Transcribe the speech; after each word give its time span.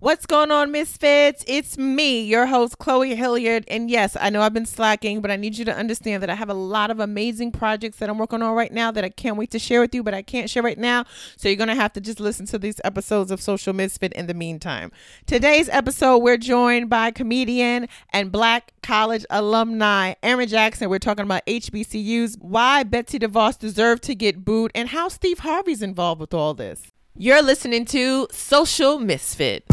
What's 0.00 0.24
going 0.24 0.50
on, 0.50 0.72
Misfits? 0.72 1.44
It's 1.46 1.76
me, 1.76 2.22
your 2.22 2.46
host, 2.46 2.78
Chloe 2.78 3.14
Hilliard. 3.14 3.66
And 3.68 3.90
yes, 3.90 4.16
I 4.18 4.30
know 4.30 4.40
I've 4.40 4.54
been 4.54 4.64
slacking, 4.64 5.20
but 5.20 5.30
I 5.30 5.36
need 5.36 5.58
you 5.58 5.66
to 5.66 5.76
understand 5.76 6.22
that 6.22 6.30
I 6.30 6.36
have 6.36 6.48
a 6.48 6.54
lot 6.54 6.90
of 6.90 7.00
amazing 7.00 7.52
projects 7.52 7.98
that 7.98 8.08
I'm 8.08 8.16
working 8.16 8.40
on 8.40 8.54
right 8.54 8.72
now 8.72 8.90
that 8.92 9.04
I 9.04 9.10
can't 9.10 9.36
wait 9.36 9.50
to 9.50 9.58
share 9.58 9.82
with 9.82 9.94
you, 9.94 10.02
but 10.02 10.14
I 10.14 10.22
can't 10.22 10.48
share 10.48 10.62
right 10.62 10.78
now. 10.78 11.04
So 11.36 11.50
you're 11.50 11.56
going 11.56 11.68
to 11.68 11.74
have 11.74 11.92
to 11.92 12.00
just 12.00 12.18
listen 12.18 12.46
to 12.46 12.58
these 12.58 12.80
episodes 12.82 13.30
of 13.30 13.42
Social 13.42 13.74
Misfit 13.74 14.14
in 14.14 14.26
the 14.26 14.32
meantime. 14.32 14.90
Today's 15.26 15.68
episode, 15.68 16.16
we're 16.20 16.38
joined 16.38 16.88
by 16.88 17.10
comedian 17.10 17.86
and 18.08 18.32
black 18.32 18.72
college 18.82 19.26
alumni, 19.28 20.14
Aaron 20.22 20.48
Jackson. 20.48 20.88
We're 20.88 20.98
talking 20.98 21.26
about 21.26 21.44
HBCUs, 21.44 22.38
why 22.40 22.84
Betsy 22.84 23.18
DeVos 23.18 23.58
deserved 23.58 24.02
to 24.04 24.14
get 24.14 24.46
booed, 24.46 24.70
and 24.74 24.88
how 24.88 25.08
Steve 25.08 25.40
Harvey's 25.40 25.82
involved 25.82 26.22
with 26.22 26.32
all 26.32 26.54
this. 26.54 26.90
You're 27.16 27.42
listening 27.42 27.84
to 27.86 28.28
Social 28.30 28.98
Misfit. 28.98 29.64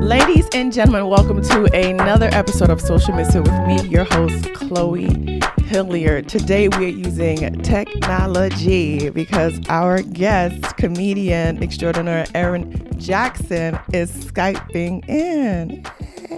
Ladies 0.00 0.48
and 0.52 0.72
gentlemen, 0.72 1.06
welcome 1.08 1.42
to 1.42 1.64
another 1.72 2.28
episode 2.32 2.70
of 2.70 2.80
Social 2.80 3.14
Misfit 3.14 3.42
with 3.42 3.66
me, 3.66 3.88
your 3.88 4.04
host, 4.04 4.52
Chloe 4.54 5.40
Hilliard. 5.72 6.28
Today 6.28 6.68
we 6.68 6.84
are 6.84 6.88
using 6.88 7.62
technology 7.62 9.08
because 9.08 9.58
our 9.70 10.02
guest, 10.02 10.76
comedian 10.76 11.62
extraordinaire 11.62 12.26
Aaron 12.34 12.90
Jackson, 12.98 13.78
is 13.94 14.10
Skyping 14.26 15.08
in. 15.08 15.82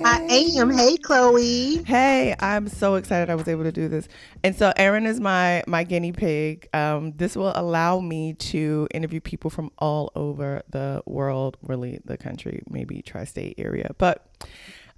I 0.05 0.21
am. 0.57 0.71
Hey, 0.71 0.97
Chloe. 0.99 1.83
Hey, 1.83 2.37
I'm 2.39 2.69
so 2.69 2.95
excited 2.95 3.29
I 3.29 3.35
was 3.35 3.49
able 3.49 3.65
to 3.65 3.73
do 3.73 3.89
this. 3.89 4.07
And 4.45 4.55
so 4.55 4.73
Aaron 4.77 5.05
is 5.05 5.19
my 5.19 5.65
my 5.67 5.83
guinea 5.83 6.13
pig. 6.13 6.69
Um, 6.73 7.11
this 7.17 7.37
will 7.37 7.53
allow 7.57 7.99
me 7.99 8.35
to 8.35 8.87
interview 8.95 9.21
people 9.21 9.51
from 9.51 9.73
all 9.79 10.13
over 10.15 10.63
the 10.71 11.03
world, 11.07 11.57
really 11.61 11.99
the 12.05 12.17
country, 12.17 12.63
maybe 12.71 13.03
tri-state 13.03 13.57
area. 13.59 13.91
But 13.99 14.25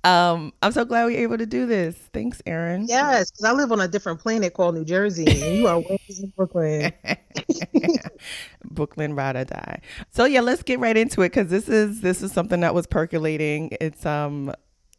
um, 0.06 0.52
I'm 0.62 0.70
so 0.70 0.84
glad 0.84 1.06
we 1.06 1.16
are 1.16 1.22
able 1.22 1.36
to 1.36 1.46
do 1.46 1.66
this. 1.66 1.96
Thanks, 2.12 2.40
Aaron. 2.46 2.86
Yes, 2.88 3.32
because 3.32 3.44
I 3.44 3.50
live 3.50 3.72
on 3.72 3.80
a 3.80 3.88
different 3.88 4.20
planet 4.20 4.54
called 4.54 4.76
New 4.76 4.84
Jersey, 4.84 5.26
and 5.26 5.56
you 5.56 5.66
are 5.66 5.80
way 5.80 5.98
in 6.08 6.32
Brooklyn. 6.36 6.92
Brooklyn 8.64 9.16
ride 9.16 9.34
or 9.34 9.44
die. 9.44 9.80
So 10.10 10.24
yeah, 10.24 10.42
let's 10.42 10.62
get 10.62 10.78
right 10.78 10.96
into 10.96 11.22
it 11.22 11.30
because 11.30 11.48
this 11.48 11.68
is 11.68 12.02
this 12.02 12.22
is 12.22 12.30
something 12.30 12.60
that 12.60 12.72
was 12.72 12.86
percolating. 12.86 13.76
It's 13.80 14.06
um 14.06 14.52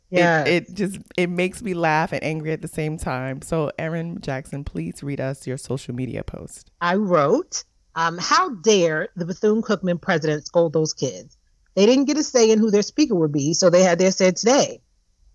yeah. 0.09 0.44
It, 0.44 0.69
it, 0.69 0.73
just 0.73 0.97
it 1.16 1.30
makes 1.30 1.61
me 1.61 1.73
laugh 1.73 2.11
and 2.11 2.22
angry 2.22 2.52
at 2.52 2.61
the 2.61 2.67
same 2.67 2.97
time. 2.97 3.41
So, 3.41 3.72
Aaron 3.80 4.19
Jackson, 4.19 4.66
please 4.66 5.03
read 5.03 5.22
us 5.22 5.47
your 5.47 5.58
social 5.58 5.95
media 5.95 6.23
post. 6.23 6.72
I 6.81 6.95
wrote, 6.95 7.63
um, 7.95 8.17
"How 8.17 8.50
dare 8.55 9.08
the 9.16 9.25
Bethune 9.25 9.61
Cookman 9.61 10.02
president 10.02 10.45
scold 10.45 10.73
those 10.73 10.94
kids? 10.94 11.38
They 11.75 11.85
didn't 11.85 12.05
get 12.05 12.17
a 12.17 12.23
say 12.23 12.52
in 12.52 12.59
who 12.59 12.72
their 12.72 12.81
speaker 12.81 13.16
would 13.16 13.31
be, 13.31 13.53
so 13.53 13.69
they 13.69 13.83
had 13.83 14.00
their 14.00 14.11
say 14.11 14.31
today. 14.31 14.81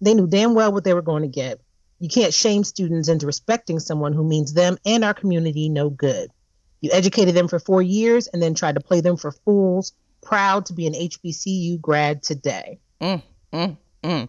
They 0.03 0.15
knew 0.15 0.27
damn 0.27 0.55
well 0.55 0.73
what 0.73 0.85
they 0.85 0.95
were 0.95 1.03
going 1.03 1.23
to 1.23 1.29
get. 1.29 1.61
You 2.01 2.09
can't 2.09 2.35
shame 2.35 2.65
students 2.65 3.09
into 3.09 3.25
respecting 3.25 3.79
someone 3.79 4.13
who 4.13 4.25
means 4.25 4.53
them 4.53 4.77
and 4.85 5.05
our 5.05 5.15
community 5.15 5.69
no 5.69 5.89
good. 5.89 6.31
You 6.81 6.91
educated 6.93 7.37
them 7.37 7.47
for 7.47 7.61
four 7.61 7.81
years 7.81 8.27
and 8.27 8.43
then 8.43 8.55
tried 8.55 8.75
to 8.75 8.81
play 8.81 9.01
them 9.01 9.17
for 9.17 9.31
fools. 9.31 9.93
Proud 10.21 10.67
to 10.67 10.73
be 10.73 10.89
an 10.89 10.95
HBCU 10.95 11.81
grad 11.81 12.25
today." 12.25 12.81
Mm, 13.01 13.23
mm, 13.53 13.77
mm. 14.03 14.29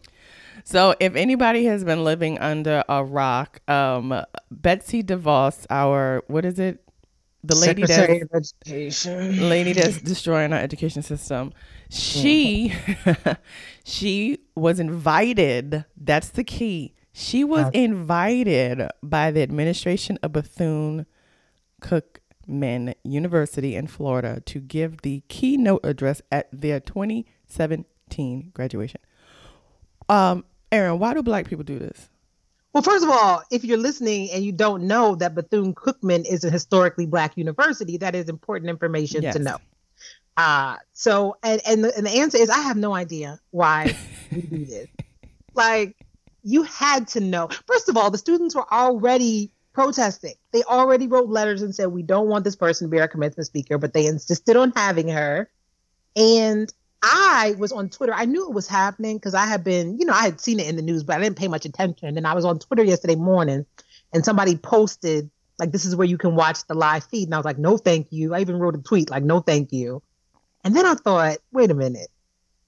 So, 0.63 0.95
if 0.99 1.15
anybody 1.15 1.65
has 1.65 1.83
been 1.83 2.03
living 2.03 2.37
under 2.37 2.83
a 2.87 3.03
rock, 3.03 3.59
um, 3.67 4.23
Betsy 4.51 5.01
DeVos, 5.03 5.65
our 5.71 6.23
what 6.27 6.45
is 6.45 6.59
it? 6.59 6.82
The 7.45 7.55
lady 7.55 7.85
Secretary 7.85 8.23
that's, 8.31 8.53
Education, 8.65 9.49
lady 9.49 9.73
that's 9.73 10.01
destroying 10.01 10.53
our 10.53 10.59
education 10.59 11.01
system. 11.01 11.51
She, 11.89 12.73
she 13.83 14.39
was 14.55 14.79
invited. 14.79 15.83
That's 15.97 16.29
the 16.29 16.43
key. 16.43 16.93
She 17.11 17.43
was 17.43 17.69
invited 17.73 18.89
by 19.03 19.29
the 19.31 19.43
administration 19.43 20.17
of 20.23 20.31
Bethune 20.31 21.05
Cookman 21.81 22.95
University 23.03 23.75
in 23.75 23.87
Florida 23.87 24.41
to 24.45 24.59
give 24.59 25.01
the 25.01 25.21
keynote 25.27 25.81
address 25.83 26.21
at 26.31 26.47
their 26.51 26.79
2017 26.79 28.51
graduation. 28.53 29.01
Um, 30.09 30.43
Aaron, 30.71 30.97
why 30.97 31.13
do 31.13 31.21
black 31.21 31.47
people 31.47 31.63
do 31.63 31.77
this? 31.77 32.09
Well, 32.73 32.81
first 32.83 33.03
of 33.03 33.09
all, 33.11 33.43
if 33.51 33.63
you're 33.63 33.77
listening 33.77 34.31
and 34.31 34.43
you 34.43 34.51
don't 34.51 34.87
know 34.87 35.15
that 35.15 35.35
Bethune 35.35 35.75
Cookman 35.75 36.25
is 36.25 36.43
a 36.43 36.49
historically 36.49 37.05
black 37.05 37.37
university, 37.37 37.97
that 37.97 38.15
is 38.15 38.29
important 38.29 38.69
information 38.69 39.21
yes. 39.21 39.35
to 39.35 39.41
know. 39.41 39.57
Uh, 40.35 40.77
so, 40.93 41.37
and 41.43 41.61
and 41.67 41.83
the, 41.83 41.95
and 41.95 42.07
the 42.07 42.11
answer 42.11 42.39
is 42.39 42.49
I 42.49 42.61
have 42.61 42.75
no 42.75 42.95
idea 42.95 43.39
why 43.51 43.95
we 44.31 44.41
do 44.41 44.65
this. 44.65 44.87
Like, 45.53 45.95
you 46.43 46.63
had 46.63 47.07
to 47.09 47.19
know. 47.19 47.47
First 47.67 47.89
of 47.89 47.97
all, 47.97 48.09
the 48.09 48.17
students 48.17 48.55
were 48.55 48.71
already 48.73 49.51
protesting. 49.73 50.33
They 50.51 50.63
already 50.63 51.07
wrote 51.07 51.29
letters 51.29 51.61
and 51.61 51.75
said, 51.75 51.87
we 51.87 52.01
don't 52.03 52.27
want 52.27 52.43
this 52.43 52.55
person 52.55 52.87
to 52.87 52.91
be 52.91 52.99
our 52.99 53.07
commencement 53.07 53.47
speaker, 53.47 53.77
but 53.77 53.93
they 53.93 54.05
insisted 54.05 54.55
on 54.55 54.71
having 54.75 55.09
her. 55.09 55.49
And 56.15 56.71
I 57.03 57.55
was 57.57 57.73
on 57.73 57.89
Twitter. 57.89 58.13
I 58.13 58.23
knew 58.23 58.47
it 58.47 58.53
was 58.53 58.65
happening 58.65 59.17
because 59.17 59.33
I 59.33 59.45
had 59.45 59.63
been, 59.63 59.99
you 59.99 60.05
know, 60.05 60.13
I 60.13 60.23
had 60.23 60.39
seen 60.39 60.59
it 60.61 60.67
in 60.67 60.77
the 60.77 60.81
news, 60.81 61.03
but 61.03 61.17
I 61.17 61.19
didn't 61.21 61.37
pay 61.37 61.49
much 61.49 61.65
attention. 61.65 62.17
And 62.17 62.25
I 62.25 62.33
was 62.33 62.45
on 62.45 62.59
Twitter 62.59 62.83
yesterday 62.83 63.15
morning 63.15 63.65
and 64.13 64.23
somebody 64.23 64.55
posted, 64.55 65.29
like, 65.59 65.73
this 65.73 65.83
is 65.83 65.97
where 65.97 66.07
you 66.07 66.17
can 66.17 66.35
watch 66.35 66.65
the 66.65 66.75
live 66.75 67.03
feed. 67.03 67.27
And 67.27 67.35
I 67.35 67.37
was 67.37 67.45
like, 67.45 67.57
no, 67.57 67.77
thank 67.77 68.07
you. 68.11 68.33
I 68.33 68.39
even 68.39 68.57
wrote 68.57 68.75
a 68.75 68.81
tweet, 68.81 69.09
like, 69.09 69.23
no, 69.23 69.41
thank 69.41 69.73
you. 69.73 70.01
And 70.63 70.73
then 70.73 70.85
I 70.85 70.93
thought, 70.93 71.39
wait 71.51 71.71
a 71.71 71.73
minute. 71.73 72.07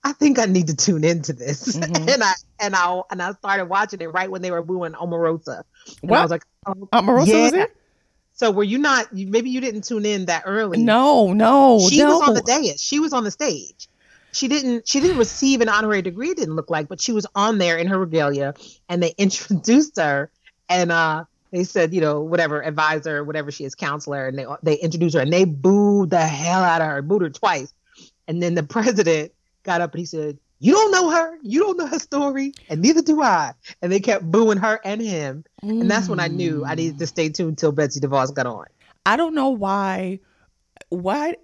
I 0.03 0.11
think 0.11 0.37
I 0.37 0.45
need 0.45 0.67
to 0.67 0.75
tune 0.75 1.05
into 1.05 1.31
this. 1.31 1.75
Mm-hmm. 1.75 2.09
and 2.09 2.21
I 2.21 2.33
and 2.59 2.75
I 2.75 3.01
and 3.09 3.21
I 3.23 3.31
started 3.31 3.65
watching 3.65 4.01
it 4.01 4.13
right 4.13 4.29
when 4.29 4.41
they 4.41 4.51
were 4.51 4.61
booing 4.61 4.91
Omarosa. 4.91 5.63
And 6.01 6.11
what? 6.11 6.19
I 6.19 6.21
was 6.21 6.31
like, 6.31 6.43
oh, 6.67 6.73
Omarosa 6.93 7.27
yeah. 7.27 7.41
was 7.41 7.53
it? 7.53 7.77
So 8.33 8.51
were 8.51 8.63
you 8.63 8.77
not? 8.77 9.11
Maybe 9.13 9.49
you 9.49 9.61
didn't 9.61 9.85
tune 9.85 10.05
in 10.05 10.25
that 10.25 10.43
early. 10.45 10.83
No, 10.83 11.33
no. 11.33 11.79
She 11.89 11.99
no. 11.99 12.19
was 12.19 12.27
on 12.27 12.35
the 12.35 12.41
dais. 12.41 12.81
She 12.81 12.99
was 12.99 13.13
on 13.13 13.23
the 13.23 13.31
stage 13.31 13.87
she 14.35 14.47
didn't 14.47 14.87
she 14.87 14.99
didn't 14.99 15.17
receive 15.17 15.61
an 15.61 15.69
honorary 15.69 16.01
degree 16.01 16.29
it 16.29 16.37
didn't 16.37 16.55
look 16.55 16.69
like 16.69 16.87
but 16.87 16.99
she 16.99 17.11
was 17.11 17.25
on 17.35 17.57
there 17.57 17.77
in 17.77 17.87
her 17.87 17.97
regalia 17.97 18.53
and 18.89 19.01
they 19.01 19.13
introduced 19.17 19.97
her 19.97 20.29
and 20.69 20.91
uh 20.91 21.23
they 21.51 21.63
said 21.63 21.93
you 21.93 22.01
know 22.01 22.21
whatever 22.21 22.61
advisor 22.61 23.23
whatever 23.23 23.49
she 23.49 23.63
is 23.63 23.75
counselor 23.75 24.27
and 24.27 24.37
they 24.37 24.45
they 24.61 24.75
introduced 24.75 25.15
her 25.15 25.21
and 25.21 25.31
they 25.31 25.45
booed 25.45 26.09
the 26.09 26.19
hell 26.19 26.63
out 26.63 26.81
of 26.81 26.87
her 26.87 27.01
booed 27.01 27.21
her 27.21 27.29
twice. 27.29 27.73
And 28.27 28.43
then 28.43 28.55
the 28.55 28.63
president 28.75 29.31
got 29.63 29.81
up 29.81 29.93
and 29.93 29.99
he 29.99 30.05
said 30.05 30.37
you 30.59 30.73
don't 30.73 30.91
know 30.91 31.09
her 31.09 31.37
you 31.41 31.61
don't 31.61 31.77
know 31.77 31.87
her 31.87 31.99
story 31.99 32.53
and 32.69 32.81
neither 32.81 33.01
do 33.01 33.21
i. 33.21 33.53
And 33.81 33.91
they 33.91 33.99
kept 33.99 34.29
booing 34.29 34.57
her 34.57 34.79
and 34.83 35.01
him. 35.01 35.45
Mm. 35.63 35.81
and 35.81 35.91
that's 35.91 36.09
when 36.09 36.19
i 36.19 36.27
knew 36.27 36.65
i 36.65 36.75
needed 36.75 36.99
to 36.99 37.07
stay 37.07 37.29
tuned 37.29 37.57
till 37.57 37.71
betsy 37.71 37.99
devos 38.01 38.33
got 38.33 38.45
on. 38.45 38.65
I 39.05 39.15
don't 39.15 39.33
know 39.33 39.49
why 39.49 40.19
why 40.89 41.35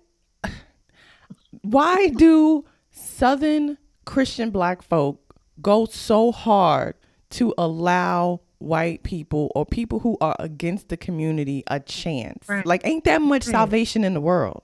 why 1.61 2.09
do 2.09 2.65
Southern 3.01 3.77
Christian 4.05 4.51
black 4.51 4.81
folk 4.81 5.35
go 5.61 5.85
so 5.85 6.31
hard 6.31 6.95
to 7.31 7.53
allow 7.57 8.41
white 8.59 9.03
people 9.03 9.51
or 9.55 9.65
people 9.65 9.99
who 9.99 10.17
are 10.21 10.35
against 10.39 10.89
the 10.89 10.97
community 10.97 11.63
a 11.67 11.79
chance. 11.79 12.47
Right. 12.47 12.65
Like, 12.65 12.85
ain't 12.85 13.03
that 13.05 13.21
much 13.21 13.47
right. 13.47 13.51
salvation 13.51 14.03
in 14.03 14.13
the 14.13 14.21
world? 14.21 14.63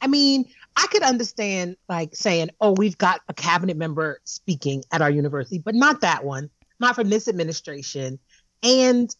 I 0.00 0.06
mean, 0.06 0.46
I 0.76 0.86
could 0.90 1.02
understand 1.02 1.76
like 1.88 2.14
saying, 2.14 2.50
oh, 2.60 2.72
we've 2.72 2.98
got 2.98 3.20
a 3.28 3.34
cabinet 3.34 3.76
member 3.76 4.20
speaking 4.24 4.84
at 4.92 5.00
our 5.00 5.10
university, 5.10 5.58
but 5.58 5.74
not 5.74 6.00
that 6.00 6.24
one, 6.24 6.50
not 6.80 6.94
from 6.94 7.08
this 7.08 7.28
administration. 7.28 8.18
And 8.62 9.14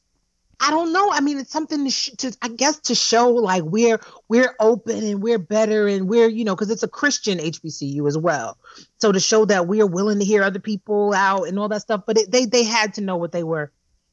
I 0.60 0.70
don't 0.70 0.92
know. 0.92 1.10
I 1.10 1.20
mean, 1.20 1.38
it's 1.38 1.50
something 1.50 1.84
to, 1.84 1.90
sh- 1.90 2.10
to, 2.18 2.36
I 2.42 2.48
guess, 2.48 2.78
to 2.80 2.94
show 2.94 3.30
like 3.30 3.62
we're 3.64 4.00
we're 4.28 4.54
open 4.60 5.04
and 5.04 5.22
we're 5.22 5.38
better 5.38 5.86
and 5.88 6.08
we're 6.08 6.28
you 6.28 6.44
know 6.44 6.54
because 6.54 6.70
it's 6.70 6.82
a 6.82 6.88
Christian 6.88 7.38
HBCU 7.38 8.06
as 8.06 8.16
well. 8.16 8.58
So 8.98 9.12
to 9.12 9.20
show 9.20 9.44
that 9.46 9.66
we 9.66 9.80
are 9.80 9.86
willing 9.86 10.18
to 10.18 10.24
hear 10.24 10.42
other 10.42 10.58
people 10.58 11.14
out 11.14 11.48
and 11.48 11.58
all 11.58 11.68
that 11.68 11.82
stuff, 11.82 12.02
but 12.06 12.18
it, 12.18 12.30
they 12.30 12.46
they 12.46 12.64
had 12.64 12.94
to 12.94 13.00
know 13.00 13.16
what 13.16 13.32
they 13.32 13.42
were 13.42 13.72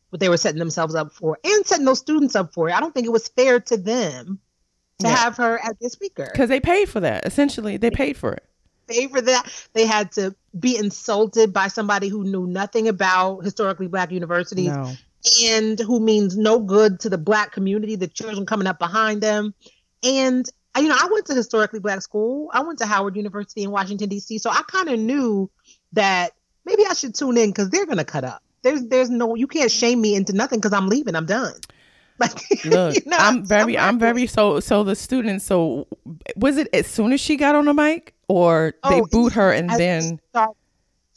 what 0.09 0.19
they 0.19 0.29
were 0.29 0.37
setting 0.37 0.59
themselves 0.59 0.95
up 0.95 1.11
for 1.11 1.37
and 1.43 1.65
setting 1.65 1.85
those 1.85 1.99
students 1.99 2.35
up 2.35 2.53
for. 2.53 2.69
I 2.69 2.79
don't 2.79 2.93
think 2.93 3.07
it 3.07 3.11
was 3.11 3.27
fair 3.27 3.59
to 3.59 3.77
them 3.77 4.39
to 4.99 5.07
yeah. 5.07 5.15
have 5.15 5.37
her 5.37 5.59
as 5.63 5.73
their 5.79 5.89
speaker 5.89 6.29
because 6.31 6.49
they 6.49 6.59
paid 6.59 6.89
for 6.89 7.01
that. 7.01 7.25
Essentially, 7.25 7.77
they 7.77 7.91
paid 7.91 8.17
for 8.17 8.33
it. 8.33 8.45
Pay 8.87 9.07
for 9.07 9.21
that. 9.21 9.67
They 9.73 9.85
had 9.85 10.11
to 10.13 10.35
be 10.59 10.75
insulted 10.75 11.53
by 11.53 11.67
somebody 11.67 12.09
who 12.09 12.23
knew 12.23 12.45
nothing 12.45 12.87
about 12.87 13.39
historically 13.41 13.87
black 13.87 14.11
universities. 14.11 14.67
No 14.67 14.93
and 15.43 15.79
who 15.79 15.99
means 15.99 16.37
no 16.37 16.59
good 16.59 16.99
to 17.01 17.09
the 17.09 17.17
black 17.17 17.51
community, 17.51 17.95
the 17.95 18.07
children 18.07 18.45
coming 18.45 18.67
up 18.67 18.79
behind 18.79 19.21
them. 19.21 19.53
And 20.03 20.49
you 20.77 20.87
know, 20.87 20.95
I 20.97 21.09
went 21.11 21.25
to 21.27 21.33
historically 21.33 21.79
black 21.79 22.01
school. 22.01 22.49
I 22.53 22.61
went 22.63 22.79
to 22.79 22.85
Howard 22.85 23.15
University 23.15 23.63
in 23.63 23.71
Washington 23.71 24.09
D.C. 24.09 24.37
So 24.37 24.49
I 24.49 24.61
kind 24.67 24.89
of 24.89 24.99
knew 24.99 25.49
that 25.93 26.31
maybe 26.65 26.83
I 26.89 26.93
should 26.93 27.13
tune 27.13 27.37
in 27.37 27.49
because 27.49 27.69
they're 27.69 27.85
gonna 27.85 28.05
cut 28.05 28.23
up. 28.23 28.41
There's 28.63 28.83
there's 28.85 29.09
no 29.09 29.35
you 29.35 29.47
can't 29.47 29.71
shame 29.71 30.01
me 30.01 30.15
into 30.15 30.33
nothing 30.33 30.59
because 30.59 30.73
I'm 30.73 30.87
leaving. 30.87 31.15
I'm 31.15 31.25
done. 31.25 31.53
Like, 32.21 32.33
Look, 32.65 32.95
you 32.95 33.01
know, 33.07 33.17
I'm 33.19 33.43
very, 33.43 33.77
I'm 33.77 33.99
very 33.99 34.27
so. 34.27 34.59
So 34.59 34.83
the 34.83 34.95
students. 34.95 35.43
So 35.43 35.87
was 36.35 36.57
it 36.57 36.69
as 36.71 36.87
soon 36.87 37.11
as 37.13 37.19
she 37.19 37.35
got 37.35 37.55
on 37.55 37.65
the 37.65 37.73
mic, 37.73 38.13
or 38.27 38.73
they 38.87 39.01
oh, 39.01 39.07
booed 39.11 39.33
her 39.33 39.51
and 39.51 39.69
then? 39.69 40.19
so 40.33 40.55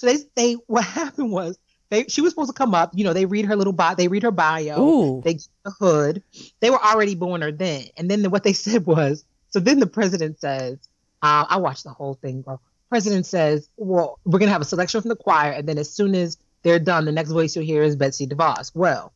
they, 0.01 0.17
they, 0.35 0.53
what 0.67 0.85
happened 0.85 1.31
was 1.31 1.59
they, 1.91 2.05
she 2.09 2.21
was 2.21 2.33
supposed 2.33 2.51
to 2.51 2.55
come 2.55 2.75
up. 2.75 2.93
You 2.95 3.05
know, 3.05 3.13
they 3.13 3.27
read 3.27 3.45
her 3.45 3.57
little 3.57 3.73
bio. 3.73 3.95
They 3.95 4.09
read 4.09 4.23
her 4.23 4.31
bio. 4.31 4.81
Ooh. 4.81 5.23
They 5.23 5.35
get 5.35 5.49
the 5.65 5.71
hood. 5.71 6.23
They 6.61 6.71
were 6.71 6.83
already 6.83 7.15
booing 7.15 7.43
her 7.43 7.53
then, 7.53 7.85
and 7.97 8.11
then 8.11 8.23
the, 8.23 8.31
what 8.31 8.45
they 8.45 8.53
said 8.65 8.87
was. 8.87 9.25
So 9.51 9.61
then 9.61 9.79
the 9.79 9.87
president 9.87 10.41
says, 10.41 10.79
uh, 11.23 11.47
"I 11.49 11.59
watched 11.59 11.85
the 11.85 11.91
whole 11.91 12.15
thing, 12.15 12.43
bro." 12.43 12.61
President 12.91 13.27
says, 13.27 13.69
"Well, 13.77 14.19
we're 14.25 14.39
gonna 14.39 14.53
have 14.53 14.63
a 14.63 14.67
selection 14.67 15.01
from 15.01 15.09
the 15.09 15.17
choir, 15.17 15.53
and 15.53 15.69
then 15.69 15.79
as 15.79 15.91
soon 15.91 16.15
as 16.15 16.37
they're 16.63 16.79
done, 16.79 17.05
the 17.05 17.13
next 17.13 17.31
voice 17.31 17.55
you'll 17.55 17.65
hear 17.65 17.83
is 17.83 17.97
Betsy 17.97 18.27
DeVos." 18.27 18.73
Well, 18.75 19.13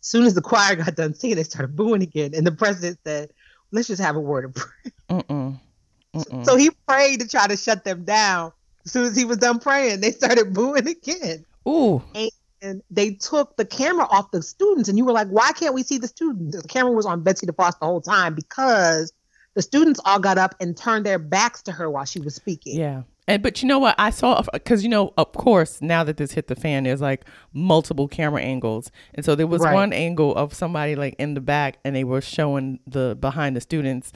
as 0.00 0.06
soon 0.06 0.24
as 0.24 0.34
the 0.34 0.42
choir 0.42 0.76
got 0.76 0.96
done 0.96 1.14
singing, 1.14 1.36
they 1.36 1.44
started 1.44 1.76
booing 1.76 2.02
again, 2.02 2.34
and 2.34 2.46
the 2.46 2.52
president 2.52 2.98
said, 3.04 3.30
"Let's 3.70 3.88
just 3.88 4.02
have 4.02 4.16
a 4.16 4.20
word 4.20 4.46
of 4.46 4.54
prayer." 4.54 4.92
Mm-mm. 5.10 5.60
Mm-mm. 6.14 6.44
So 6.44 6.56
he 6.56 6.70
prayed 6.88 7.20
to 7.20 7.28
try 7.28 7.46
to 7.46 7.56
shut 7.56 7.84
them 7.84 8.04
down. 8.04 8.52
As 8.84 8.92
soon 8.92 9.04
as 9.04 9.16
he 9.16 9.24
was 9.24 9.38
done 9.38 9.58
praying, 9.58 10.00
they 10.00 10.12
started 10.12 10.52
booing 10.52 10.86
again. 10.86 11.44
Ooh. 11.66 12.02
And, 12.14 12.30
they 12.90 13.12
took 13.12 13.56
the 13.56 13.64
camera 13.64 14.08
off 14.10 14.32
the 14.32 14.42
students, 14.42 14.88
and 14.88 14.98
you 14.98 15.04
were 15.04 15.12
like, 15.12 15.28
"Why 15.28 15.52
can't 15.52 15.72
we 15.72 15.84
see 15.84 15.98
the 15.98 16.08
students?" 16.08 16.60
The 16.60 16.66
camera 16.66 16.90
was 16.90 17.06
on 17.06 17.22
Betsy 17.22 17.46
DeVos 17.46 17.78
the 17.78 17.86
whole 17.86 18.00
time 18.00 18.34
because 18.34 19.12
the 19.54 19.62
students 19.62 20.00
all 20.04 20.18
got 20.18 20.38
up 20.38 20.54
and 20.58 20.76
turned 20.76 21.06
their 21.06 21.18
backs 21.18 21.62
to 21.62 21.72
her 21.72 21.90
while 21.90 22.04
she 22.04 22.18
was 22.18 22.34
speaking. 22.34 22.78
Yeah. 22.78 23.02
And 23.28 23.42
but 23.42 23.60
you 23.60 23.68
know 23.68 23.80
what 23.80 23.96
I 23.98 24.10
saw 24.10 24.40
because 24.52 24.84
you 24.84 24.88
know 24.88 25.12
of 25.16 25.32
course 25.32 25.82
now 25.82 26.04
that 26.04 26.16
this 26.16 26.32
hit 26.32 26.46
the 26.46 26.54
fan 26.54 26.84
there's 26.84 27.00
like 27.00 27.24
multiple 27.52 28.06
camera 28.06 28.40
angles 28.40 28.92
and 29.14 29.24
so 29.24 29.34
there 29.34 29.48
was 29.48 29.62
right. 29.62 29.74
one 29.74 29.92
angle 29.92 30.32
of 30.36 30.54
somebody 30.54 30.94
like 30.94 31.16
in 31.18 31.34
the 31.34 31.40
back 31.40 31.78
and 31.84 31.96
they 31.96 32.04
were 32.04 32.20
showing 32.20 32.78
the 32.86 33.16
behind 33.20 33.56
the 33.56 33.60
students 33.60 34.12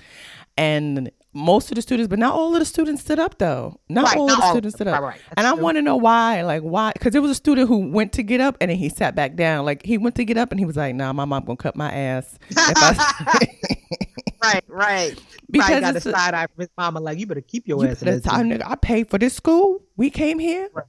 and 0.56 1.11
most 1.32 1.70
of 1.70 1.76
the 1.76 1.82
students 1.82 2.08
but 2.08 2.18
not 2.18 2.34
all 2.34 2.54
of 2.54 2.58
the 2.58 2.64
students 2.64 3.02
stood 3.02 3.18
up 3.18 3.38
though 3.38 3.78
not 3.88 4.04
right, 4.04 4.16
all 4.16 4.26
not 4.26 4.34
of 4.34 4.40
the 4.40 4.44
all 4.46 4.52
students 4.52 4.76
stood 4.76 4.88
up 4.88 5.00
right, 5.00 5.20
and 5.36 5.46
I 5.46 5.52
want 5.52 5.76
to 5.76 5.82
know 5.82 5.96
why 5.96 6.42
like 6.42 6.62
why 6.62 6.92
because 6.92 7.12
there 7.12 7.22
was 7.22 7.30
a 7.30 7.34
student 7.36 7.68
who 7.68 7.90
went 7.90 8.12
to 8.14 8.22
get 8.22 8.40
up 8.40 8.56
and 8.60 8.70
then 8.70 8.78
he 8.78 8.88
sat 8.88 9.14
back 9.14 9.36
down 9.36 9.64
like 9.64 9.84
he 9.84 9.98
went 9.98 10.16
to 10.16 10.24
get 10.24 10.36
up 10.36 10.50
and 10.50 10.58
he 10.58 10.66
was 10.66 10.76
like 10.76 10.94
nah 10.94 11.12
my 11.12 11.24
mom 11.24 11.44
gonna 11.44 11.56
cut 11.56 11.76
my 11.76 11.92
ass 11.92 12.38
right 14.42 14.64
right 14.68 15.20
because 15.50 15.80
got 15.80 15.96
a 15.96 16.00
side 16.00 16.34
eye 16.34 16.46
from 16.46 16.62
his 16.62 16.70
mama 16.76 17.00
like 17.00 17.18
you 17.18 17.26
better 17.26 17.40
keep 17.40 17.66
your 17.66 17.84
you 17.84 17.90
ass. 17.90 18.02
in 18.02 18.20
time, 18.20 18.60
I 18.64 18.76
paid 18.76 19.08
for 19.08 19.18
this 19.18 19.34
school. 19.34 19.82
We 19.96 20.10
came 20.10 20.38
here. 20.38 20.68
Right. 20.72 20.86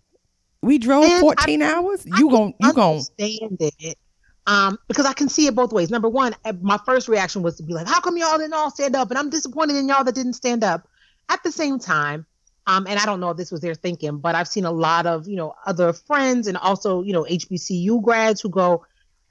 We 0.62 0.78
drove 0.78 1.06
and 1.06 1.22
14 1.22 1.62
I, 1.62 1.74
hours. 1.74 2.06
You 2.06 2.30
gon' 2.30 2.54
you 2.60 2.74
gon' 2.74 3.02
stand 3.02 3.58
it. 3.60 3.98
Um, 4.52 4.78
because 4.90 5.06
I 5.06 5.14
can 5.14 5.30
see 5.30 5.48
it 5.48 5.56
both 5.56 5.72
ways. 5.72 5.90
Number 5.90 6.10
one, 6.10 6.36
eh, 6.44 6.52
my 6.62 6.78
first 6.86 7.08
reaction 7.08 7.42
was 7.42 7.56
to 7.56 7.64
be 7.64 7.74
like, 7.74 7.88
"How 7.88 8.02
come 8.02 8.18
y'all 8.18 8.38
didn't 8.38 8.54
all 8.54 8.70
stand 8.70 8.98
up?" 8.98 9.10
And 9.10 9.18
I'm 9.18 9.30
disappointed 9.30 9.78
in 9.78 9.88
y'all 9.88 10.04
that 10.04 10.14
didn't 10.14 10.34
stand 10.34 10.62
up. 10.62 10.90
At 11.30 11.42
the 11.44 11.54
same 11.54 11.80
time, 11.80 12.26
um, 12.68 12.86
and 12.86 13.00
I 13.00 13.06
don't 13.06 13.22
know 13.22 13.30
if 13.30 13.38
this 13.38 13.50
was 13.50 13.62
their 13.62 13.76
thinking, 13.76 14.18
but 14.18 14.36
I've 14.36 14.50
seen 14.50 14.66
a 14.66 14.72
lot 14.72 15.06
of 15.06 15.26
you 15.26 15.38
know 15.38 15.54
other 15.66 15.94
friends 15.94 16.48
and 16.48 16.58
also 16.58 17.02
you 17.02 17.14
know 17.14 17.24
HBCU 17.24 18.04
grads 18.04 18.42
who 18.42 18.50
go, 18.50 18.86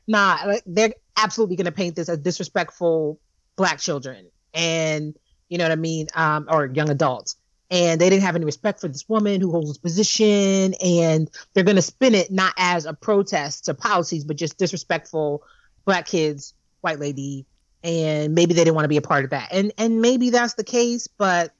"Nah, 0.07 0.57
they're 0.65 0.95
absolutely 1.19 1.57
going 1.57 1.67
to 1.67 1.73
paint 1.73 1.97
this 1.97 2.09
as 2.09 2.19
disrespectful 2.21 3.21
black 3.57 3.79
children 3.79 4.31
and 4.55 5.15
you 5.51 5.59
know 5.59 5.65
what 5.65 5.73
I 5.73 5.77
mean, 5.77 6.07
um, 6.15 6.47
or 6.49 6.65
young 6.65 6.89
adults. 6.89 7.37
And 7.71 8.01
they 8.01 8.11
didn't 8.11 8.25
have 8.25 8.35
any 8.35 8.45
respect 8.45 8.81
for 8.81 8.89
this 8.89 9.09
woman 9.09 9.41
who 9.41 9.51
holds 9.53 9.69
this 9.69 9.79
position, 9.79 10.75
and 10.83 11.31
they're 11.55 11.65
going 11.65 11.77
to 11.77 11.83
spin 11.83 12.17
it 12.17 12.33
not 12.33 12.53
as 12.57 12.85
a 12.85 12.93
protest 12.93 13.67
to 13.67 13.75
policies, 13.75 14.25
but 14.25 14.37
just 14.37 14.59
disrespectful 14.59 15.45
black 15.85 16.07
kids, 16.07 16.55
white 16.81 16.99
lady, 16.99 17.47
and 17.85 18.35
maybe 18.35 18.55
they 18.55 18.65
didn't 18.65 18.75
want 18.75 18.85
to 18.85 18.89
be 18.89 18.97
a 18.97 19.03
part 19.03 19.25
of 19.25 19.31
that. 19.31 19.49
And 19.53 19.73
and 19.79 20.03
maybe 20.03 20.31
that's 20.31 20.55
the 20.55 20.65
case, 20.65 21.07
but 21.07 21.53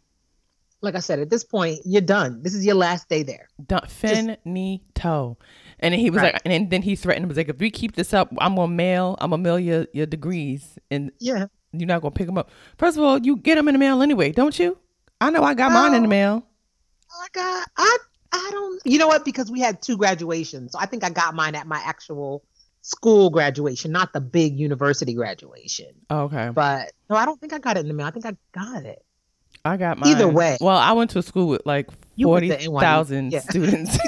like 0.83 0.95
I 0.95 1.01
said, 1.01 1.19
at 1.19 1.31
this 1.31 1.45
point, 1.45 1.81
you're 1.85 2.01
done. 2.01 2.43
This 2.43 2.55
is 2.55 2.65
your 2.65 2.75
last 2.75 3.09
day 3.09 3.23
there. 3.23 3.49
Done. 3.67 3.87
Finito. 3.87 5.39
And 5.79 5.93
then 5.93 6.01
he 6.01 6.11
was 6.11 6.23
right. 6.23 6.35
like, 6.35 6.43
and 6.45 6.71
then 6.71 6.83
he 6.83 6.97
threatened, 6.97 7.29
was 7.29 7.37
like, 7.37 7.49
if 7.49 7.59
we 7.59 7.71
keep 7.71 7.97
this 7.97 8.13
up, 8.13 8.33
I'm 8.39 8.55
gonna 8.55 8.69
mail, 8.69 9.17
I'm 9.21 9.31
gonna 9.31 9.43
mail 9.43 9.59
your, 9.59 9.87
your 9.93 10.07
degrees. 10.07 10.79
And 10.91 11.13
yeah, 11.19 11.47
you're 11.73 11.87
not 11.87 12.03
gonna 12.03 12.13
pick 12.13 12.27
them 12.27 12.39
up. 12.39 12.51
First 12.79 12.97
of 12.97 13.05
all, 13.05 13.19
you 13.19 13.37
get 13.37 13.57
them 13.57 13.69
in 13.69 13.75
the 13.75 13.79
mail 13.79 14.03
anyway, 14.03 14.33
don't 14.33 14.59
you? 14.59 14.79
I 15.21 15.31
know 15.31 15.43
I 15.43 15.55
got 15.55 15.73
mine 15.73 15.95
in 15.95 16.03
the 16.03 16.09
oh. 16.09 16.11
mail. 16.11 16.47
I 17.13 17.27
got 17.33 17.69
I 17.77 17.99
I 18.33 18.49
don't. 18.53 18.81
You 18.85 18.99
know 18.99 19.09
what? 19.09 19.25
Because 19.25 19.51
we 19.51 19.61
had 19.61 19.83
two 19.83 19.97
graduations, 19.97 20.73
so 20.73 20.79
I 20.79 20.87
think 20.87 21.05
I 21.05 21.11
got 21.11 21.35
mine 21.35 21.55
at 21.55 21.67
my 21.67 21.81
actual 21.85 22.45
school 22.83 23.31
graduation, 23.31 23.93
not 23.93 24.13
the 24.13 24.21
big 24.21 24.59
university 24.59 25.15
graduation. 25.15 25.89
Oh, 26.09 26.23
okay. 26.23 26.51
But 26.55 26.93
no, 27.09 27.17
I 27.17 27.25
don't 27.25 27.41
think 27.41 27.53
I 27.53 27.59
got 27.59 27.77
it 27.77 27.81
in 27.81 27.89
the 27.89 27.95
mail. 27.95 28.07
I 28.07 28.11
think 28.11 28.27
I 28.27 28.37
got 28.53 28.85
it. 28.85 29.05
I 29.65 29.77
got 29.77 29.99
mine. 29.99 30.11
Either 30.11 30.29
way. 30.29 30.57
Well, 30.61 30.77
I 30.77 30.93
went 30.93 31.11
to 31.11 31.19
a 31.19 31.23
school 31.23 31.49
with 31.49 31.63
like 31.67 31.89
forty 32.23 32.51
thousand 32.51 33.33
yeah. 33.33 33.41
students. 33.41 33.99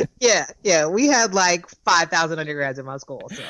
yeah, 0.20 0.46
yeah. 0.62 0.86
We 0.86 1.06
had 1.06 1.34
like 1.34 1.68
five 1.84 2.10
thousand 2.10 2.38
undergrads 2.38 2.78
in 2.78 2.84
my 2.84 2.98
school, 2.98 3.28
so 3.30 3.42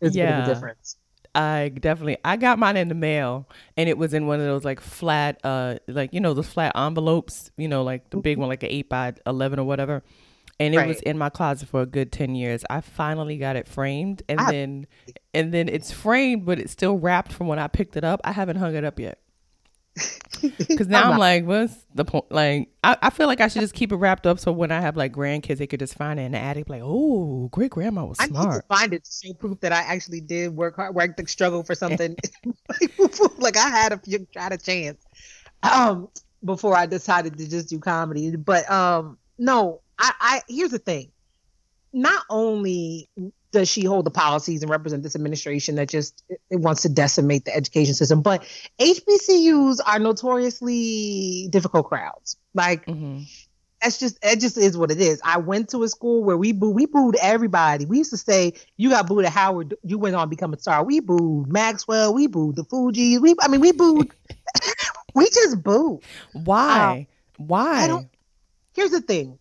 it's 0.00 0.14
yeah. 0.14 0.24
a 0.24 0.40
bit 0.40 0.42
of 0.42 0.44
a 0.44 0.54
difference. 0.54 0.96
I 1.36 1.68
definitely 1.68 2.16
I 2.24 2.36
got 2.36 2.58
mine 2.58 2.78
in 2.78 2.88
the 2.88 2.94
mail 2.94 3.46
and 3.76 3.90
it 3.90 3.98
was 3.98 4.14
in 4.14 4.26
one 4.26 4.40
of 4.40 4.46
those 4.46 4.64
like 4.64 4.80
flat 4.80 5.38
uh 5.44 5.76
like 5.86 6.14
you 6.14 6.20
know 6.20 6.32
those 6.32 6.48
flat 6.48 6.72
envelopes, 6.74 7.50
you 7.58 7.68
know, 7.68 7.82
like 7.82 8.08
the 8.08 8.16
big 8.16 8.38
one 8.38 8.48
like 8.48 8.62
an 8.62 8.70
eight 8.72 8.88
by 8.88 9.12
eleven 9.26 9.58
or 9.58 9.64
whatever. 9.64 10.02
And 10.58 10.74
it 10.74 10.78
right. 10.78 10.88
was 10.88 11.00
in 11.00 11.18
my 11.18 11.28
closet 11.28 11.68
for 11.68 11.82
a 11.82 11.86
good 11.86 12.10
ten 12.10 12.34
years. 12.34 12.64
I 12.70 12.80
finally 12.80 13.36
got 13.36 13.56
it 13.56 13.68
framed 13.68 14.22
and 14.30 14.40
I, 14.40 14.50
then 14.50 14.86
and 15.34 15.52
then 15.52 15.68
it's 15.68 15.92
framed 15.92 16.46
but 16.46 16.58
it's 16.58 16.72
still 16.72 16.96
wrapped 16.96 17.32
from 17.32 17.48
when 17.48 17.58
I 17.58 17.68
picked 17.68 17.96
it 17.98 18.04
up. 18.04 18.22
I 18.24 18.32
haven't 18.32 18.56
hung 18.56 18.74
it 18.74 18.84
up 18.84 18.98
yet. 18.98 19.18
Because 20.42 20.88
now 20.88 21.12
I'm 21.12 21.18
like, 21.18 21.44
what's 21.44 21.74
the 21.94 22.04
point? 22.04 22.30
Like, 22.30 22.68
I, 22.84 22.96
I 23.02 23.10
feel 23.10 23.26
like 23.26 23.40
I 23.40 23.48
should 23.48 23.60
just 23.60 23.74
keep 23.74 23.92
it 23.92 23.96
wrapped 23.96 24.26
up 24.26 24.38
so 24.38 24.52
when 24.52 24.70
I 24.70 24.80
have 24.80 24.96
like 24.96 25.12
grandkids, 25.12 25.58
they 25.58 25.66
could 25.66 25.80
just 25.80 25.94
find 25.94 26.20
it 26.20 26.24
in 26.24 26.32
the 26.32 26.38
attic. 26.38 26.68
Like, 26.68 26.82
oh, 26.84 27.48
great 27.52 27.70
grandma 27.70 28.04
was 28.04 28.18
I 28.20 28.26
smart. 28.26 28.46
I 28.46 28.50
need 28.50 28.60
to 28.60 28.66
find 28.66 28.94
it 28.94 29.04
to 29.04 29.26
show 29.26 29.34
proof 29.34 29.60
that 29.60 29.72
I 29.72 29.80
actually 29.80 30.20
did 30.20 30.54
work 30.54 30.76
hard, 30.76 30.94
work 30.94 31.16
the 31.16 31.26
struggle 31.26 31.62
for 31.62 31.74
something. 31.74 32.16
like 33.38 33.56
I 33.56 33.68
had 33.68 33.92
a 33.92 33.98
few, 33.98 34.26
had 34.36 34.52
a 34.52 34.58
chance, 34.58 35.02
um, 35.62 36.08
before 36.44 36.76
I 36.76 36.86
decided 36.86 37.38
to 37.38 37.48
just 37.48 37.68
do 37.68 37.78
comedy. 37.78 38.36
But 38.36 38.70
um, 38.70 39.18
no, 39.38 39.80
I, 39.98 40.12
I 40.20 40.40
here's 40.48 40.70
the 40.70 40.78
thing. 40.78 41.10
Not 41.92 42.24
only 42.28 43.08
does 43.52 43.68
she 43.68 43.84
hold 43.84 44.04
the 44.04 44.10
policies 44.10 44.62
and 44.62 44.70
represent 44.70 45.02
this 45.02 45.14
administration 45.14 45.76
that 45.76 45.88
just 45.88 46.22
it 46.50 46.60
wants 46.60 46.82
to 46.82 46.88
decimate 46.88 47.44
the 47.44 47.54
education 47.54 47.94
system? 47.94 48.22
But 48.22 48.42
HBCUs 48.78 49.78
are 49.84 49.98
notoriously 49.98 51.48
difficult 51.50 51.86
crowds. 51.86 52.36
Like 52.54 52.86
mm-hmm. 52.86 53.22
that's 53.80 53.98
just 53.98 54.18
it 54.22 54.40
just 54.40 54.58
is 54.58 54.76
what 54.76 54.90
it 54.90 55.00
is. 55.00 55.20
I 55.24 55.38
went 55.38 55.70
to 55.70 55.82
a 55.82 55.88
school 55.88 56.24
where 56.24 56.36
we 56.36 56.52
booed 56.52 56.74
we 56.74 56.86
booed 56.86 57.16
everybody. 57.16 57.86
We 57.86 57.98
used 57.98 58.10
to 58.10 58.16
say 58.16 58.54
you 58.76 58.90
got 58.90 59.06
booed 59.06 59.24
at 59.24 59.32
Howard, 59.32 59.74
you 59.82 59.98
went 59.98 60.16
on 60.16 60.26
to 60.26 60.30
become 60.30 60.52
a 60.52 60.58
star. 60.58 60.84
We 60.84 61.00
booed 61.00 61.48
Maxwell, 61.48 62.14
we 62.14 62.26
booed 62.26 62.56
the 62.56 62.64
Fugees. 62.64 63.20
We 63.20 63.34
I 63.40 63.48
mean 63.48 63.60
we 63.60 63.72
booed 63.72 64.12
we 65.14 65.24
just 65.30 65.62
booed. 65.62 66.00
Why? 66.32 67.06
Um, 67.38 67.46
Why? 67.46 68.08
Here's 68.74 68.90
the 68.90 69.00
thing 69.00 69.38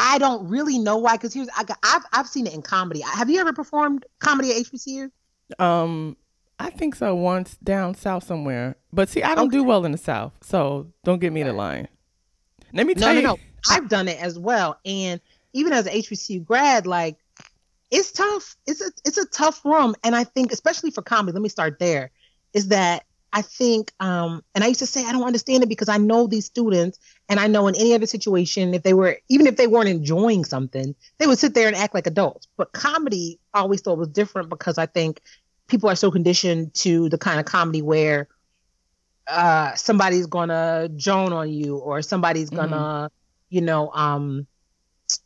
I 0.00 0.16
don't 0.18 0.48
really 0.48 0.78
know 0.78 0.96
why. 0.96 1.16
Because 1.16 1.34
here's 1.34 1.48
I, 1.54 1.64
I've 1.82 2.02
I've 2.12 2.26
seen 2.26 2.46
it 2.46 2.54
in 2.54 2.62
comedy. 2.62 3.00
Have 3.00 3.28
you 3.28 3.38
ever 3.40 3.52
performed 3.52 4.06
comedy 4.18 4.50
at 4.52 4.56
HBCU? 4.56 5.10
Um, 5.58 6.16
I 6.58 6.70
think 6.70 6.94
so. 6.94 7.14
Once 7.14 7.56
down 7.62 7.94
south 7.94 8.24
somewhere, 8.24 8.76
but 8.92 9.08
see, 9.10 9.22
I 9.22 9.34
don't 9.34 9.48
okay. 9.48 9.58
do 9.58 9.64
well 9.64 9.84
in 9.84 9.92
the 9.92 9.98
south, 9.98 10.32
so 10.40 10.86
don't 11.04 11.20
get 11.20 11.32
me 11.32 11.42
okay. 11.42 11.50
the 11.50 11.56
line. 11.56 11.88
Let 12.72 12.86
me 12.86 12.94
tell 12.94 13.12
no, 13.12 13.20
you, 13.20 13.26
no, 13.26 13.34
no. 13.34 13.40
I've 13.68 13.88
done 13.88 14.08
it 14.08 14.20
as 14.20 14.38
well, 14.38 14.78
and 14.86 15.20
even 15.52 15.72
as 15.72 15.86
an 15.86 15.92
HBCU 15.92 16.44
grad, 16.44 16.86
like 16.86 17.18
it's 17.90 18.10
tough. 18.10 18.56
It's 18.66 18.80
a 18.80 18.90
it's 19.04 19.18
a 19.18 19.26
tough 19.26 19.64
room, 19.64 19.94
and 20.02 20.16
I 20.16 20.24
think 20.24 20.50
especially 20.50 20.90
for 20.90 21.02
comedy. 21.02 21.34
Let 21.34 21.42
me 21.42 21.50
start 21.50 21.78
there. 21.78 22.10
Is 22.54 22.68
that 22.68 23.04
I 23.32 23.42
think, 23.42 23.92
um, 24.00 24.42
and 24.54 24.64
I 24.64 24.66
used 24.66 24.80
to 24.80 24.86
say 24.86 25.04
I 25.04 25.12
don't 25.12 25.24
understand 25.24 25.62
it 25.62 25.68
because 25.68 25.88
I 25.88 25.98
know 25.98 26.26
these 26.26 26.46
students, 26.46 26.98
and 27.28 27.38
I 27.38 27.46
know 27.46 27.68
in 27.68 27.76
any 27.76 27.94
other 27.94 28.06
situation, 28.06 28.74
if 28.74 28.82
they 28.82 28.92
were 28.92 29.18
even 29.28 29.46
if 29.46 29.56
they 29.56 29.68
weren't 29.68 29.88
enjoying 29.88 30.44
something, 30.44 30.94
they 31.18 31.26
would 31.26 31.38
sit 31.38 31.54
there 31.54 31.68
and 31.68 31.76
act 31.76 31.94
like 31.94 32.06
adults. 32.06 32.48
But 32.56 32.72
comedy, 32.72 33.38
I 33.54 33.60
always 33.60 33.82
thought 33.82 33.98
was 33.98 34.08
different 34.08 34.48
because 34.48 34.78
I 34.78 34.86
think 34.86 35.20
people 35.68 35.88
are 35.88 35.96
so 35.96 36.10
conditioned 36.10 36.74
to 36.74 37.08
the 37.08 37.18
kind 37.18 37.38
of 37.38 37.46
comedy 37.46 37.82
where 37.82 38.26
uh, 39.28 39.74
somebody's 39.76 40.26
gonna 40.26 40.88
joan 40.96 41.32
on 41.32 41.52
you 41.52 41.76
or 41.76 42.02
somebody's 42.02 42.50
gonna, 42.50 42.76
mm-hmm. 42.76 43.54
you 43.54 43.60
know, 43.60 43.90
um, 43.92 44.46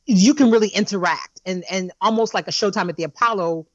you 0.04 0.34
can 0.34 0.50
really 0.50 0.68
interact 0.68 1.40
and 1.46 1.64
and 1.70 1.90
almost 2.00 2.34
like 2.34 2.48
a 2.48 2.50
Showtime 2.50 2.90
at 2.90 2.96
the 2.96 3.04
Apollo 3.04 3.66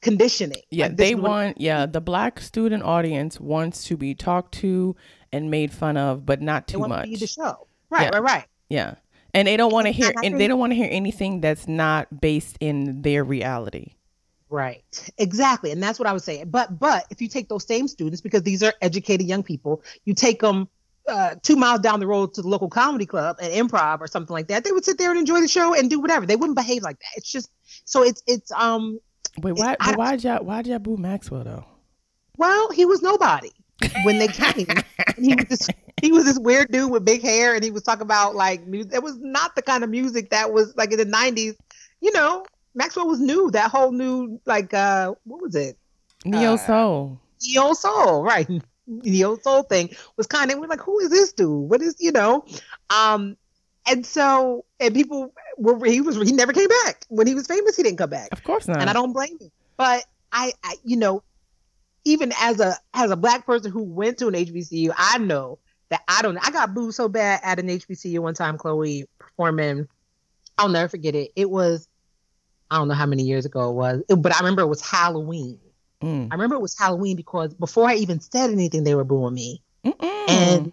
conditioning. 0.00 0.62
Yeah, 0.70 0.86
like 0.86 0.96
they 0.96 1.14
want 1.14 1.60
yeah, 1.60 1.86
the 1.86 2.00
black 2.00 2.40
student 2.40 2.82
audience 2.82 3.40
wants 3.40 3.84
to 3.84 3.96
be 3.96 4.14
talked 4.14 4.54
to 4.54 4.96
and 5.32 5.50
made 5.50 5.72
fun 5.72 5.96
of, 5.96 6.24
but 6.24 6.40
not 6.40 6.66
too 6.66 6.80
much. 6.80 7.10
To 7.10 7.16
the 7.18 7.26
show. 7.26 7.66
Right, 7.90 8.02
yeah. 8.02 8.18
right, 8.18 8.22
right. 8.22 8.44
Yeah. 8.68 8.94
And 9.34 9.46
they 9.46 9.56
don't 9.56 9.72
want 9.72 9.86
to 9.86 9.92
hear 9.92 10.12
and 10.22 10.40
they 10.40 10.48
don't 10.48 10.58
want 10.58 10.72
to 10.72 10.74
hear 10.74 10.88
anything 10.90 11.40
that's 11.40 11.68
not 11.68 12.20
based 12.20 12.56
in 12.60 13.02
their 13.02 13.24
reality. 13.24 13.92
Right. 14.50 14.82
Exactly. 15.18 15.70
And 15.70 15.82
that's 15.82 15.98
what 15.98 16.08
I 16.08 16.12
was 16.12 16.24
saying. 16.24 16.48
But 16.48 16.78
but 16.78 17.04
if 17.10 17.20
you 17.20 17.28
take 17.28 17.48
those 17.48 17.66
same 17.66 17.88
students, 17.88 18.20
because 18.20 18.42
these 18.42 18.62
are 18.62 18.72
educated 18.80 19.26
young 19.26 19.42
people, 19.42 19.82
you 20.06 20.14
take 20.14 20.40
them 20.40 20.68
uh, 21.06 21.34
two 21.42 21.56
miles 21.56 21.80
down 21.80 22.00
the 22.00 22.06
road 22.06 22.34
to 22.34 22.42
the 22.42 22.48
local 22.48 22.68
comedy 22.68 23.06
club 23.06 23.36
and 23.40 23.52
improv 23.52 24.00
or 24.00 24.06
something 24.06 24.32
like 24.32 24.48
that, 24.48 24.64
they 24.64 24.72
would 24.72 24.84
sit 24.84 24.98
there 24.98 25.10
and 25.10 25.18
enjoy 25.18 25.40
the 25.40 25.48
show 25.48 25.74
and 25.74 25.90
do 25.90 26.00
whatever. 26.00 26.24
They 26.24 26.36
wouldn't 26.36 26.56
behave 26.56 26.82
like 26.82 26.98
that. 26.98 27.10
It's 27.16 27.30
just 27.30 27.50
so 27.84 28.02
it's 28.02 28.22
it's 28.26 28.50
um. 28.52 28.98
Wait, 29.40 29.52
why? 29.52 29.72
It, 29.72 29.96
why'd 29.96 30.24
y'all 30.24 30.44
why'd 30.44 30.66
y'all 30.66 30.78
boo 30.78 30.96
Maxwell 30.96 31.44
though? 31.44 31.64
Well, 32.36 32.70
he 32.70 32.84
was 32.84 33.02
nobody 33.02 33.50
when 34.04 34.18
they 34.18 34.28
came. 34.28 34.66
he 35.18 35.34
was 35.34 35.44
this 35.46 35.68
he 36.00 36.12
was 36.12 36.24
this 36.24 36.38
weird 36.38 36.70
dude 36.70 36.90
with 36.90 37.04
big 37.04 37.22
hair, 37.22 37.54
and 37.54 37.64
he 37.64 37.70
was 37.70 37.82
talking 37.82 38.02
about 38.02 38.34
like 38.34 38.66
music. 38.66 38.94
It 38.94 39.02
was 39.02 39.18
not 39.18 39.54
the 39.54 39.62
kind 39.62 39.84
of 39.84 39.90
music 39.90 40.30
that 40.30 40.52
was 40.52 40.74
like 40.76 40.92
in 40.92 40.98
the 40.98 41.06
'90s. 41.06 41.56
You 42.00 42.12
know, 42.12 42.44
Maxwell 42.74 43.08
was 43.08 43.20
new. 43.20 43.50
That 43.50 43.70
whole 43.70 43.92
new 43.92 44.40
like 44.46 44.72
uh 44.74 45.14
what 45.24 45.42
was 45.42 45.54
it? 45.54 45.76
Neo 46.24 46.54
uh, 46.54 46.56
soul. 46.56 47.20
Neo 47.42 47.72
soul, 47.72 48.22
right? 48.22 48.48
Neo 48.86 49.36
soul 49.38 49.64
thing 49.64 49.90
was 50.16 50.26
kind 50.26 50.50
of 50.50 50.58
we're 50.58 50.66
like, 50.66 50.80
who 50.80 50.98
is 51.00 51.10
this 51.10 51.32
dude? 51.32 51.68
What 51.68 51.82
is 51.82 51.96
you 51.98 52.12
know? 52.12 52.44
Um, 52.90 53.36
and 53.88 54.06
so 54.06 54.64
and 54.80 54.94
people 54.94 55.32
were 55.56 55.84
he 55.84 56.00
was 56.00 56.16
he 56.16 56.32
never 56.32 56.52
came 56.52 56.68
back 56.84 57.04
when 57.08 57.26
he 57.26 57.34
was 57.34 57.46
famous. 57.46 57.76
He 57.76 57.82
didn't 57.82 57.98
come 57.98 58.10
back. 58.10 58.28
Of 58.32 58.44
course 58.44 58.68
not. 58.68 58.80
And 58.80 58.88
I 58.90 58.92
don't 58.92 59.12
blame 59.12 59.38
him. 59.38 59.50
But 59.76 60.04
I, 60.32 60.52
I 60.62 60.74
you 60.84 60.96
know, 60.96 61.22
even 62.04 62.32
as 62.40 62.60
a 62.60 62.74
as 62.94 63.10
a 63.10 63.16
black 63.16 63.46
person 63.46 63.70
who 63.70 63.82
went 63.82 64.18
to 64.18 64.28
an 64.28 64.34
HBCU, 64.34 64.92
I 64.96 65.18
know 65.18 65.58
that 65.90 66.02
I 66.08 66.22
don't. 66.22 66.36
I 66.38 66.50
got 66.50 66.74
booed 66.74 66.94
so 66.94 67.08
bad 67.08 67.40
at 67.42 67.58
an 67.58 67.68
HBCU 67.68 68.18
one 68.20 68.34
time, 68.34 68.58
Chloe 68.58 69.06
performing. 69.18 69.88
I'll 70.58 70.68
never 70.68 70.88
forget 70.88 71.14
it. 71.14 71.30
It 71.36 71.50
was 71.50 71.88
I 72.70 72.76
don't 72.76 72.88
know 72.88 72.94
how 72.94 73.06
many 73.06 73.22
years 73.22 73.46
ago 73.46 73.70
it 73.70 73.74
was, 73.74 74.02
it, 74.08 74.16
but 74.16 74.34
I 74.34 74.38
remember 74.38 74.62
it 74.62 74.66
was 74.66 74.82
Halloween. 74.82 75.58
Mm. 76.02 76.28
I 76.30 76.34
remember 76.34 76.56
it 76.56 76.60
was 76.60 76.78
Halloween 76.78 77.16
because 77.16 77.54
before 77.54 77.88
I 77.88 77.94
even 77.94 78.20
said 78.20 78.50
anything, 78.50 78.84
they 78.84 78.94
were 78.94 79.04
booing 79.04 79.34
me 79.34 79.62
Mm-mm. 79.84 80.28
and 80.28 80.72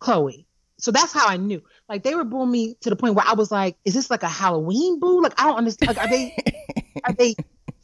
Chloe. 0.00 0.46
So 0.80 0.90
that's 0.90 1.12
how 1.12 1.26
I 1.26 1.36
knew. 1.36 1.62
Like 1.88 2.02
they 2.02 2.14
were 2.14 2.24
booing 2.24 2.50
me 2.50 2.76
to 2.80 2.90
the 2.90 2.96
point 2.96 3.14
where 3.14 3.26
I 3.26 3.34
was 3.34 3.50
like, 3.50 3.76
"Is 3.84 3.94
this 3.94 4.10
like 4.10 4.22
a 4.22 4.28
Halloween 4.28 5.00
boo? 5.00 5.22
Like 5.22 5.40
I 5.40 5.44
don't 5.44 5.56
understand. 5.56 5.96
Like, 5.96 6.06
are 6.06 6.10
they 6.10 6.34
are 7.04 7.12
they 7.12 7.34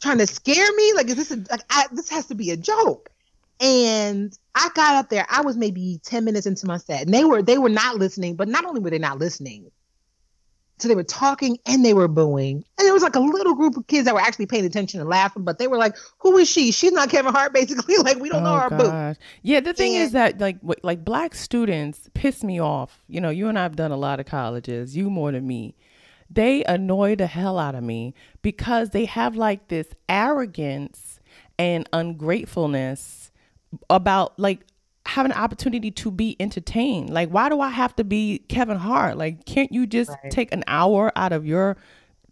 trying 0.01 0.17
to 0.19 0.27
scare 0.27 0.71
me? 0.73 0.93
Like 0.93 1.07
is 1.07 1.15
this 1.15 1.31
a, 1.31 1.37
like 1.49 1.61
I, 1.69 1.85
this 1.91 2.09
has 2.09 2.27
to 2.27 2.35
be 2.35 2.51
a 2.51 2.57
joke?" 2.57 3.09
And 3.59 4.37
I 4.53 4.69
got 4.75 4.95
up 4.95 5.09
there. 5.09 5.25
I 5.29 5.41
was 5.41 5.57
maybe 5.57 5.99
ten 6.03 6.25
minutes 6.25 6.45
into 6.45 6.67
my 6.67 6.77
set, 6.77 7.03
and 7.03 7.13
they 7.13 7.25
were 7.25 7.41
they 7.41 7.57
were 7.57 7.69
not 7.69 7.97
listening. 7.97 8.35
But 8.35 8.47
not 8.47 8.65
only 8.65 8.81
were 8.81 8.89
they 8.89 8.99
not 8.99 9.19
listening, 9.19 9.71
so 10.79 10.87
they 10.87 10.95
were 10.95 11.03
talking 11.03 11.57
and 11.65 11.83
they 11.83 11.93
were 11.93 12.07
booing. 12.07 12.63
And 12.77 12.85
there 12.85 12.93
was 12.93 13.03
like 13.03 13.15
a 13.15 13.19
little 13.19 13.55
group 13.55 13.77
of 13.77 13.87
kids 13.87 14.05
that 14.05 14.13
were 14.13 14.21
actually 14.21 14.45
paying 14.45 14.65
attention 14.65 14.99
and 14.99 15.09
laughing, 15.09 15.43
but 15.43 15.57
they 15.57 15.67
were 15.67 15.77
like, 15.77 15.95
"Who 16.19 16.37
is 16.37 16.47
she? 16.47 16.71
She's 16.71 16.91
not 16.91 17.09
Kevin 17.09 17.33
Hart." 17.33 17.53
Basically, 17.57 17.97
like 17.97 18.17
we 18.19 18.29
don't 18.29 18.45
oh, 18.45 18.45
know 18.45 18.59
her 18.59 18.69
gosh. 18.69 19.15
boo. 19.15 19.21
Yeah, 19.41 19.59
the 19.59 19.73
thing 19.73 19.95
and, 19.95 20.03
is 20.03 20.11
that 20.11 20.39
like 20.39 20.57
like 20.83 21.03
black 21.03 21.33
students 21.33 22.09
piss 22.13 22.43
me 22.43 22.61
off. 22.61 23.03
You 23.07 23.21
know, 23.21 23.29
you 23.29 23.47
and 23.47 23.57
I've 23.57 23.75
done 23.75 23.91
a 23.91 23.97
lot 23.97 24.19
of 24.19 24.25
colleges. 24.25 24.95
You 24.95 25.09
more 25.09 25.31
than 25.31 25.47
me. 25.47 25.75
They 26.29 26.63
annoy 26.65 27.15
the 27.15 27.27
hell 27.27 27.57
out 27.57 27.73
of 27.73 27.83
me 27.83 28.13
because 28.41 28.89
they 28.89 29.05
have 29.05 29.35
like 29.35 29.69
this 29.69 29.87
arrogance 30.09 31.19
and 31.57 31.87
ungratefulness 31.93 33.31
about 33.89 34.37
like 34.37 34.61
have 35.07 35.25
an 35.25 35.31
opportunity 35.31 35.91
to 35.91 36.11
be 36.11 36.35
entertained. 36.39 37.09
Like, 37.09 37.29
why 37.29 37.49
do 37.49 37.61
I 37.61 37.69
have 37.69 37.95
to 37.95 38.03
be 38.03 38.39
Kevin 38.49 38.77
Hart? 38.77 39.17
Like, 39.17 39.45
can't 39.45 39.71
you 39.71 39.85
just 39.87 40.09
right. 40.09 40.31
take 40.31 40.51
an 40.51 40.63
hour 40.67 41.11
out 41.15 41.31
of 41.31 41.45
your 41.45 41.77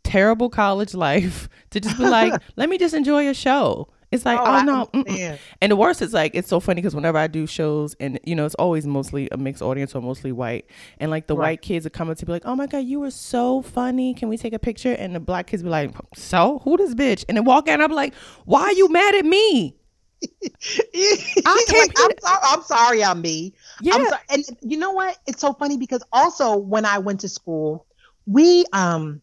terrible 0.04 0.50
college 0.50 0.94
life 0.94 1.50
to 1.72 1.80
just 1.80 1.98
be 1.98 2.08
like, 2.08 2.42
let 2.56 2.70
me 2.70 2.78
just 2.78 2.94
enjoy 2.94 3.28
a 3.30 3.34
show? 3.34 3.90
It's 4.12 4.26
like, 4.26 4.40
oh, 4.40 4.46
oh 4.46 4.62
no. 4.62 5.38
And 5.62 5.72
the 5.72 5.76
worst 5.76 6.02
is 6.02 6.14
like, 6.14 6.36
it's 6.36 6.48
so 6.48 6.60
funny 6.60 6.82
because 6.82 6.96
whenever 6.96 7.18
I 7.18 7.28
do 7.28 7.48
shows, 7.48 7.96
and 8.00 8.20
you 8.24 8.36
know, 8.36 8.46
it's 8.46 8.56
always 8.56 8.86
mostly 8.86 9.28
a 9.32 9.38
mixed 9.38 9.62
audience 9.62 9.94
or 9.96 10.02
mostly 10.02 10.32
white. 10.32 10.70
And 11.00 11.12
like 11.12 11.28
the 11.28 11.36
right. 11.36 11.44
white 11.44 11.62
kids 11.62 11.86
are 11.86 11.90
coming 11.90 12.16
to 12.16 12.26
be 12.26 12.32
like, 12.32 12.46
oh 12.46 12.56
my 12.56 12.68
God, 12.68 12.86
you 12.86 13.00
were 13.00 13.12
so 13.12 13.62
funny. 13.62 14.14
Can 14.14 14.30
we 14.30 14.38
take 14.38 14.54
a 14.54 14.60
picture? 14.60 14.94
And 14.94 15.16
the 15.16 15.20
black 15.20 15.48
kids 15.48 15.64
be 15.64 15.70
like, 15.70 15.92
so 16.16 16.62
who 16.64 16.78
this 16.78 16.94
bitch? 16.94 17.26
And 17.28 17.38
then 17.38 17.46
walk 17.46 17.68
out 17.68 17.76
and 17.76 17.84
I'm 17.84 17.92
like, 17.92 18.14
why 18.46 18.62
are 18.64 18.74
you 18.74 18.90
mad 18.90 19.16
at 19.16 19.26
me? 19.26 19.76
I 20.24 21.66
can't. 21.68 21.88
Like, 21.88 21.94
I'm, 21.98 22.12
so, 22.20 22.36
I'm, 22.44 22.62
sorry, 22.64 23.04
I'm 23.04 23.22
me. 23.22 23.54
Yeah. 23.82 23.96
I'm 23.96 24.06
sorry. 24.08 24.22
And 24.30 24.44
you 24.62 24.78
know 24.78 24.92
what? 24.92 25.18
It's 25.28 25.42
so 25.42 25.54
funny 25.54 25.78
because 25.78 26.04
also 26.12 26.58
when 26.58 26.86
I 26.86 27.00
went 27.00 27.22
to 27.22 27.30
school, 27.30 27.86
we 28.26 28.66
um, 28.74 29.22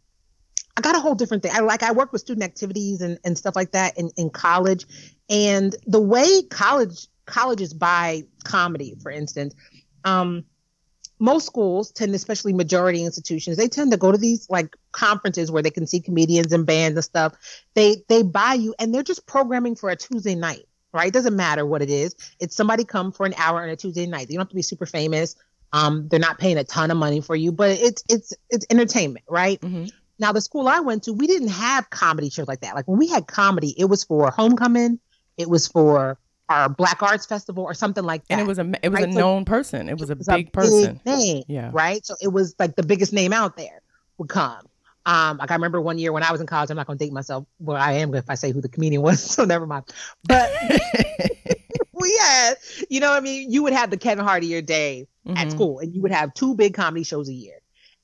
I 0.76 0.80
got 0.80 0.96
a 0.96 1.00
whole 1.00 1.14
different 1.14 1.42
thing. 1.42 1.52
I 1.54 1.60
like 1.60 1.82
I 1.82 1.92
worked 1.92 2.12
with 2.12 2.20
student 2.20 2.44
activities 2.44 3.00
and, 3.00 3.18
and 3.24 3.36
stuff 3.36 3.56
like 3.56 3.72
that 3.72 3.98
in, 3.98 4.10
in 4.16 4.30
college, 4.30 4.86
and 5.28 5.74
the 5.86 6.00
way 6.00 6.42
college 6.50 7.08
colleges 7.26 7.72
buy 7.74 8.24
comedy, 8.44 8.96
for 9.02 9.10
instance, 9.10 9.54
um, 10.04 10.44
most 11.18 11.46
schools 11.46 11.92
tend, 11.92 12.14
especially 12.14 12.52
majority 12.52 13.04
institutions, 13.04 13.56
they 13.56 13.68
tend 13.68 13.92
to 13.92 13.96
go 13.96 14.10
to 14.10 14.18
these 14.18 14.48
like 14.50 14.76
conferences 14.90 15.50
where 15.50 15.62
they 15.62 15.70
can 15.70 15.86
see 15.86 16.00
comedians 16.00 16.52
and 16.52 16.66
bands 16.66 16.96
and 16.96 17.04
stuff. 17.04 17.34
They 17.74 18.02
they 18.08 18.22
buy 18.22 18.54
you, 18.54 18.74
and 18.78 18.94
they're 18.94 19.02
just 19.02 19.26
programming 19.26 19.76
for 19.76 19.90
a 19.90 19.96
Tuesday 19.96 20.34
night 20.34 20.66
right? 20.92 21.08
It 21.08 21.14
doesn't 21.14 21.36
matter 21.36 21.64
what 21.66 21.82
it 21.82 21.90
is. 21.90 22.14
It's 22.40 22.54
somebody 22.56 22.84
come 22.84 23.12
for 23.12 23.26
an 23.26 23.34
hour 23.36 23.62
on 23.62 23.68
a 23.68 23.76
Tuesday 23.76 24.06
night. 24.06 24.30
You 24.30 24.36
don't 24.36 24.42
have 24.42 24.50
to 24.50 24.54
be 24.54 24.62
super 24.62 24.86
famous. 24.86 25.36
Um, 25.72 26.08
they're 26.08 26.20
not 26.20 26.38
paying 26.38 26.58
a 26.58 26.64
ton 26.64 26.90
of 26.90 26.96
money 26.96 27.20
for 27.20 27.34
you, 27.34 27.50
but 27.50 27.70
it's 27.70 28.04
it's 28.08 28.34
it's 28.50 28.66
entertainment, 28.70 29.24
right? 29.28 29.60
Mm-hmm. 29.60 29.86
Now 30.18 30.32
the 30.32 30.40
school 30.40 30.68
I 30.68 30.80
went 30.80 31.04
to, 31.04 31.12
we 31.12 31.26
didn't 31.26 31.48
have 31.48 31.88
comedy 31.90 32.30
shows 32.30 32.46
like 32.46 32.60
that. 32.60 32.74
Like 32.74 32.86
when 32.86 32.98
we 32.98 33.08
had 33.08 33.26
comedy, 33.26 33.74
it 33.78 33.86
was 33.86 34.04
for 34.04 34.30
homecoming, 34.30 35.00
it 35.38 35.48
was 35.48 35.66
for 35.66 36.18
our 36.48 36.68
Black 36.68 37.02
Arts 37.02 37.24
Festival 37.24 37.64
or 37.64 37.74
something 37.74 38.04
like 38.04 38.26
that. 38.28 38.34
And 38.34 38.40
it 38.42 38.46
was 38.46 38.58
a 38.58 38.70
it 38.82 38.90
was 38.90 39.00
right? 39.00 39.08
a 39.08 39.12
known 39.12 39.42
so 39.42 39.44
person. 39.46 39.88
It 39.88 39.98
was 39.98 40.10
a 40.10 40.12
it 40.12 40.18
was 40.18 40.26
big 40.26 40.48
a 40.48 40.50
person. 40.50 41.00
Big 41.04 41.16
name, 41.16 41.44
yeah. 41.48 41.70
Right. 41.72 42.04
So 42.04 42.14
it 42.20 42.28
was 42.28 42.54
like 42.58 42.76
the 42.76 42.82
biggest 42.82 43.12
name 43.12 43.32
out 43.32 43.56
there 43.56 43.80
would 44.18 44.28
come. 44.28 44.66
Um, 45.04 45.38
like 45.38 45.50
I 45.50 45.54
remember 45.54 45.80
one 45.80 45.98
year 45.98 46.12
when 46.12 46.22
I 46.22 46.32
was 46.32 46.40
in 46.40 46.46
college, 46.46 46.70
I'm 46.70 46.76
not 46.76 46.86
gonna 46.86 46.98
date 46.98 47.12
myself. 47.12 47.46
Well, 47.58 47.76
I 47.76 47.92
am 47.94 48.14
if 48.14 48.28
I 48.28 48.34
say 48.34 48.52
who 48.52 48.60
the 48.60 48.68
comedian 48.68 49.02
was, 49.02 49.20
so 49.34 49.44
never 49.44 49.66
mind. 49.66 49.84
But 50.24 50.50
we 51.92 52.16
had, 52.20 52.54
you 52.88 53.00
know, 53.00 53.12
I 53.12 53.20
mean, 53.20 53.50
you 53.50 53.62
would 53.62 53.72
have 53.72 53.90
the 53.90 53.96
Kevin 53.96 54.24
Hart 54.24 54.42
of 54.42 54.48
your 54.48 54.62
day 54.62 55.06
mm-hmm. 55.26 55.36
at 55.36 55.50
school, 55.50 55.80
and 55.80 55.94
you 55.94 56.02
would 56.02 56.12
have 56.12 56.34
two 56.34 56.54
big 56.54 56.74
comedy 56.74 57.04
shows 57.04 57.28
a 57.28 57.32
year. 57.32 57.54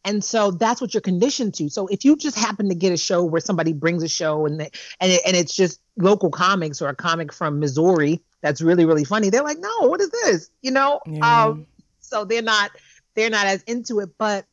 And 0.05 0.23
so 0.25 0.53
that's 0.53 0.81
what 0.81 0.95
you're 0.95 1.01
conditioned 1.01 1.55
to. 1.55 1.69
So 1.69 1.87
if 1.89 2.05
you 2.05 2.17
just 2.17 2.39
happen 2.39 2.69
to 2.69 2.75
get 2.75 2.93
a 2.93 2.97
show 2.97 3.25
where 3.25 3.41
somebody 3.41 3.73
brings 3.73 4.03
a 4.03 4.09
show 4.09 4.47
and 4.47 4.61
they, 4.61 4.71
and 5.01 5.13
it, 5.13 5.21
and 5.27 5.37
it's 5.37 5.55
just 5.55 5.81
local 5.97 6.31
comics 6.31 6.81
or 6.81 6.89
a 6.89 6.95
comic 6.95 7.33
from 7.33 7.59
Missouri 7.59 8.23
that's 8.41 8.63
really 8.63 8.85
really 8.85 9.05
funny, 9.05 9.29
they're 9.29 9.43
like, 9.43 9.59
no, 9.59 9.89
what 9.89 10.01
is 10.01 10.11
this? 10.11 10.51
You 10.63 10.71
know. 10.71 11.01
Yeah. 11.05 11.45
Um, 11.45 11.67
so 12.01 12.25
they're 12.25 12.43
not 12.43 12.71
they're 13.15 13.31
not 13.31 13.47
as 13.47 13.63
into 13.65 14.01
it, 14.01 14.11
but 14.17 14.47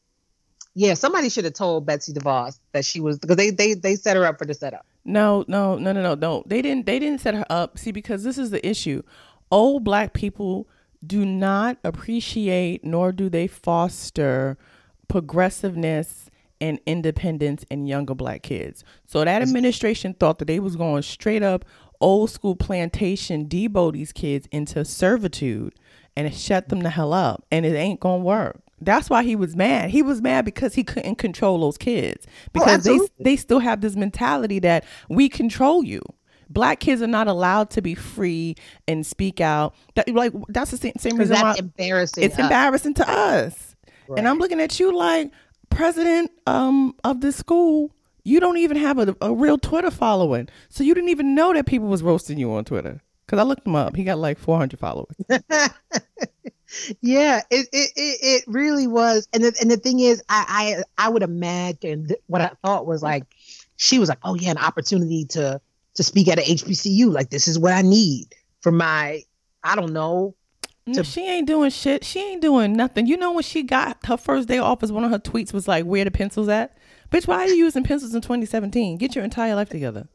yeah, 0.75 0.93
somebody 0.93 1.29
should 1.29 1.45
have 1.45 1.53
told 1.53 1.85
Betsy 1.85 2.11
DeVos 2.11 2.59
that 2.73 2.83
she 2.83 2.99
was 2.99 3.17
because 3.17 3.37
they 3.37 3.49
they 3.49 3.73
they 3.73 3.95
set 3.95 4.17
her 4.17 4.25
up 4.25 4.37
for 4.37 4.45
the 4.45 4.53
setup. 4.53 4.85
No, 5.05 5.45
no, 5.47 5.77
no, 5.77 5.93
no, 5.93 6.01
no, 6.01 6.15
no. 6.15 6.43
They 6.45 6.61
didn't. 6.61 6.85
They 6.85 6.99
didn't 6.99 7.21
set 7.21 7.33
her 7.33 7.45
up. 7.49 7.77
See, 7.77 7.91
because 7.91 8.23
this 8.23 8.37
is 8.37 8.51
the 8.51 8.65
issue. 8.67 9.01
Old 9.49 9.85
black 9.85 10.13
people 10.13 10.67
do 11.05 11.25
not 11.25 11.77
appreciate 11.83 12.83
nor 12.83 13.11
do 13.11 13.29
they 13.29 13.47
foster 13.47 14.57
progressiveness 15.07 16.29
and 16.59 16.79
independence 16.85 17.63
in 17.69 17.85
younger 17.85 18.15
black 18.15 18.41
kids. 18.41 18.83
So 19.05 19.23
that 19.23 19.41
administration 19.41 20.13
thought 20.13 20.39
that 20.39 20.45
they 20.45 20.59
was 20.59 20.75
going 20.75 21.03
straight 21.03 21.43
up 21.43 21.63
old 22.01 22.29
school 22.29 22.55
plantation 22.55 23.45
debo 23.47 23.93
these 23.93 24.11
kids 24.11 24.47
into 24.51 24.83
servitude 24.83 25.73
and 26.17 26.33
shut 26.33 26.67
them 26.69 26.81
the 26.81 26.89
hell 26.89 27.13
up 27.13 27.45
and 27.51 27.65
it 27.65 27.75
ain't 27.75 27.99
gonna 28.01 28.21
work 28.21 28.61
that's 28.81 29.09
why 29.09 29.23
he 29.23 29.35
was 29.35 29.55
mad. 29.55 29.89
He 29.89 30.01
was 30.01 30.21
mad 30.21 30.45
because 30.45 30.73
he 30.73 30.83
couldn't 30.83 31.15
control 31.15 31.59
those 31.59 31.77
kids 31.77 32.25
oh, 32.27 32.49
because 32.53 32.87
oh, 32.87 33.07
they 33.17 33.23
they 33.23 33.35
still 33.35 33.59
have 33.59 33.81
this 33.81 33.95
mentality 33.95 34.59
that 34.59 34.85
we 35.09 35.29
control 35.29 35.83
you. 35.83 36.01
Black 36.49 36.79
kids 36.79 37.01
are 37.01 37.07
not 37.07 37.27
allowed 37.27 37.69
to 37.71 37.81
be 37.81 37.95
free 37.95 38.55
and 38.87 39.05
speak 39.05 39.41
out. 39.41 39.73
That, 39.95 40.09
like 40.09 40.33
that's 40.49 40.71
the 40.71 40.77
same, 40.77 40.93
same 40.97 41.17
reason 41.17 41.37
why 41.37 41.55
embarrassing. 41.57 42.23
It's 42.23 42.35
us. 42.35 42.41
embarrassing 42.41 42.93
to 42.95 43.09
us. 43.09 43.75
Right. 44.07 44.19
And 44.19 44.27
I'm 44.27 44.37
looking 44.37 44.59
at 44.59 44.79
you 44.79 44.95
like 44.95 45.31
president 45.69 46.31
um, 46.45 46.93
of 47.03 47.21
this 47.21 47.35
school. 47.35 47.91
You 48.23 48.39
don't 48.39 48.57
even 48.57 48.77
have 48.77 48.97
a, 48.97 49.15
a 49.21 49.33
real 49.33 49.57
Twitter 49.57 49.91
following, 49.91 50.49
so 50.69 50.83
you 50.83 50.93
didn't 50.93 51.09
even 51.09 51.35
know 51.35 51.53
that 51.53 51.67
people 51.67 51.87
was 51.87 52.01
roasting 52.03 52.37
you 52.37 52.51
on 52.53 52.65
Twitter. 52.65 53.01
Because 53.25 53.39
I 53.39 53.43
looked 53.43 53.65
him 53.65 53.75
up. 53.75 53.95
He 53.95 54.03
got 54.03 54.19
like 54.19 54.37
400 54.37 54.79
followers. 54.79 55.15
yeah, 57.01 57.41
it, 57.49 57.67
it, 57.71 57.91
it, 57.95 58.19
it, 58.21 58.43
really 58.47 58.87
was. 58.87 59.27
And 59.33 59.43
the, 59.43 59.55
and 59.61 59.69
the 59.69 59.77
thing 59.77 59.99
is, 59.99 60.23
I, 60.29 60.83
I, 60.97 61.05
I 61.05 61.09
would 61.09 61.23
imagine 61.23 62.09
what 62.27 62.41
I 62.41 62.51
thought 62.63 62.85
was 62.85 63.03
like, 63.03 63.25
she 63.77 63.99
was 63.99 64.09
like, 64.09 64.19
oh 64.23 64.35
yeah, 64.35 64.51
an 64.51 64.57
opportunity 64.57 65.25
to, 65.25 65.59
to 65.95 66.03
speak 66.03 66.27
at 66.27 66.39
a 66.39 66.41
HBCU. 66.41 67.11
Like, 67.11 67.29
this 67.29 67.47
is 67.47 67.59
what 67.59 67.73
I 67.73 67.81
need 67.81 68.33
for 68.61 68.71
my, 68.71 69.21
I 69.63 69.75
don't 69.75 69.93
know. 69.93 70.35
Mm, 70.87 70.95
to- 70.95 71.03
she 71.03 71.27
ain't 71.27 71.47
doing 71.47 71.71
shit. 71.71 72.03
She 72.03 72.19
ain't 72.19 72.41
doing 72.41 72.73
nothing. 72.73 73.07
You 73.07 73.17
know 73.17 73.33
when 73.33 73.43
she 73.43 73.63
got 73.63 74.05
her 74.05 74.17
first 74.17 74.47
day 74.47 74.57
off, 74.57 74.83
as 74.83 74.91
one 74.91 75.03
of 75.03 75.11
her 75.11 75.19
tweets 75.19 75.53
was 75.53 75.67
like, 75.67 75.85
"Where 75.85 76.05
the 76.05 76.11
pencils 76.11 76.47
at?" 76.47 76.77
Bitch, 77.11 77.27
why 77.27 77.37
are 77.37 77.47
you 77.47 77.55
using 77.55 77.83
pencils 77.83 78.13
in 78.13 78.21
2017? 78.21 78.97
Get 78.97 79.15
your 79.15 79.23
entire 79.23 79.55
life 79.55 79.69
together. 79.69 80.07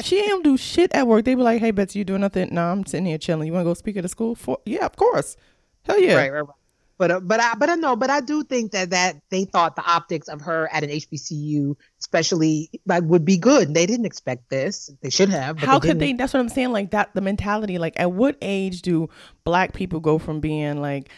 she 0.00 0.20
ain't 0.20 0.44
do 0.44 0.56
shit 0.56 0.92
at 0.94 1.06
work. 1.06 1.24
They 1.24 1.34
be 1.34 1.42
like, 1.42 1.60
"Hey, 1.60 1.70
Betsy, 1.70 1.98
you 1.98 2.04
doing 2.04 2.22
nothing?" 2.22 2.48
No, 2.52 2.64
I'm 2.64 2.86
sitting 2.86 3.06
here 3.06 3.18
chilling. 3.18 3.46
You 3.46 3.52
want 3.52 3.64
to 3.64 3.70
go 3.70 3.74
speak 3.74 3.96
at 3.96 4.04
a 4.04 4.08
school? 4.08 4.34
For 4.34 4.58
yeah, 4.64 4.86
of 4.86 4.96
course. 4.96 5.36
Hell 5.84 6.00
yeah. 6.00 6.16
Right, 6.16 6.32
right, 6.32 6.40
right. 6.40 6.56
But 6.96 7.10
uh, 7.10 7.20
but 7.20 7.40
I 7.40 7.54
but 7.54 7.68
I 7.68 7.74
know 7.74 7.96
but 7.96 8.08
I 8.08 8.20
do 8.20 8.44
think 8.44 8.70
that 8.70 8.90
that 8.90 9.16
they 9.28 9.44
thought 9.44 9.74
the 9.74 9.84
optics 9.84 10.28
of 10.28 10.40
her 10.42 10.68
at 10.72 10.84
an 10.84 10.90
HBCU, 10.90 11.76
especially 11.98 12.70
like 12.86 13.02
would 13.04 13.24
be 13.24 13.36
good. 13.36 13.74
They 13.74 13.84
didn't 13.84 14.06
expect 14.06 14.48
this. 14.48 14.92
They 15.00 15.10
should 15.10 15.28
have. 15.28 15.58
How 15.58 15.80
they 15.80 15.88
could 15.88 15.98
they? 15.98 16.12
That's 16.12 16.32
what 16.32 16.40
I'm 16.40 16.48
saying. 16.48 16.70
Like 16.70 16.92
that, 16.92 17.12
the 17.14 17.20
mentality. 17.20 17.78
Like 17.78 17.98
at 17.98 18.12
what 18.12 18.36
age 18.40 18.82
do 18.82 19.08
black 19.42 19.72
people 19.72 19.98
go 19.98 20.18
from 20.18 20.38
being 20.38 20.80
like 20.80 21.08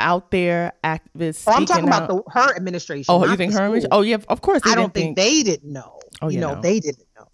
out 0.00 0.30
there 0.30 0.72
activists? 0.82 1.44
Oh, 1.46 1.52
I'm 1.52 1.66
talking 1.66 1.88
out. 1.90 2.04
about 2.04 2.08
the 2.08 2.30
her 2.30 2.56
administration. 2.56 3.04
Oh, 3.08 3.26
you 3.26 3.36
think 3.36 3.52
her? 3.52 3.80
Oh 3.90 4.00
yeah, 4.00 4.16
of 4.28 4.40
course. 4.40 4.62
I 4.64 4.74
don't 4.74 4.94
think, 4.94 5.16
think, 5.16 5.16
they 5.18 5.42
didn't 5.42 5.70
know. 5.70 6.00
Oh, 6.22 6.28
you 6.28 6.40
know, 6.40 6.54
know, 6.54 6.62
they 6.62 6.80
didn't 6.80 7.06
know. 7.14 7.28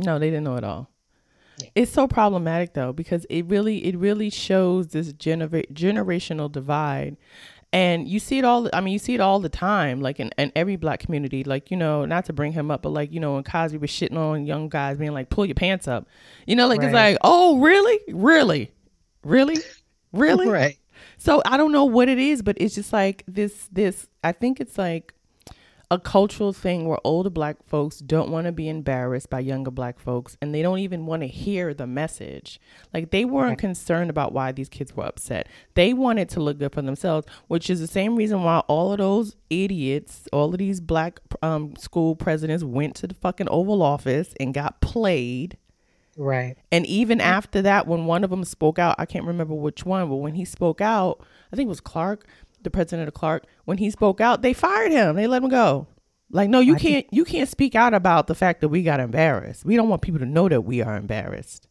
No, 0.00 0.18
they 0.18 0.26
didn't 0.30 0.44
know 0.44 0.56
at 0.56 0.64
all. 0.64 0.89
It's 1.74 1.92
so 1.92 2.06
problematic 2.06 2.74
though 2.74 2.92
because 2.92 3.26
it 3.30 3.46
really 3.46 3.84
it 3.84 3.96
really 3.96 4.30
shows 4.30 4.88
this 4.88 5.12
genera- 5.12 5.66
generational 5.66 6.50
divide. 6.50 7.16
And 7.72 8.08
you 8.08 8.18
see 8.18 8.38
it 8.38 8.44
all 8.44 8.68
I 8.72 8.80
mean 8.80 8.92
you 8.92 8.98
see 8.98 9.14
it 9.14 9.20
all 9.20 9.38
the 9.38 9.48
time 9.48 10.00
like 10.00 10.18
in, 10.18 10.30
in 10.36 10.50
every 10.56 10.74
black 10.74 10.98
community 10.98 11.44
like 11.44 11.70
you 11.70 11.76
know 11.76 12.04
not 12.04 12.24
to 12.24 12.32
bring 12.32 12.50
him 12.50 12.68
up 12.68 12.82
but 12.82 12.88
like 12.88 13.12
you 13.12 13.20
know 13.20 13.34
when 13.34 13.44
Cosby 13.44 13.78
was 13.78 13.90
shitting 13.90 14.16
on 14.16 14.44
young 14.44 14.68
guys 14.68 14.98
being 14.98 15.12
like 15.12 15.30
pull 15.30 15.46
your 15.46 15.54
pants 15.54 15.86
up. 15.86 16.08
You 16.46 16.56
know 16.56 16.66
like 16.66 16.80
right. 16.80 16.86
it's 16.86 16.94
like 16.94 17.18
oh 17.22 17.58
really? 17.58 18.00
Really? 18.08 18.72
Really? 19.22 19.58
Really? 20.12 20.48
right. 20.50 20.78
So 21.18 21.42
I 21.46 21.56
don't 21.56 21.72
know 21.72 21.84
what 21.84 22.08
it 22.08 22.18
is 22.18 22.42
but 22.42 22.56
it's 22.60 22.74
just 22.74 22.92
like 22.92 23.22
this 23.28 23.68
this 23.70 24.08
I 24.24 24.32
think 24.32 24.60
it's 24.60 24.76
like 24.76 25.14
a 25.90 25.98
cultural 25.98 26.52
thing 26.52 26.86
where 26.86 26.98
older 27.02 27.30
black 27.30 27.56
folks 27.66 27.98
don't 27.98 28.30
want 28.30 28.46
to 28.46 28.52
be 28.52 28.68
embarrassed 28.68 29.28
by 29.28 29.40
younger 29.40 29.72
black 29.72 29.98
folks 29.98 30.36
and 30.40 30.54
they 30.54 30.62
don't 30.62 30.78
even 30.78 31.04
want 31.04 31.22
to 31.22 31.26
hear 31.26 31.74
the 31.74 31.86
message. 31.86 32.60
Like 32.94 33.10
they 33.10 33.24
weren't 33.24 33.58
concerned 33.58 34.08
about 34.08 34.32
why 34.32 34.52
these 34.52 34.68
kids 34.68 34.94
were 34.94 35.04
upset. 35.04 35.48
They 35.74 35.92
wanted 35.92 36.28
to 36.30 36.40
look 36.40 36.58
good 36.58 36.72
for 36.72 36.82
themselves, 36.82 37.26
which 37.48 37.68
is 37.68 37.80
the 37.80 37.88
same 37.88 38.14
reason 38.14 38.44
why 38.44 38.60
all 38.68 38.92
of 38.92 38.98
those 38.98 39.34
idiots, 39.50 40.28
all 40.32 40.52
of 40.52 40.58
these 40.58 40.80
black 40.80 41.18
um, 41.42 41.74
school 41.74 42.14
presidents 42.14 42.62
went 42.62 42.94
to 42.96 43.08
the 43.08 43.14
fucking 43.14 43.48
Oval 43.48 43.82
Office 43.82 44.32
and 44.38 44.54
got 44.54 44.80
played. 44.80 45.56
Right. 46.16 46.56
And 46.70 46.86
even 46.86 47.20
after 47.20 47.62
that, 47.62 47.86
when 47.88 48.04
one 48.04 48.22
of 48.22 48.30
them 48.30 48.44
spoke 48.44 48.78
out, 48.78 48.94
I 48.98 49.06
can't 49.06 49.24
remember 49.24 49.54
which 49.54 49.84
one, 49.84 50.08
but 50.08 50.16
when 50.16 50.34
he 50.34 50.44
spoke 50.44 50.80
out, 50.80 51.24
I 51.52 51.56
think 51.56 51.66
it 51.66 51.70
was 51.70 51.80
Clark 51.80 52.26
the 52.62 52.70
president 52.70 53.08
of 53.08 53.14
Clark, 53.14 53.44
when 53.64 53.78
he 53.78 53.90
spoke 53.90 54.20
out, 54.20 54.42
they 54.42 54.52
fired 54.52 54.92
him. 54.92 55.16
They 55.16 55.26
let 55.26 55.42
him 55.42 55.48
go. 55.48 55.86
Like, 56.30 56.48
no, 56.48 56.60
you 56.60 56.76
I 56.76 56.78
can't. 56.78 57.06
Think- 57.06 57.08
you 57.12 57.24
can't 57.24 57.48
speak 57.48 57.74
out 57.74 57.94
about 57.94 58.26
the 58.26 58.34
fact 58.34 58.60
that 58.60 58.68
we 58.68 58.82
got 58.82 59.00
embarrassed. 59.00 59.64
We 59.64 59.76
don't 59.76 59.88
want 59.88 60.02
people 60.02 60.20
to 60.20 60.26
know 60.26 60.48
that 60.48 60.62
we 60.62 60.80
are 60.82 60.96
embarrassed. 60.96 61.66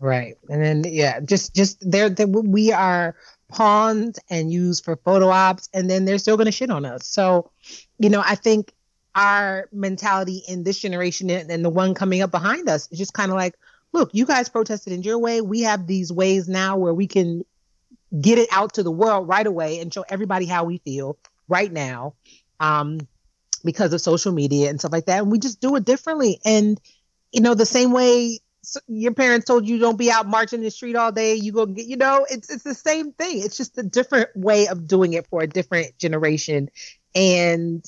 Right, 0.00 0.36
and 0.48 0.62
then 0.62 0.84
yeah, 0.86 1.20
just 1.20 1.54
just 1.54 1.78
they're, 1.88 2.10
they're 2.10 2.26
we 2.26 2.72
are 2.72 3.14
pawns 3.48 4.18
and 4.28 4.52
used 4.52 4.84
for 4.84 4.96
photo 4.96 5.28
ops, 5.28 5.68
and 5.72 5.88
then 5.88 6.04
they're 6.04 6.18
still 6.18 6.36
going 6.36 6.46
to 6.46 6.52
shit 6.52 6.70
on 6.70 6.84
us. 6.84 7.06
So, 7.06 7.50
you 7.98 8.10
know, 8.10 8.22
I 8.24 8.34
think 8.34 8.72
our 9.14 9.68
mentality 9.72 10.42
in 10.48 10.64
this 10.64 10.80
generation 10.80 11.30
and 11.30 11.64
the 11.64 11.70
one 11.70 11.94
coming 11.94 12.20
up 12.20 12.32
behind 12.32 12.68
us 12.68 12.88
is 12.90 12.98
just 12.98 13.14
kind 13.14 13.30
of 13.30 13.36
like, 13.36 13.54
look, 13.92 14.10
you 14.12 14.26
guys 14.26 14.48
protested 14.48 14.92
in 14.92 15.02
your 15.02 15.18
way. 15.18 15.40
We 15.40 15.60
have 15.62 15.86
these 15.86 16.12
ways 16.12 16.48
now 16.48 16.76
where 16.76 16.92
we 16.92 17.06
can 17.06 17.44
get 18.20 18.38
it 18.38 18.48
out 18.52 18.74
to 18.74 18.82
the 18.82 18.90
world 18.90 19.28
right 19.28 19.46
away 19.46 19.80
and 19.80 19.92
show 19.92 20.04
everybody 20.08 20.46
how 20.46 20.64
we 20.64 20.78
feel 20.78 21.18
right 21.48 21.72
now 21.72 22.14
um, 22.60 22.98
because 23.64 23.92
of 23.92 24.00
social 24.00 24.32
media 24.32 24.70
and 24.70 24.78
stuff 24.78 24.92
like 24.92 25.06
that. 25.06 25.22
And 25.22 25.32
we 25.32 25.38
just 25.38 25.60
do 25.60 25.74
it 25.76 25.84
differently. 25.84 26.40
And, 26.44 26.80
you 27.32 27.40
know, 27.40 27.54
the 27.54 27.66
same 27.66 27.92
way 27.92 28.38
your 28.86 29.12
parents 29.12 29.46
told 29.46 29.68
you 29.68 29.78
don't 29.78 29.98
be 29.98 30.10
out 30.10 30.26
marching 30.26 30.62
the 30.62 30.70
street 30.70 30.96
all 30.96 31.12
day, 31.12 31.34
you 31.34 31.52
go 31.52 31.66
get, 31.66 31.86
you 31.86 31.96
know, 31.96 32.26
it's, 32.30 32.50
it's 32.50 32.62
the 32.62 32.74
same 32.74 33.12
thing. 33.12 33.40
It's 33.42 33.56
just 33.56 33.76
a 33.78 33.82
different 33.82 34.30
way 34.34 34.68
of 34.68 34.86
doing 34.86 35.12
it 35.12 35.26
for 35.26 35.42
a 35.42 35.46
different 35.46 35.98
generation. 35.98 36.70
And 37.14 37.84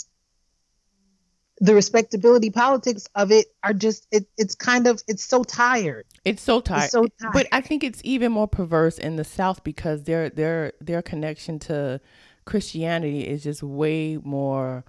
the 1.60 1.74
respectability 1.74 2.50
politics 2.50 3.08
of 3.14 3.32
it 3.32 3.46
are 3.62 3.72
just 3.72 4.06
it, 4.10 4.26
it's 4.36 4.54
kind 4.54 4.86
of 4.86 5.02
it's 5.08 5.24
so 5.24 5.42
tired. 5.42 6.04
It's 6.24 6.42
so 6.42 6.60
tired. 6.60 6.84
it's 6.84 6.92
so 6.92 7.06
tired 7.06 7.32
but 7.32 7.46
i 7.52 7.60
think 7.60 7.84
it's 7.84 8.00
even 8.04 8.32
more 8.32 8.48
perverse 8.48 8.98
in 8.98 9.16
the 9.16 9.24
south 9.24 9.62
because 9.64 10.04
their 10.04 10.28
their 10.28 10.72
their 10.80 11.02
connection 11.02 11.58
to 11.60 12.00
christianity 12.44 13.26
is 13.26 13.42
just 13.42 13.62
way 13.62 14.18
more 14.22 14.84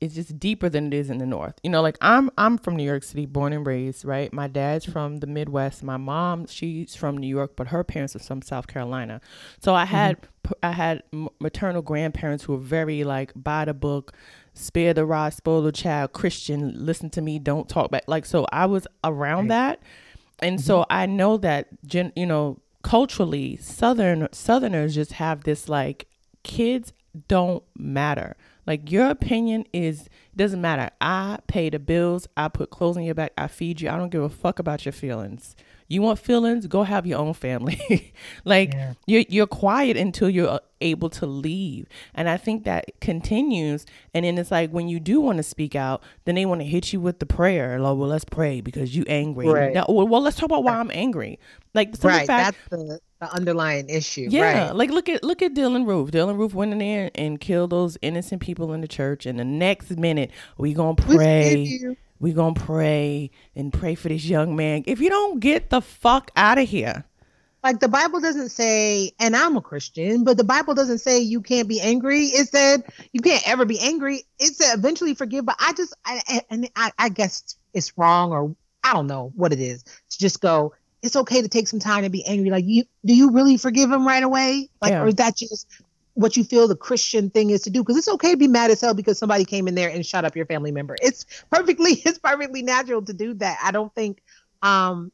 it's 0.00 0.14
just 0.14 0.38
deeper 0.38 0.68
than 0.68 0.88
it 0.88 0.94
is 0.94 1.08
in 1.08 1.18
the 1.18 1.26
north. 1.26 1.54
You 1.62 1.70
know 1.70 1.82
like 1.82 1.96
i'm 2.00 2.30
i'm 2.36 2.58
from 2.58 2.76
new 2.76 2.84
york 2.84 3.02
city 3.02 3.26
born 3.26 3.52
and 3.52 3.66
raised 3.66 4.04
right? 4.04 4.32
My 4.32 4.46
dad's 4.46 4.84
from 4.84 5.18
the 5.18 5.26
midwest. 5.26 5.82
My 5.82 5.96
mom 5.96 6.46
she's 6.46 6.94
from 6.94 7.16
new 7.16 7.26
york 7.26 7.56
but 7.56 7.68
her 7.68 7.82
parents 7.82 8.14
are 8.14 8.18
from 8.20 8.42
south 8.42 8.66
carolina. 8.66 9.20
So 9.60 9.74
i 9.74 9.84
had 9.84 10.20
mm-hmm. 10.20 10.52
i 10.62 10.72
had 10.72 11.02
maternal 11.40 11.82
grandparents 11.82 12.44
who 12.44 12.52
were 12.52 12.58
very 12.58 13.04
like 13.04 13.32
by 13.34 13.64
the 13.64 13.74
book 13.74 14.12
spare 14.54 14.94
the 14.94 15.04
rod, 15.04 15.32
spoil 15.32 15.62
the 15.62 15.72
child, 15.72 16.12
Christian, 16.12 16.72
listen 16.74 17.10
to 17.10 17.20
me, 17.20 17.38
don't 17.38 17.68
talk 17.68 17.90
back. 17.90 18.04
Like, 18.06 18.24
so 18.26 18.46
I 18.52 18.66
was 18.66 18.86
around 19.04 19.48
right. 19.48 19.78
that. 19.78 19.82
And 20.40 20.58
mm-hmm. 20.58 20.66
so 20.66 20.86
I 20.90 21.06
know 21.06 21.36
that, 21.38 21.68
gen, 21.84 22.12
you 22.16 22.26
know, 22.26 22.58
culturally, 22.82 23.56
Southern 23.56 24.28
Southerners 24.32 24.94
just 24.94 25.12
have 25.12 25.44
this 25.44 25.68
like, 25.68 26.06
kids 26.42 26.92
don't 27.28 27.62
matter. 27.76 28.36
Like 28.66 28.90
your 28.90 29.10
opinion 29.10 29.64
is 29.72 30.08
doesn't 30.36 30.60
matter. 30.60 30.90
I 31.00 31.38
pay 31.48 31.70
the 31.70 31.78
bills. 31.78 32.28
I 32.36 32.48
put 32.48 32.70
clothes 32.70 32.96
on 32.96 33.02
your 33.02 33.14
back. 33.14 33.32
I 33.36 33.48
feed 33.48 33.80
you. 33.80 33.90
I 33.90 33.96
don't 33.96 34.10
give 34.10 34.22
a 34.22 34.28
fuck 34.28 34.58
about 34.58 34.84
your 34.84 34.92
feelings. 34.92 35.56
You 35.90 36.02
want 36.02 36.20
feelings? 36.20 36.68
Go 36.68 36.84
have 36.84 37.04
your 37.04 37.18
own 37.18 37.34
family. 37.34 38.14
like 38.44 38.72
yeah. 38.72 38.94
you're 39.08 39.24
you're 39.28 39.46
quiet 39.48 39.96
until 39.96 40.30
you're 40.30 40.48
uh, 40.48 40.58
able 40.80 41.10
to 41.10 41.26
leave. 41.26 41.88
And 42.14 42.28
I 42.28 42.36
think 42.36 42.62
that 42.62 43.00
continues. 43.00 43.86
And 44.14 44.24
then 44.24 44.38
it's 44.38 44.52
like 44.52 44.70
when 44.70 44.88
you 44.88 45.00
do 45.00 45.20
want 45.20 45.38
to 45.38 45.42
speak 45.42 45.74
out, 45.74 46.04
then 46.26 46.36
they 46.36 46.46
want 46.46 46.60
to 46.60 46.64
hit 46.64 46.92
you 46.92 47.00
with 47.00 47.18
the 47.18 47.26
prayer. 47.26 47.80
Like, 47.80 47.98
well, 47.98 48.08
let's 48.08 48.24
pray 48.24 48.60
because 48.60 48.94
you 48.94 49.04
angry. 49.08 49.48
Right. 49.48 49.74
Now, 49.74 49.84
well, 49.88 50.22
let's 50.22 50.36
talk 50.36 50.44
about 50.44 50.62
why 50.62 50.76
I'm 50.76 50.92
angry. 50.94 51.40
Like 51.74 51.92
right. 52.04 52.24
Fact, 52.24 52.56
That's 52.70 52.86
the, 52.86 53.00
the 53.18 53.34
underlying 53.34 53.88
issue. 53.88 54.28
Yeah. 54.30 54.66
Right. 54.68 54.76
Like 54.76 54.90
look 54.90 55.08
at 55.08 55.24
look 55.24 55.42
at 55.42 55.54
Dylann 55.54 55.88
Roof. 55.88 56.12
Dylann 56.12 56.38
Roof 56.38 56.54
went 56.54 56.70
in 56.70 56.78
there 56.78 57.10
and 57.16 57.40
killed 57.40 57.70
those 57.70 57.98
innocent 58.00 58.40
people 58.40 58.72
in 58.74 58.80
the 58.80 58.88
church. 58.88 59.26
And 59.26 59.40
the 59.40 59.44
next 59.44 59.90
minute 59.98 60.30
we 60.56 60.72
gonna 60.72 60.94
pray 60.94 61.96
we 62.20 62.34
gonna 62.34 62.54
pray 62.54 63.30
and 63.56 63.72
pray 63.72 63.94
for 63.94 64.08
this 64.08 64.24
young 64.24 64.54
man. 64.54 64.84
If 64.86 65.00
you 65.00 65.08
don't 65.08 65.40
get 65.40 65.70
the 65.70 65.80
fuck 65.80 66.30
out 66.36 66.58
of 66.58 66.68
here. 66.68 67.04
Like 67.64 67.80
the 67.80 67.88
Bible 67.88 68.20
doesn't 68.20 68.50
say, 68.50 69.12
and 69.18 69.34
I'm 69.36 69.56
a 69.56 69.60
Christian, 69.60 70.24
but 70.24 70.36
the 70.36 70.44
Bible 70.44 70.74
doesn't 70.74 70.98
say 70.98 71.20
you 71.20 71.42
can't 71.42 71.68
be 71.68 71.80
angry. 71.80 72.24
It 72.24 72.48
said 72.48 72.84
you 73.12 73.20
can't 73.20 73.46
ever 73.46 73.64
be 73.64 73.78
angry. 73.80 74.22
It 74.38 74.54
said 74.54 74.78
eventually 74.78 75.14
forgive. 75.14 75.44
But 75.44 75.56
I 75.58 75.72
just, 75.74 75.94
I, 76.04 76.42
and 76.48 76.70
I, 76.76 76.92
I 76.98 77.08
guess 77.10 77.56
it's 77.74 77.98
wrong, 77.98 78.32
or 78.32 78.54
I 78.82 78.94
don't 78.94 79.06
know 79.06 79.32
what 79.34 79.52
it 79.52 79.60
is 79.60 79.82
to 79.82 80.18
just 80.18 80.40
go. 80.40 80.72
It's 81.02 81.16
okay 81.16 81.42
to 81.42 81.48
take 81.48 81.68
some 81.68 81.80
time 81.80 82.04
to 82.04 82.10
be 82.10 82.24
angry. 82.26 82.50
Like 82.50 82.64
you, 82.66 82.84
do 83.04 83.14
you 83.14 83.30
really 83.30 83.56
forgive 83.56 83.90
him 83.90 84.06
right 84.06 84.22
away? 84.22 84.70
Like, 84.80 84.92
yeah. 84.92 85.02
or 85.02 85.08
is 85.08 85.16
that 85.16 85.36
just 85.36 85.66
what 86.20 86.36
you 86.36 86.44
feel 86.44 86.68
the 86.68 86.76
Christian 86.76 87.30
thing 87.30 87.50
is 87.50 87.62
to 87.62 87.70
do. 87.70 87.82
Because 87.82 87.96
it's 87.96 88.08
okay 88.08 88.32
to 88.32 88.36
be 88.36 88.48
mad 88.48 88.70
as 88.70 88.80
hell 88.80 88.94
because 88.94 89.18
somebody 89.18 89.44
came 89.44 89.66
in 89.66 89.74
there 89.74 89.88
and 89.88 90.04
shot 90.04 90.24
up 90.24 90.36
your 90.36 90.46
family 90.46 90.70
member. 90.70 90.96
It's 91.02 91.24
perfectly 91.50 91.92
it's 92.04 92.18
perfectly 92.18 92.62
natural 92.62 93.02
to 93.02 93.12
do 93.12 93.34
that. 93.34 93.58
I 93.62 93.70
don't 93.70 93.94
think 93.94 94.22
um 94.62 95.10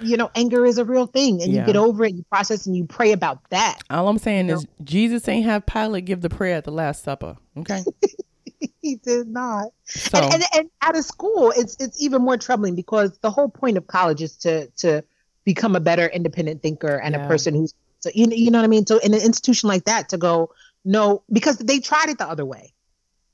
you 0.00 0.16
know 0.16 0.30
anger 0.34 0.66
is 0.66 0.76
a 0.76 0.84
real 0.84 1.06
thing 1.06 1.40
and 1.42 1.52
yeah. 1.52 1.60
you 1.60 1.66
get 1.66 1.76
over 1.76 2.04
it 2.04 2.14
you 2.14 2.22
process 2.24 2.66
and 2.66 2.76
you 2.76 2.84
pray 2.84 3.12
about 3.12 3.38
that 3.48 3.78
all 3.88 4.06
i'm 4.06 4.18
saying 4.18 4.48
you 4.48 4.54
is 4.56 4.66
jesus 4.84 5.26
ain't 5.28 5.46
have 5.46 5.64
pilate 5.64 6.04
give 6.04 6.20
the 6.20 6.28
prayer 6.28 6.56
at 6.56 6.64
the 6.64 6.70
last 6.70 7.02
supper 7.02 7.36
okay 7.56 7.82
he 8.82 8.96
did 8.96 9.28
not 9.28 9.68
so. 9.84 10.18
and, 10.18 10.34
and, 10.34 10.44
and 10.54 10.70
out 10.82 10.94
of 10.94 11.04
school 11.04 11.54
it's 11.56 11.76
it's 11.80 12.02
even 12.02 12.20
more 12.20 12.36
troubling 12.36 12.74
because 12.74 13.16
the 13.18 13.30
whole 13.30 13.48
point 13.48 13.78
of 13.78 13.86
college 13.86 14.20
is 14.20 14.36
to 14.36 14.66
to 14.76 15.02
become 15.44 15.74
a 15.74 15.80
better 15.80 16.06
independent 16.06 16.62
thinker 16.62 16.96
and 16.96 17.14
yeah. 17.14 17.24
a 17.24 17.28
person 17.28 17.54
who's 17.54 17.72
so 18.02 18.10
you 18.14 18.26
you 18.30 18.50
know 18.50 18.58
what 18.58 18.64
I 18.64 18.68
mean. 18.68 18.86
So 18.86 18.98
in 18.98 19.14
an 19.14 19.20
institution 19.20 19.68
like 19.68 19.84
that, 19.84 20.08
to 20.10 20.18
go 20.18 20.50
no, 20.84 21.22
because 21.32 21.58
they 21.58 21.78
tried 21.78 22.08
it 22.08 22.18
the 22.18 22.28
other 22.28 22.44
way, 22.44 22.72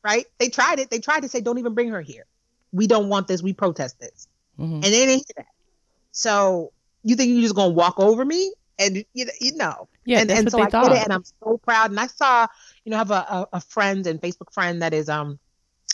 right? 0.04 0.26
They 0.38 0.50
tried 0.50 0.78
it. 0.78 0.90
They 0.90 1.00
tried 1.00 1.20
to 1.20 1.28
say, 1.28 1.40
don't 1.40 1.58
even 1.58 1.74
bring 1.74 1.88
her 1.88 2.02
here. 2.02 2.24
We 2.72 2.86
don't 2.86 3.08
want 3.08 3.28
this. 3.28 3.42
We 3.42 3.54
protest 3.54 3.98
this, 3.98 4.28
mm-hmm. 4.58 4.74
and 4.74 4.84
they 4.84 4.90
didn't 4.90 5.24
hear 5.26 5.34
that. 5.38 5.46
So 6.12 6.72
you 7.02 7.16
think 7.16 7.32
you're 7.32 7.42
just 7.42 7.54
gonna 7.54 7.72
walk 7.72 7.98
over 7.98 8.24
me? 8.24 8.52
And 8.78 9.04
you, 9.12 9.26
you 9.40 9.56
know, 9.56 9.88
yeah, 10.04 10.20
and, 10.20 10.30
and 10.30 10.50
so 10.50 10.60
I 10.60 10.68
thought. 10.68 10.88
get 10.88 10.98
it, 10.98 11.04
and 11.04 11.12
I'm 11.12 11.24
so 11.42 11.58
proud. 11.58 11.90
And 11.90 11.98
I 11.98 12.06
saw, 12.06 12.46
you 12.84 12.90
know, 12.90 12.96
I 12.96 12.98
have 12.98 13.10
a, 13.10 13.14
a, 13.14 13.48
a 13.54 13.60
friend 13.60 14.06
and 14.06 14.20
Facebook 14.20 14.52
friend 14.52 14.82
that 14.82 14.92
is 14.92 15.08
um 15.08 15.38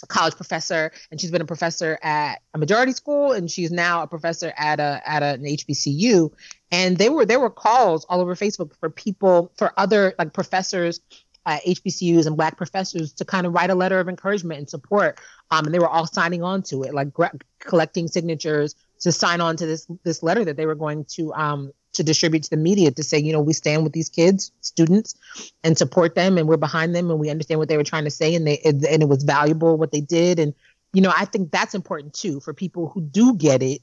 a 0.02 0.06
college 0.06 0.36
professor, 0.36 0.92
and 1.10 1.20
she's 1.20 1.30
been 1.30 1.40
a 1.40 1.46
professor 1.46 1.98
at 2.02 2.42
a 2.52 2.58
majority 2.58 2.92
school, 2.92 3.32
and 3.32 3.50
she's 3.50 3.70
now 3.70 4.02
a 4.02 4.06
professor 4.06 4.52
at 4.56 4.80
a 4.80 5.00
at 5.06 5.22
a, 5.22 5.34
an 5.34 5.44
HBCU. 5.44 6.32
And 6.74 6.98
they 6.98 7.08
were 7.08 7.24
there 7.24 7.38
were 7.38 7.50
calls 7.50 8.04
all 8.06 8.20
over 8.20 8.34
Facebook 8.34 8.74
for 8.80 8.90
people 8.90 9.52
for 9.56 9.72
other 9.76 10.12
like 10.18 10.32
professors 10.32 11.00
HBCUs 11.46 12.26
and 12.26 12.36
Black 12.36 12.56
professors 12.56 13.12
to 13.14 13.24
kind 13.24 13.46
of 13.46 13.52
write 13.52 13.70
a 13.70 13.74
letter 13.74 14.00
of 14.00 14.08
encouragement 14.08 14.58
and 14.58 14.68
support. 14.68 15.20
Um, 15.50 15.66
and 15.66 15.74
they 15.74 15.78
were 15.78 15.88
all 15.88 16.06
signing 16.06 16.42
on 16.42 16.62
to 16.64 16.82
it, 16.82 16.94
like 16.94 17.12
gra- 17.12 17.38
collecting 17.60 18.08
signatures 18.08 18.74
to 19.00 19.12
sign 19.12 19.40
on 19.40 19.56
to 19.56 19.66
this 19.66 19.86
this 20.02 20.22
letter 20.22 20.44
that 20.44 20.56
they 20.56 20.66
were 20.66 20.74
going 20.74 21.04
to 21.16 21.32
um 21.34 21.72
to 21.92 22.02
distribute 22.02 22.42
to 22.42 22.50
the 22.50 22.56
media 22.56 22.90
to 22.90 23.04
say, 23.04 23.18
you 23.18 23.32
know, 23.32 23.40
we 23.40 23.52
stand 23.52 23.84
with 23.84 23.92
these 23.92 24.08
kids, 24.08 24.50
students, 24.62 25.14
and 25.62 25.78
support 25.78 26.16
them, 26.16 26.38
and 26.38 26.48
we're 26.48 26.56
behind 26.56 26.92
them, 26.92 27.08
and 27.10 27.20
we 27.20 27.30
understand 27.30 27.60
what 27.60 27.68
they 27.68 27.76
were 27.76 27.84
trying 27.84 28.04
to 28.04 28.10
say, 28.10 28.34
and 28.34 28.46
they 28.46 28.58
and 28.64 28.84
it 28.84 29.08
was 29.08 29.22
valuable 29.22 29.76
what 29.76 29.92
they 29.92 30.00
did, 30.00 30.38
and 30.38 30.54
you 30.92 31.02
know, 31.02 31.12
I 31.14 31.26
think 31.26 31.50
that's 31.50 31.74
important 31.74 32.14
too 32.14 32.40
for 32.40 32.54
people 32.54 32.88
who 32.88 33.02
do 33.02 33.34
get 33.34 33.62
it 33.62 33.82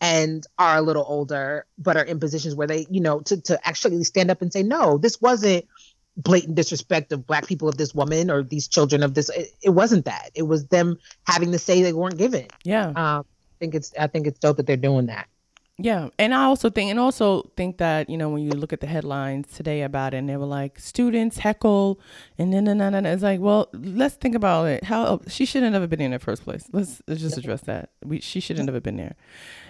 and 0.00 0.46
are 0.58 0.76
a 0.76 0.82
little 0.82 1.04
older, 1.06 1.66
but 1.78 1.96
are 1.96 2.04
in 2.04 2.20
positions 2.20 2.54
where 2.54 2.66
they, 2.66 2.86
you 2.90 3.00
know, 3.00 3.20
to 3.20 3.40
to 3.42 3.66
actually 3.66 4.02
stand 4.04 4.30
up 4.30 4.42
and 4.42 4.52
say, 4.52 4.62
no, 4.62 4.98
this 4.98 5.20
wasn't 5.20 5.66
blatant 6.16 6.54
disrespect 6.54 7.12
of 7.12 7.26
black 7.26 7.46
people 7.46 7.68
of 7.68 7.76
this 7.76 7.94
woman 7.94 8.30
or 8.30 8.42
these 8.42 8.68
children 8.68 9.02
of 9.02 9.14
this. 9.14 9.28
It, 9.30 9.50
it 9.62 9.70
wasn't 9.70 10.04
that. 10.04 10.30
It 10.34 10.42
was 10.42 10.66
them 10.66 10.98
having 11.26 11.52
to 11.52 11.58
say 11.58 11.82
they 11.82 11.92
weren't 11.92 12.18
given. 12.18 12.46
Yeah. 12.64 12.88
Um, 12.88 12.94
I 12.96 13.56
think 13.58 13.74
it's 13.74 13.92
I 13.98 14.06
think 14.06 14.26
it's 14.26 14.38
dope 14.38 14.58
that 14.58 14.66
they're 14.66 14.76
doing 14.76 15.06
that. 15.06 15.28
Yeah, 15.76 16.10
and 16.20 16.32
I 16.32 16.44
also 16.44 16.70
think, 16.70 16.90
and 16.90 17.00
also 17.00 17.50
think 17.56 17.78
that 17.78 18.08
you 18.08 18.16
know 18.16 18.28
when 18.28 18.44
you 18.44 18.50
look 18.50 18.72
at 18.72 18.80
the 18.80 18.86
headlines 18.86 19.48
today 19.52 19.82
about 19.82 20.14
it, 20.14 20.18
and 20.18 20.28
they 20.28 20.36
were 20.36 20.46
like 20.46 20.78
students 20.78 21.38
heckle, 21.38 21.98
and 22.38 22.52
then 22.52 22.68
and 22.68 22.80
then 22.80 23.04
it's 23.04 23.24
like, 23.24 23.40
well, 23.40 23.70
let's 23.72 24.14
think 24.14 24.36
about 24.36 24.66
it. 24.66 24.84
How 24.84 25.20
she 25.26 25.44
shouldn't 25.44 25.72
have 25.72 25.80
never 25.80 25.88
been 25.88 26.00
in 26.00 26.12
the 26.12 26.20
first 26.20 26.44
place. 26.44 26.68
Let's 26.72 27.02
let's 27.08 27.20
just 27.20 27.38
address 27.38 27.62
that. 27.62 27.90
We 28.04 28.20
she 28.20 28.38
should 28.38 28.56
have 28.56 28.66
never 28.66 28.80
been 28.80 28.96
there, 28.96 29.16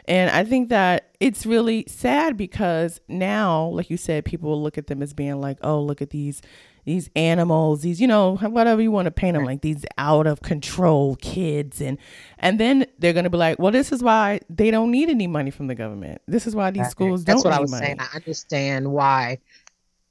and 0.06 0.30
I 0.30 0.44
think 0.44 0.68
that 0.68 1.08
it's 1.20 1.46
really 1.46 1.86
sad 1.88 2.36
because 2.36 3.00
now, 3.08 3.68
like 3.68 3.88
you 3.88 3.96
said, 3.96 4.26
people 4.26 4.50
will 4.50 4.62
look 4.62 4.76
at 4.76 4.88
them 4.88 5.02
as 5.02 5.14
being 5.14 5.40
like, 5.40 5.56
oh, 5.62 5.80
look 5.80 6.02
at 6.02 6.10
these 6.10 6.42
these 6.84 7.08
animals, 7.16 7.82
these, 7.82 8.00
you 8.00 8.06
know, 8.06 8.36
whatever 8.36 8.82
you 8.82 8.90
want 8.90 9.06
to 9.06 9.10
paint 9.10 9.34
them 9.34 9.44
like 9.44 9.62
these 9.62 9.84
out 9.98 10.26
of 10.26 10.42
control 10.42 11.16
kids. 11.16 11.80
And, 11.80 11.98
and 12.38 12.60
then 12.60 12.86
they're 12.98 13.12
going 13.12 13.24
to 13.24 13.30
be 13.30 13.38
like, 13.38 13.58
well, 13.58 13.72
this 13.72 13.92
is 13.92 14.02
why 14.02 14.40
they 14.50 14.70
don't 14.70 14.90
need 14.90 15.08
any 15.08 15.26
money 15.26 15.50
from 15.50 15.66
the 15.66 15.74
government. 15.74 16.20
This 16.26 16.46
is 16.46 16.54
why 16.54 16.70
these 16.70 16.88
schools 16.88 17.24
That's 17.24 17.42
don't 17.42 17.50
That's 17.50 17.52
what 17.52 17.58
I 17.58 17.60
was 17.60 17.70
money. 17.70 17.86
saying. 17.86 18.00
I 18.00 18.16
understand 18.16 18.92
why 18.92 19.38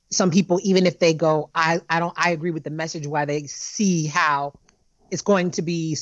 some 0.10 0.32
people, 0.32 0.60
even 0.64 0.86
if 0.86 1.00
they 1.00 1.14
go, 1.14 1.50
I, 1.56 1.82
I 1.90 2.00
don't, 2.00 2.14
I 2.18 2.32
agree 2.32 2.52
with 2.52 2.64
the 2.64 2.70
message 2.70 3.08
why 3.08 3.26
they 3.26 3.44
see 3.44 4.08
how 4.08 4.54
it's 5.12 5.22
going 5.22 5.52
to 5.52 5.62
be 5.62 5.98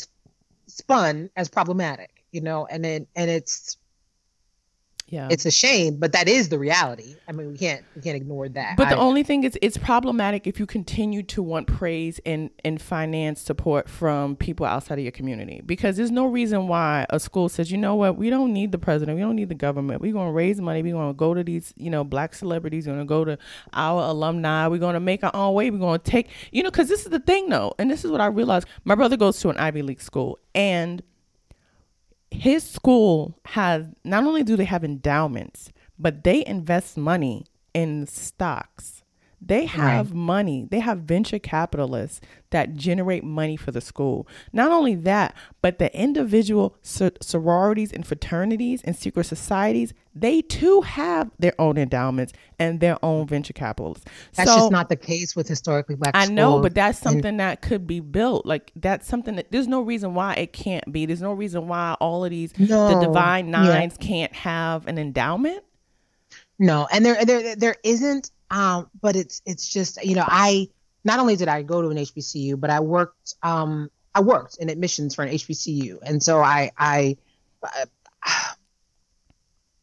spun 0.67 1.29
as 1.35 1.49
problematic, 1.49 2.23
you 2.31 2.41
know, 2.41 2.65
and 2.65 2.83
then, 2.83 3.07
and 3.15 3.29
it's, 3.29 3.77
yeah. 5.11 5.27
it's 5.29 5.45
a 5.45 5.51
shame 5.51 5.97
but 5.97 6.13
that 6.13 6.27
is 6.27 6.49
the 6.49 6.57
reality. 6.57 7.15
I 7.27 7.33
mean 7.33 7.51
we 7.51 7.57
can't 7.57 7.83
we 7.95 8.01
can't 8.01 8.15
ignore 8.15 8.49
that. 8.49 8.77
But 8.77 8.89
the 8.89 8.97
only 8.97 9.23
thing 9.23 9.43
is 9.43 9.57
it's 9.61 9.77
problematic 9.77 10.47
if 10.47 10.59
you 10.59 10.65
continue 10.65 11.21
to 11.23 11.43
want 11.43 11.67
praise 11.67 12.19
and 12.25 12.49
and 12.65 12.81
finance 12.81 13.41
support 13.41 13.87
from 13.89 14.35
people 14.35 14.65
outside 14.65 14.97
of 14.97 15.03
your 15.03 15.11
community 15.11 15.61
because 15.65 15.97
there's 15.97 16.11
no 16.11 16.25
reason 16.25 16.67
why 16.67 17.05
a 17.09 17.19
school 17.19 17.49
says 17.49 17.71
you 17.71 17.77
know 17.77 17.95
what? 17.95 18.17
We 18.17 18.29
don't 18.29 18.53
need 18.53 18.71
the 18.71 18.79
president. 18.79 19.17
We 19.17 19.21
don't 19.21 19.35
need 19.35 19.49
the 19.49 19.55
government. 19.55 20.01
We're 20.01 20.13
going 20.13 20.27
to 20.27 20.33
raise 20.33 20.59
money. 20.59 20.81
We're 20.81 20.93
going 20.93 21.09
to 21.09 21.17
go 21.17 21.33
to 21.33 21.43
these 21.43 21.73
you 21.77 21.89
know 21.89 22.03
black 22.03 22.33
celebrities. 22.33 22.87
We're 22.87 22.93
going 22.93 23.05
to 23.05 23.09
go 23.09 23.25
to 23.25 23.37
our 23.73 24.03
alumni. 24.03 24.67
We're 24.67 24.79
going 24.79 24.93
to 24.93 24.99
make 25.01 25.23
our 25.23 25.35
own 25.35 25.53
way. 25.53 25.69
We're 25.69 25.77
going 25.77 25.99
to 25.99 26.11
take 26.11 26.29
you 26.51 26.63
know 26.63 26.71
because 26.71 26.87
this 26.87 27.01
is 27.01 27.11
the 27.11 27.19
thing 27.19 27.49
though 27.49 27.75
and 27.77 27.91
this 27.91 28.05
is 28.05 28.11
what 28.11 28.21
i 28.21 28.27
realized. 28.27 28.67
My 28.85 28.95
brother 28.95 29.17
goes 29.17 29.39
to 29.41 29.49
an 29.49 29.57
ivy 29.57 29.81
league 29.81 30.01
school 30.01 30.39
and 30.55 31.03
his 32.31 32.63
school 32.63 33.37
has 33.45 33.85
not 34.03 34.23
only 34.23 34.43
do 34.43 34.55
they 34.55 34.65
have 34.65 34.83
endowments, 34.83 35.71
but 35.99 36.23
they 36.23 36.45
invest 36.45 36.97
money 36.97 37.45
in 37.73 38.07
stocks. 38.07 39.03
They 39.39 39.65
have 39.65 40.11
right. 40.11 40.15
money. 40.15 40.67
They 40.69 40.79
have 40.79 40.99
venture 40.99 41.39
capitalists 41.39 42.21
that 42.51 42.75
generate 42.75 43.23
money 43.23 43.57
for 43.57 43.71
the 43.71 43.81
school. 43.81 44.27
Not 44.53 44.71
only 44.71 44.95
that, 44.95 45.35
but 45.61 45.79
the 45.79 45.93
individual 45.99 46.75
sororities 46.81 47.91
and 47.91 48.05
fraternities 48.05 48.81
and 48.83 48.95
secret 48.95 49.25
societies, 49.25 49.93
they 50.13 50.41
too 50.41 50.81
have 50.81 51.31
their 51.39 51.53
own 51.59 51.77
endowments 51.77 52.33
and 52.59 52.79
their 52.79 53.03
own 53.03 53.27
venture 53.27 53.53
capitalists. 53.53 54.05
That's 54.35 54.49
so, 54.49 54.57
just 54.57 54.71
not 54.71 54.89
the 54.89 54.95
case 54.95 55.35
with 55.35 55.47
historically 55.47 55.95
black 55.95 56.11
I 56.15 56.27
know, 56.27 56.61
but 56.61 56.75
that's 56.75 56.99
something 56.99 57.25
and, 57.25 57.39
that 57.39 57.61
could 57.61 57.87
be 57.87 57.99
built. 57.99 58.45
Like 58.45 58.71
that's 58.75 59.07
something 59.07 59.35
that 59.37 59.51
there's 59.51 59.67
no 59.67 59.81
reason 59.81 60.13
why 60.13 60.35
it 60.35 60.53
can't 60.53 60.91
be. 60.91 61.05
There's 61.05 61.21
no 61.21 61.33
reason 61.33 61.67
why 61.67 61.95
all 61.99 62.23
of 62.23 62.31
these 62.31 62.57
no, 62.59 62.99
the 62.99 63.05
divine 63.05 63.51
nines 63.51 63.97
yeah. 63.99 64.07
can't 64.07 64.33
have 64.33 64.87
an 64.87 64.97
endowment. 64.97 65.63
No, 66.59 66.87
and 66.91 67.03
there 67.05 67.25
there 67.25 67.55
there 67.55 67.75
isn't 67.83 68.31
um, 68.51 68.89
but 69.01 69.15
it's 69.15 69.41
it's 69.45 69.67
just 69.67 70.03
you 70.03 70.15
know 70.15 70.25
I 70.27 70.67
not 71.03 71.19
only 71.19 71.35
did 71.35 71.47
I 71.47 71.61
go 71.61 71.81
to 71.81 71.89
an 71.89 71.97
HBCU, 71.97 72.59
but 72.59 72.69
I 72.69 72.79
worked 72.79 73.35
um, 73.43 73.89
I 74.13 74.21
worked 74.21 74.57
in 74.57 74.69
admissions 74.69 75.15
for 75.15 75.23
an 75.23 75.33
HBCU, 75.33 75.99
and 76.03 76.21
so 76.21 76.39
I 76.39 76.71
I 76.77 77.17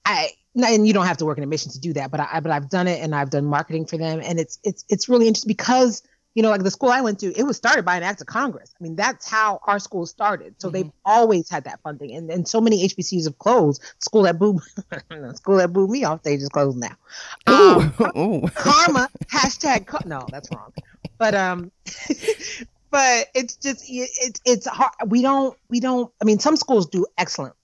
I 0.05 0.31
and 0.55 0.87
you 0.87 0.93
don't 0.93 1.07
have 1.07 1.19
to 1.19 1.25
work 1.25 1.39
in 1.39 1.45
admissions 1.45 1.75
to 1.75 1.81
do 1.81 1.93
that, 1.95 2.11
but 2.11 2.21
I 2.21 2.41
but 2.41 2.53
I've 2.53 2.69
done 2.69 2.89
it 2.89 3.01
and 3.01 3.15
I've 3.15 3.31
done 3.31 3.45
marketing 3.45 3.87
for 3.87 3.97
them, 3.97 4.21
and 4.23 4.39
it's 4.39 4.59
it's 4.65 4.85
it's 4.89 5.09
really 5.09 5.29
interesting 5.29 5.49
because 5.49 6.03
you 6.39 6.43
know, 6.43 6.51
like 6.51 6.63
the 6.63 6.71
school 6.71 6.91
I 6.91 7.01
went 7.01 7.19
to, 7.19 7.37
it 7.37 7.43
was 7.43 7.57
started 7.57 7.85
by 7.85 7.97
an 7.97 8.05
act 8.05 8.21
of 8.21 8.29
Congress. 8.29 8.73
I 8.79 8.85
mean, 8.85 8.95
that's 8.95 9.29
how 9.29 9.59
our 9.67 9.81
school 9.81 10.07
started. 10.07 10.55
So 10.59 10.69
mm-hmm. 10.69 10.73
they've 10.73 10.93
always 11.05 11.51
had 11.51 11.65
that 11.65 11.81
funding, 11.83 12.15
and 12.15 12.31
and 12.31 12.47
so 12.47 12.61
many 12.61 12.87
HBCUs 12.87 13.25
have 13.25 13.39
closed. 13.39 13.83
School 13.99 14.23
that 14.23 14.39
booed, 14.39 14.63
school 15.35 15.57
that 15.57 15.73
booed 15.73 15.91
me 15.91 16.05
off 16.05 16.21
stage 16.21 16.41
is 16.41 16.49
closed 16.49 16.79
now. 16.79 16.95
Um, 17.49 17.93
ooh, 18.17 18.49
karma 18.55 19.09
hashtag. 19.27 20.07
no, 20.07 20.27
that's 20.31 20.49
wrong. 20.55 20.73
But 21.19 21.35
um, 21.35 21.71
but 22.91 23.27
it's 23.35 23.57
just 23.57 23.85
it's 23.89 24.41
it's 24.45 24.67
hard. 24.67 24.93
We 25.07 25.23
don't 25.23 25.57
we 25.69 25.81
don't. 25.81 26.13
I 26.21 26.25
mean, 26.25 26.39
some 26.39 26.57
schools 26.57 26.87
do 26.87 27.07
excellent 27.17 27.55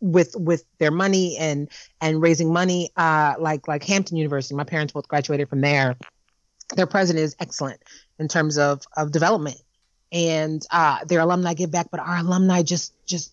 with 0.00 0.34
with 0.38 0.64
their 0.78 0.90
money 0.90 1.36
and 1.36 1.68
and 2.00 2.22
raising 2.22 2.52
money. 2.52 2.90
Uh, 2.96 3.34
like 3.38 3.68
like 3.68 3.84
Hampton 3.84 4.16
University. 4.16 4.54
My 4.54 4.64
parents 4.64 4.92
both 4.92 5.08
graduated 5.08 5.48
from 5.48 5.60
there 5.60 5.96
their 6.76 6.86
president 6.86 7.24
is 7.24 7.36
excellent 7.40 7.80
in 8.18 8.28
terms 8.28 8.58
of 8.58 8.82
of 8.96 9.12
development 9.12 9.60
and 10.12 10.64
uh, 10.70 11.04
their 11.04 11.20
alumni 11.20 11.54
give 11.54 11.70
back, 11.70 11.88
but 11.90 12.00
our 12.00 12.18
alumni 12.18 12.62
just 12.62 12.94
just 13.04 13.32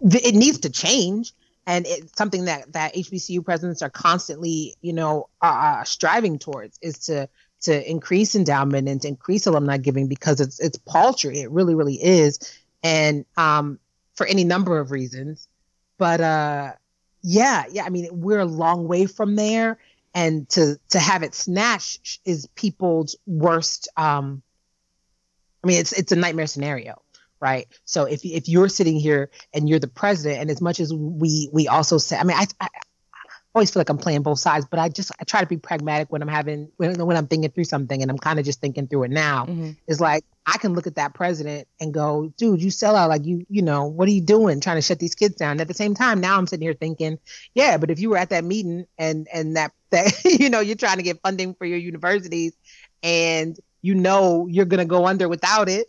it 0.00 0.34
needs 0.34 0.58
to 0.58 0.70
change, 0.70 1.32
and 1.66 1.86
it's 1.86 2.16
something 2.16 2.44
that 2.44 2.72
that 2.72 2.94
HBCU 2.94 3.44
presidents 3.44 3.82
are 3.82 3.90
constantly, 3.90 4.76
you 4.80 4.92
know, 4.92 5.28
uh, 5.42 5.82
striving 5.84 6.38
towards 6.38 6.78
is 6.82 6.98
to 7.06 7.28
to 7.64 7.90
increase 7.90 8.34
endowment 8.34 8.88
and 8.88 9.02
to 9.02 9.08
increase 9.08 9.46
alumni 9.46 9.76
giving 9.76 10.08
because 10.08 10.40
it's 10.40 10.60
it's 10.60 10.78
paltry, 10.78 11.40
it 11.40 11.50
really 11.50 11.74
really 11.74 12.02
is, 12.02 12.38
and 12.82 13.24
um, 13.36 13.78
for 14.14 14.26
any 14.26 14.44
number 14.44 14.78
of 14.78 14.90
reasons, 14.90 15.48
but 15.98 16.20
uh, 16.20 16.72
yeah, 17.22 17.64
yeah, 17.70 17.84
I 17.84 17.90
mean 17.90 18.08
we're 18.12 18.40
a 18.40 18.46
long 18.46 18.88
way 18.88 19.06
from 19.06 19.36
there. 19.36 19.78
And 20.16 20.48
to 20.50 20.78
to 20.90 21.00
have 21.00 21.24
it 21.24 21.34
snatched 21.34 22.20
is 22.24 22.46
people's 22.54 23.16
worst 23.26 23.88
um 23.96 24.42
i 25.64 25.66
mean 25.66 25.80
it's 25.80 25.90
it's 25.90 26.12
a 26.12 26.16
nightmare 26.16 26.46
scenario 26.46 27.02
right? 27.44 27.68
So 27.84 28.04
if 28.04 28.24
if 28.24 28.48
you're 28.48 28.70
sitting 28.70 28.96
here 28.98 29.28
and 29.52 29.68
you're 29.68 29.78
the 29.78 29.86
president 29.86 30.40
and 30.40 30.50
as 30.50 30.62
much 30.62 30.80
as 30.80 30.94
we 30.94 31.50
we 31.52 31.68
also 31.68 31.98
say 31.98 32.16
i 32.16 32.24
mean 32.24 32.38
i, 32.38 32.46
I 32.58 32.68
always 33.54 33.70
feel 33.70 33.80
like 33.80 33.88
I'm 33.88 33.98
playing 33.98 34.22
both 34.22 34.40
sides, 34.40 34.66
but 34.68 34.80
I 34.80 34.88
just 34.88 35.12
I 35.20 35.24
try 35.24 35.40
to 35.40 35.46
be 35.46 35.56
pragmatic 35.56 36.10
when 36.10 36.22
I'm 36.22 36.28
having 36.28 36.70
when, 36.76 36.98
when 37.06 37.16
I'm 37.16 37.28
thinking 37.28 37.50
through 37.50 37.64
something, 37.64 38.02
and 38.02 38.10
I'm 38.10 38.18
kind 38.18 38.38
of 38.38 38.44
just 38.44 38.60
thinking 38.60 38.88
through 38.88 39.04
it 39.04 39.10
now. 39.10 39.46
Mm-hmm. 39.46 39.70
It's 39.86 40.00
like 40.00 40.24
I 40.46 40.58
can 40.58 40.74
look 40.74 40.86
at 40.86 40.96
that 40.96 41.14
president 41.14 41.68
and 41.80 41.94
go, 41.94 42.32
dude, 42.36 42.60
you 42.60 42.70
sell 42.70 42.96
out 42.96 43.08
like 43.08 43.24
you, 43.24 43.46
you 43.48 43.62
know, 43.62 43.86
what 43.86 44.08
are 44.08 44.12
you 44.12 44.20
doing 44.20 44.60
trying 44.60 44.76
to 44.76 44.82
shut 44.82 44.98
these 44.98 45.14
kids 45.14 45.36
down? 45.36 45.60
At 45.60 45.68
the 45.68 45.74
same 45.74 45.94
time, 45.94 46.20
now 46.20 46.36
I'm 46.36 46.46
sitting 46.46 46.66
here 46.66 46.74
thinking, 46.74 47.18
yeah, 47.54 47.76
but 47.78 47.90
if 47.90 48.00
you 48.00 48.10
were 48.10 48.16
at 48.16 48.30
that 48.30 48.44
meeting 48.44 48.86
and 48.98 49.28
and 49.32 49.56
that 49.56 49.72
that 49.90 50.24
you 50.24 50.50
know 50.50 50.60
you're 50.60 50.76
trying 50.76 50.96
to 50.96 51.02
get 51.02 51.20
funding 51.22 51.54
for 51.54 51.64
your 51.64 51.78
universities 51.78 52.54
and 53.02 53.58
you 53.82 53.94
know 53.94 54.48
you're 54.48 54.64
gonna 54.64 54.84
go 54.84 55.06
under 55.06 55.28
without 55.28 55.68
it, 55.68 55.86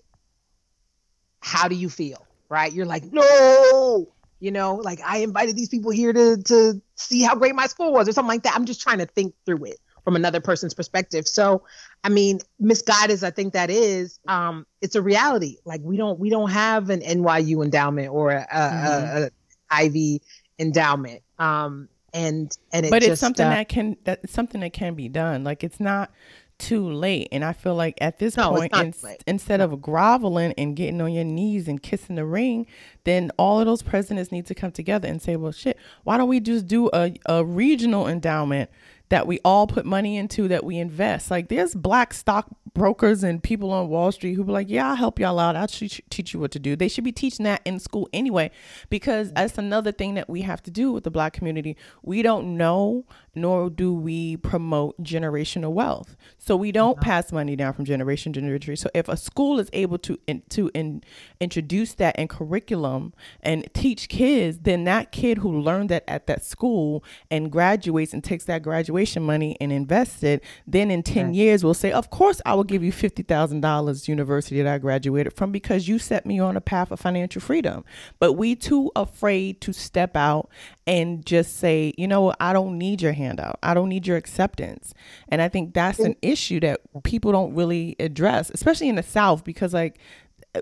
how 1.39 1.67
do 1.67 1.75
you 1.75 1.89
feel? 1.89 2.25
Right? 2.47 2.71
You're 2.71 2.85
like, 2.85 3.11
no, 3.11 4.07
you 4.39 4.51
know, 4.51 4.75
like 4.75 4.99
I 5.05 5.19
invited 5.19 5.55
these 5.55 5.69
people 5.69 5.91
here 5.91 6.13
to 6.13 6.37
to 6.37 6.81
see 6.95 7.21
how 7.21 7.35
great 7.35 7.55
my 7.55 7.67
school 7.67 7.93
was 7.93 8.07
or 8.07 8.13
something 8.13 8.29
like 8.29 8.43
that. 8.43 8.55
I'm 8.55 8.65
just 8.65 8.81
trying 8.81 8.99
to 8.99 9.05
think 9.05 9.33
through 9.45 9.65
it 9.65 9.77
from 10.03 10.15
another 10.15 10.39
person's 10.39 10.73
perspective. 10.73 11.27
So, 11.27 11.63
I 12.03 12.09
mean, 12.09 12.39
misguided 12.59 13.11
as 13.11 13.23
I 13.23 13.31
think 13.31 13.53
that 13.53 13.69
is, 13.69 14.19
um, 14.27 14.65
it's 14.81 14.95
a 14.95 15.01
reality. 15.01 15.57
Like 15.65 15.81
we 15.83 15.97
don't 15.97 16.19
we 16.19 16.29
don't 16.29 16.51
have 16.51 16.89
an 16.89 17.01
NYU 17.01 17.63
endowment 17.63 18.09
or 18.09 18.31
a, 18.31 18.45
mm-hmm. 18.45 19.17
a, 19.17 19.25
a 19.25 19.29
Ivy 19.69 20.21
endowment. 20.59 21.23
Um, 21.39 21.89
and 22.13 22.57
and 22.71 22.85
it 22.85 22.89
but 22.91 23.01
just, 23.01 23.11
it's 23.13 23.21
something 23.21 23.45
uh, 23.45 23.49
that 23.49 23.67
can 23.67 23.97
that's 24.05 24.31
something 24.31 24.61
that 24.61 24.71
can 24.73 24.95
be 24.95 25.09
done. 25.09 25.43
Like 25.43 25.63
it's 25.63 25.79
not 25.79 26.11
too 26.57 26.89
late. 26.89 27.27
And 27.31 27.43
I 27.43 27.53
feel 27.53 27.75
like 27.75 27.97
at 28.01 28.19
this 28.19 28.37
no, 28.37 28.51
point, 28.51 28.75
in, 28.75 28.93
instead 29.27 29.61
of 29.61 29.81
groveling 29.81 30.53
and 30.57 30.75
getting 30.75 31.01
on 31.01 31.13
your 31.13 31.23
knees 31.23 31.67
and 31.67 31.81
kissing 31.81 32.15
the 32.15 32.25
ring, 32.25 32.67
then 33.03 33.31
all 33.37 33.59
of 33.59 33.65
those 33.65 33.81
presidents 33.81 34.31
need 34.31 34.45
to 34.47 34.55
come 34.55 34.71
together 34.71 35.07
and 35.07 35.21
say, 35.21 35.35
well, 35.35 35.51
shit, 35.51 35.77
why 36.03 36.17
don't 36.17 36.29
we 36.29 36.39
just 36.39 36.67
do 36.67 36.89
a, 36.93 37.13
a 37.25 37.43
regional 37.43 38.07
endowment 38.07 38.69
that 39.09 39.27
we 39.27 39.39
all 39.45 39.67
put 39.67 39.85
money 39.85 40.17
into 40.17 40.47
that 40.47 40.63
we 40.63 40.77
invest. 40.77 41.29
Like 41.31 41.49
there's 41.49 41.75
black 41.75 42.13
stock 42.13 42.47
brokers 42.73 43.23
and 43.23 43.41
people 43.41 43.71
on 43.71 43.87
Wall 43.87 44.11
Street 44.11 44.33
who 44.33 44.43
be 44.43 44.51
like, 44.51 44.69
yeah, 44.69 44.89
I'll 44.89 44.95
help 44.95 45.19
y'all 45.19 45.39
out. 45.39 45.55
I'll 45.55 45.67
teach, 45.67 46.01
teach 46.09 46.33
you 46.33 46.39
what 46.39 46.51
to 46.51 46.59
do. 46.59 46.75
They 46.75 46.89
should 46.89 47.03
be 47.05 47.11
teaching 47.11 47.45
that 47.45 47.61
in 47.65 47.79
school 47.79 48.09
anyway, 48.11 48.51
because 48.89 49.31
that's 49.31 49.57
another 49.57 49.91
thing 49.91 50.15
that 50.15 50.29
we 50.29 50.41
have 50.41 50.61
to 50.63 50.71
do 50.71 50.91
with 50.91 51.05
the 51.05 51.11
black 51.11 51.33
community. 51.33 51.77
We 52.03 52.21
don't 52.21 52.57
know, 52.57 53.05
nor 53.33 53.69
do 53.69 53.93
we 53.93 54.37
promote 54.37 55.01
generational 55.01 55.71
wealth. 55.71 56.17
So 56.37 56.55
we 56.55 56.71
don't 56.71 56.99
pass 56.99 57.31
money 57.31 57.55
down 57.55 57.73
from 57.73 57.85
generation 57.85 58.33
to 58.33 58.41
generation. 58.41 58.75
So 58.75 58.89
if 58.93 59.07
a 59.07 59.15
school 59.15 59.59
is 59.59 59.69
able 59.71 59.97
to 59.99 60.19
in, 60.27 60.43
to 60.49 60.69
in, 60.73 61.01
introduce 61.39 61.93
that 61.93 62.19
in 62.19 62.27
curriculum 62.27 63.13
and 63.41 63.65
teach 63.73 64.09
kids, 64.09 64.59
then 64.59 64.83
that 64.83 65.13
kid 65.13 65.37
who 65.37 65.61
learned 65.61 65.89
that 65.89 66.03
at 66.09 66.27
that 66.27 66.43
school 66.43 67.05
and 67.31 67.49
graduates 67.51 68.13
and 68.13 68.21
takes 68.23 68.43
that 68.45 68.63
graduation 68.95 69.23
money 69.23 69.57
and 69.59 69.71
invests 69.71 70.23
it, 70.23 70.43
then 70.65 70.89
in 70.89 71.03
10 71.03 71.27
right. 71.27 71.35
years 71.35 71.63
will 71.63 71.73
say, 71.73 71.91
Of 71.91 72.09
course, 72.09 72.41
I 72.45 72.53
will 72.53 72.63
give 72.63 72.83
you 72.83 72.91
$50,000 72.91 74.07
university 74.07 74.61
that 74.61 74.73
I 74.73 74.77
graduated 74.77 75.33
from 75.33 75.51
because 75.51 75.87
you 75.87 75.99
set 75.99 76.25
me 76.25 76.39
on 76.39 76.55
a 76.55 76.61
path 76.61 76.91
of 76.91 76.99
financial 76.99 77.41
freedom. 77.41 77.83
But 78.19 78.33
we 78.33 78.55
too 78.55 78.91
afraid 78.95 79.59
to 79.61 79.73
step 79.73 80.15
out 80.15 80.49
and 80.87 81.25
just 81.25 81.57
say, 81.57 81.93
you 81.97 82.07
know, 82.07 82.33
I 82.39 82.53
don't 82.53 82.77
need 82.77 83.01
your 83.01 83.13
handout. 83.13 83.59
I 83.61 83.73
don't 83.73 83.89
need 83.89 84.07
your 84.07 84.17
acceptance. 84.17 84.93
And 85.27 85.41
I 85.41 85.49
think 85.49 85.73
that's 85.73 85.99
an 85.99 86.15
issue 86.21 86.59
that 86.61 86.79
people 87.03 87.31
don't 87.31 87.53
really 87.55 87.95
address, 87.99 88.49
especially 88.53 88.87
in 88.87 88.95
the 88.95 89.03
South, 89.03 89.43
because 89.43 89.73
like 89.73 89.99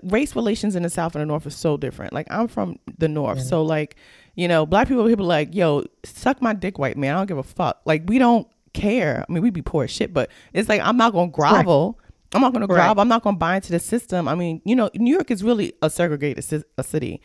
race 0.02 0.34
relations 0.34 0.74
in 0.74 0.82
the 0.82 0.90
South 0.90 1.14
and 1.14 1.22
the 1.22 1.26
North 1.26 1.46
is 1.46 1.54
so 1.54 1.76
different. 1.76 2.12
Like 2.12 2.26
I'm 2.30 2.48
from 2.48 2.78
the 2.98 3.08
North, 3.08 3.38
yeah. 3.38 3.44
so 3.44 3.62
like 3.62 3.96
you 4.34 4.48
know, 4.48 4.66
black 4.66 4.88
people 4.88 5.06
people 5.06 5.26
like, 5.26 5.54
yo, 5.54 5.84
suck 6.04 6.42
my 6.42 6.52
dick, 6.52 6.78
white 6.78 6.96
man. 6.96 7.14
I 7.14 7.18
don't 7.18 7.26
give 7.26 7.38
a 7.38 7.42
fuck. 7.42 7.80
Like 7.84 8.02
we 8.06 8.18
don't 8.18 8.48
care. 8.72 9.24
I 9.28 9.32
mean, 9.32 9.42
we 9.42 9.50
be 9.50 9.62
poor 9.62 9.84
as 9.84 9.90
shit, 9.90 10.12
but 10.12 10.30
it's 10.52 10.68
like 10.68 10.80
I'm 10.80 10.96
not 10.96 11.12
gonna 11.12 11.30
grovel. 11.30 11.98
Right. 11.98 12.10
I'm 12.34 12.40
not 12.40 12.52
gonna 12.52 12.66
grovel. 12.66 13.00
I'm 13.00 13.08
not 13.08 13.22
gonna 13.22 13.36
buy 13.36 13.56
into 13.56 13.72
the 13.72 13.78
system. 13.78 14.26
I 14.26 14.34
mean, 14.34 14.60
you 14.64 14.74
know, 14.74 14.90
New 14.94 15.12
York 15.12 15.30
is 15.30 15.44
really 15.44 15.72
a 15.82 15.90
segregated 15.90 16.64
a 16.78 16.82
city, 16.82 17.20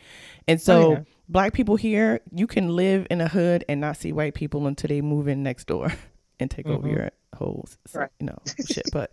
and 0.48 0.60
so. 0.60 0.82
Oh, 0.82 0.92
yeah. 0.92 1.02
Black 1.28 1.52
people 1.52 1.76
here, 1.76 2.18
you 2.34 2.48
can 2.48 2.74
live 2.74 3.06
in 3.08 3.20
a 3.20 3.28
hood 3.28 3.64
and 3.68 3.80
not 3.80 3.96
see 3.96 4.10
white 4.10 4.34
people 4.34 4.66
until 4.66 4.88
they 4.88 5.00
move 5.00 5.28
in 5.28 5.44
next 5.44 5.68
door 5.68 5.92
and 6.40 6.50
take 6.50 6.66
mm-hmm. 6.66 6.74
over 6.74 6.88
your 6.88 7.10
whole, 7.36 7.68
right. 7.94 8.10
you 8.18 8.26
know, 8.26 8.38
shit. 8.66 8.86
But 8.92 9.12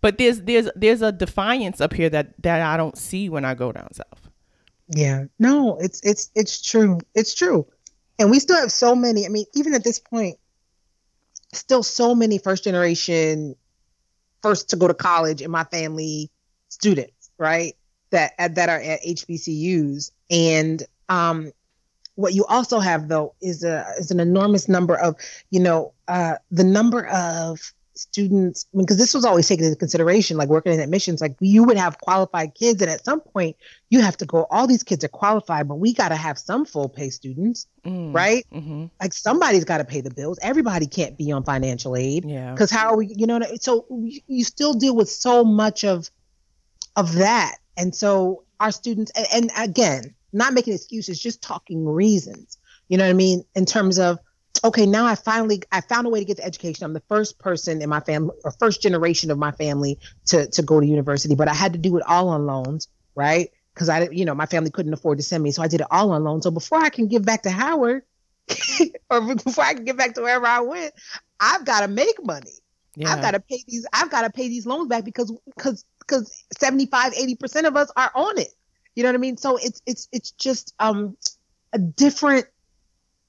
but 0.00 0.18
there's 0.18 0.42
there's 0.42 0.68
there's 0.76 1.02
a 1.02 1.12
defiance 1.12 1.80
up 1.80 1.92
here 1.92 2.10
that 2.10 2.40
that 2.42 2.60
I 2.60 2.76
don't 2.76 2.96
see 2.96 3.28
when 3.28 3.44
I 3.44 3.54
go 3.54 3.72
down 3.72 3.92
south. 3.92 4.25
Yeah. 4.88 5.24
No, 5.38 5.78
it's 5.78 6.00
it's 6.02 6.30
it's 6.34 6.62
true. 6.62 6.98
It's 7.14 7.34
true. 7.34 7.66
And 8.18 8.30
we 8.30 8.40
still 8.40 8.56
have 8.56 8.72
so 8.72 8.94
many, 8.94 9.26
I 9.26 9.28
mean, 9.28 9.44
even 9.54 9.74
at 9.74 9.84
this 9.84 9.98
point, 9.98 10.38
still 11.52 11.82
so 11.82 12.14
many 12.14 12.38
first 12.38 12.64
generation 12.64 13.56
first 14.42 14.70
to 14.70 14.76
go 14.76 14.88
to 14.88 14.94
college 14.94 15.42
in 15.42 15.50
my 15.50 15.64
family 15.64 16.30
students, 16.68 17.30
right? 17.38 17.74
That 18.10 18.32
that 18.38 18.68
are 18.68 18.80
at 18.80 19.02
HBCUs. 19.02 20.12
And 20.30 20.82
um 21.08 21.52
what 22.14 22.34
you 22.34 22.44
also 22.46 22.78
have 22.80 23.08
though 23.08 23.34
is 23.42 23.64
a 23.64 23.86
is 23.98 24.10
an 24.10 24.20
enormous 24.20 24.68
number 24.68 24.96
of, 24.96 25.16
you 25.50 25.60
know, 25.60 25.92
uh 26.08 26.36
the 26.50 26.64
number 26.64 27.06
of 27.06 27.72
students 27.98 28.66
because 28.76 28.98
this 28.98 29.14
was 29.14 29.24
always 29.24 29.48
taken 29.48 29.64
into 29.64 29.76
consideration 29.76 30.36
like 30.36 30.48
working 30.48 30.72
in 30.72 30.80
admissions 30.80 31.20
like 31.20 31.34
you 31.40 31.64
would 31.64 31.78
have 31.78 31.98
qualified 31.98 32.54
kids 32.54 32.82
and 32.82 32.90
at 32.90 33.04
some 33.04 33.20
point 33.20 33.56
you 33.90 34.00
have 34.00 34.16
to 34.16 34.26
go 34.26 34.46
all 34.50 34.66
these 34.66 34.82
kids 34.82 35.04
are 35.04 35.08
qualified 35.08 35.66
but 35.66 35.76
we 35.76 35.92
got 35.92 36.08
to 36.08 36.16
have 36.16 36.38
some 36.38 36.64
full 36.64 36.88
pay 36.88 37.10
students 37.10 37.66
mm, 37.84 38.14
right? 38.14 38.46
mm-hmm. 38.52 38.86
like 39.00 39.12
somebody's 39.12 39.64
got 39.64 39.78
to 39.78 39.84
pay 39.84 40.00
the 40.00 40.10
bills. 40.10 40.38
Everybody 40.42 40.86
can't 40.86 41.16
be 41.16 41.32
on 41.32 41.44
financial 41.44 41.96
aid. 41.96 42.24
Yeah. 42.24 42.52
Because 42.52 42.70
how 42.70 42.90
are 42.90 42.96
we 42.96 43.12
you 43.16 43.26
know 43.26 43.40
so 43.60 43.86
you 43.90 44.44
still 44.44 44.74
deal 44.74 44.94
with 44.94 45.08
so 45.08 45.44
much 45.44 45.84
of 45.84 46.10
of 46.96 47.14
that. 47.14 47.56
And 47.76 47.94
so 47.94 48.44
our 48.60 48.72
students 48.72 49.12
and, 49.16 49.26
and 49.34 49.50
again 49.56 50.14
not 50.32 50.52
making 50.52 50.74
excuses 50.74 51.20
just 51.20 51.42
talking 51.42 51.86
reasons. 51.86 52.58
You 52.88 52.98
know 52.98 53.04
what 53.04 53.10
i 53.10 53.14
mean? 53.14 53.44
In 53.54 53.64
terms 53.64 53.98
of 53.98 54.18
okay, 54.66 54.86
now 54.86 55.06
I 55.06 55.14
finally 55.14 55.62
I 55.72 55.80
found 55.80 56.06
a 56.06 56.10
way 56.10 56.20
to 56.20 56.24
get 56.24 56.36
the 56.38 56.44
education. 56.44 56.84
I'm 56.84 56.92
the 56.92 57.02
first 57.08 57.38
person 57.38 57.82
in 57.82 57.88
my 57.88 58.00
family 58.00 58.34
or 58.44 58.50
first 58.52 58.82
generation 58.82 59.30
of 59.30 59.38
my 59.38 59.52
family 59.52 59.98
to 60.26 60.46
to 60.48 60.62
go 60.62 60.80
to 60.80 60.86
university, 60.86 61.34
but 61.34 61.48
I 61.48 61.54
had 61.54 61.72
to 61.72 61.78
do 61.78 61.96
it 61.96 62.02
all 62.06 62.28
on 62.28 62.46
loans, 62.46 62.88
right? 63.14 63.50
Because 63.74 63.88
I 63.88 64.08
you 64.10 64.24
know 64.24 64.34
my 64.34 64.46
family 64.46 64.70
couldn't 64.70 64.92
afford 64.92 65.18
to 65.18 65.24
send 65.24 65.42
me, 65.42 65.52
so 65.52 65.62
I 65.62 65.68
did 65.68 65.80
it 65.80 65.86
all 65.90 66.12
on 66.12 66.24
loans. 66.24 66.44
So 66.44 66.50
before 66.50 66.78
I 66.78 66.90
can 66.90 67.08
give 67.08 67.24
back 67.24 67.42
to 67.42 67.50
Howard, 67.50 68.02
or 69.10 69.34
before 69.34 69.64
I 69.64 69.74
can 69.74 69.84
get 69.84 69.96
back 69.96 70.14
to 70.14 70.22
wherever 70.22 70.46
I 70.46 70.60
went, 70.60 70.94
I've 71.40 71.64
got 71.64 71.80
to 71.80 71.88
make 71.88 72.24
money. 72.24 72.52
Yeah. 72.96 73.12
I've 73.12 73.22
got 73.22 73.32
to 73.32 73.40
pay 73.40 73.62
these. 73.66 73.86
I've 73.92 74.10
got 74.10 74.22
to 74.22 74.30
pay 74.30 74.48
these 74.48 74.66
loans 74.66 74.88
back 74.88 75.04
because 75.04 75.32
because 75.56 75.84
because 76.00 76.44
75 76.58 77.14
80 77.14 77.34
percent 77.36 77.66
of 77.66 77.76
us 77.76 77.90
are 77.96 78.10
on 78.14 78.38
it. 78.38 78.48
You 78.94 79.02
know 79.02 79.10
what 79.10 79.16
I 79.16 79.18
mean? 79.18 79.36
So 79.36 79.58
it's 79.58 79.82
it's 79.86 80.08
it's 80.12 80.30
just 80.30 80.74
um 80.78 81.16
a 81.72 81.78
different 81.78 82.46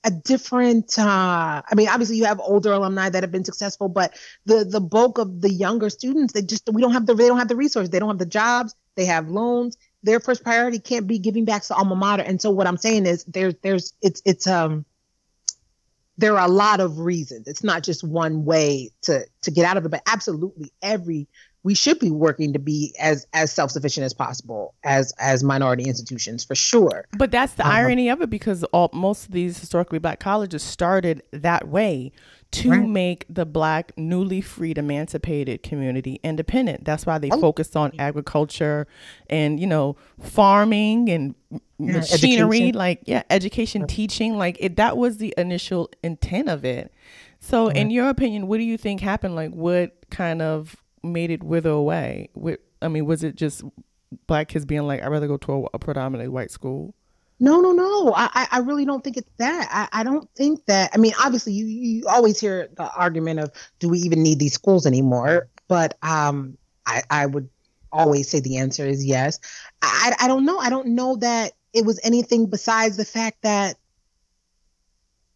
a 0.08 0.12
different 0.12 0.98
uh 0.98 1.62
i 1.70 1.76
mean 1.76 1.89
obviously 1.89 2.15
you 2.15 2.24
have 2.24 2.39
older 2.39 2.72
alumni 2.72 3.10
that 3.10 3.24
have 3.24 3.32
been 3.32 3.43
successful 3.43 3.89
but 3.89 4.13
the 4.46 4.63
the 4.63 4.80
bulk 4.80 5.17
of 5.17 5.41
the 5.41 5.52
younger 5.52 5.89
students 5.89 6.32
they 6.32 6.41
just 6.41 6.70
we 6.72 6.82
don't 6.82 6.93
have 6.93 7.06
the 7.06 7.13
they 7.13 7.28
don't 7.28 7.39
have 7.39 7.48
the 7.48 7.56
resources. 7.56 7.89
They 7.89 8.00
don't 8.00 8.10
have 8.10 8.17
the 8.17 8.26
jobs. 8.26 8.76
They 8.96 9.06
have 9.06 9.30
loans. 9.30 9.78
Their 10.04 10.20
first 10.20 10.43
priority 10.43 10.80
can't 10.80 11.08
be 11.08 11.20
giving 11.20 11.46
back 11.46 11.63
to 11.63 11.76
alma 11.76 11.96
mater. 11.96 12.24
And 12.24 12.41
so 12.41 12.52
what 12.52 12.67
i'm 12.67 12.78
saying 12.78 13.06
is 13.06 13.24
there's 13.26 13.56
there's 13.62 13.93
it's 14.02 14.22
it's 14.26 14.48
um 14.48 14.86
there 16.20 16.36
are 16.38 16.48
a 16.48 16.52
lot 16.52 16.80
of 16.80 17.00
reasons. 17.00 17.48
It's 17.48 17.63
not 17.63 17.84
just 17.84 18.04
one 18.04 18.46
way 18.46 18.91
to 19.04 19.26
to 19.41 19.52
get 19.52 19.65
out 19.65 19.78
of 19.78 19.86
it 19.86 19.89
but 19.89 20.04
absolutely 20.08 20.72
every 20.82 21.28
we 21.67 21.75
should 21.75 21.99
be 21.99 22.10
working 22.10 22.53
to 22.53 22.60
be 22.60 22.95
as 22.97 23.27
as 23.34 23.51
self-sufficient 23.51 24.06
as 24.06 24.13
possible 24.13 24.73
as 24.86 25.12
as 25.19 25.43
minority 25.43 25.84
institutions 25.84 26.45
for 26.45 26.56
sure 26.56 27.06
but 27.17 27.30
that's 27.30 27.56
the 27.56 27.65
um, 27.65 27.73
irony 27.73 28.08
of 28.08 28.21
it 28.21 28.30
because 28.30 28.63
all 28.65 28.89
most 28.93 29.25
of 29.25 29.32
these 29.32 29.60
historically 29.60 29.99
black 29.99 30.17
colleges 30.17 30.63
started 30.63 31.21
that 31.32 31.67
way 31.67 32.10
to 32.51 32.71
right. 32.71 32.88
make 32.88 33.25
the 33.30 33.45
black 33.45 33.91
newly 33.97 34.39
freed 34.39 34.77
emancipated 34.77 35.62
community 35.62 36.21
independent 36.23 36.86
that's 36.86 37.06
why 37.06 37.17
they 37.17 37.30
oh. 37.32 37.41
focused 37.41 37.75
on 37.75 37.91
agriculture 37.99 38.88
and 39.30 39.60
you 39.60 39.67
know 39.67 39.97
farming 40.21 41.10
and 41.10 41.36
yeah, 41.51 41.97
machinery 41.97 42.58
education. 42.60 42.75
like 42.75 43.01
yeah 43.03 43.23
education 43.30 43.86
teaching 43.88 44.38
like 44.38 44.56
it 44.62 44.77
that 44.77 44.95
was 44.95 45.17
the 45.17 45.34
initial 45.38 45.89
intent 46.01 46.47
of 46.47 46.63
it 46.63 46.93
so 47.41 47.67
in 47.67 47.91
your 47.91 48.08
opinion 48.08 48.47
what 48.47 48.56
do 48.56 48.63
you 48.63 48.77
think 48.77 49.01
happened 49.01 49.36
like 49.36 49.51
what 49.51 50.10
kind 50.10 50.41
of 50.41 50.77
made 51.04 51.32
it 51.32 51.44
wither 51.44 51.70
away? 51.70 52.30
I 52.82 52.88
mean, 52.88 53.06
was 53.06 53.24
it 53.24 53.36
just 53.36 53.64
black 54.28 54.50
kids 54.50 54.66
being 54.66 54.84
like, 54.84 55.02
I'd 55.02 55.08
rather 55.08 55.28
go 55.28 55.38
to 55.38 55.68
a, 55.74 55.80
predominantly 55.80 56.30
white 56.30 56.52
school? 56.52 56.94
No, 57.40 57.60
no, 57.60 57.72
no. 57.72 58.14
I, 58.16 58.48
I 58.52 58.60
really 58.60 58.86
don't 58.86 59.04
think 59.04 59.18
it's 59.18 59.32
that. 59.38 59.68
I, 59.72 60.02
I 60.02 60.04
don't 60.04 60.28
think 60.36 60.66
that. 60.66 60.90
I 60.94 60.98
mean, 60.98 61.14
obviously, 61.24 61.54
you, 61.54 61.66
you 61.66 62.08
always 62.08 62.40
hear 62.40 62.68
the 62.76 62.92
argument 62.94 63.40
of, 63.40 63.52
do 63.80 63.90
we 63.90 64.00
even 64.00 64.24
need 64.24 64.40
these 64.40 64.54
schools 64.54 64.88
anymore? 64.88 65.48
But 65.68 65.98
um, 66.02 66.58
I, 66.86 67.04
I 67.12 67.26
would 67.28 67.48
always 67.92 68.30
say 68.30 68.40
the 68.40 68.58
answer 68.58 68.86
is 68.86 69.06
yes. 69.06 69.40
I, 69.82 70.16
I 70.20 70.28
don't 70.28 70.46
know. 70.46 70.58
I 70.58 70.70
don't 70.70 70.90
know 70.90 71.18
that 71.18 71.54
it 71.74 71.86
was 71.86 72.00
anything 72.04 72.48
besides 72.48 72.98
the 72.98 73.06
fact 73.06 73.44
that 73.44 73.76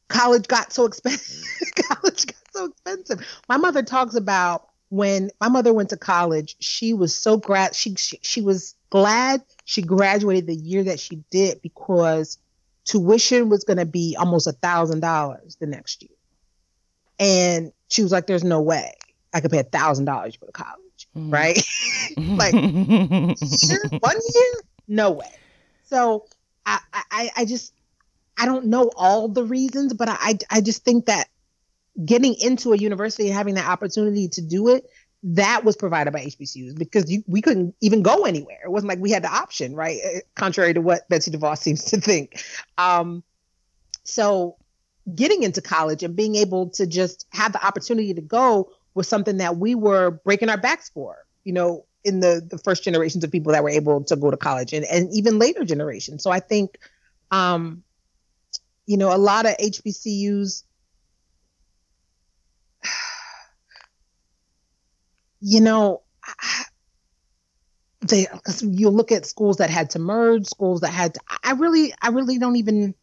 college 0.08 0.48
got 0.48 0.74
so 0.74 0.86
expensive. 0.86 1.44
college 1.88 2.26
got 2.26 2.36
so 2.52 2.66
expensive. 2.66 3.42
My 3.48 3.58
mother 3.58 3.84
talks 3.84 4.16
about 4.16 4.71
when 4.92 5.32
my 5.40 5.48
mother 5.48 5.74
went 5.74 5.90
to 5.92 5.98
college, 5.98 6.58
she 6.60 6.94
was 6.94 7.16
so 7.16 7.38
glad 7.38 7.74
she, 7.74 7.96
she 7.96 8.20
she 8.22 8.42
was 8.42 8.76
glad 8.90 9.42
she 9.64 9.82
graduated 9.82 10.48
the 10.48 10.54
year 10.54 10.84
that 10.84 11.00
she 11.00 11.24
did 11.32 11.62
because 11.62 12.38
tuition 12.84 13.48
was 13.48 13.64
going 13.64 13.78
to 13.78 13.86
be 13.86 14.18
almost 14.20 14.48
a 14.48 14.52
thousand 14.52 15.00
dollars 15.00 15.56
the 15.62 15.66
next 15.66 16.04
year, 16.04 16.12
and 17.20 17.72
she 17.88 18.04
was 18.04 18.12
like, 18.12 18.28
"There's 18.28 18.44
no 18.44 18.62
way 18.62 18.94
I 19.34 19.40
could 19.40 19.50
pay 19.50 19.60
a 19.60 19.64
thousand 19.64 20.06
dollars 20.06 20.36
for 20.36 20.42
go 20.42 20.48
to 20.48 20.52
college, 20.52 21.08
mm. 21.16 21.32
right? 21.32 21.58
like 22.18 22.54
year, 22.54 24.00
one 24.02 24.18
year, 24.36 24.54
no 24.90 25.12
way." 25.12 25.34
So 25.86 26.26
I, 26.66 26.80
I 26.94 27.30
I 27.38 27.46
just 27.46 27.74
I 28.38 28.46
don't 28.46 28.66
know 28.66 28.92
all 28.98 29.30
the 29.30 29.46
reasons, 29.46 29.94
but 29.94 30.10
I 30.10 30.38
I 30.50 30.60
just 30.60 30.84
think 30.84 31.06
that 31.06 31.30
getting 32.04 32.36
into 32.36 32.74
a 32.74 32.78
university 32.78 33.28
and 33.28 33.36
having 33.36 33.56
that 33.56 33.68
opportunity 33.68 34.28
to 34.30 34.42
do 34.42 34.70
it, 34.70 34.90
that 35.24 35.64
was 35.64 35.76
provided 35.76 36.12
by 36.12 36.22
HBCUs 36.22 36.78
because 36.78 37.12
you, 37.12 37.24
we 37.28 37.42
couldn't 37.42 37.76
even 37.82 38.02
go 38.02 38.26
anywhere. 38.26 38.60
It 38.64 38.72
wasn't 38.72 38.90
like 38.90 39.00
we 39.00 39.12
had 39.12 39.24
the 39.24 39.32
option, 39.32 39.76
right? 39.76 40.00
Eh, 40.04 40.20
contrary 40.36 40.74
to 40.74 40.82
what 40.82 41.08
Betsy 41.10 41.32
DeVos 41.32 41.58
seems 41.60 41.86
to 41.86 42.02
think. 42.02 42.44
Um, 42.78 43.24
so 44.04 44.58
getting 45.14 45.44
into 45.44 45.62
college 45.62 46.04
and 46.04 46.16
being 46.16 46.36
able 46.36 46.70
to 46.70 46.88
just 46.88 47.28
have 47.32 47.54
the 47.54 47.66
opportunity 47.66 48.14
to 48.14 48.22
go 48.22 48.72
was 48.94 49.08
something 49.08 49.38
that 49.38 49.58
we 49.58 49.76
were 49.76 50.12
breaking 50.12 50.50
our 50.50 50.58
backs 50.58 50.90
for, 50.90 51.18
you 51.44 51.54
know, 51.54 51.86
in 52.04 52.20
the, 52.20 52.46
the 52.50 52.58
first 52.58 52.84
generations 52.84 53.24
of 53.24 53.32
people 53.32 53.52
that 53.52 53.64
were 53.64 53.70
able 53.70 54.04
to 54.04 54.16
go 54.16 54.32
to 54.32 54.38
college 54.38 54.74
and, 54.74 54.86
and 54.86 55.14
even 55.14 55.38
later 55.38 55.64
generations. 55.64 56.24
So 56.24 56.32
I 56.32 56.40
think, 56.40 56.78
um, 57.30 57.84
you 58.88 58.98
know, 58.98 59.16
a 59.16 59.18
lot 59.18 59.46
of 59.46 59.56
HBCUs 59.58 60.64
you 65.42 65.60
know, 65.60 66.02
they 68.02 68.28
because 68.32 68.64
you 68.64 68.90
look 68.90 69.12
at 69.12 69.26
schools 69.26 69.58
that 69.58 69.70
had 69.70 69.90
to 69.92 70.00
merge, 70.00 70.46
schools 70.46 70.82
that 70.82 70.90
had. 70.90 71.16
To, 71.16 71.20
I 71.44 71.54
really, 71.54 71.94
I 72.02 72.10
really 72.10 72.38
don't 72.38 72.56
even 72.56 72.96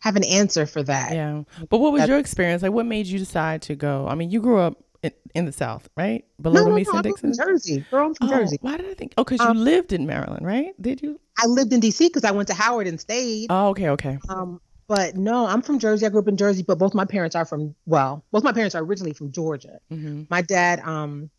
have 0.00 0.16
an 0.16 0.24
answer 0.24 0.66
for 0.66 0.82
that. 0.82 1.12
Yeah, 1.12 1.44
but 1.68 1.78
what 1.78 1.92
was 1.92 2.00
That's, 2.00 2.08
your 2.08 2.18
experience? 2.18 2.62
Like, 2.62 2.72
what 2.72 2.86
made 2.86 3.06
you 3.06 3.18
decide 3.18 3.62
to 3.62 3.74
go? 3.74 4.06
I 4.08 4.14
mean, 4.14 4.30
you 4.30 4.40
grew 4.40 4.58
up 4.58 4.82
in, 5.02 5.12
in 5.34 5.44
the 5.44 5.52
South, 5.52 5.88
right? 5.96 6.24
Below 6.40 6.60
no, 6.60 6.70
the 6.70 6.74
Mason 6.74 6.96
no, 6.96 7.02
Dixon, 7.02 7.32
Jersey. 7.34 7.84
Girl, 7.90 8.06
I'm 8.06 8.14
from 8.14 8.28
oh, 8.28 8.30
Jersey. 8.30 8.58
Why 8.60 8.76
did 8.76 8.90
I 8.90 8.94
think? 8.94 9.14
Oh, 9.16 9.24
because 9.24 9.40
um, 9.40 9.56
you 9.56 9.62
lived 9.62 9.92
in 9.92 10.06
Maryland, 10.06 10.44
right? 10.44 10.74
Did 10.80 11.02
you? 11.02 11.20
I 11.38 11.46
lived 11.46 11.72
in 11.72 11.80
D.C. 11.80 12.08
because 12.08 12.24
I 12.24 12.30
went 12.30 12.48
to 12.48 12.54
Howard 12.54 12.86
and 12.86 13.00
stayed. 13.00 13.46
Oh, 13.50 13.68
okay, 13.68 13.90
okay. 13.90 14.18
Um, 14.28 14.60
but 14.86 15.16
no, 15.16 15.46
I'm 15.46 15.62
from 15.62 15.78
Jersey. 15.78 16.04
I 16.04 16.10
grew 16.10 16.20
up 16.20 16.28
in 16.28 16.36
Jersey, 16.36 16.62
but 16.62 16.78
both 16.78 16.94
my 16.94 17.04
parents 17.04 17.34
are 17.34 17.44
from 17.44 17.74
well, 17.86 18.24
both 18.30 18.44
my 18.44 18.52
parents 18.52 18.74
are 18.74 18.82
originally 18.82 19.14
from 19.14 19.32
Georgia. 19.32 19.80
Mm-hmm. 19.90 20.24
My 20.28 20.42
dad, 20.42 20.80
um, 20.80 21.30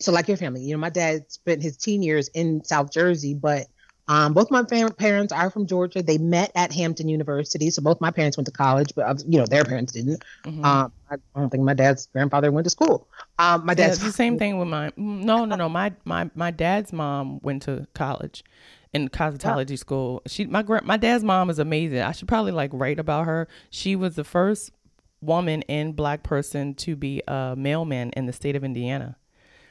so 0.00 0.12
like 0.12 0.28
your 0.28 0.36
family, 0.36 0.62
you 0.62 0.72
know, 0.72 0.78
my 0.78 0.90
dad 0.90 1.30
spent 1.30 1.62
his 1.62 1.76
teen 1.76 2.02
years 2.02 2.28
in 2.28 2.64
South 2.64 2.92
Jersey, 2.92 3.34
but 3.34 3.66
um, 4.08 4.34
both 4.34 4.50
my 4.52 4.62
parents 4.62 5.32
are 5.32 5.50
from 5.50 5.66
Georgia. 5.66 6.00
They 6.02 6.18
met 6.18 6.52
at 6.54 6.72
Hampton 6.72 7.08
University, 7.08 7.70
so 7.70 7.82
both 7.82 8.00
my 8.00 8.12
parents 8.12 8.36
went 8.36 8.46
to 8.46 8.52
college, 8.52 8.92
but 8.94 9.24
you 9.26 9.38
know 9.38 9.46
their 9.46 9.64
parents 9.64 9.92
didn't. 9.92 10.24
Mm-hmm. 10.44 10.64
Um, 10.64 10.92
I 11.10 11.16
don't 11.34 11.50
think 11.50 11.64
my 11.64 11.74
dad's 11.74 12.06
grandfather 12.06 12.52
went 12.52 12.64
to 12.64 12.70
school. 12.70 13.08
Um, 13.38 13.66
my 13.66 13.74
dad's 13.74 13.98
yeah, 13.98 14.06
the 14.06 14.12
same 14.12 14.38
thing 14.38 14.58
with 14.58 14.68
my 14.68 14.92
no, 14.96 15.44
no, 15.44 15.56
no. 15.56 15.68
My 15.68 15.92
my 16.04 16.30
my 16.36 16.52
dad's 16.52 16.92
mom 16.92 17.40
went 17.42 17.62
to 17.62 17.88
college 17.94 18.44
in 18.92 19.08
cosmetology 19.08 19.70
yeah. 19.70 19.76
school. 19.76 20.22
She 20.26 20.46
my 20.46 20.62
my 20.84 20.96
dad's 20.96 21.24
mom 21.24 21.50
is 21.50 21.58
amazing. 21.58 22.00
I 22.00 22.12
should 22.12 22.28
probably 22.28 22.52
like 22.52 22.70
write 22.72 23.00
about 23.00 23.26
her. 23.26 23.48
She 23.70 23.96
was 23.96 24.14
the 24.14 24.24
first 24.24 24.70
woman 25.20 25.64
and 25.68 25.96
black 25.96 26.22
person 26.22 26.74
to 26.74 26.94
be 26.94 27.22
a 27.26 27.54
mailman 27.56 28.10
in 28.10 28.26
the 28.26 28.32
state 28.32 28.54
of 28.54 28.62
Indiana. 28.62 29.16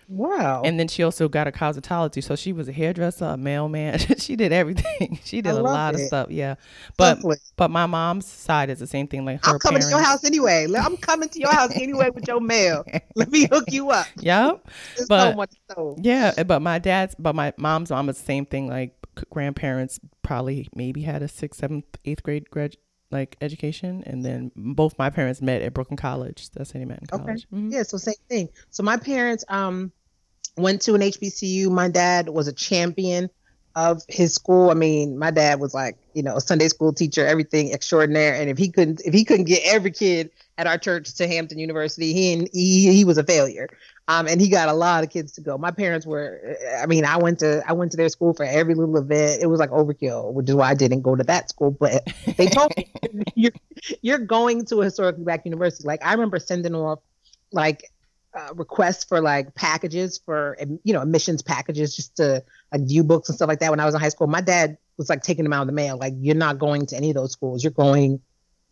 Wow. 0.08 0.62
And 0.64 0.80
then 0.80 0.88
she 0.88 1.04
also 1.04 1.28
got 1.28 1.48
a 1.48 1.52
cosmetology. 1.52 2.24
So 2.24 2.36
she 2.36 2.54
was 2.54 2.68
a 2.68 2.72
hairdresser, 2.72 3.26
a 3.26 3.38
mailman. 3.38 4.00
she 4.18 4.36
did 4.36 4.52
everything. 4.52 5.20
She 5.26 5.42
did 5.42 5.54
I 5.54 5.58
a 5.58 5.62
lot 5.62 5.96
it. 5.96 6.02
of 6.02 6.08
stuff. 6.08 6.28
Yeah. 6.30 6.56
But 6.98 7.20
but 7.56 7.72
my 7.72 7.86
mom's 7.86 8.26
side 8.28 8.70
is 8.70 8.80
the 8.80 8.88
same 8.88 9.08
thing. 9.08 9.26
Like 9.26 9.44
her 9.46 9.54
I'm 9.54 9.60
coming 9.60 9.82
parents. 9.82 9.88
to 9.88 9.98
your 9.98 10.06
house 10.06 10.24
anyway. 10.24 10.68
I'm 10.78 10.98
coming 10.98 11.30
to 11.30 11.40
your 11.40 11.52
house 11.52 11.72
anyway 11.76 12.10
with 12.12 12.28
your 12.28 12.40
mail. 12.40 12.86
Let 13.16 13.32
me 13.32 13.48
hook 13.52 13.66
you 13.72 13.90
up. 13.90 14.08
Yep. 14.20 14.68
but 15.10 15.50
so 15.72 15.96
yeah, 16.00 16.34
eh, 16.38 16.44
but 16.44 16.62
my 16.62 16.80
dad's 16.80 17.16
but 17.18 17.34
my 17.34 17.54
mom's 17.58 17.90
mom 17.90 18.10
is 18.10 18.18
the 18.18 18.26
same 18.26 18.46
thing. 18.46 18.68
Like 18.68 18.94
grandparents 19.30 20.00
probably 20.22 20.68
maybe 20.76 21.02
had 21.02 21.24
a 21.24 21.28
sixth, 21.28 21.60
seventh, 21.62 21.86
eighth 22.06 22.24
grade 22.24 22.50
grad 22.50 22.76
like 23.12 23.38
education, 23.42 24.04
and 24.06 24.24
then 24.26 24.52
both 24.56 24.98
my 24.98 25.10
parents 25.10 25.42
met 25.42 25.62
at 25.62 25.74
Brooklyn 25.74 25.98
College. 25.98 26.50
That's 26.52 26.72
how 26.72 26.80
they 26.80 26.86
met 26.86 27.00
in 27.00 27.08
college. 27.08 27.48
Okay. 27.52 27.56
Mm-hmm. 27.56 27.70
Yeah, 27.70 27.84
so 27.84 27.98
same 27.98 28.16
thing. 28.30 28.50
So 28.72 28.84
my 28.84 28.98
parents 28.98 29.46
um 29.50 29.92
went 30.58 30.82
to 30.84 30.96
an 30.96 31.02
HBCU. 31.02 31.70
My 31.70 31.90
dad 31.90 32.30
was 32.30 32.48
a 32.48 32.54
champion 32.54 33.30
of 33.76 34.02
his 34.08 34.34
school. 34.34 34.70
I 34.70 34.74
mean, 34.74 35.20
my 35.20 35.32
dad 35.32 35.60
was 35.60 35.74
like, 35.74 35.98
you 36.14 36.24
know, 36.24 36.38
a 36.38 36.42
Sunday 36.42 36.70
school 36.70 36.94
teacher, 36.94 37.26
everything 37.26 37.74
extraordinary. 37.74 38.40
And 38.40 38.50
if 38.50 38.58
he 38.58 38.70
couldn't, 38.72 39.02
if 39.04 39.14
he 39.14 39.26
couldn't 39.26 39.46
get 39.46 39.62
every 39.66 39.92
kid 39.92 40.32
at 40.58 40.66
our 40.66 40.78
church 40.78 41.14
to 41.16 41.28
Hampton 41.28 41.60
University, 41.60 42.14
he 42.14 42.48
he, 42.54 42.94
he 42.94 43.06
was 43.06 43.18
a 43.18 43.24
failure. 43.24 43.68
Um, 44.08 44.28
and 44.28 44.40
he 44.40 44.50
got 44.50 44.70
a 44.70 44.74
lot 44.74 45.04
of 45.04 45.10
kids 45.10 45.32
to 45.34 45.42
go. 45.42 45.58
My 45.58 45.72
parents 45.72 46.06
were, 46.06 46.56
I 46.80 46.86
mean, 46.86 47.06
I 47.06 47.18
went 47.18 47.40
to 47.40 47.64
I 47.68 47.74
went 47.74 47.92
to 47.92 47.98
their 47.98 48.10
school 48.10 48.34
for 48.34 48.44
every 48.44 48.76
little 48.76 48.98
event. 48.98 49.42
It 49.42 49.48
was 49.48 49.60
like 49.60 49.72
overkill, 49.72 50.32
which 50.34 50.48
is 50.48 50.56
why 50.56 50.70
I 50.70 50.76
didn't 50.76 51.02
go 51.02 51.16
to 51.16 51.24
that 51.24 51.50
school. 51.50 51.72
But 51.72 52.08
they 52.38 52.48
told 52.48 52.72
me 52.78 52.92
you're 53.36 53.52
you're 54.02 54.20
going 54.20 54.66
to 54.66 54.82
a 54.82 54.86
historically 54.86 55.24
black 55.24 55.44
university. 55.46 55.88
Like 55.88 56.06
I 56.06 56.12
remember 56.12 56.38
sending 56.38 56.76
off 56.76 57.00
like 57.52 57.90
uh, 58.36 58.54
requests 58.54 59.06
for 59.06 59.22
like 59.22 59.56
packages 59.56 60.20
for 60.24 60.56
you 60.84 60.94
know 60.94 61.02
admissions 61.02 61.42
packages 61.42 61.96
just 61.96 62.16
to 62.18 62.44
like 62.72 62.82
view 62.82 63.04
books 63.04 63.30
and 63.30 63.36
stuff 63.36 63.48
like 63.48 63.60
that 63.60 63.72
when 63.72 63.80
I 63.80 63.86
was 63.86 63.96
in 63.96 64.02
high 64.02 64.10
school. 64.10 64.28
My 64.28 64.42
dad 64.42 64.78
was 64.98 65.10
like 65.10 65.24
taking 65.24 65.46
them 65.46 65.54
out 65.54 65.62
of 65.62 65.68
the 65.68 65.74
mail. 65.74 65.98
Like 65.98 66.14
you're 66.18 66.36
not 66.36 66.60
going 66.60 66.86
to 66.88 66.96
any 66.96 67.10
of 67.10 67.16
those 67.16 67.32
schools. 67.32 67.64
You're 67.64 67.72
going 67.72 68.22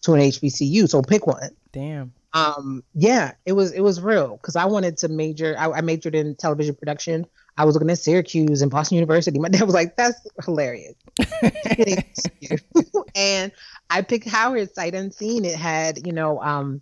to 0.01 0.13
an 0.13 0.19
HBCU. 0.19 0.87
So 0.87 1.01
pick 1.01 1.25
one. 1.25 1.49
Damn. 1.71 2.13
Um. 2.33 2.83
Yeah. 2.93 3.33
It 3.45 3.53
was 3.53 3.71
it 3.71 3.81
was 3.81 4.01
real 4.01 4.37
because 4.37 4.55
I 4.55 4.65
wanted 4.65 4.97
to 4.97 5.07
major. 5.07 5.55
I, 5.57 5.71
I 5.71 5.81
majored 5.81 6.15
in 6.15 6.35
television 6.35 6.75
production. 6.75 7.25
I 7.57 7.65
was 7.65 7.75
looking 7.75 7.89
at 7.89 7.99
Syracuse 7.99 8.61
and 8.61 8.71
Boston 8.71 8.95
University. 8.95 9.39
My 9.39 9.49
dad 9.49 9.63
was 9.63 9.73
like, 9.73 9.95
"That's 9.95 10.19
hilarious," 10.43 10.95
and 13.15 13.51
I 13.89 14.01
picked 14.01 14.27
Howard 14.27 14.73
sight 14.73 14.95
unseen. 14.95 15.45
It 15.45 15.55
had 15.55 16.05
you 16.05 16.13
know 16.13 16.41
um 16.41 16.81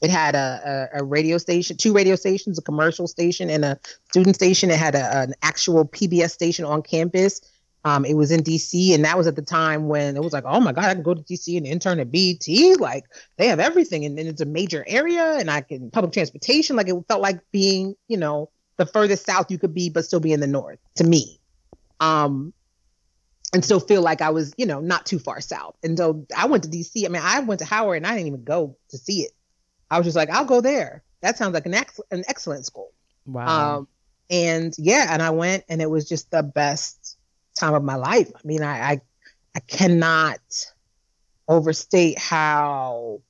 it 0.00 0.10
had 0.10 0.34
a, 0.34 0.88
a, 0.94 1.00
a, 1.00 1.04
radio 1.04 1.38
station, 1.38 1.76
two 1.76 1.92
radio 1.92 2.14
stations, 2.14 2.56
a 2.56 2.62
commercial 2.62 3.08
station 3.08 3.50
and 3.50 3.64
a 3.64 3.80
student 4.10 4.36
station. 4.36 4.70
It 4.70 4.78
had 4.78 4.94
a, 4.94 5.16
an 5.18 5.34
actual 5.42 5.84
PBS 5.86 6.30
station 6.30 6.64
on 6.64 6.82
campus. 6.82 7.40
Um, 7.84 8.04
it 8.04 8.14
was 8.14 8.30
in 8.30 8.42
DC, 8.42 8.94
and 8.94 9.04
that 9.04 9.16
was 9.16 9.26
at 9.26 9.36
the 9.36 9.42
time 9.42 9.88
when 9.88 10.16
it 10.16 10.22
was 10.22 10.32
like, 10.32 10.44
oh 10.46 10.60
my 10.60 10.72
God, 10.72 10.84
I 10.84 10.94
can 10.94 11.02
go 11.02 11.14
to 11.14 11.22
DC 11.22 11.56
and 11.56 11.66
intern 11.66 12.00
at 12.00 12.10
BET. 12.10 12.46
Like 12.80 13.04
they 13.36 13.48
have 13.48 13.60
everything, 13.60 14.04
and, 14.04 14.18
and 14.18 14.28
it's 14.28 14.40
a 14.40 14.46
major 14.46 14.84
area, 14.86 15.36
and 15.38 15.50
I 15.50 15.60
can 15.60 15.90
public 15.90 16.12
transportation. 16.12 16.76
Like 16.76 16.88
it 16.88 16.96
felt 17.06 17.22
like 17.22 17.40
being, 17.52 17.94
you 18.08 18.16
know, 18.16 18.50
the 18.76 18.86
furthest 18.86 19.26
south 19.26 19.50
you 19.50 19.58
could 19.58 19.74
be, 19.74 19.90
but 19.90 20.04
still 20.04 20.20
be 20.20 20.32
in 20.32 20.40
the 20.40 20.46
north 20.46 20.78
to 20.96 21.04
me. 21.04 21.40
Um, 22.00 22.52
and 23.52 23.64
still 23.64 23.80
feel 23.80 24.02
like 24.02 24.20
I 24.20 24.30
was, 24.30 24.52
you 24.58 24.66
know, 24.66 24.80
not 24.80 25.06
too 25.06 25.18
far 25.18 25.40
south. 25.40 25.76
And 25.82 25.96
so 25.96 26.26
I 26.36 26.46
went 26.46 26.64
to 26.64 26.68
DC. 26.68 27.04
I 27.04 27.08
mean, 27.08 27.22
I 27.24 27.40
went 27.40 27.60
to 27.60 27.66
Howard, 27.66 27.98
and 27.98 28.06
I 28.06 28.14
didn't 28.14 28.26
even 28.26 28.44
go 28.44 28.76
to 28.90 28.98
see 28.98 29.22
it. 29.22 29.32
I 29.90 29.98
was 29.98 30.06
just 30.06 30.16
like, 30.16 30.30
I'll 30.30 30.44
go 30.44 30.60
there. 30.60 31.02
That 31.22 31.38
sounds 31.38 31.54
like 31.54 31.66
an 31.66 31.74
ex- 31.74 32.00
an 32.10 32.24
excellent 32.28 32.66
school. 32.66 32.92
Wow. 33.26 33.78
Um, 33.78 33.88
and 34.30 34.74
yeah, 34.76 35.06
and 35.10 35.22
I 35.22 35.30
went, 35.30 35.64
and 35.68 35.80
it 35.80 35.88
was 35.88 36.08
just 36.08 36.30
the 36.30 36.42
best 36.42 36.97
time 37.58 37.74
of 37.74 37.84
my 37.84 37.96
life. 37.96 38.30
I 38.34 38.40
mean, 38.44 38.62
I 38.62 38.92
I, 38.92 39.00
I 39.54 39.60
cannot 39.60 40.40
overstate 41.48 42.18
how 42.18 43.20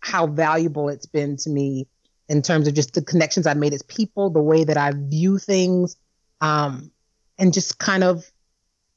how 0.00 0.26
valuable 0.26 0.88
it's 0.88 1.06
been 1.06 1.36
to 1.36 1.50
me 1.50 1.86
in 2.28 2.42
terms 2.42 2.66
of 2.66 2.74
just 2.74 2.94
the 2.94 3.02
connections 3.02 3.46
I've 3.46 3.56
made 3.56 3.72
as 3.72 3.82
people, 3.82 4.30
the 4.30 4.42
way 4.42 4.64
that 4.64 4.76
I 4.76 4.92
view 4.94 5.38
things, 5.38 5.96
um, 6.40 6.90
and 7.38 7.52
just 7.52 7.78
kind 7.78 8.02
of 8.02 8.30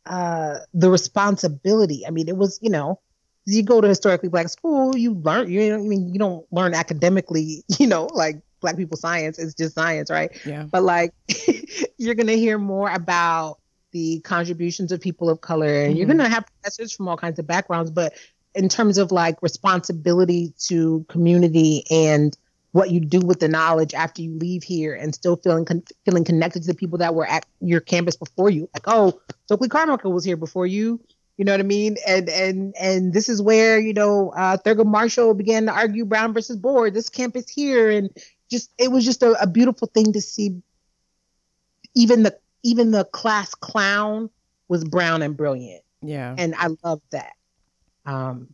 uh, 0.06 0.60
the 0.74 0.90
responsibility. 0.90 2.06
I 2.08 2.10
mean, 2.10 2.28
it 2.28 2.38
was, 2.38 2.60
you 2.62 2.70
know, 2.70 3.00
you 3.46 3.64
go 3.64 3.82
to 3.82 3.88
historically 3.88 4.30
black 4.30 4.50
school, 4.50 4.98
you 4.98 5.14
learn. 5.14 5.50
You 5.52 5.70
know, 5.70 5.76
I 5.76 5.88
mean, 5.88 6.12
you 6.12 6.20
don't 6.20 6.46
learn 6.52 6.74
academically. 6.74 7.64
You 7.80 7.88
know, 7.88 8.10
like 8.14 8.42
black 8.62 8.76
people 8.76 8.98
science 8.98 9.40
is 9.40 9.56
just 9.56 9.76
science, 9.76 10.10
right? 10.10 10.32
Yeah. 10.46 10.64
But 10.64 10.84
like, 10.84 11.14
you're 11.98 12.16
gonna 12.16 12.34
hear 12.34 12.58
more 12.58 12.90
about 12.90 13.60
the 13.92 14.20
contributions 14.22 14.92
of 14.92 15.02
people 15.02 15.30
of 15.30 15.42
color, 15.42 15.68
and 15.68 15.90
mm-hmm. 15.90 15.98
you're 15.98 16.08
gonna 16.08 16.30
have 16.30 16.46
professors 16.46 16.92
from 16.92 17.08
all 17.08 17.18
kinds 17.18 17.40
of 17.40 17.48
backgrounds. 17.48 17.92
But 17.92 18.14
in 18.56 18.70
terms 18.70 18.98
of 18.98 19.12
like 19.12 19.42
responsibility 19.42 20.54
to 20.68 21.06
community 21.10 21.84
and 21.92 22.36
what 22.72 22.92
you 22.92 23.00
do 23.00 23.20
with 23.20 23.40
the 23.40 23.48
knowledge 23.48 23.94
after 23.94 24.22
you 24.22 24.38
leave 24.38 24.64
here 24.64 24.94
and 24.94 25.16
still 25.16 25.36
feeling 25.38 25.66
con- 25.66 25.84
feeling 26.06 26.24
connected 26.24 26.62
to 26.62 26.68
the 26.68 26.76
people 26.76 27.00
that 27.00 27.16
were 27.16 27.26
at 27.26 27.46
your 27.62 27.80
campus 27.80 28.16
before 28.16 28.50
you 28.50 28.70
like 28.76 28.84
oh 28.86 29.20
Stokely 29.46 29.70
Carmichael 29.70 30.14
was 30.14 30.24
here 30.24 30.38
before 30.38 30.68
you 30.68 31.00
you 31.40 31.46
know 31.46 31.54
what 31.54 31.62
I 31.62 31.64
mean? 31.64 31.96
And 32.06 32.28
and 32.28 32.76
and 32.78 33.14
this 33.14 33.30
is 33.30 33.42
where 33.42 33.80
you 33.80 33.94
know 33.94 34.34
uh, 34.36 34.58
Thurgood 34.58 34.88
Marshall 34.88 35.34
began 35.34 35.68
to 35.68 35.72
argue 35.72 36.04
Brown 36.04 36.34
versus 36.34 36.58
Board. 36.58 36.94
This 36.94 37.08
campus 37.08 37.48
here, 37.48 37.90
and 37.90 38.10
just 38.52 38.74
it 38.78 38.92
was 38.92 39.06
just 39.06 39.24
a, 39.24 39.42
a 39.42 39.48
beautiful 39.48 39.88
thing 39.88 40.12
to 40.12 40.20
see. 40.20 40.62
Even 41.96 42.24
the 42.24 42.38
even 42.64 42.92
the 42.92 43.06
class 43.06 43.54
clown 43.56 44.30
was 44.68 44.84
brown 44.84 45.22
and 45.22 45.36
brilliant. 45.36 45.84
Yeah, 46.02 46.36
and 46.38 46.56
I 46.58 46.70
love 46.84 47.02
that. 47.12 47.34
Um, 48.06 48.54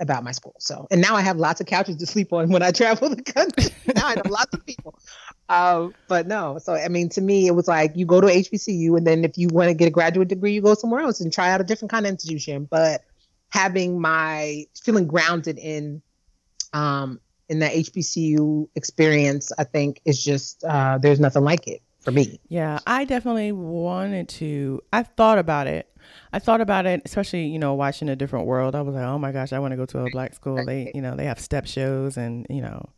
about 0.00 0.24
my 0.24 0.32
school. 0.32 0.54
So, 0.58 0.86
and 0.90 1.00
now 1.00 1.16
I 1.16 1.22
have 1.22 1.38
lots 1.38 1.60
of 1.60 1.66
couches 1.66 1.96
to 1.96 2.06
sleep 2.06 2.32
on 2.32 2.50
when 2.50 2.62
I 2.62 2.70
travel 2.70 3.08
the 3.08 3.22
country. 3.22 3.72
now 3.94 4.06
I 4.06 4.14
have 4.16 4.30
lots 4.30 4.54
of 4.54 4.64
people. 4.64 4.98
Um, 5.48 5.94
but 6.08 6.26
no, 6.26 6.58
so 6.58 6.74
I 6.74 6.88
mean, 6.88 7.08
to 7.10 7.20
me, 7.20 7.46
it 7.46 7.52
was 7.52 7.68
like 7.68 7.92
you 7.96 8.06
go 8.06 8.20
to 8.20 8.26
HBCU, 8.26 8.96
and 8.96 9.06
then 9.06 9.24
if 9.24 9.36
you 9.36 9.48
want 9.48 9.68
to 9.68 9.74
get 9.74 9.88
a 9.88 9.90
graduate 9.90 10.28
degree, 10.28 10.52
you 10.52 10.60
go 10.60 10.74
somewhere 10.74 11.00
else 11.00 11.20
and 11.20 11.32
try 11.32 11.50
out 11.50 11.60
a 11.60 11.64
different 11.64 11.90
kind 11.90 12.06
of 12.06 12.10
institution. 12.10 12.68
But 12.70 13.02
having 13.50 14.00
my 14.00 14.66
feeling 14.82 15.06
grounded 15.06 15.58
in, 15.58 16.02
um, 16.72 17.20
in 17.48 17.60
that 17.60 17.72
HBCU 17.72 18.68
experience, 18.74 19.50
I 19.58 19.64
think 19.64 20.00
is 20.04 20.22
just 20.22 20.64
uh, 20.64 20.98
there's 20.98 21.20
nothing 21.20 21.44
like 21.44 21.66
it 21.66 21.82
for 22.08 22.12
me. 22.12 22.40
Yeah, 22.48 22.78
I 22.86 23.04
definitely 23.04 23.52
wanted 23.52 24.28
to. 24.30 24.80
I 24.92 25.02
thought 25.02 25.38
about 25.38 25.66
it. 25.66 25.94
I 26.32 26.38
thought 26.38 26.62
about 26.62 26.86
it, 26.86 27.02
especially 27.04 27.46
you 27.46 27.58
know 27.58 27.74
watching 27.74 28.08
a 28.08 28.16
different 28.16 28.46
world. 28.46 28.74
I 28.74 28.80
was 28.80 28.94
like, 28.94 29.04
oh 29.04 29.18
my 29.18 29.30
gosh, 29.30 29.52
I 29.52 29.58
want 29.58 29.72
to 29.72 29.76
go 29.76 29.84
to 29.86 30.00
a 30.00 30.10
black 30.10 30.34
school. 30.34 30.64
They 30.64 30.90
you 30.94 31.02
know 31.02 31.16
they 31.16 31.26
have 31.26 31.38
step 31.38 31.66
shows 31.66 32.16
and 32.16 32.46
you 32.48 32.62
know 32.62 32.88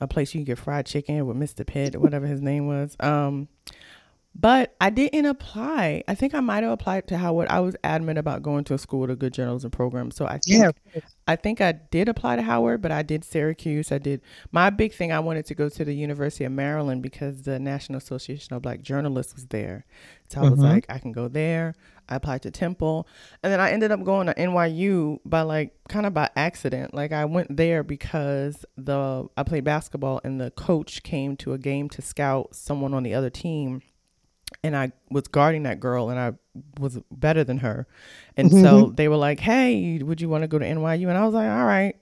a 0.00 0.06
place 0.06 0.34
you 0.34 0.40
can 0.40 0.44
get 0.44 0.58
fried 0.58 0.84
chicken 0.84 1.24
with 1.26 1.36
Mr. 1.36 1.66
Pitt 1.66 1.94
or 1.94 2.00
whatever 2.00 2.26
his 2.26 2.42
name 2.42 2.66
was. 2.66 2.96
Um, 3.00 3.48
But 4.34 4.74
I 4.80 4.88
didn't 4.88 5.26
apply. 5.26 6.04
I 6.08 6.14
think 6.14 6.34
I 6.34 6.40
might 6.40 6.62
have 6.62 6.72
applied 6.72 7.06
to 7.08 7.18
Howard. 7.18 7.48
I 7.48 7.60
was 7.60 7.76
adamant 7.84 8.18
about 8.18 8.42
going 8.42 8.64
to 8.64 8.74
a 8.74 8.78
school 8.78 9.00
with 9.00 9.10
a 9.10 9.16
good 9.16 9.34
journalism 9.34 9.70
program. 9.70 10.10
So 10.10 10.26
I 10.26 10.38
think 10.38 10.74
yeah. 10.94 11.00
I 11.28 11.36
think 11.36 11.60
I 11.60 11.72
did 11.72 12.08
apply 12.08 12.36
to 12.36 12.42
Howard, 12.42 12.80
but 12.80 12.90
I 12.90 13.02
did 13.02 13.24
Syracuse. 13.24 13.92
I 13.92 13.98
did 13.98 14.22
my 14.50 14.70
big 14.70 14.94
thing 14.94 15.12
I 15.12 15.20
wanted 15.20 15.44
to 15.46 15.54
go 15.54 15.68
to 15.68 15.84
the 15.84 15.94
University 15.94 16.44
of 16.44 16.52
Maryland 16.52 17.02
because 17.02 17.42
the 17.42 17.58
National 17.58 17.98
Association 17.98 18.54
of 18.54 18.62
Black 18.62 18.80
Journalists 18.80 19.34
was 19.34 19.46
there. 19.46 19.84
So 20.28 20.40
I 20.40 20.44
was 20.44 20.52
mm-hmm. 20.52 20.62
like, 20.62 20.86
I 20.88 20.98
can 20.98 21.12
go 21.12 21.28
there. 21.28 21.74
I 22.08 22.16
applied 22.16 22.42
to 22.42 22.50
Temple. 22.50 23.06
And 23.42 23.52
then 23.52 23.60
I 23.60 23.70
ended 23.70 23.92
up 23.92 24.02
going 24.02 24.28
to 24.28 24.34
NYU 24.34 25.18
by 25.26 25.42
like 25.42 25.74
kind 25.88 26.06
of 26.06 26.14
by 26.14 26.30
accident. 26.36 26.94
Like 26.94 27.12
I 27.12 27.26
went 27.26 27.54
there 27.54 27.82
because 27.82 28.64
the 28.78 29.28
I 29.36 29.42
played 29.42 29.64
basketball 29.64 30.22
and 30.24 30.40
the 30.40 30.50
coach 30.52 31.02
came 31.02 31.36
to 31.38 31.52
a 31.52 31.58
game 31.58 31.90
to 31.90 32.00
scout 32.00 32.54
someone 32.54 32.94
on 32.94 33.02
the 33.02 33.12
other 33.12 33.30
team 33.30 33.82
and 34.62 34.76
I 34.76 34.92
was 35.10 35.28
guarding 35.28 35.64
that 35.64 35.80
girl 35.80 36.10
and 36.10 36.18
I 36.18 36.32
was 36.78 36.98
better 37.10 37.44
than 37.44 37.58
her. 37.58 37.86
And 38.36 38.50
mm-hmm. 38.50 38.62
so 38.62 38.86
they 38.94 39.08
were 39.08 39.16
like, 39.16 39.40
"Hey, 39.40 39.98
would 40.02 40.20
you 40.20 40.28
want 40.28 40.42
to 40.42 40.48
go 40.48 40.58
to 40.58 40.64
NYU?" 40.64 41.08
And 41.08 41.18
I 41.18 41.24
was 41.24 41.34
like, 41.34 41.50
"All 41.50 41.64
right." 41.64 41.96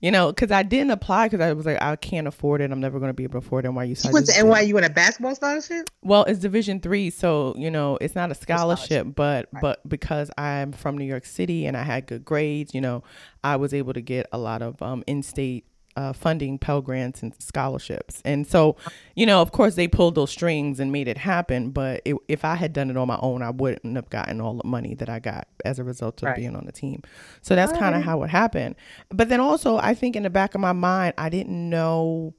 You 0.00 0.10
know, 0.10 0.28
because 0.28 0.50
I 0.50 0.62
didn't 0.62 0.90
apply 0.90 1.28
because 1.28 1.40
I 1.40 1.54
was 1.54 1.64
like, 1.64 1.80
I 1.80 1.96
can't 1.96 2.26
afford 2.26 2.60
it. 2.60 2.70
I'm 2.70 2.80
never 2.80 2.98
going 2.98 3.08
to 3.08 3.14
be 3.14 3.22
able 3.22 3.40
to 3.40 3.46
afford 3.46 3.64
NYU. 3.64 3.96
So 3.96 4.08
you 4.08 4.12
went 4.12 4.26
to 4.26 4.32
NYU 4.32 4.76
in 4.76 4.84
a 4.84 4.90
basketball 4.90 5.34
scholarship? 5.34 5.88
Well, 6.02 6.24
it's 6.24 6.40
Division 6.40 6.80
three, 6.80 7.08
so 7.08 7.54
you 7.56 7.70
know 7.70 7.96
it's 8.00 8.14
not 8.14 8.30
a 8.30 8.34
scholarship, 8.34 8.86
scholarship. 8.86 9.14
but 9.14 9.48
right. 9.52 9.60
but 9.62 9.88
because 9.88 10.30
I'm 10.36 10.72
from 10.72 10.98
New 10.98 11.06
York 11.06 11.24
City 11.24 11.64
and 11.64 11.76
I 11.76 11.84
had 11.84 12.06
good 12.06 12.24
grades, 12.24 12.74
you 12.74 12.82
know, 12.82 13.02
I 13.42 13.56
was 13.56 13.72
able 13.72 13.94
to 13.94 14.02
get 14.02 14.26
a 14.30 14.36
lot 14.36 14.60
of 14.60 14.80
um, 14.82 15.04
in-state 15.06 15.64
uh, 15.96 16.12
funding 16.12 16.58
Pell 16.58 16.80
Grants 16.80 17.22
and 17.22 17.34
scholarships. 17.40 18.20
And 18.24 18.46
so, 18.46 18.76
you 19.14 19.26
know, 19.26 19.40
of 19.40 19.52
course, 19.52 19.74
they 19.74 19.88
pulled 19.88 20.14
those 20.14 20.30
strings 20.30 20.80
and 20.80 20.90
made 20.90 21.08
it 21.08 21.18
happen. 21.18 21.70
But 21.70 22.02
it, 22.04 22.16
if 22.28 22.44
I 22.44 22.56
had 22.56 22.72
done 22.72 22.90
it 22.90 22.96
on 22.96 23.08
my 23.08 23.18
own, 23.20 23.42
I 23.42 23.50
wouldn't 23.50 23.96
have 23.96 24.10
gotten 24.10 24.40
all 24.40 24.54
the 24.54 24.66
money 24.66 24.94
that 24.94 25.08
I 25.08 25.18
got 25.20 25.48
as 25.64 25.78
a 25.78 25.84
result 25.84 26.22
of 26.22 26.28
right. 26.28 26.36
being 26.36 26.56
on 26.56 26.66
the 26.66 26.72
team. 26.72 27.02
So 27.42 27.54
that's 27.54 27.72
kind 27.72 27.94
of 27.94 28.02
how 28.02 28.22
it 28.22 28.30
happened. 28.30 28.76
But 29.10 29.28
then 29.28 29.40
also, 29.40 29.76
I 29.78 29.94
think 29.94 30.16
in 30.16 30.24
the 30.24 30.30
back 30.30 30.54
of 30.54 30.60
my 30.60 30.72
mind, 30.72 31.14
I 31.18 31.28
didn't 31.28 31.70
know. 31.70 32.34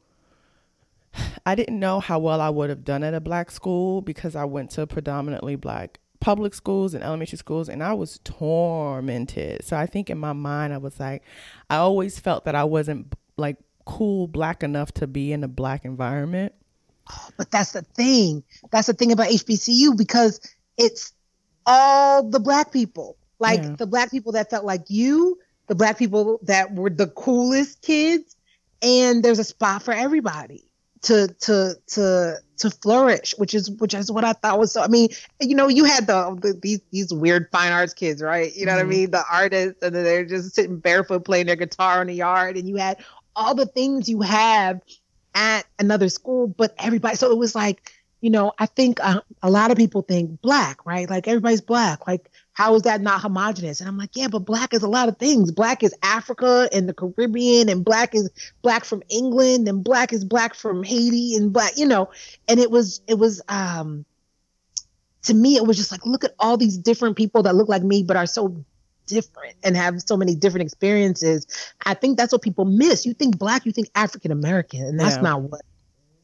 I 1.45 1.55
didn't 1.55 1.79
know 1.79 1.99
how 1.99 2.19
well 2.19 2.41
I 2.41 2.49
would 2.49 2.69
have 2.69 2.83
done 2.83 3.03
at 3.03 3.13
a 3.13 3.21
black 3.21 3.51
school 3.51 4.01
because 4.01 4.35
I 4.35 4.45
went 4.45 4.71
to 4.71 4.85
predominantly 4.87 5.55
black 5.55 5.99
public 6.19 6.55
schools 6.55 6.95
and 6.95 7.03
elementary 7.03 7.37
schools 7.37 7.69
and 7.69 7.83
I 7.83 7.93
was 7.93 8.19
tormented. 8.23 9.63
So 9.63 9.77
I 9.77 9.85
think 9.85 10.09
in 10.09 10.17
my 10.17 10.33
mind 10.33 10.73
I 10.73 10.77
was 10.77 10.99
like 10.99 11.21
I 11.69 11.75
always 11.75 12.19
felt 12.19 12.45
that 12.45 12.55
I 12.55 12.63
wasn't 12.63 13.13
like 13.37 13.57
cool 13.85 14.27
black 14.27 14.63
enough 14.63 14.91
to 14.93 15.07
be 15.07 15.31
in 15.31 15.43
a 15.43 15.47
black 15.47 15.85
environment. 15.85 16.53
But 17.37 17.51
that's 17.51 17.73
the 17.73 17.83
thing. 17.83 18.43
That's 18.71 18.87
the 18.87 18.93
thing 18.93 19.11
about 19.11 19.27
HBCU 19.27 19.95
because 19.97 20.39
it's 20.77 21.13
all 21.65 22.23
the 22.23 22.39
black 22.39 22.71
people. 22.71 23.17
Like 23.39 23.61
yeah. 23.61 23.75
the 23.77 23.87
black 23.87 24.11
people 24.11 24.31
that 24.33 24.49
felt 24.49 24.65
like 24.65 24.85
you, 24.87 25.37
the 25.67 25.75
black 25.75 25.97
people 25.97 26.39
that 26.43 26.73
were 26.73 26.89
the 26.89 27.07
coolest 27.07 27.81
kids, 27.81 28.35
and 28.81 29.23
there's 29.23 29.39
a 29.39 29.43
spot 29.43 29.83
for 29.83 29.93
everybody 29.93 30.65
to 31.03 31.27
to 31.41 31.75
to 31.87 32.37
to 32.57 32.69
flourish, 32.69 33.35
which 33.37 33.53
is 33.53 33.69
which 33.69 33.93
is 33.93 34.11
what 34.11 34.23
I 34.23 34.33
thought 34.33 34.57
was 34.57 34.71
so. 34.71 34.81
I 34.81 34.87
mean, 34.87 35.09
you 35.41 35.55
know, 35.55 35.67
you 35.67 35.83
had 35.83 36.07
the, 36.07 36.37
the 36.41 36.59
these 36.61 36.79
these 36.91 37.13
weird 37.13 37.49
fine 37.51 37.71
arts 37.71 37.93
kids, 37.93 38.21
right? 38.21 38.55
You 38.55 38.65
know 38.65 38.71
mm-hmm. 38.71 38.77
what 38.77 38.79
I 38.79 38.83
mm-hmm. 38.83 39.01
mean? 39.01 39.11
The 39.11 39.23
artists, 39.31 39.83
and 39.83 39.95
they're 39.95 40.25
just 40.25 40.55
sitting 40.55 40.77
barefoot 40.79 41.25
playing 41.25 41.47
their 41.47 41.55
guitar 41.55 42.01
in 42.01 42.07
the 42.07 42.15
yard, 42.15 42.57
and 42.57 42.67
you 42.67 42.77
had 42.77 43.03
all 43.35 43.55
the 43.55 43.65
things 43.65 44.09
you 44.09 44.21
have 44.21 44.81
at 45.33 45.65
another 45.79 46.09
school, 46.09 46.47
but 46.47 46.73
everybody. 46.77 47.15
So 47.15 47.31
it 47.31 47.37
was 47.37 47.55
like, 47.55 47.91
you 48.21 48.29
know, 48.29 48.53
I 48.57 48.65
think 48.65 48.99
uh, 49.03 49.21
a 49.43 49.51
lot 49.51 49.69
of 49.69 49.77
people 49.77 50.01
think 50.01 50.41
black, 50.41 50.85
right? 50.85 51.07
Like 51.09 51.27
everybody's 51.27 51.61
black. 51.61 52.07
Like, 52.07 52.31
how 52.53 52.73
is 52.75 52.83
that 52.83 53.01
not 53.01 53.21
homogenous? 53.21 53.81
And 53.81 53.89
I'm 53.89 53.97
like, 53.97 54.15
yeah, 54.15 54.29
but 54.29 54.39
black 54.39 54.73
is 54.73 54.81
a 54.81 54.87
lot 54.87 55.09
of 55.09 55.17
things. 55.17 55.51
Black 55.51 55.83
is 55.83 55.93
Africa 56.01 56.69
and 56.71 56.89
the 56.89 56.93
Caribbean, 56.93 57.69
and 57.69 57.83
black 57.83 58.15
is 58.15 58.29
black 58.61 58.85
from 58.85 59.03
England, 59.09 59.67
and 59.67 59.83
black 59.83 60.13
is 60.13 60.23
black 60.23 60.55
from 60.55 60.81
Haiti, 60.81 61.35
and 61.35 61.51
black, 61.53 61.77
you 61.77 61.85
know. 61.85 62.09
And 62.47 62.59
it 62.59 62.71
was, 62.71 63.01
it 63.07 63.19
was, 63.19 63.41
um, 63.49 64.05
to 65.23 65.33
me, 65.33 65.57
it 65.57 65.65
was 65.67 65.77
just 65.77 65.91
like, 65.91 66.05
look 66.05 66.23
at 66.23 66.33
all 66.39 66.55
these 66.55 66.77
different 66.77 67.17
people 67.17 67.43
that 67.43 67.55
look 67.55 67.67
like 67.67 67.83
me, 67.83 68.03
but 68.03 68.15
are 68.15 68.25
so 68.25 68.63
different 69.05 69.55
and 69.63 69.75
have 69.75 70.01
so 70.01 70.17
many 70.17 70.35
different 70.35 70.65
experiences. 70.65 71.47
I 71.85 71.93
think 71.93 72.17
that's 72.17 72.31
what 72.31 72.41
people 72.41 72.65
miss. 72.65 73.05
You 73.05 73.13
think 73.13 73.37
black, 73.37 73.65
you 73.65 73.71
think 73.71 73.89
African 73.95 74.31
American, 74.31 74.81
and 74.81 74.99
that's 74.99 75.17
yeah. 75.17 75.21
not 75.21 75.41
what 75.43 75.61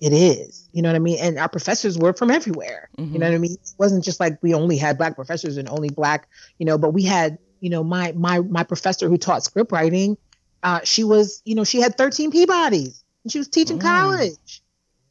it 0.02 0.14
is. 0.14 0.68
You 0.74 0.82
know 0.82 0.90
what 0.90 0.96
I 0.96 1.00
mean? 1.00 1.20
And 1.20 1.38
our 1.38 1.48
professors 1.48 1.98
were 1.98 2.14
from 2.14 2.32
everywhere. 2.32 2.90
Mm-hmm. 2.98 3.14
You 3.14 3.20
know 3.20 3.28
what 3.28 3.36
I 3.36 3.38
mean? 3.38 3.54
It 3.54 3.74
wasn't 3.78 4.04
just 4.04 4.20
like 4.20 4.42
we 4.42 4.54
only 4.54 4.78
had 4.78 4.98
black 4.98 5.16
professors 5.16 5.58
and 5.58 5.70
only 5.70 5.90
black, 5.90 6.28
you 6.58 6.66
know, 6.66 6.78
but 6.78 6.90
we 6.90 7.04
had, 7.04 7.38
you 7.60 7.70
know, 7.70 7.84
my 7.84 8.12
my 8.14 8.40
my 8.40 8.64
professor 8.64 9.08
who 9.08 9.18
taught 9.18 9.44
script 9.44 9.72
writing, 9.72 10.18
uh, 10.64 10.82
she 10.84 11.04
was, 11.04 11.42
you 11.46 11.54
know, 11.54 11.64
she 11.64 11.80
had 11.80 11.98
13 11.98 12.32
Peabodys 12.32 13.04
and 13.24 13.32
she 13.32 13.38
was 13.38 13.48
teaching 13.48 13.78
mm. 13.78 13.82
college. 13.82 14.64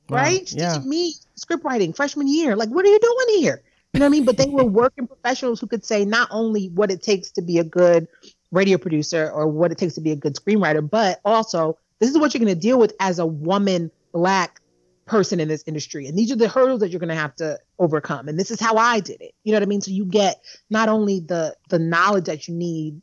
Wow. 0.09 0.17
Right? 0.17 0.49
She 0.49 0.57
yeah. 0.57 0.75
teaching 0.75 0.89
me 0.89 1.15
script 1.37 1.65
writing 1.65 1.93
freshman 1.93 2.27
year. 2.27 2.57
Like, 2.57 2.69
what 2.69 2.85
are 2.85 2.89
you 2.89 2.99
doing 2.99 3.41
here? 3.41 3.63
You 3.93 4.01
know 4.01 4.07
what 4.07 4.11
I 4.11 4.11
mean? 4.11 4.25
But 4.25 4.37
they 4.37 4.49
were 4.49 4.65
working 4.65 5.07
professionals 5.07 5.61
who 5.61 5.67
could 5.67 5.85
say 5.85 6.05
not 6.05 6.29
only 6.31 6.69
what 6.69 6.91
it 6.91 7.03
takes 7.03 7.33
to 7.33 7.43
be 7.43 7.59
a 7.59 7.65
good 7.65 8.07
radio 8.53 8.79
producer 8.79 9.31
or 9.31 9.49
what 9.49 9.73
it 9.73 9.79
takes 9.79 9.95
to 9.95 10.01
be 10.01 10.13
a 10.13 10.17
good 10.17 10.37
screenwriter, 10.37 10.89
but 10.89 11.21
also 11.25 11.77
this 11.99 12.11
is 12.11 12.19
what 12.19 12.33
you're 12.33 12.45
going 12.45 12.55
to 12.55 12.61
deal 12.61 12.79
with 12.79 12.95
as 13.01 13.19
a 13.19 13.27
woman, 13.27 13.91
black 14.13 14.61
person 15.07 15.41
in 15.41 15.49
this 15.49 15.65
industry. 15.67 16.07
And 16.07 16.17
these 16.17 16.31
are 16.31 16.37
the 16.37 16.49
hurdles 16.49 16.81
that 16.81 16.91
you're 16.91 17.01
going 17.01 17.09
to 17.09 17.17
have 17.17 17.35
to 17.37 17.59
overcome. 17.81 18.29
And 18.29 18.39
this 18.39 18.53
is 18.53 18.61
how 18.61 18.77
I 18.77 19.01
did 19.01 19.21
it. 19.21 19.35
You 19.43 19.53
know 19.53 19.57
what 19.57 19.65
I 19.65 19.67
mean? 19.67 19.81
So 19.81 19.91
you 19.91 20.05
get 20.05 20.41
not 20.71 20.89
only 20.89 21.21
the 21.21 21.57
the 21.69 21.81
knowledge 21.81 22.27
that 22.27 22.47
you 22.47 22.55
need, 22.55 23.03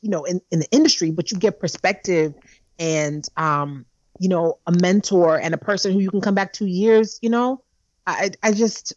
you 0.00 0.08
know, 0.08 0.24
in, 0.24 0.40
in 0.50 0.60
the 0.60 0.68
industry, 0.70 1.10
but 1.10 1.30
you 1.30 1.38
get 1.38 1.60
perspective 1.60 2.34
and 2.78 3.26
um, 3.36 3.84
you 4.18 4.28
know, 4.28 4.58
a 4.66 4.72
mentor 4.72 5.38
and 5.38 5.52
a 5.52 5.58
person 5.58 5.92
who 5.92 6.00
you 6.00 6.10
can 6.10 6.22
come 6.22 6.34
back 6.34 6.54
two 6.54 6.66
years, 6.66 7.18
you 7.20 7.28
know. 7.28 7.62
I 8.06 8.30
I 8.42 8.52
just 8.52 8.94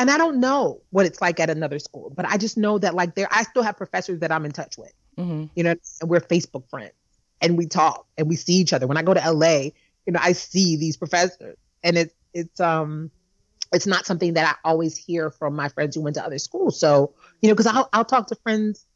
and 0.00 0.10
I 0.10 0.16
don't 0.16 0.40
know 0.40 0.80
what 0.90 1.04
it's 1.04 1.20
like 1.20 1.38
at 1.40 1.50
another 1.50 1.78
school, 1.78 2.10
but 2.16 2.24
I 2.24 2.38
just 2.38 2.56
know 2.56 2.78
that 2.78 2.94
like 2.94 3.14
there, 3.14 3.28
I 3.30 3.42
still 3.42 3.62
have 3.62 3.76
professors 3.76 4.20
that 4.20 4.32
I'm 4.32 4.46
in 4.46 4.52
touch 4.52 4.78
with, 4.78 4.94
mm-hmm. 5.18 5.44
you 5.54 5.62
know, 5.62 5.74
and 6.00 6.10
we're 6.10 6.20
Facebook 6.20 6.68
friends 6.70 6.94
and 7.42 7.58
we 7.58 7.66
talk 7.66 8.06
and 8.16 8.26
we 8.26 8.36
see 8.36 8.54
each 8.54 8.72
other. 8.72 8.86
When 8.86 8.96
I 8.96 9.02
go 9.02 9.12
to 9.12 9.30
LA, 9.30 9.58
you 10.06 10.12
know, 10.12 10.20
I 10.22 10.32
see 10.32 10.76
these 10.76 10.96
professors 10.96 11.58
and 11.84 11.98
it's, 11.98 12.14
it's, 12.32 12.58
um, 12.60 13.10
it's 13.74 13.86
not 13.86 14.06
something 14.06 14.32
that 14.34 14.56
I 14.56 14.68
always 14.68 14.96
hear 14.96 15.30
from 15.30 15.54
my 15.54 15.68
friends 15.68 15.96
who 15.96 16.00
went 16.00 16.16
to 16.16 16.24
other 16.24 16.38
schools. 16.38 16.80
So, 16.80 17.12
you 17.42 17.50
know, 17.50 17.54
cause 17.54 17.66
I'll, 17.66 17.90
I'll 17.92 18.06
talk 18.06 18.28
to 18.28 18.36
friends 18.36 18.86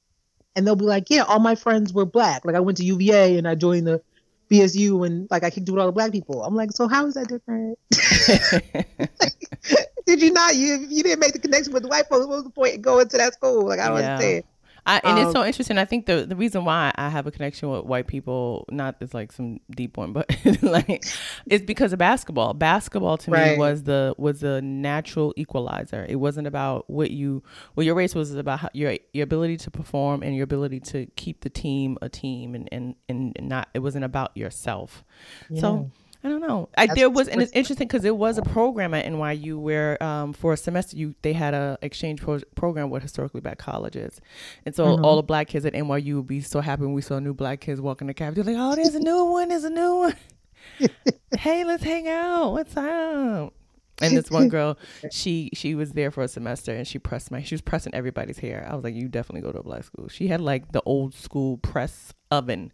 and 0.57 0.67
they'll 0.67 0.75
be 0.75 0.87
like, 0.87 1.11
yeah, 1.11 1.25
all 1.25 1.39
my 1.39 1.55
friends 1.55 1.93
were 1.93 2.07
black. 2.07 2.47
Like 2.47 2.57
I 2.57 2.61
went 2.61 2.79
to 2.79 2.85
UVA 2.85 3.37
and 3.37 3.47
I 3.47 3.57
joined 3.57 3.87
the 3.87 4.01
BSU 4.55 5.07
and 5.07 5.29
like 5.31 5.45
I 5.45 5.51
kicked 5.51 5.69
with 5.69 5.81
all 5.81 5.87
the 5.87 5.93
black 5.93 6.13
people. 6.13 6.45
I'm 6.45 6.55
like, 6.55 6.73
so 6.73 6.89
how 6.89 7.07
is 7.07 7.15
that 7.15 7.29
different? 7.29 7.79
did 10.07 10.23
you 10.23 10.33
not? 10.33 10.55
You 10.55 10.87
you 10.89 11.03
didn't 11.03 11.21
make 11.21 11.33
the 11.33 11.39
connection 11.39 11.73
with 11.73 11.83
the 11.83 11.89
white 11.89 12.07
folks. 12.09 12.27
What 12.27 12.37
was 12.37 12.45
the 12.45 12.51
point 12.51 12.75
in 12.75 12.83
going 12.83 13.09
to 13.09 13.17
that 13.17 13.35
school? 13.35 13.67
Like 13.67 13.81
I 13.81 13.89
don't 13.89 13.99
yeah. 13.99 14.15
understand. 14.15 14.45
I, 14.87 15.01
and 15.03 15.19
um, 15.19 15.25
it's 15.25 15.33
so 15.33 15.45
interesting. 15.45 15.79
I 15.79 15.87
think 15.87 16.07
the 16.07 16.27
the 16.27 16.37
reason 16.37 16.65
why 16.65 16.93
I 16.97 17.09
have 17.09 17.27
a 17.27 17.31
connection 17.31 17.71
with 17.71 17.85
white 17.85 18.07
people, 18.07 18.67
not 18.71 18.97
it's 19.01 19.15
like 19.15 19.33
some 19.33 19.61
deep 19.71 19.97
one, 19.97 20.13
but 20.13 20.31
like 20.63 21.05
it's 21.47 21.65
because 21.65 21.93
of 21.93 21.99
basketball. 21.99 22.53
Basketball 22.53 23.17
to 23.19 23.31
right. 23.31 23.53
me 23.53 23.59
was 23.59 23.85
the 23.85 24.15
was 24.19 24.41
the 24.41 24.61
natural 24.61 25.33
equalizer. 25.37 26.05
It 26.07 26.17
wasn't 26.17 26.47
about 26.47 26.89
what 26.91 27.11
you 27.11 27.43
what 27.75 27.87
your 27.87 27.95
race 27.95 28.15
was 28.15 28.35
about 28.35 28.61
how, 28.61 28.69
your 28.75 28.97
your 29.15 29.25
ability 29.25 29.57
to 29.59 29.71
perform 29.71 30.23
and 30.23 30.37
your 30.37 30.45
ability 30.45 30.81
to 30.81 31.07
keep 31.17 31.41
the 31.41 31.51
team 31.51 31.97
a 32.03 32.11
team 32.11 32.55
and 32.55 32.69
and 32.71 32.95
and 33.09 33.37
not 33.41 33.69
it 33.73 33.79
wasn't 33.79 34.05
about 34.05 34.37
yourself. 34.37 35.03
Yeah. 35.49 35.61
So 35.63 35.91
I 36.25 36.29
don't 36.29 36.41
know. 36.41 36.71
I 36.79 36.87
there 36.87 37.11
was, 37.11 37.29
and 37.29 37.43
it's 37.43 37.53
interesting 37.53 37.87
because 37.87 38.07
it 38.07 38.17
was 38.17 38.39
a 38.39 38.43
program 38.43 38.95
at 38.95 39.05
NYU 39.05 39.59
where, 39.59 40.03
um, 40.03 40.33
for 40.33 40.55
a 40.55 40.57
semester, 40.57 40.97
you 40.97 41.15
they 41.21 41.35
had 41.35 41.53
a 41.53 41.79
exchange 41.83 42.23
pro- 42.23 42.41
program 42.55 42.89
with 42.89 43.03
historically 43.03 43.43
black 43.43 43.59
colleges, 43.59 44.23
and 44.65 44.75
so 44.75 44.87
mm-hmm. 44.87 45.05
all 45.05 45.17
the 45.17 45.23
black 45.23 45.49
kids 45.49 45.67
at 45.67 45.75
NYU 45.75 46.17
would 46.17 46.27
be 46.27 46.41
so 46.41 46.63
happy 46.63 46.83
when 46.83 46.95
we 46.95 47.03
saw 47.03 47.19
new 47.19 47.35
black 47.35 47.61
kids 47.61 47.79
walking 47.79 48.07
the 48.07 48.15
campus. 48.15 48.47
Like, 48.47 48.57
oh, 48.59 48.75
there's 48.75 48.95
a 48.95 49.01
new 49.01 49.25
one. 49.25 49.49
There's 49.49 49.65
a 49.65 49.71
new 49.71 49.97
one. 49.97 50.17
hey, 51.39 51.63
let's 51.65 51.83
hang 51.83 52.09
out. 52.09 52.53
What's 52.53 52.75
up? 52.75 53.53
And 54.01 54.17
this 54.17 54.31
one 54.31 54.49
girl, 54.49 54.79
she 55.11 55.51
she 55.53 55.75
was 55.75 55.93
there 55.93 56.11
for 56.11 56.23
a 56.23 56.29
semester 56.29 56.75
and 56.75 56.89
she 56.89 56.99
pressed 56.99 57.31
my 57.31 57.43
she 57.43 57.55
was 57.55 57.61
pressing 57.61 57.95
everybody's 57.95 58.39
hair. 58.39 58.67
I 58.69 58.75
was 58.75 58.83
like, 58.83 58.95
you 58.95 59.09
definitely 59.09 59.43
go 59.43 59.53
to 59.53 59.59
a 59.59 59.63
black 59.63 59.85
school. 59.85 60.09
She 60.09 60.27
had 60.27 60.41
like 60.41 60.73
the 60.73 60.83
old 60.87 61.15
school 61.15 61.59
press 61.59 62.13
oven 62.31 62.73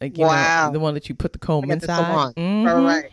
like 0.00 0.16
you 0.18 0.24
wow. 0.24 0.66
know, 0.66 0.72
the 0.72 0.80
one 0.80 0.94
that 0.94 1.08
you 1.08 1.14
put 1.14 1.32
the 1.32 1.38
comb 1.38 1.70
inside. 1.70 2.34
Mm-hmm. 2.34 2.68
All 2.68 2.82
right. 2.82 3.10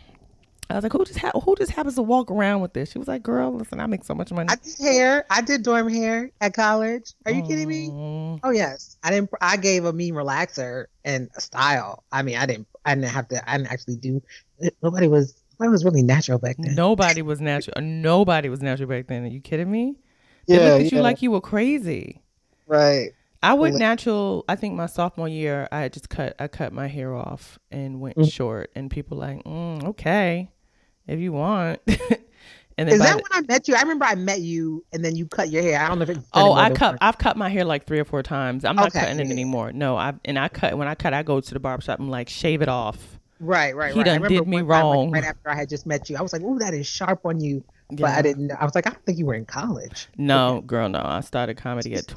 I 0.68 0.74
was 0.74 0.82
like, 0.82 0.92
who 0.92 1.04
just 1.04 1.18
ha- 1.18 1.38
who 1.44 1.54
just 1.54 1.70
happens 1.70 1.94
to 1.94 2.02
walk 2.02 2.30
around 2.30 2.60
with 2.60 2.72
this? 2.72 2.90
She 2.90 2.98
was 2.98 3.06
like, 3.06 3.22
girl, 3.22 3.52
listen, 3.52 3.78
I 3.78 3.86
make 3.86 4.02
so 4.02 4.14
much 4.14 4.32
money. 4.32 4.48
I 4.50 4.56
did 4.56 4.76
hair. 4.78 5.24
I 5.30 5.40
did 5.40 5.62
dorm 5.62 5.88
hair 5.88 6.30
at 6.40 6.54
college. 6.54 7.12
Are 7.24 7.30
you 7.30 7.42
mm. 7.42 7.48
kidding 7.48 7.68
me? 7.68 7.88
Mm-hmm. 7.88 8.46
Oh 8.46 8.50
yes. 8.50 8.96
I 9.04 9.10
didn't. 9.10 9.30
I 9.40 9.56
gave 9.56 9.84
a 9.84 9.92
mean 9.92 10.14
relaxer 10.14 10.86
and 11.04 11.30
a 11.36 11.40
style. 11.40 12.02
I 12.10 12.22
mean, 12.22 12.36
I 12.36 12.46
didn't. 12.46 12.66
I 12.84 12.94
didn't 12.94 13.10
have 13.10 13.28
to. 13.28 13.48
I 13.48 13.58
didn't 13.58 13.72
actually 13.72 13.96
do. 13.96 14.20
Nobody 14.82 15.06
was 15.06 15.40
I 15.60 15.68
was 15.68 15.84
really 15.84 16.02
natural 16.02 16.38
back 16.38 16.56
then. 16.58 16.74
Nobody 16.74 17.22
was 17.22 17.40
natural. 17.40 17.80
Nobody 17.80 18.48
was 18.48 18.60
natural 18.60 18.88
back 18.88 19.06
then. 19.06 19.24
Are 19.24 19.28
you 19.28 19.40
kidding 19.40 19.70
me? 19.70 19.96
They 20.46 20.54
yeah, 20.54 20.60
looked 20.60 20.86
at 20.86 20.92
yeah. 20.92 20.98
you 20.98 21.02
like 21.02 21.22
you 21.22 21.30
were 21.30 21.40
crazy. 21.40 22.22
Right. 22.66 23.12
I 23.46 23.54
went 23.54 23.76
natural. 23.76 24.44
I 24.48 24.56
think 24.56 24.74
my 24.74 24.86
sophomore 24.86 25.28
year, 25.28 25.68
I 25.70 25.88
just 25.88 26.08
cut. 26.08 26.34
I 26.38 26.48
cut 26.48 26.72
my 26.72 26.88
hair 26.88 27.14
off 27.14 27.58
and 27.70 28.00
went 28.00 28.16
mm. 28.16 28.30
short, 28.30 28.70
and 28.74 28.90
people 28.90 29.18
like, 29.18 29.44
mm, 29.44 29.84
okay, 29.84 30.50
if 31.06 31.20
you 31.20 31.32
want. 31.32 31.80
and 31.86 32.88
then 32.88 32.88
is 32.88 32.98
that 32.98 33.16
the, 33.16 33.22
when 33.22 33.44
I 33.44 33.46
met 33.46 33.68
you? 33.68 33.76
I 33.76 33.82
remember 33.82 34.04
I 34.04 34.16
met 34.16 34.40
you, 34.40 34.84
and 34.92 35.04
then 35.04 35.14
you 35.14 35.26
cut 35.26 35.50
your 35.50 35.62
hair. 35.62 35.80
I 35.80 35.88
don't 35.88 35.98
know 35.98 36.02
if 36.02 36.10
it's. 36.10 36.26
Oh, 36.32 36.52
I 36.52 36.70
cut. 36.70 36.98
I've 37.00 37.18
cut 37.18 37.36
my 37.36 37.48
hair 37.48 37.64
like 37.64 37.86
three 37.86 38.00
or 38.00 38.04
four 38.04 38.22
times. 38.22 38.64
I'm 38.64 38.76
not 38.76 38.88
okay. 38.88 39.00
cutting 39.00 39.20
it 39.20 39.30
anymore. 39.30 39.72
No, 39.72 39.96
I 39.96 40.14
and 40.24 40.38
I 40.38 40.48
cut 40.48 40.76
when 40.76 40.88
I 40.88 40.96
cut. 40.96 41.14
I 41.14 41.22
go 41.22 41.40
to 41.40 41.54
the 41.54 41.60
barbershop 41.60 42.00
and 42.00 42.10
like 42.10 42.28
shave 42.28 42.62
it 42.62 42.68
off. 42.68 43.18
Right, 43.38 43.76
right. 43.76 43.92
He 43.92 44.00
right. 44.00 44.20
done 44.20 44.22
did 44.22 44.48
me 44.48 44.62
wrong. 44.62 45.10
Like, 45.10 45.22
right 45.22 45.28
after 45.28 45.50
I 45.50 45.54
had 45.54 45.68
just 45.68 45.86
met 45.86 46.08
you, 46.10 46.16
I 46.16 46.22
was 46.22 46.32
like, 46.32 46.42
"Ooh, 46.42 46.58
that 46.58 46.74
is 46.74 46.86
sharp 46.86 47.24
on 47.24 47.40
you." 47.40 47.62
But. 47.88 48.06
I 48.06 48.22
didn't. 48.22 48.50
I 48.50 48.64
was 48.64 48.74
like, 48.74 48.86
I 48.86 48.90
don't 48.90 49.04
think 49.04 49.18
you 49.18 49.26
were 49.26 49.34
in 49.34 49.44
college. 49.44 50.08
No, 50.16 50.56
okay. 50.56 50.66
girl, 50.66 50.88
no. 50.88 51.02
I 51.04 51.20
started 51.20 51.56
comedy 51.56 51.94
at 51.94 52.08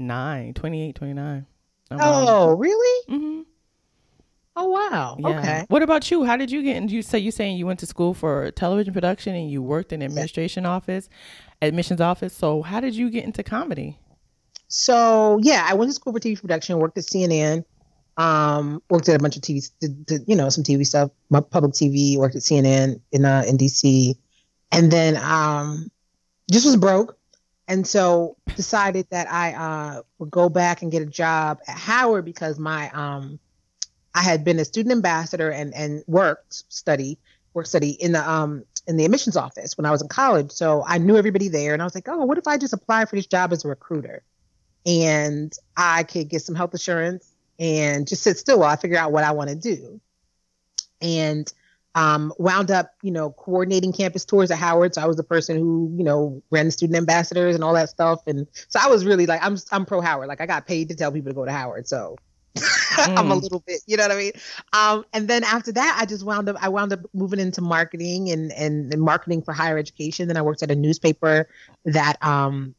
29, 0.00 0.54
28, 0.54 0.94
29. 0.94 1.46
oh, 1.92 2.56
really? 2.56 3.06
Mm-hmm. 3.10 3.40
Oh 4.56 4.68
wow. 4.68 5.16
Yeah. 5.18 5.38
Okay. 5.38 5.64
What 5.68 5.82
about 5.82 6.10
you? 6.10 6.24
How 6.24 6.36
did 6.36 6.50
you 6.50 6.62
get 6.62 6.76
into 6.76 6.94
you 6.94 7.02
say 7.02 7.18
you 7.18 7.30
saying 7.30 7.56
you 7.58 7.66
went 7.66 7.80
to 7.80 7.86
school 7.86 8.14
for 8.14 8.50
television 8.52 8.94
production 8.94 9.34
and 9.34 9.50
you 9.50 9.62
worked 9.62 9.92
in 9.92 10.02
administration 10.02 10.64
yeah. 10.64 10.70
office, 10.70 11.08
admissions 11.60 12.00
office. 12.00 12.34
So 12.34 12.62
how 12.62 12.80
did 12.80 12.94
you 12.94 13.10
get 13.10 13.24
into 13.24 13.42
comedy? 13.42 13.98
So 14.68 15.38
yeah, 15.42 15.66
I 15.68 15.74
went 15.74 15.90
to 15.90 15.94
school 15.94 16.14
for 16.14 16.18
TV 16.18 16.40
production, 16.40 16.78
worked 16.78 16.96
at 16.96 17.04
CNN, 17.04 17.64
um, 18.16 18.82
worked 18.88 19.08
at 19.08 19.16
a 19.16 19.18
bunch 19.18 19.36
of 19.36 19.42
TV, 19.42 19.70
did, 19.80 20.06
did, 20.06 20.22
you 20.26 20.34
know, 20.34 20.48
some 20.48 20.64
TV 20.64 20.86
stuff, 20.86 21.10
public 21.30 21.72
TV, 21.72 22.16
worked 22.16 22.36
at 22.36 22.42
CNN 22.42 23.00
in 23.12 23.24
uh, 23.26 23.44
in 23.46 23.58
DC, 23.58 24.14
and 24.72 24.90
then 24.90 25.16
um, 25.18 25.90
just 26.50 26.64
was 26.64 26.76
broke, 26.76 27.19
and 27.70 27.86
so 27.86 28.36
decided 28.56 29.06
that 29.10 29.30
I 29.30 29.54
uh, 29.54 30.02
would 30.18 30.30
go 30.30 30.48
back 30.48 30.82
and 30.82 30.90
get 30.90 31.02
a 31.02 31.06
job 31.06 31.60
at 31.68 31.78
Howard 31.78 32.24
because 32.24 32.58
my 32.58 32.90
um, 32.90 33.38
I 34.12 34.22
had 34.22 34.44
been 34.44 34.58
a 34.58 34.64
student 34.64 34.92
ambassador 34.92 35.50
and 35.50 35.72
and 35.72 36.02
worked 36.08 36.64
study 36.68 37.18
work 37.54 37.66
study 37.66 37.90
in 37.90 38.12
the 38.12 38.28
um 38.28 38.64
in 38.88 38.96
the 38.96 39.04
admissions 39.04 39.36
office 39.36 39.78
when 39.78 39.86
I 39.86 39.92
was 39.92 40.02
in 40.02 40.08
college. 40.08 40.50
So 40.50 40.82
I 40.84 40.98
knew 40.98 41.16
everybody 41.16 41.46
there, 41.46 41.72
and 41.72 41.80
I 41.80 41.84
was 41.84 41.94
like, 41.94 42.08
oh, 42.08 42.24
what 42.24 42.38
if 42.38 42.48
I 42.48 42.58
just 42.58 42.72
apply 42.72 43.04
for 43.04 43.14
this 43.14 43.26
job 43.26 43.52
as 43.52 43.64
a 43.64 43.68
recruiter, 43.68 44.24
and 44.84 45.56
I 45.76 46.02
could 46.02 46.28
get 46.28 46.42
some 46.42 46.56
health 46.56 46.74
insurance 46.74 47.30
and 47.60 48.08
just 48.08 48.24
sit 48.24 48.36
still 48.36 48.58
while 48.58 48.70
I 48.70 48.76
figure 48.76 48.98
out 48.98 49.12
what 49.12 49.22
I 49.22 49.30
want 49.30 49.50
to 49.50 49.56
do. 49.56 50.00
And 51.00 51.50
um, 51.94 52.32
wound 52.38 52.70
up, 52.70 52.92
you 53.02 53.10
know, 53.10 53.30
coordinating 53.30 53.92
campus 53.92 54.24
tours 54.24 54.50
at 54.50 54.58
Howard. 54.58 54.94
So 54.94 55.02
I 55.02 55.06
was 55.06 55.16
the 55.16 55.24
person 55.24 55.56
who, 55.56 55.92
you 55.96 56.04
know, 56.04 56.42
ran 56.50 56.66
the 56.66 56.72
student 56.72 56.96
ambassadors 56.96 57.54
and 57.54 57.64
all 57.64 57.74
that 57.74 57.88
stuff. 57.88 58.20
And 58.26 58.46
so 58.68 58.78
I 58.82 58.88
was 58.88 59.04
really 59.04 59.26
like, 59.26 59.42
I'm, 59.42 59.56
I'm 59.72 59.84
pro 59.84 60.00
Howard. 60.00 60.28
Like 60.28 60.40
I 60.40 60.46
got 60.46 60.66
paid 60.66 60.88
to 60.90 60.94
tell 60.94 61.10
people 61.10 61.30
to 61.30 61.34
go 61.34 61.44
to 61.44 61.52
Howard. 61.52 61.88
So 61.88 62.16
mm. 62.56 63.16
I'm 63.16 63.30
a 63.30 63.34
mm. 63.34 63.42
little 63.42 63.60
bit, 63.66 63.80
you 63.86 63.96
know 63.96 64.04
what 64.04 64.12
I 64.12 64.16
mean? 64.16 64.32
Um, 64.72 65.04
and 65.12 65.26
then 65.26 65.42
after 65.42 65.72
that, 65.72 65.98
I 66.00 66.06
just 66.06 66.24
wound 66.24 66.48
up, 66.48 66.56
I 66.60 66.68
wound 66.68 66.92
up 66.92 67.00
moving 67.12 67.40
into 67.40 67.60
marketing 67.60 68.30
and, 68.30 68.52
and, 68.52 68.92
and 68.92 69.02
marketing 69.02 69.42
for 69.42 69.52
higher 69.52 69.76
education. 69.78 70.28
Then 70.28 70.36
I 70.36 70.42
worked 70.42 70.62
at 70.62 70.70
a 70.70 70.76
newspaper 70.76 71.48
that, 71.86 72.22
um, 72.24 72.74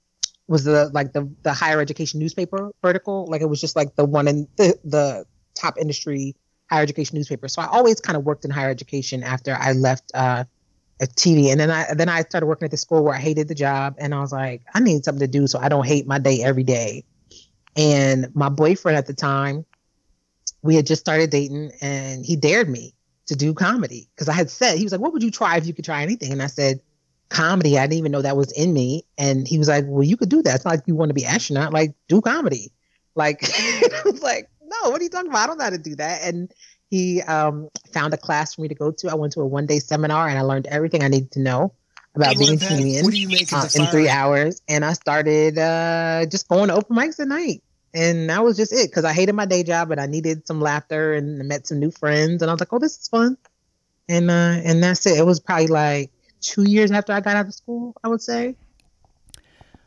was 0.48 0.66
the 0.66 0.90
like 0.94 1.14
the 1.14 1.32
the 1.44 1.54
higher 1.54 1.80
education 1.80 2.20
newspaper 2.20 2.72
vertical 2.82 3.26
like 3.30 3.42
it 3.42 3.46
was 3.46 3.62
just 3.62 3.78
like 3.78 3.96
the 3.96 4.04
one 4.04 4.28
in 4.28 4.48
the 4.58 4.78
the 4.84 5.26
top 5.56 5.78
industry 5.78 6.36
higher 6.72 6.84
education 6.84 7.18
newspaper. 7.18 7.48
So 7.48 7.62
I 7.62 7.68
always 7.68 8.00
kind 8.00 8.16
of 8.16 8.24
worked 8.24 8.46
in 8.46 8.52
higher 8.52 8.70
education 8.70 9.24
after 9.24 9.56
I 9.60 9.74
left 9.74 10.12
uh, 10.14 10.46
TV, 11.02 11.52
and 11.52 11.60
then 11.60 11.70
I 11.70 11.94
then 11.94 12.10
I 12.10 12.22
started 12.22 12.46
working 12.46 12.66
at 12.66 12.72
the 12.72 12.78
school 12.78 13.04
where 13.04 13.14
I 13.14 13.20
hated 13.20 13.48
the 13.48 13.56
job, 13.56 13.96
and 13.98 14.14
I 14.14 14.22
was 14.22 14.32
like, 14.32 14.62
I 14.74 14.80
need 14.80 15.04
something 15.04 15.20
to 15.20 15.28
do 15.28 15.48
so 15.48 15.60
I 15.60 15.70
don't 15.70 15.86
hate 15.86 16.08
my 16.08 16.20
day 16.20 16.42
every 16.44 16.64
day. 16.64 17.04
And 17.76 18.34
my 18.36 18.50
boyfriend 18.50 18.98
at 18.98 19.08
the 19.08 19.14
time, 19.14 19.66
we 20.62 20.76
had 20.76 20.86
just 20.86 21.02
started 21.02 21.30
dating, 21.30 21.72
and 21.82 22.26
he 22.26 22.36
dared 22.36 22.70
me 22.70 22.94
to 23.28 23.36
do 23.36 23.54
comedy 23.54 24.10
because 24.16 24.30
I 24.30 24.34
had 24.34 24.50
said 24.50 24.78
he 24.78 24.84
was 24.84 24.92
like, 24.92 25.02
"What 25.02 25.14
would 25.14 25.24
you 25.24 25.32
try 25.32 25.58
if 25.58 25.66
you 25.66 25.74
could 25.74 25.86
try 25.86 26.04
anything?" 26.04 26.32
And 26.32 26.42
I 26.42 26.48
said, 26.48 26.82
"Comedy." 27.30 27.78
I 27.78 27.84
didn't 27.84 28.00
even 28.00 28.12
know 28.12 28.22
that 28.22 28.38
was 28.38 28.52
in 28.52 28.74
me, 28.74 29.06
and 29.18 29.48
he 29.48 29.58
was 29.58 29.68
like, 29.68 29.86
"Well, 29.88 30.04
you 30.04 30.18
could 30.18 30.30
do 30.30 30.42
that. 30.44 30.56
It's 30.56 30.66
not 30.66 30.72
like 30.72 30.84
you 30.88 30.96
want 30.96 31.10
to 31.10 31.16
be 31.16 31.26
astronaut. 31.26 31.74
Like, 31.74 31.94
do 32.08 32.22
comedy." 32.22 32.72
Like, 33.16 33.44
I 33.60 34.02
was 34.06 34.22
like, 34.22 34.50
no, 34.72 34.90
what 34.90 35.02
are 35.02 35.04
you 35.04 35.10
talking 35.10 35.30
about? 35.30 35.44
I 35.44 35.48
don't 35.48 35.58
know 35.58 35.64
how 35.66 35.70
to 35.72 35.78
do 35.78 35.96
that. 35.96 36.22
And 36.24 36.52
he 36.90 37.22
um, 37.22 37.70
found 37.94 38.14
a 38.14 38.18
class 38.18 38.56
for 38.56 38.62
me 38.62 38.68
to 38.68 38.76
go 38.76 38.92
to. 38.92 39.10
I 39.10 39.16
went 39.16 39.34
to 39.34 39.42
a 39.42 39.46
one 39.46 39.66
day 39.66 39.80
seminar 39.80 40.28
and 40.28 40.38
I 40.38 40.42
learned 40.42 40.68
everything 40.68 41.04
I 41.04 41.08
needed 41.08 41.32
to 41.32 41.40
know 41.40 41.74
about 42.16 42.38
being 42.38 42.62
a 42.62 42.66
comedian 42.66 43.06
uh, 43.54 43.68
in 43.76 43.86
three 43.88 44.10
hours. 44.10 44.62
And 44.68 44.84
I 44.84 44.94
started 44.94 45.58
uh, 45.58 46.26
just 46.30 46.48
going 46.48 46.68
to 46.68 46.76
open 46.76 46.96
mics 46.96 47.20
at 47.20 47.28
night. 47.28 47.64
And 47.94 48.30
that 48.30 48.44
was 48.44 48.56
just 48.56 48.72
it 48.72 48.90
because 48.90 49.04
I 49.04 49.14
hated 49.14 49.34
my 49.34 49.46
day 49.46 49.64
job, 49.64 49.90
but 49.90 50.00
I 50.00 50.06
needed 50.06 50.48
some 50.48 50.62
laughter 50.62 51.14
and 51.14 51.40
met 51.48 51.68
some 51.68 51.80
new 51.80 51.92
friends. 51.92 52.42
And 52.42 52.50
I 52.50 52.54
was 52.54 52.62
like, 52.62 52.72
oh, 52.72 52.80
this 52.80 52.98
is 52.98 53.08
fun. 53.08 53.38
And 54.08 54.30
uh, 54.30 54.60
and 54.64 54.84
that's 54.84 55.06
it. 55.06 55.18
It 55.18 55.26
was 55.26 55.40
probably 55.40 55.68
like 55.68 56.12
two 56.42 56.64
years 56.64 56.92
after 56.92 57.14
I 57.14 57.22
got 57.22 57.36
out 57.36 57.48
of 57.48 57.54
school, 57.54 57.96
I 58.04 58.08
would 58.08 58.22
say. 58.22 58.56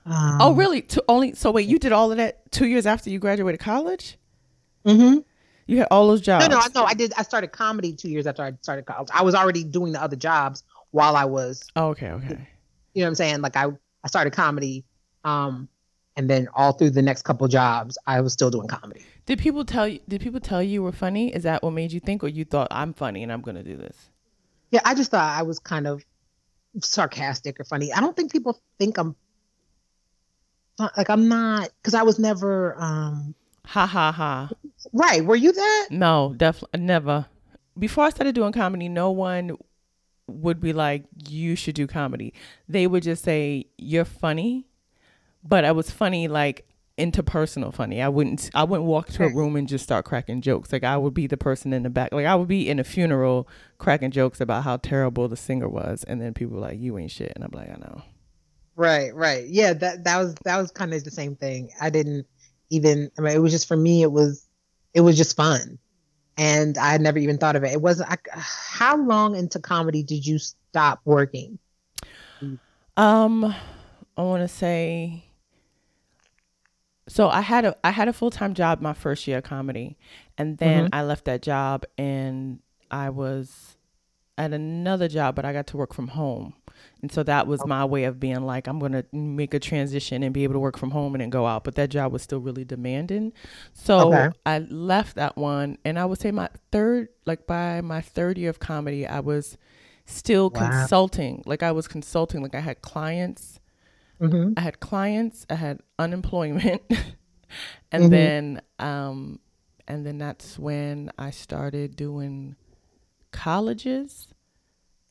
Um, 0.07 0.39
oh, 0.41 0.55
really? 0.55 0.83
To 0.83 1.05
only 1.09 1.35
so 1.35 1.51
wait, 1.51 1.69
you 1.69 1.79
did 1.79 1.93
all 1.93 2.11
of 2.11 2.19
that 2.19 2.51
two 2.51 2.67
years 2.67 2.87
after 2.87 3.11
you 3.11 3.19
graduated 3.19 3.61
college? 3.61 4.19
Mm-hmm. 4.85 5.19
You 5.67 5.79
had 5.79 5.89
all 5.91 6.09
those 6.09 6.21
jobs. 6.21 6.47
No, 6.47 6.57
no, 6.57 6.61
I 6.61 6.67
no. 6.75 6.85
I 6.85 6.95
did. 6.95 7.13
I 7.17 7.23
started 7.23 7.53
comedy 7.53 7.95
two 7.95 8.11
years 8.11 8.27
after 8.27 8.43
I 8.43 8.53
started 8.61 8.85
college. 8.85 9.09
I 9.13 9.23
was 9.23 9.35
already 9.35 9.65
doing 9.65 9.93
the 9.93 10.03
other 10.03 10.17
jobs 10.17 10.63
while 10.91 11.17
I 11.17 11.25
was. 11.25 11.65
Oh, 11.75 11.89
okay, 11.89 12.11
okay. 12.11 12.49
You 12.93 13.01
know 13.01 13.07
what 13.07 13.09
I'm 13.09 13.15
saying? 13.15 13.41
Like 13.41 13.57
I, 13.57 13.67
I 14.03 14.09
started 14.09 14.33
comedy, 14.33 14.85
um, 15.25 15.69
and 16.17 16.29
then 16.29 16.49
all 16.55 16.73
through 16.73 16.91
the 16.91 17.03
next 17.03 17.23
couple 17.23 17.49
jobs, 17.49 17.97
I 18.07 18.21
was 18.21 18.33
still 18.33 18.51
doing 18.51 18.69
comedy. 18.69 19.05
Did 19.27 19.39
people 19.39 19.65
tell 19.65 19.89
you? 19.89 20.01
Did 20.07 20.21
people 20.21 20.41
tell 20.41 20.63
you 20.63 20.71
you 20.71 20.83
were 20.83 20.93
funny? 20.93 21.35
Is 21.35 21.45
that 21.45 21.63
what 21.63 21.73
made 21.73 21.93
you 21.93 22.01
think, 22.01 22.23
or 22.23 22.29
you 22.29 22.45
thought 22.45 22.69
I'm 22.71 22.93
funny 22.93 23.23
and 23.23 23.33
I'm 23.33 23.41
gonna 23.41 23.65
do 23.65 23.77
this? 23.77 24.11
Yeah, 24.71 24.81
I 24.85 24.95
just 24.95 25.11
thought 25.11 25.39
I 25.39 25.43
was 25.43 25.59
kind 25.59 25.87
of 25.87 26.05
sarcastic 26.83 27.59
or 27.59 27.65
funny. 27.65 27.93
I 27.93 28.01
don't 28.01 28.15
think 28.15 28.31
people 28.31 28.61
think 28.79 28.99
I'm 28.99 29.17
like 30.79 31.09
I'm 31.09 31.29
not 31.29 31.71
because 31.81 31.95
I 31.95 32.03
was 32.03 32.19
never. 32.19 32.77
um 32.79 33.35
Ha 33.67 33.87
ha 33.87 34.13
ha. 34.13 34.51
Right. 34.93 35.25
Were 35.25 35.37
you 35.37 35.53
that? 35.53 35.89
No, 35.91 36.35
definitely 36.37 36.81
never. 36.81 37.27
Before 37.79 38.05
I 38.05 38.11
started 38.11 38.35
doing 38.35 38.53
comedy, 38.53 38.89
no 38.89 39.11
one 39.11 39.57
would 40.27 40.61
be 40.61 40.73
like, 40.73 41.05
you 41.29 41.57
should 41.57 41.75
do 41.75 41.87
comedy. 41.87 42.33
They 42.69 42.87
would 42.87 43.03
just 43.03 43.25
say, 43.25 43.67
you're 43.79 44.05
funny. 44.05 44.67
But 45.43 45.65
I 45.65 45.73
was 45.73 45.91
funny 45.91 46.29
like 46.29 46.67
interpersonal 46.97 47.75
funny. 47.75 48.01
I 48.01 48.09
wouldn't 48.09 48.51
I 48.55 48.65
wouldn't 48.65 48.87
walk 48.87 49.09
to 49.09 49.25
a 49.25 49.35
room 49.35 49.57
and 49.57 49.69
just 49.69 49.85
start 49.85 50.05
cracking 50.05 50.41
jokes. 50.41 50.73
Like 50.73 50.85
I 50.85 50.97
would 50.97 51.15
be 51.15 51.27
the 51.27 51.37
person 51.37 51.73
in 51.73 51.83
the 51.83 51.91
back. 51.91 52.13
Like 52.13 52.27
I 52.27 52.35
would 52.35 52.49
be 52.49 52.69
in 52.69 52.79
a 52.79 52.85
funeral 52.85 53.49
cracking 53.79 54.11
jokes 54.11 54.41
about 54.41 54.65
how 54.65 54.77
terrible 54.79 55.29
the 55.29 55.37
singer 55.37 55.69
was 55.69 56.05
and 56.05 56.21
then 56.21 56.35
people 56.35 56.55
were 56.55 56.61
like, 56.61 56.79
You 56.79 56.97
ain't 56.99 57.11
shit 57.11 57.33
and 57.35 57.45
I'm 57.45 57.51
like, 57.53 57.69
I 57.69 57.75
know. 57.75 58.03
Right, 58.77 59.15
right. 59.15 59.47
Yeah, 59.47 59.73
that 59.75 60.05
that 60.05 60.19
was 60.19 60.35
that 60.45 60.59
was 60.59 60.71
kind 60.71 60.95
of 60.95 61.05
the 61.05 61.11
same 61.11 61.37
thing. 61.37 61.71
I 61.81 61.91
didn't 61.91 62.27
even 62.71 63.11
I 63.19 63.21
mean 63.21 63.35
it 63.35 63.43
was 63.43 63.53
just 63.53 63.69
for 63.69 63.77
me 63.77 64.03
it 64.03 64.13
was 64.13 64.44
it 64.95 65.01
was 65.01 65.17
just 65.17 65.37
fun. 65.37 65.79
And 66.37 66.79
i 66.79 66.91
had 66.91 67.01
never 67.01 67.19
even 67.19 67.39
thought 67.39 67.57
of 67.57 67.65
it. 67.65 67.73
It 67.73 67.83
wasn't 67.83 68.11
I, 68.11 68.17
how 68.35 68.97
long 68.97 69.37
into 69.37 69.59
comedy 69.59 70.03
did 70.03 70.27
you 70.27 70.39
stop 70.39 71.01
working? 71.05 71.59
Um 72.97 73.55
i 74.17 74.23
want 74.23 74.43
to 74.43 74.49
say 74.49 75.25
so 77.09 77.29
i 77.29 77.41
had 77.41 77.65
a 77.65 77.77
i 77.83 77.91
had 77.91 78.07
a 78.07 78.13
full-time 78.13 78.55
job 78.55 78.81
my 78.81 78.93
first 78.93 79.27
year 79.27 79.39
of 79.39 79.45
comedy. 79.45 79.97
And 80.39 80.59
then 80.59 80.87
mm-hmm. 80.87 80.95
i 80.95 81.03
left 81.03 81.25
that 81.27 81.43
job 81.43 81.85
and 81.99 82.61
i 82.91 83.11
was 83.11 83.77
at 84.37 84.53
another 84.53 85.09
job 85.09 85.35
but 85.35 85.45
i 85.45 85.53
got 85.53 85.67
to 85.69 85.77
work 85.77 85.95
from 85.95 86.09
home 86.09 86.55
and 87.05 87.13
so 87.13 87.23
that 87.23 87.47
was 87.47 87.67
my 87.67 87.85
way 87.85 88.05
of 88.05 88.19
being 88.19 88.47
like, 88.47 88.67
I'm 88.67 88.79
going 88.79 88.93
to 88.93 89.05
make 89.13 89.53
a 89.53 89.59
transition 89.59 90.23
and 90.23 90.33
be 90.33 90.43
able 90.45 90.55
to 90.55 90.59
work 90.59 90.79
from 90.79 90.91
home 90.91 91.15
and 91.15 91.21
then 91.21 91.29
go 91.29 91.47
out. 91.47 91.63
But 91.63 91.75
that 91.75 91.91
job 91.91 92.15
was 92.15 92.23
still 92.23 92.39
really 92.39 92.65
demanding. 92.65 93.35
So 93.75 94.15
okay. 94.15 94.35
I 94.47 94.61
left 94.61 95.17
that 95.17 95.37
one. 95.37 95.77
And 95.85 95.99
I 95.99 96.07
would 96.07 96.19
say 96.19 96.31
my 96.31 96.49
third, 96.73 97.09
like 97.27 97.47
by 97.47 97.83
my 97.83 98.01
third 98.01 98.39
year 98.39 98.49
of 98.49 98.59
comedy, 98.59 99.07
I 99.07 99.21
was 99.21 99.59
still 100.07 100.49
wow. 100.49 100.67
consulting. 100.67 101.43
Like 101.45 101.63
I 101.63 101.73
was 101.73 101.87
consulting, 101.87 102.41
like 102.41 102.55
I 102.55 102.61
had 102.61 102.81
clients. 102.81 103.61
Mm-hmm. 104.19 104.55
I 104.57 104.61
had 104.63 104.81
clients, 104.81 105.45
I 105.51 105.57
had 105.57 105.81
unemployment. 105.99 106.81
and 107.93 108.05
mm-hmm. 108.05 108.09
then, 108.09 108.63
um, 108.79 109.41
and 109.87 110.07
then 110.07 110.17
that's 110.17 110.59
when 110.59 111.11
I 111.19 111.33
started 111.33 111.97
doing 111.97 112.57
colleges 113.31 114.29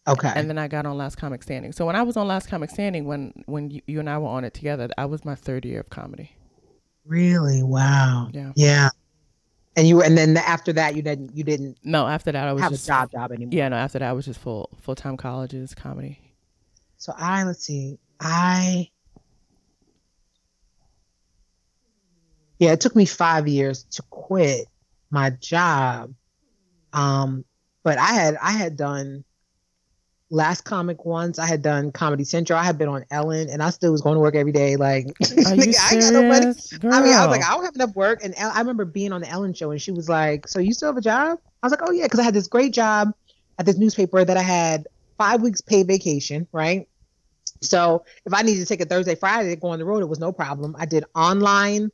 Okay. 0.07 0.31
And 0.35 0.49
then 0.49 0.57
I 0.57 0.67
got 0.67 0.85
on 0.85 0.97
Last 0.97 1.15
Comic 1.15 1.43
Standing. 1.43 1.71
So 1.71 1.85
when 1.85 1.95
I 1.95 2.03
was 2.03 2.17
on 2.17 2.27
Last 2.27 2.49
Comic 2.49 2.69
Standing, 2.69 3.05
when 3.05 3.43
when 3.45 3.71
you, 3.71 3.81
you 3.87 3.99
and 3.99 4.09
I 4.09 4.17
were 4.17 4.27
on 4.27 4.43
it 4.43 4.53
together, 4.53 4.89
I 4.97 5.05
was 5.05 5.23
my 5.23 5.35
third 5.35 5.63
year 5.65 5.79
of 5.79 5.89
comedy. 5.89 6.31
Really? 7.05 7.63
Wow. 7.63 8.29
Yeah. 8.33 8.51
Yeah. 8.55 8.89
And 9.75 9.87
you 9.87 10.03
and 10.03 10.17
then 10.17 10.37
after 10.37 10.73
that, 10.73 10.95
you 10.95 11.01
didn't, 11.01 11.35
you 11.35 11.43
didn't. 11.43 11.77
No, 11.83 12.05
after 12.05 12.31
that, 12.31 12.47
I 12.47 12.53
was 12.53 12.61
have 12.61 12.71
just, 12.71 12.83
a 12.83 12.87
job 12.87 13.11
job 13.11 13.31
anymore. 13.31 13.53
Yeah, 13.53 13.69
no, 13.69 13.77
after 13.77 13.99
that, 13.99 14.09
I 14.09 14.13
was 14.13 14.25
just 14.25 14.39
full 14.39 14.69
full 14.81 14.95
time 14.95 15.17
colleges 15.17 15.73
comedy. 15.73 16.19
So 16.97 17.13
I 17.17 17.43
let's 17.43 17.65
see, 17.65 17.97
I 18.19 18.89
yeah, 22.59 22.71
it 22.71 22.81
took 22.81 22.95
me 22.95 23.05
five 23.05 23.47
years 23.47 23.83
to 23.91 24.03
quit 24.09 24.67
my 25.09 25.31
job. 25.31 26.13
Um, 26.93 27.43
but 27.83 27.97
I 27.97 28.13
had 28.13 28.37
I 28.41 28.51
had 28.51 28.77
done 28.77 29.23
last 30.29 30.61
comic 30.61 31.05
once. 31.05 31.39
I 31.39 31.45
had 31.45 31.61
done 31.61 31.91
Comedy 31.91 32.23
Central. 32.23 32.57
I 32.57 32.63
had 32.63 32.77
been 32.77 32.89
on 32.89 33.05
Ellen, 33.11 33.49
and 33.49 33.61
I 33.61 33.69
still 33.69 33.91
was 33.91 34.01
going 34.01 34.15
to 34.15 34.19
work 34.19 34.35
every 34.35 34.51
day. 34.51 34.75
Like, 34.75 35.07
you 35.19 35.43
I 35.47 35.55
got 35.55 36.13
no 36.13 36.27
money. 36.27 36.53
Girl. 36.79 36.93
I 36.93 37.01
mean, 37.01 37.13
I 37.13 37.25
was 37.25 37.37
like, 37.37 37.47
I 37.47 37.53
don't 37.53 37.65
have 37.65 37.75
enough 37.75 37.95
work. 37.95 38.23
And 38.23 38.33
El- 38.37 38.51
I 38.51 38.59
remember 38.59 38.85
being 38.85 39.13
on 39.13 39.21
the 39.21 39.29
Ellen 39.29 39.53
show, 39.53 39.71
and 39.71 39.81
she 39.81 39.91
was 39.91 40.09
like, 40.09 40.47
"So 40.47 40.59
you 40.59 40.73
still 40.73 40.89
have 40.89 40.97
a 40.97 41.01
job?" 41.01 41.39
I 41.61 41.65
was 41.65 41.71
like, 41.71 41.81
"Oh 41.83 41.91
yeah," 41.91 42.05
because 42.05 42.19
I 42.19 42.23
had 42.23 42.33
this 42.33 42.47
great 42.47 42.73
job 42.73 43.13
at 43.59 43.65
this 43.65 43.77
newspaper 43.77 44.23
that 44.23 44.35
I 44.35 44.41
had 44.41 44.87
five 45.17 45.41
weeks 45.41 45.61
paid 45.61 45.87
vacation, 45.87 46.47
right? 46.51 46.87
So 47.61 48.03
if 48.25 48.33
I 48.33 48.41
needed 48.41 48.59
to 48.61 48.65
take 48.65 48.81
a 48.81 48.85
Thursday, 48.85 49.15
Friday 49.15 49.49
to 49.49 49.55
go 49.55 49.69
on 49.69 49.79
the 49.79 49.85
road, 49.85 50.01
it 50.01 50.09
was 50.09 50.19
no 50.19 50.31
problem. 50.33 50.75
I 50.77 50.85
did 50.85 51.05
online 51.15 51.91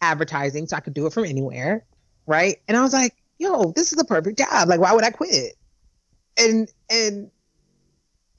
advertising, 0.00 0.66
so 0.66 0.76
I 0.76 0.80
could 0.80 0.94
do 0.94 1.06
it 1.06 1.12
from 1.12 1.24
anywhere, 1.24 1.84
right? 2.26 2.56
And 2.66 2.76
I 2.76 2.82
was 2.82 2.92
like, 2.92 3.14
"Yo, 3.38 3.72
this 3.72 3.92
is 3.92 3.98
the 3.98 4.04
perfect 4.04 4.38
job. 4.38 4.68
Like, 4.68 4.80
why 4.80 4.92
would 4.92 5.04
I 5.04 5.10
quit?" 5.10 5.54
And 6.36 6.68
and 6.90 7.30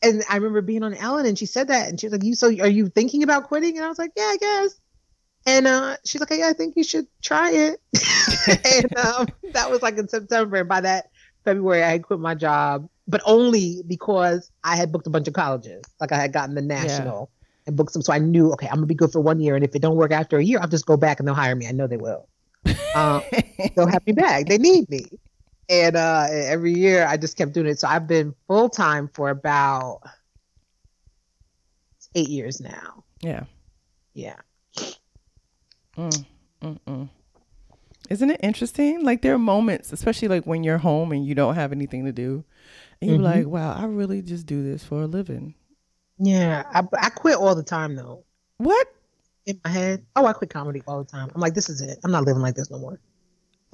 and 0.02 0.24
I 0.30 0.36
remember 0.36 0.62
being 0.62 0.84
on 0.84 0.93
Ellen, 0.93 1.26
and 1.26 1.38
she 1.38 1.46
said 1.46 1.68
that, 1.70 1.89
and 1.89 2.00
she 2.00 2.08
was 2.08 2.14
like, 2.14 2.24
"You 2.24 2.36
so 2.36 2.48
are 2.48 2.68
you 2.68 2.89
thinking 2.89 3.24
about 3.24 3.46
quitting?" 3.46 3.78
And 3.78 3.86
I 3.86 3.89
was 3.89 4.00
like, 4.00 4.12
"Yeah, 4.16 4.24
I 4.24 4.38
guess." 4.39 4.80
And 5.48 5.68
uh, 5.68 5.98
she's 6.06 6.20
like, 6.22 6.32
"Yeah, 6.32 6.50
I 6.50 6.54
think 6.54 6.76
you 6.76 6.84
should 6.84 7.08
try 7.22 7.52
it." 7.52 7.80
and 8.66 8.98
um, 8.98 9.28
that 9.54 9.70
was 9.70 9.82
like 9.82 9.98
in 9.98 10.08
September. 10.08 10.58
And 10.58 10.70
by 10.70 10.82
that 10.82 11.10
February, 11.43 11.84
I 11.84 11.91
had 11.91 12.04
quit 12.04 12.20
my 12.20 12.36
job, 12.36 12.89
but 13.08 13.22
only 13.26 13.84
because 13.88 14.52
I 14.64 14.76
had 14.76 14.91
booked 14.91 15.08
a 15.08 15.12
bunch 15.12 15.28
of 15.28 15.34
colleges. 15.34 15.84
Like 16.00 16.12
I 16.12 16.18
had 16.18 16.34
gotten 16.34 16.56
the 16.56 16.62
national 16.62 17.30
and 17.68 17.76
booked 17.76 17.93
some, 17.93 18.02
so 18.02 18.14
I 18.14 18.20
knew, 18.20 18.52
okay, 18.54 18.68
I'm 18.68 18.76
gonna 18.76 18.86
be 18.88 18.96
good 18.96 19.12
for 19.12 19.22
one 19.22 19.39
year, 19.39 19.56
and 19.56 19.64
if 19.64 19.76
it 19.76 19.82
don't 19.82 19.96
work 19.96 20.12
after 20.12 20.38
a 20.38 20.43
year, 20.43 20.60
I'll 20.60 20.68
just 20.68 20.86
go 20.86 20.98
back 20.98 21.20
and 21.20 21.28
they'll 21.28 21.36
hire 21.36 21.56
me. 21.56 21.68
I 21.68 21.72
know 21.72 21.88
they 21.88 21.98
will. 21.98 22.28
Um, 22.96 23.24
they'll 23.76 23.88
have 23.88 24.08
me 24.08 24.14
back. 24.14 24.46
They 24.48 24.58
need 24.58 24.89
me. 24.89 25.06
And 25.70 25.95
uh, 25.95 26.28
every 26.30 26.74
year, 26.74 27.05
I 27.07 27.18
just 27.18 27.38
kept 27.38 27.53
doing 27.53 27.68
it. 27.68 27.80
So 27.80 27.88
I've 27.88 28.07
been 28.07 28.36
full 28.47 28.70
time 28.70 29.09
for 29.13 29.30
about 29.30 30.01
eight 32.13 32.30
years 32.30 32.61
now. 32.61 33.03
Yeah. 33.22 33.45
Yeah. 34.13 34.38
Mm, 35.97 36.26
mm, 36.61 36.80
mm. 36.88 37.09
Isn't 38.09 38.30
it 38.30 38.39
interesting? 38.43 39.03
Like 39.03 39.22
there 39.22 39.34
are 39.34 39.39
moments, 39.39 39.91
especially 39.91 40.28
like 40.28 40.45
when 40.45 40.63
you're 40.63 40.78
home 40.78 41.11
and 41.11 41.26
you 41.26 41.34
don't 41.34 41.55
have 41.55 41.72
anything 41.72 42.05
to 42.05 42.11
do, 42.11 42.43
and 43.01 43.09
you're 43.09 43.20
Mhm. 43.20 43.24
like, 43.24 43.47
"Wow, 43.47 43.74
I 43.74 43.86
really 43.86 44.22
just 44.22 44.45
do 44.45 44.61
this 44.63 44.84
for 44.84 45.01
a 45.01 45.07
living." 45.07 45.55
Yeah. 46.20 46.63
I, 46.72 46.84
I 46.99 47.09
quit 47.09 47.38
all 47.38 47.55
the 47.55 47.63
time 47.63 47.95
though. 47.95 48.24
What? 48.57 48.88
in 49.47 49.61
my 49.63 49.70
head. 49.70 50.03
Oh, 50.16 50.26
I 50.26 50.34
quit 50.34 50.49
comedy 50.49 50.82
all 50.88 51.03
the 51.03 51.09
time. 51.09 51.30
I'm 51.36 51.39
like, 51.39 51.53
this 51.53 51.70
is 51.70 51.80
it. 51.80 51.99
I'm 52.03 52.11
not 52.11 52.24
living 52.24 52.41
like 52.41 52.55
this 52.55 52.72
no 52.72 52.80
more. 52.80 52.99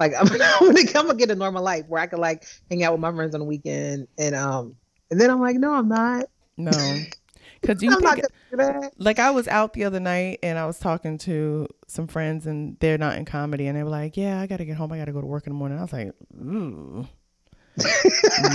Like 0.02 0.14
I'm, 0.18 0.26
gonna, 0.26 0.44
I'm 0.60 1.06
gonna 1.06 1.14
get 1.14 1.30
a 1.30 1.34
normal 1.34 1.62
life 1.62 1.84
where 1.86 2.02
I 2.02 2.06
can 2.06 2.18
like 2.18 2.44
hang 2.68 2.82
out 2.82 2.92
with 2.92 3.00
my 3.00 3.12
friends 3.12 3.34
on 3.34 3.40
the 3.40 3.46
weekend 3.46 4.08
and 4.18 4.34
um 4.34 4.76
and 5.10 5.20
then 5.20 5.30
I'm 5.30 5.40
like, 5.40 5.56
no, 5.56 5.72
I'm 5.72 5.88
not. 5.88 6.24
No, 6.56 6.70
because 7.60 7.82
you 7.82 7.92
I'm 7.92 8.00
not 8.00 8.16
gonna 8.16 8.28
do 8.50 8.56
that. 8.56 8.92
like 8.98 9.18
I 9.18 9.30
was 9.30 9.46
out 9.46 9.74
the 9.74 9.84
other 9.84 10.00
night 10.00 10.40
and 10.42 10.58
I 10.58 10.66
was 10.66 10.78
talking 10.78 11.18
to 11.18 11.68
some 11.86 12.08
friends 12.08 12.46
and 12.46 12.76
they're 12.80 12.98
not 12.98 13.16
in 13.16 13.24
comedy 13.24 13.66
and 13.66 13.76
they 13.76 13.84
were 13.84 13.90
like, 13.90 14.16
"Yeah, 14.16 14.40
I 14.40 14.46
got 14.46 14.56
to 14.56 14.64
get 14.64 14.76
home. 14.76 14.92
I 14.92 14.98
got 14.98 15.04
to 15.04 15.12
go 15.12 15.20
to 15.20 15.26
work 15.26 15.46
in 15.46 15.52
the 15.52 15.58
morning." 15.58 15.78
I 15.78 15.82
was 15.82 15.92
like, 15.92 16.12
"Ooh." 16.34 17.06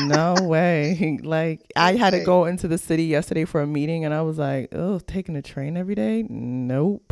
no 0.06 0.36
way. 0.42 1.20
Like 1.24 1.72
I 1.76 1.96
had 1.96 2.12
to 2.12 2.24
go 2.24 2.46
into 2.46 2.68
the 2.68 2.78
city 2.78 3.06
yesterday 3.06 3.46
for 3.46 3.62
a 3.62 3.68
meeting 3.68 4.04
and 4.04 4.14
I 4.14 4.22
was 4.22 4.38
like, 4.38 4.70
"Oh, 4.74 5.00
taking 5.00 5.34
the 5.34 5.42
train 5.42 5.78
every 5.78 5.96
day? 5.96 6.26
Nope." 6.30 7.07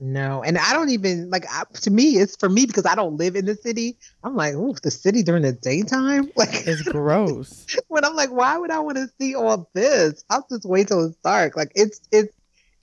No, 0.00 0.42
and 0.42 0.58
I 0.58 0.72
don't 0.72 0.90
even 0.90 1.30
like. 1.30 1.44
I, 1.50 1.64
to 1.82 1.90
me, 1.90 2.16
it's 2.16 2.36
for 2.36 2.48
me 2.48 2.66
because 2.66 2.84
I 2.84 2.94
don't 2.94 3.16
live 3.16 3.36
in 3.36 3.44
the 3.46 3.54
city. 3.54 3.96
I'm 4.24 4.34
like, 4.34 4.54
ooh, 4.54 4.74
the 4.82 4.90
city 4.90 5.22
during 5.22 5.42
the 5.42 5.52
daytime. 5.52 6.30
Like 6.36 6.66
It's 6.66 6.82
gross. 6.82 7.66
when 7.88 8.04
I'm 8.04 8.14
like, 8.14 8.30
why 8.30 8.58
would 8.58 8.70
I 8.70 8.80
want 8.80 8.96
to 8.96 9.08
see 9.20 9.34
all 9.34 9.70
this? 9.72 10.24
I'll 10.30 10.46
just 10.50 10.64
wait 10.64 10.88
till 10.88 11.06
it's 11.06 11.16
dark. 11.18 11.56
Like 11.56 11.70
it's 11.74 12.00
it's 12.10 12.34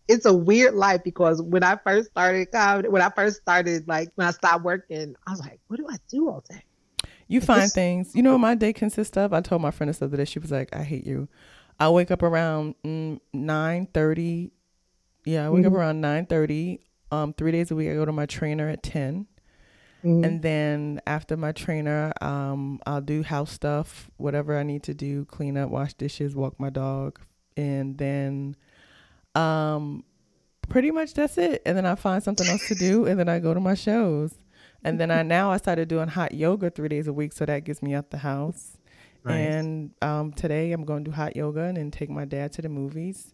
it's 0.07 0.25
a 0.25 0.33
weird 0.33 0.73
life 0.73 1.01
because 1.03 1.41
when 1.41 1.63
I 1.63 1.75
first 1.75 2.09
started 2.11 2.51
comedy, 2.51 2.87
when 2.89 3.01
I 3.01 3.09
first 3.09 3.41
started 3.41 3.87
like 3.87 4.09
when 4.15 4.27
I 4.27 4.31
stopped 4.31 4.63
working, 4.63 5.15
I 5.27 5.31
was 5.31 5.39
like, 5.41 5.59
what 5.67 5.77
do 5.77 5.87
I 5.89 5.97
do 6.09 6.29
all 6.29 6.43
day? 6.49 6.63
You 7.27 7.41
find 7.41 7.71
things. 7.71 8.15
You 8.15 8.23
know 8.23 8.31
what 8.31 8.39
my 8.39 8.55
day 8.55 8.73
consists 8.73 9.15
of? 9.17 9.33
I 9.33 9.41
told 9.41 9.61
my 9.61 9.71
friend 9.71 9.89
this 9.89 10.01
other 10.01 10.17
day. 10.17 10.25
She 10.25 10.39
was 10.39 10.51
like, 10.51 10.75
"I 10.75 10.83
hate 10.83 11.05
you." 11.05 11.27
I 11.79 11.89
wake 11.89 12.11
up 12.11 12.23
around 12.23 12.75
mm, 12.83 13.19
nine 13.33 13.87
thirty. 13.93 14.51
Yeah, 15.25 15.47
I 15.47 15.49
wake 15.49 15.65
up 15.65 15.73
Mhm. 15.73 15.77
around 15.77 16.01
nine 16.01 16.25
thirty. 16.25 16.81
Um, 17.11 17.33
three 17.33 17.51
days 17.51 17.71
a 17.71 17.75
week, 17.75 17.89
I 17.89 17.93
go 17.93 18.05
to 18.05 18.11
my 18.11 18.25
trainer 18.25 18.69
at 18.69 18.83
ten, 18.83 19.27
Mhm. 20.03 20.25
and 20.25 20.41
then 20.41 21.01
after 21.05 21.35
my 21.37 21.51
trainer, 21.51 22.13
um, 22.21 22.79
I'll 22.85 23.01
do 23.01 23.21
house 23.23 23.51
stuff, 23.51 24.09
whatever 24.17 24.57
I 24.57 24.63
need 24.63 24.83
to 24.83 24.93
do, 24.93 25.25
clean 25.25 25.57
up, 25.57 25.69
wash 25.69 25.93
dishes, 25.93 26.35
walk 26.35 26.59
my 26.59 26.69
dog, 26.69 27.19
and 27.57 27.97
then, 27.97 28.55
um, 29.35 30.03
pretty 30.69 30.89
much 30.91 31.13
that's 31.13 31.37
it. 31.37 31.61
And 31.65 31.77
then 31.77 31.85
I 31.85 31.95
find 31.95 32.23
something 32.23 32.47
else 32.47 32.65
to 32.69 32.75
do, 32.75 33.05
and 33.05 33.19
then 33.19 33.27
I 33.29 33.39
go 33.39 33.53
to 33.53 33.59
my 33.59 33.73
shows. 33.75 34.33
And 34.83 34.99
then 34.99 35.11
I 35.11 35.21
now 35.37 35.51
I 35.51 35.57
started 35.57 35.87
doing 35.89 36.07
hot 36.07 36.33
yoga 36.33 36.69
three 36.71 36.87
days 36.89 37.07
a 37.07 37.13
week, 37.13 37.33
so 37.33 37.45
that 37.45 37.65
gets 37.65 37.83
me 37.83 37.93
out 37.93 38.09
the 38.09 38.17
house. 38.19 38.77
Nice. 39.23 39.53
And 39.53 39.91
um, 40.01 40.31
today 40.33 40.71
I'm 40.71 40.83
going 40.85 41.03
to 41.03 41.11
do 41.11 41.15
hot 41.15 41.35
yoga 41.35 41.61
and 41.65 41.77
then 41.77 41.91
take 41.91 42.09
my 42.09 42.25
dad 42.25 42.53
to 42.53 42.61
the 42.63 42.69
movies, 42.69 43.33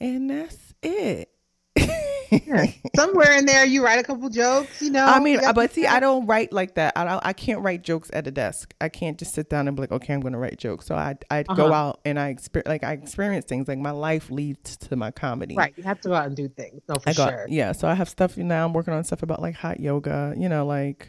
and 0.00 0.28
that's 0.28 0.74
it. 0.82 1.30
Yeah. 2.30 2.66
Somewhere 2.96 3.32
in 3.38 3.46
there, 3.46 3.64
you 3.64 3.84
write 3.84 3.98
a 3.98 4.02
couple 4.02 4.28
jokes. 4.28 4.80
You 4.82 4.90
know. 4.90 5.04
I 5.06 5.20
mean, 5.20 5.40
but 5.54 5.72
see, 5.72 5.86
I 5.86 6.00
don't 6.00 6.26
write 6.26 6.52
like 6.52 6.74
that. 6.74 6.92
I 6.96 7.04
don't, 7.04 7.24
I 7.24 7.32
can't 7.32 7.60
write 7.60 7.82
jokes 7.82 8.10
at 8.12 8.26
a 8.26 8.30
desk. 8.30 8.74
I 8.80 8.88
can't 8.88 9.18
just 9.18 9.34
sit 9.34 9.48
down 9.50 9.66
and 9.68 9.76
be 9.76 9.82
like, 9.82 9.92
okay, 9.92 10.12
I'm 10.14 10.20
going 10.20 10.32
to 10.32 10.38
write 10.38 10.58
jokes. 10.58 10.86
So 10.86 10.94
I 10.94 11.16
I 11.30 11.42
go 11.42 11.66
Uh-huh. 11.66 11.72
out 11.74 12.00
and 12.04 12.18
I 12.18 12.28
experience 12.28 12.68
like 12.68 12.84
I 12.84 12.92
experience 12.92 13.44
things. 13.46 13.68
Like 13.68 13.78
my 13.78 13.90
life 13.92 14.30
leads 14.30 14.76
to 14.78 14.96
my 14.96 15.10
comedy. 15.10 15.54
Right, 15.56 15.72
you 15.76 15.82
have 15.84 16.00
to 16.02 16.08
go 16.08 16.14
out 16.14 16.26
and 16.26 16.36
do 16.36 16.48
things. 16.48 16.82
No, 16.88 16.96
for 16.96 17.08
I 17.08 17.12
got 17.12 17.30
sure. 17.30 17.46
yeah. 17.48 17.72
So 17.72 17.88
I 17.88 17.94
have 17.94 18.08
stuff 18.08 18.36
now. 18.36 18.66
I'm 18.66 18.72
working 18.72 18.94
on 18.94 19.04
stuff 19.04 19.22
about 19.22 19.40
like 19.40 19.54
hot 19.54 19.80
yoga. 19.80 20.34
You 20.36 20.48
know, 20.48 20.66
like 20.66 21.08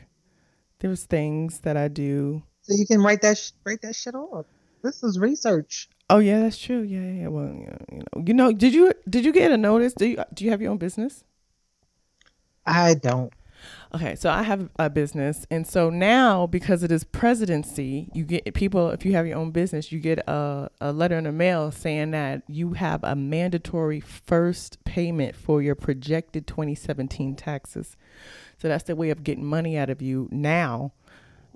there's 0.79 1.05
things 1.05 1.59
that 1.59 1.77
I 1.77 1.87
do. 1.87 2.43
So 2.61 2.73
you 2.75 2.85
can 2.85 3.01
write 3.01 3.21
that 3.21 3.37
sh- 3.37 3.51
write 3.65 3.81
that 3.83 3.95
shit 3.95 4.15
off. 4.15 4.45
This 4.81 5.03
is 5.03 5.17
research. 5.19 5.89
Oh 6.09 6.19
yeah, 6.19 6.41
that's 6.41 6.57
true. 6.57 6.81
Yeah, 6.81 7.11
yeah. 7.23 7.27
Well, 7.27 7.47
you 7.47 8.03
know, 8.13 8.23
you 8.25 8.33
know. 8.33 8.51
Did 8.53 8.73
you 8.73 8.93
did 9.09 9.25
you 9.25 9.31
get 9.31 9.51
a 9.51 9.57
notice? 9.57 9.93
Do 9.93 10.05
you 10.07 10.23
do 10.33 10.45
you 10.45 10.51
have 10.51 10.61
your 10.61 10.71
own 10.71 10.77
business? 10.77 11.23
I 12.65 12.93
don't. 12.95 13.33
Okay, 13.95 14.15
so 14.15 14.29
I 14.29 14.43
have 14.43 14.69
a 14.77 14.89
business, 14.89 15.47
and 15.49 15.65
so 15.65 15.89
now 15.89 16.45
because 16.45 16.83
it 16.83 16.91
is 16.91 17.03
presidency, 17.03 18.09
you 18.13 18.23
get 18.25 18.53
people. 18.53 18.89
If 18.91 19.05
you 19.05 19.13
have 19.13 19.25
your 19.25 19.37
own 19.37 19.51
business, 19.51 19.91
you 19.91 19.99
get 19.99 20.19
a, 20.27 20.69
a 20.81 20.91
letter 20.91 21.17
in 21.17 21.23
the 21.23 21.31
mail 21.31 21.71
saying 21.71 22.11
that 22.11 22.43
you 22.47 22.73
have 22.73 23.03
a 23.03 23.15
mandatory 23.15 23.99
first 24.01 24.83
payment 24.83 25.35
for 25.35 25.61
your 25.61 25.75
projected 25.75 26.45
2017 26.45 27.35
taxes. 27.35 27.95
So 28.59 28.67
that's 28.67 28.83
the 28.83 28.95
way 28.95 29.09
of 29.09 29.23
getting 29.23 29.45
money 29.45 29.77
out 29.77 29.89
of 29.89 30.01
you 30.01 30.29
now, 30.31 30.93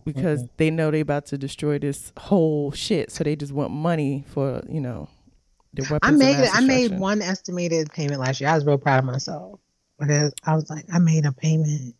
because 0.06 0.44
mm-hmm. 0.44 0.54
they 0.58 0.70
know 0.72 0.92
they 0.92 1.02
about 1.02 1.26
to 1.28 1.38
destroy 1.38 1.80
this 1.80 2.12
whole 2.18 2.72
shit. 2.72 3.12
So 3.12 3.24
they 3.24 3.36
just 3.36 3.52
want 3.52 3.72
money 3.72 4.24
for 4.28 4.64
you 4.70 4.82
know. 4.82 5.10
The 5.74 5.84
weapons 5.84 6.00
I 6.04 6.12
made. 6.12 6.50
I 6.54 6.62
made 6.62 6.98
one 6.98 7.22
estimated 7.22 7.92
payment 7.92 8.20
last 8.20 8.42
year. 8.42 8.50
I 8.50 8.56
was 8.56 8.66
real 8.66 8.80
proud 8.80 9.00
of 9.00 9.06
myself 9.06 9.60
because 10.00 10.34
I 10.44 10.56
was 10.56 10.70
like, 10.70 10.86
I 10.92 11.00
made 11.00 11.26
a 11.26 11.32
payment. 11.32 11.96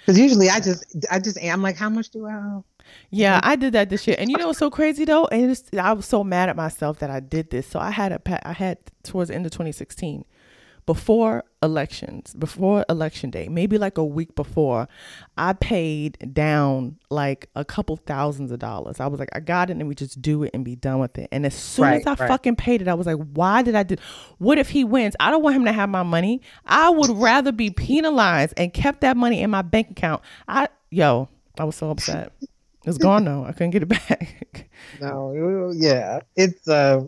Because 0.00 0.18
usually 0.18 0.48
I 0.48 0.60
just, 0.60 0.84
I 1.10 1.18
just, 1.18 1.38
I'm 1.42 1.62
like, 1.62 1.76
how 1.76 1.88
much 1.88 2.10
do 2.10 2.26
I 2.26 2.34
owe? 2.34 2.64
Yeah, 3.10 3.40
I 3.42 3.56
did 3.56 3.72
that 3.72 3.90
this 3.90 4.06
year, 4.06 4.16
and 4.18 4.30
you 4.30 4.36
know 4.36 4.46
what's 4.46 4.60
so 4.60 4.70
crazy 4.70 5.04
though? 5.04 5.24
And 5.26 5.60
I 5.76 5.92
was 5.92 6.06
so 6.06 6.22
mad 6.22 6.48
at 6.48 6.54
myself 6.54 7.00
that 7.00 7.10
I 7.10 7.18
did 7.18 7.50
this. 7.50 7.66
So 7.66 7.80
I 7.80 7.90
had 7.90 8.12
a 8.12 8.48
I 8.48 8.52
had 8.52 8.78
towards 9.02 9.28
the 9.28 9.34
end 9.34 9.46
of 9.46 9.52
2016, 9.52 10.24
before 10.86 11.44
elections, 11.62 12.32
before 12.34 12.84
election 12.88 13.30
day, 13.30 13.48
maybe 13.48 13.76
like 13.76 13.98
a 13.98 14.04
week 14.04 14.36
before, 14.36 14.88
I 15.36 15.52
paid 15.52 16.32
down 16.32 16.96
like 17.10 17.50
a 17.56 17.64
couple 17.64 17.96
thousands 17.96 18.52
of 18.52 18.60
dollars. 18.60 19.00
I 19.00 19.08
was 19.08 19.18
like, 19.18 19.28
I 19.32 19.40
got 19.40 19.68
it, 19.68 19.76
and 19.76 19.88
we 19.88 19.96
just 19.96 20.22
do 20.22 20.44
it 20.44 20.52
and 20.54 20.64
be 20.64 20.76
done 20.76 21.00
with 21.00 21.18
it. 21.18 21.28
And 21.32 21.44
as 21.44 21.54
soon 21.54 21.86
as 21.86 22.06
I 22.06 22.14
right. 22.14 22.28
fucking 22.28 22.56
paid 22.56 22.82
it, 22.82 22.88
I 22.88 22.94
was 22.94 23.06
like, 23.06 23.18
why 23.34 23.62
did 23.62 23.74
I 23.74 23.82
do? 23.82 23.96
What 24.38 24.58
if 24.58 24.70
he 24.70 24.84
wins? 24.84 25.16
I 25.18 25.30
don't 25.30 25.42
want 25.42 25.56
him 25.56 25.64
to 25.64 25.72
have 25.72 25.88
my 25.88 26.04
money. 26.04 26.40
I 26.64 26.88
would 26.88 27.10
rather 27.10 27.50
be 27.50 27.70
penalized 27.70 28.54
and 28.56 28.72
kept 28.72 29.00
that 29.00 29.16
money 29.16 29.42
in 29.42 29.50
my 29.50 29.62
bank 29.62 29.90
account. 29.90 30.22
I 30.46 30.68
yo, 30.90 31.28
I 31.58 31.64
was 31.64 31.74
so 31.74 31.90
upset. 31.90 32.32
It's 32.84 32.98
gone 32.98 33.24
though. 33.24 33.44
I 33.44 33.52
couldn't 33.52 33.70
get 33.70 33.82
it 33.82 33.88
back. 33.88 34.68
No, 35.00 35.72
yeah, 35.74 36.20
it's, 36.36 36.68
uh, 36.68 37.06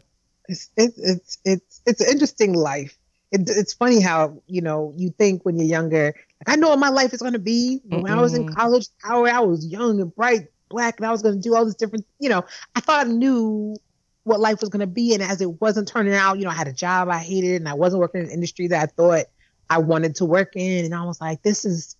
it's, 0.48 0.70
it's, 0.76 0.98
it's, 0.98 1.38
it's, 1.44 1.80
it's 1.86 2.00
an 2.00 2.10
interesting 2.10 2.54
life. 2.54 2.98
It, 3.30 3.48
it's 3.48 3.74
funny 3.74 4.00
how, 4.00 4.42
you 4.46 4.62
know, 4.62 4.94
you 4.96 5.10
think 5.10 5.44
when 5.44 5.56
you're 5.56 5.66
younger, 5.66 6.14
Like 6.46 6.56
I 6.56 6.56
know 6.56 6.70
what 6.70 6.78
my 6.78 6.88
life 6.88 7.12
is 7.12 7.20
gonna 7.20 7.38
be. 7.38 7.80
When 7.84 8.04
Mm-mm. 8.04 8.10
I 8.10 8.20
was 8.20 8.34
in 8.34 8.52
college, 8.52 8.88
how 8.98 9.24
I 9.26 9.40
was 9.40 9.66
young 9.66 10.00
and 10.00 10.14
bright, 10.14 10.48
black, 10.68 10.98
and 10.98 11.06
I 11.06 11.10
was 11.10 11.22
gonna 11.22 11.36
do 11.36 11.54
all 11.54 11.64
this 11.64 11.74
different, 11.74 12.06
you 12.18 12.28
know, 12.28 12.44
I 12.74 12.80
thought 12.80 13.06
I 13.06 13.10
knew 13.10 13.76
what 14.24 14.40
life 14.40 14.60
was 14.60 14.70
gonna 14.70 14.86
be. 14.86 15.14
And 15.14 15.22
as 15.22 15.40
it 15.40 15.60
wasn't 15.60 15.88
turning 15.88 16.14
out, 16.14 16.38
you 16.38 16.44
know, 16.44 16.50
I 16.50 16.54
had 16.54 16.68
a 16.68 16.72
job 16.72 17.08
I 17.08 17.18
hated 17.18 17.56
and 17.56 17.68
I 17.68 17.74
wasn't 17.74 18.00
working 18.00 18.20
in 18.22 18.26
an 18.28 18.32
industry 18.32 18.68
that 18.68 18.82
I 18.82 18.86
thought 18.86 19.26
I 19.70 19.78
wanted 19.78 20.16
to 20.16 20.24
work 20.24 20.56
in. 20.56 20.84
And 20.84 20.94
I 20.94 21.04
was 21.04 21.20
like, 21.20 21.42
this 21.42 21.64
is 21.64 21.96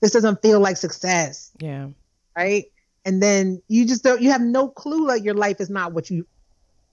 this 0.00 0.10
doesn't 0.12 0.42
feel 0.42 0.60
like 0.60 0.76
success. 0.76 1.52
Yeah. 1.60 1.88
Right. 2.36 2.66
And 3.04 3.22
then 3.22 3.62
you 3.68 3.86
just 3.86 4.02
don't 4.02 4.20
you 4.20 4.30
have 4.30 4.40
no 4.40 4.68
clue 4.68 5.06
like 5.06 5.22
your 5.24 5.34
life 5.34 5.60
is 5.60 5.70
not 5.70 5.92
what 5.92 6.10
you 6.10 6.26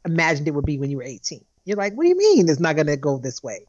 imagined 0.06 0.48
it 0.48 0.52
would 0.52 0.66
be 0.66 0.78
when 0.78 0.92
you 0.92 0.98
were 0.98 1.04
18. 1.04 1.44
You're 1.66 1.78
like, 1.78 1.94
what 1.94 2.04
do 2.04 2.10
you 2.10 2.18
mean 2.18 2.50
it's 2.50 2.60
not 2.60 2.76
gonna 2.76 2.98
go 2.98 3.18
this 3.18 3.42
way? 3.42 3.66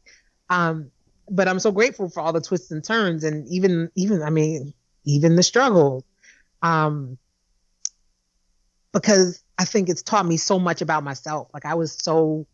Um, 0.49 0.91
but 1.29 1.47
I'm 1.47 1.59
so 1.59 1.71
grateful 1.71 2.09
for 2.09 2.19
all 2.19 2.33
the 2.33 2.41
twists 2.41 2.71
and 2.71 2.83
turns 2.83 3.23
and 3.23 3.47
even 3.47 3.91
even 3.95 4.21
I 4.21 4.29
mean 4.29 4.73
even 5.05 5.35
the 5.35 5.43
struggle. 5.43 6.05
Um, 6.61 7.17
because 8.93 9.43
I 9.57 9.65
think 9.65 9.89
it's 9.89 10.01
taught 10.01 10.25
me 10.25 10.37
so 10.37 10.59
much 10.59 10.81
about 10.81 11.03
myself. 11.03 11.49
Like 11.53 11.65
I 11.65 11.75
was 11.75 11.91
so 11.93 12.47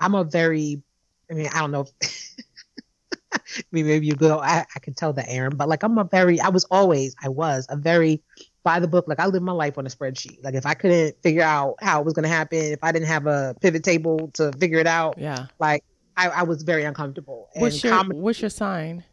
I'm 0.00 0.14
a 0.14 0.24
very 0.24 0.82
I 1.30 1.34
mean, 1.34 1.48
I 1.52 1.60
don't 1.60 1.70
know 1.70 1.86
if 2.00 3.64
maybe 3.72 4.06
you 4.06 4.14
go, 4.14 4.38
I, 4.38 4.66
I 4.74 4.78
can 4.80 4.94
tell 4.94 5.12
that 5.14 5.28
Erin, 5.28 5.56
but 5.56 5.68
like 5.68 5.82
I'm 5.82 5.98
a 5.98 6.04
very 6.04 6.40
I 6.40 6.48
was 6.48 6.64
always, 6.64 7.14
I 7.22 7.28
was 7.28 7.66
a 7.68 7.76
very 7.76 8.22
by 8.64 8.80
the 8.80 8.88
book. 8.88 9.06
Like 9.06 9.20
I 9.20 9.26
live 9.26 9.42
my 9.42 9.52
life 9.52 9.78
on 9.78 9.86
a 9.86 9.90
spreadsheet. 9.90 10.42
Like 10.42 10.54
if 10.54 10.66
I 10.66 10.74
couldn't 10.74 11.22
figure 11.22 11.42
out 11.42 11.76
how 11.80 12.00
it 12.00 12.04
was 12.04 12.14
gonna 12.14 12.28
happen, 12.28 12.58
if 12.58 12.82
I 12.82 12.90
didn't 12.90 13.06
have 13.06 13.26
a 13.26 13.54
pivot 13.60 13.84
table 13.84 14.30
to 14.34 14.50
figure 14.52 14.78
it 14.78 14.88
out, 14.88 15.14
yeah, 15.18 15.46
like 15.60 15.84
I, 16.16 16.28
I 16.28 16.42
was 16.42 16.64
very 16.64 16.84
uncomfortable. 16.84 17.48
What's 17.54 17.84
your 17.84 17.92
comedy, 17.92 18.18
What's 18.18 18.40
your 18.40 18.50
sign? 18.50 19.04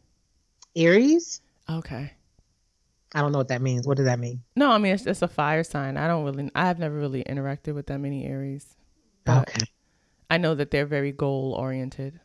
Aries. 0.76 1.42
Okay. 1.70 2.14
I 3.14 3.20
don't 3.20 3.34
know 3.34 3.40
what 3.40 3.50
that 3.50 3.62
means. 3.62 3.86
What 3.86 3.98
does 3.98 4.06
that 4.06 4.20
mean? 4.20 4.42
No, 4.56 4.72
I 4.72 4.78
mean 4.78 4.94
it's, 4.94 5.06
it's 5.06 5.22
a 5.22 5.28
fire 5.28 5.64
sign. 5.64 5.98
I 5.98 6.08
don't 6.08 6.24
really. 6.24 6.50
I've 6.56 6.80
never 6.80 6.96
really 6.96 7.24
interacted 7.24 7.76
with 7.76 7.88
that 7.88 8.00
many 8.00 8.26
Aries. 8.26 8.66
Okay. 9.28 9.66
I 10.30 10.38
know 10.38 10.56
that 10.56 10.72
they're 10.72 10.86
very 10.86 11.12
goal 11.12 11.56
oriented. 11.60 12.20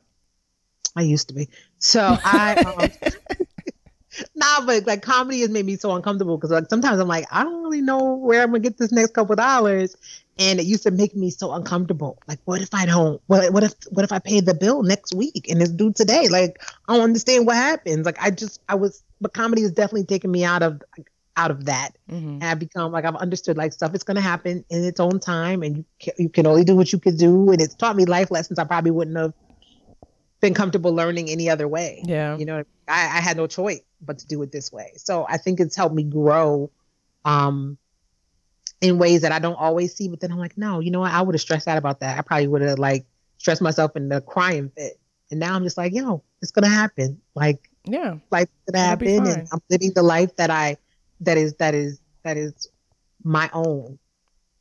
I 0.94 1.02
used 1.02 1.28
to 1.28 1.34
be. 1.34 1.48
So 1.78 2.16
I. 2.24 2.54
Um, 2.54 3.36
nah, 4.34 4.64
but 4.64 4.86
like 4.86 5.02
comedy 5.02 5.40
has 5.40 5.50
made 5.50 5.66
me 5.66 5.76
so 5.76 5.92
uncomfortable 5.92 6.36
because 6.36 6.50
like 6.50 6.68
sometimes 6.68 7.00
I'm 7.00 7.08
like, 7.08 7.26
I 7.30 7.44
don't 7.44 7.62
really 7.62 7.82
know 7.82 8.14
where 8.14 8.42
I'm 8.42 8.48
gonna 8.48 8.60
get 8.60 8.78
this 8.78 8.92
next 8.92 9.14
couple 9.14 9.36
dollars, 9.36 9.96
and 10.38 10.60
it 10.60 10.66
used 10.66 10.82
to 10.84 10.90
make 10.90 11.14
me 11.14 11.30
so 11.30 11.52
uncomfortable. 11.52 12.18
Like, 12.28 12.38
what 12.44 12.60
if 12.60 12.74
I 12.74 12.86
don't? 12.86 13.20
What 13.26 13.52
what 13.52 13.64
if 13.64 13.72
what 13.90 14.04
if 14.04 14.12
I 14.12 14.18
pay 14.18 14.40
the 14.40 14.54
bill 14.54 14.82
next 14.82 15.14
week 15.14 15.46
and 15.48 15.60
it's 15.60 15.70
due 15.70 15.92
today? 15.92 16.28
Like, 16.28 16.60
I 16.88 16.94
don't 16.94 17.04
understand 17.04 17.46
what 17.46 17.56
happens. 17.56 18.06
Like, 18.06 18.20
I 18.20 18.30
just 18.30 18.60
I 18.68 18.74
was, 18.74 19.02
but 19.20 19.32
comedy 19.34 19.62
has 19.62 19.72
definitely 19.72 20.04
taken 20.04 20.30
me 20.30 20.44
out 20.44 20.62
of 20.62 20.82
out 21.38 21.50
of 21.50 21.66
that, 21.66 21.90
mm-hmm. 22.10 22.28
and 22.28 22.44
I've 22.44 22.58
become 22.58 22.92
like 22.92 23.04
I've 23.04 23.16
understood 23.16 23.56
like 23.56 23.72
stuff 23.72 23.94
is 23.94 24.02
gonna 24.02 24.20
happen 24.20 24.64
in 24.70 24.84
its 24.84 25.00
own 25.00 25.20
time, 25.20 25.62
and 25.62 25.78
you 25.78 25.84
can, 26.00 26.14
you 26.18 26.28
can 26.28 26.46
only 26.46 26.64
do 26.64 26.76
what 26.76 26.92
you 26.92 26.98
can 26.98 27.16
do, 27.16 27.50
and 27.50 27.60
it's 27.60 27.74
taught 27.74 27.96
me 27.96 28.04
life 28.04 28.30
lessons 28.30 28.58
I 28.58 28.64
probably 28.64 28.90
wouldn't 28.90 29.16
have 29.16 29.34
been 30.40 30.54
comfortable 30.54 30.92
learning 30.94 31.30
any 31.30 31.48
other 31.48 31.66
way. 31.66 32.02
Yeah. 32.04 32.36
You 32.36 32.44
know, 32.44 32.64
I, 32.88 33.18
I 33.18 33.20
had 33.20 33.36
no 33.36 33.46
choice 33.46 33.80
but 34.00 34.18
to 34.18 34.26
do 34.26 34.42
it 34.42 34.52
this 34.52 34.72
way. 34.72 34.92
So 34.96 35.26
I 35.28 35.36
think 35.38 35.60
it's 35.60 35.76
helped 35.76 35.94
me 35.94 36.04
grow 36.04 36.70
um 37.24 37.78
in 38.80 38.98
ways 38.98 39.22
that 39.22 39.32
I 39.32 39.38
don't 39.38 39.54
always 39.56 39.94
see. 39.94 40.08
But 40.08 40.20
then 40.20 40.30
I'm 40.32 40.38
like, 40.38 40.56
no, 40.58 40.80
you 40.80 40.90
know 40.90 41.00
what? 41.00 41.12
I 41.12 41.22
would 41.22 41.34
have 41.34 41.40
stressed 41.40 41.66
out 41.66 41.78
about 41.78 42.00
that. 42.00 42.18
I 42.18 42.22
probably 42.22 42.46
would 42.48 42.62
have 42.62 42.78
like 42.78 43.06
stressed 43.38 43.62
myself 43.62 43.96
in 43.96 44.08
the 44.08 44.20
crying 44.20 44.70
fit. 44.76 44.98
And 45.30 45.40
now 45.40 45.54
I'm 45.54 45.64
just 45.64 45.76
like, 45.76 45.92
yo, 45.92 46.22
it's 46.42 46.52
gonna 46.52 46.68
happen. 46.68 47.20
Like, 47.34 47.70
yeah, 47.84 48.16
life's 48.30 48.50
gonna 48.70 48.84
happen, 48.84 49.08
and 49.08 49.48
I'm 49.52 49.60
living 49.70 49.92
the 49.94 50.02
life 50.02 50.36
that 50.36 50.50
I 50.50 50.76
that 51.20 51.36
is 51.36 51.54
that 51.54 51.74
is 51.74 52.00
that 52.22 52.36
is 52.36 52.68
my 53.24 53.50
own. 53.52 53.98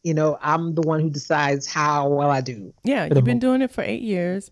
You 0.04 0.14
know, 0.14 0.38
I'm 0.42 0.76
the 0.76 0.82
one 0.82 1.00
who 1.00 1.10
decides 1.10 1.66
how 1.68 2.08
well 2.10 2.30
I 2.30 2.42
do. 2.42 2.74
Yeah, 2.84 3.06
you've 3.06 3.24
been 3.24 3.40
doing 3.40 3.62
it 3.62 3.72
for 3.72 3.84
eight 3.84 4.02
years. 4.04 4.52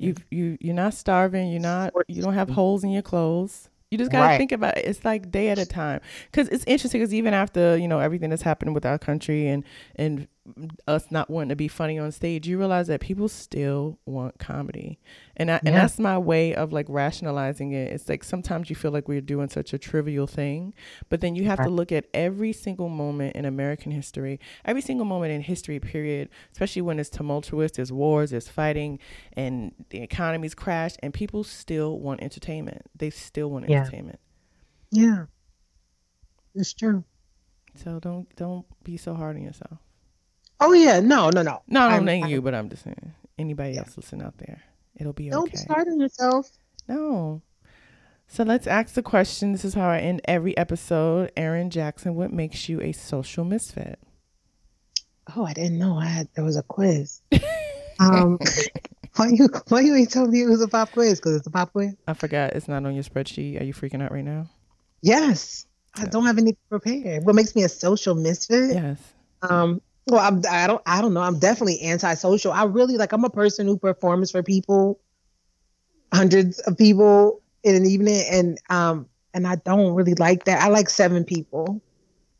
You 0.00 0.14
you 0.30 0.56
you're 0.60 0.74
not 0.74 0.94
starving. 0.94 1.50
You're 1.50 1.60
not. 1.60 1.92
You 2.08 2.22
don't 2.22 2.34
have 2.34 2.48
holes 2.48 2.84
in 2.84 2.90
your 2.90 3.02
clothes. 3.02 3.68
You 3.90 3.98
just 3.98 4.12
gotta 4.12 4.28
right. 4.28 4.38
think 4.38 4.52
about 4.52 4.78
it. 4.78 4.86
It's 4.86 5.04
like 5.04 5.30
day 5.30 5.48
at 5.48 5.58
a 5.58 5.66
time. 5.66 6.00
Because 6.30 6.48
it's 6.48 6.64
interesting. 6.66 7.00
Because 7.00 7.12
even 7.12 7.34
after 7.34 7.76
you 7.76 7.88
know 7.88 7.98
everything 7.98 8.30
that's 8.30 8.42
happened 8.42 8.74
with 8.74 8.86
our 8.86 8.98
country 8.98 9.48
and 9.48 9.64
and 9.96 10.26
us 10.86 11.10
not 11.10 11.30
wanting 11.30 11.50
to 11.50 11.56
be 11.56 11.68
funny 11.68 11.98
on 11.98 12.12
stage, 12.12 12.46
you 12.46 12.58
realize 12.58 12.86
that 12.88 13.00
people 13.00 13.28
still 13.28 13.98
want 14.06 14.38
comedy, 14.38 14.98
and 15.36 15.50
I, 15.50 15.54
yeah. 15.54 15.60
and 15.64 15.76
that's 15.76 15.98
my 15.98 16.18
way 16.18 16.54
of 16.54 16.72
like 16.72 16.86
rationalizing 16.88 17.72
it. 17.72 17.92
It's 17.92 18.08
like 18.08 18.24
sometimes 18.24 18.70
you 18.70 18.76
feel 18.76 18.90
like 18.90 19.08
we're 19.08 19.20
doing 19.20 19.48
such 19.48 19.72
a 19.72 19.78
trivial 19.78 20.26
thing, 20.26 20.74
but 21.08 21.20
then 21.20 21.34
you 21.34 21.44
have 21.44 21.62
to 21.62 21.68
look 21.68 21.92
at 21.92 22.06
every 22.14 22.52
single 22.52 22.88
moment 22.88 23.36
in 23.36 23.44
American 23.44 23.92
history, 23.92 24.40
every 24.64 24.82
single 24.82 25.06
moment 25.06 25.32
in 25.32 25.40
history, 25.40 25.80
period. 25.80 26.28
Especially 26.52 26.82
when 26.82 26.98
it's 26.98 27.10
tumultuous, 27.10 27.72
there's 27.72 27.92
wars, 27.92 28.30
there's 28.30 28.48
fighting, 28.48 28.98
and 29.34 29.72
the 29.90 30.02
economy's 30.02 30.54
crashed, 30.54 30.98
and 31.02 31.14
people 31.14 31.44
still 31.44 31.98
want 31.98 32.22
entertainment. 32.22 32.82
They 32.96 33.10
still 33.10 33.50
want 33.50 33.68
yeah. 33.68 33.78
entertainment. 33.80 34.20
Yeah, 34.90 35.26
it's 36.54 36.72
true. 36.72 37.04
So 37.76 38.00
don't 38.00 38.34
don't 38.36 38.66
be 38.82 38.96
so 38.96 39.14
hard 39.14 39.36
on 39.36 39.42
yourself. 39.42 39.78
Oh 40.60 40.72
yeah, 40.72 41.00
no, 41.00 41.30
no, 41.30 41.42
no. 41.42 41.62
No, 41.68 41.80
I 41.82 41.96
don't 41.96 42.04
mean 42.04 42.28
you, 42.28 42.42
but 42.42 42.54
I'm 42.54 42.68
just 42.68 42.84
saying 42.84 43.14
anybody 43.38 43.74
yeah. 43.74 43.80
else 43.80 43.96
listening 43.96 44.22
out 44.22 44.36
there, 44.38 44.62
it'll 44.94 45.12
be 45.12 45.30
don't 45.30 45.44
okay. 45.44 45.56
Don't 45.56 45.68
be 45.68 45.74
hard 45.74 45.88
on 45.88 46.00
yourself. 46.00 46.50
No. 46.86 47.42
So 48.28 48.44
let's 48.44 48.66
ask 48.66 48.94
the 48.94 49.02
question. 49.02 49.52
This 49.52 49.64
is 49.64 49.74
how 49.74 49.88
I 49.88 49.98
end 49.98 50.20
every 50.24 50.56
episode. 50.56 51.32
Erin 51.36 51.70
Jackson, 51.70 52.14
what 52.14 52.32
makes 52.32 52.68
you 52.68 52.80
a 52.80 52.92
social 52.92 53.44
misfit? 53.44 53.98
Oh, 55.34 55.44
I 55.44 55.52
didn't 55.52 55.78
know 55.78 55.98
I 55.98 56.04
had 56.04 56.28
there 56.34 56.44
was 56.44 56.56
a 56.56 56.62
quiz. 56.62 57.22
um, 57.98 58.38
why 59.16 59.28
you 59.28 59.48
why 59.68 59.80
you 59.80 59.94
ain't 59.96 60.10
telling 60.10 60.30
me 60.30 60.42
it 60.42 60.48
was 60.48 60.62
a 60.62 60.68
pop 60.68 60.92
quiz? 60.92 61.18
Because 61.18 61.36
it's 61.36 61.46
a 61.46 61.50
pop 61.50 61.72
quiz. 61.72 61.94
I 62.06 62.14
forgot 62.14 62.52
it's 62.52 62.68
not 62.68 62.84
on 62.84 62.94
your 62.94 63.04
spreadsheet. 63.04 63.60
Are 63.60 63.64
you 63.64 63.74
freaking 63.74 64.02
out 64.02 64.12
right 64.12 64.24
now? 64.24 64.48
Yes, 65.02 65.66
I 65.96 66.04
don't 66.04 66.26
have 66.26 66.38
any 66.38 66.56
prepared. 66.68 67.24
What 67.24 67.34
makes 67.34 67.56
me 67.56 67.64
a 67.64 67.68
social 67.68 68.14
misfit? 68.14 68.74
Yes. 68.74 68.98
Um, 69.42 69.80
well, 70.10 70.20
I'm, 70.20 70.42
I 70.50 70.66
don't, 70.66 70.82
I 70.86 71.00
don't 71.00 71.14
know. 71.14 71.20
I'm 71.20 71.38
definitely 71.38 71.82
antisocial. 71.84 72.52
I 72.52 72.64
really 72.64 72.96
like. 72.96 73.12
I'm 73.12 73.24
a 73.24 73.30
person 73.30 73.66
who 73.66 73.78
performs 73.78 74.30
for 74.30 74.42
people, 74.42 75.00
hundreds 76.12 76.58
of 76.60 76.76
people 76.76 77.42
in 77.62 77.74
an 77.74 77.86
evening, 77.86 78.24
and 78.30 78.58
um, 78.68 79.06
and 79.34 79.46
I 79.46 79.56
don't 79.56 79.94
really 79.94 80.14
like 80.14 80.44
that. 80.44 80.62
I 80.62 80.68
like 80.68 80.88
seven 80.88 81.24
people. 81.24 81.82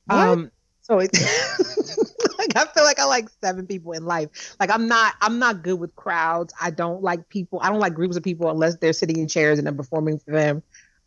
What? 0.07 0.29
Um, 0.29 0.51
so 0.83 0.99
it, 0.99 1.11
like 2.39 2.57
I 2.57 2.65
feel 2.67 2.85
like 2.85 2.99
I 2.99 3.05
like 3.05 3.29
seven 3.43 3.67
people 3.67 3.93
in 3.93 4.05
life. 4.05 4.57
Like 4.59 4.71
I'm 4.71 4.89
not, 4.89 5.15
I'm 5.21 5.39
not 5.39 5.63
good 5.63 5.79
with 5.79 5.95
crowds. 5.95 6.53
I 6.61 6.71
don't 6.71 7.03
like 7.03 7.29
people. 7.29 7.61
I 7.63 7.71
don't 7.71 7.79
like 7.81 7.95
groups 7.95 8.17
of 8.17 8.23
people 8.23 8.51
unless 8.51 8.77
they're 8.77 8.93
sitting 8.93 9.19
in 9.19 9.29
chairs 9.29 9.59
and 9.59 9.69
I'm 9.69 9.77
performing 9.77 10.19
for 10.19 10.33
them. 10.33 10.63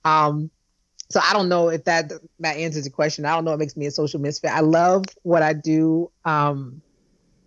Um, 0.06 0.52
so 1.10 1.20
I 1.24 1.34
don't 1.34 1.50
know 1.50 1.70
if 1.70 1.84
that 1.86 2.12
that 2.40 2.58
answers 2.58 2.86
the 2.86 2.90
question. 2.90 3.26
I 3.26 3.36
don't 3.36 3.46
know 3.46 3.52
what 3.52 3.60
makes 3.60 3.78
me 3.78 3.86
a 3.86 3.92
social 3.92 4.20
misfit. 4.20 4.52
I 4.52 4.62
love 4.62 5.06
what 5.24 5.44
I 5.44 5.54
do, 5.54 6.12
um, 6.26 6.82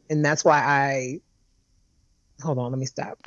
and 0.08 0.24
that's 0.24 0.44
why 0.44 0.58
I. 0.58 1.20
Hold 2.42 2.58
on, 2.58 2.70
let 2.70 2.78
me 2.78 2.86
stop. 2.86 3.18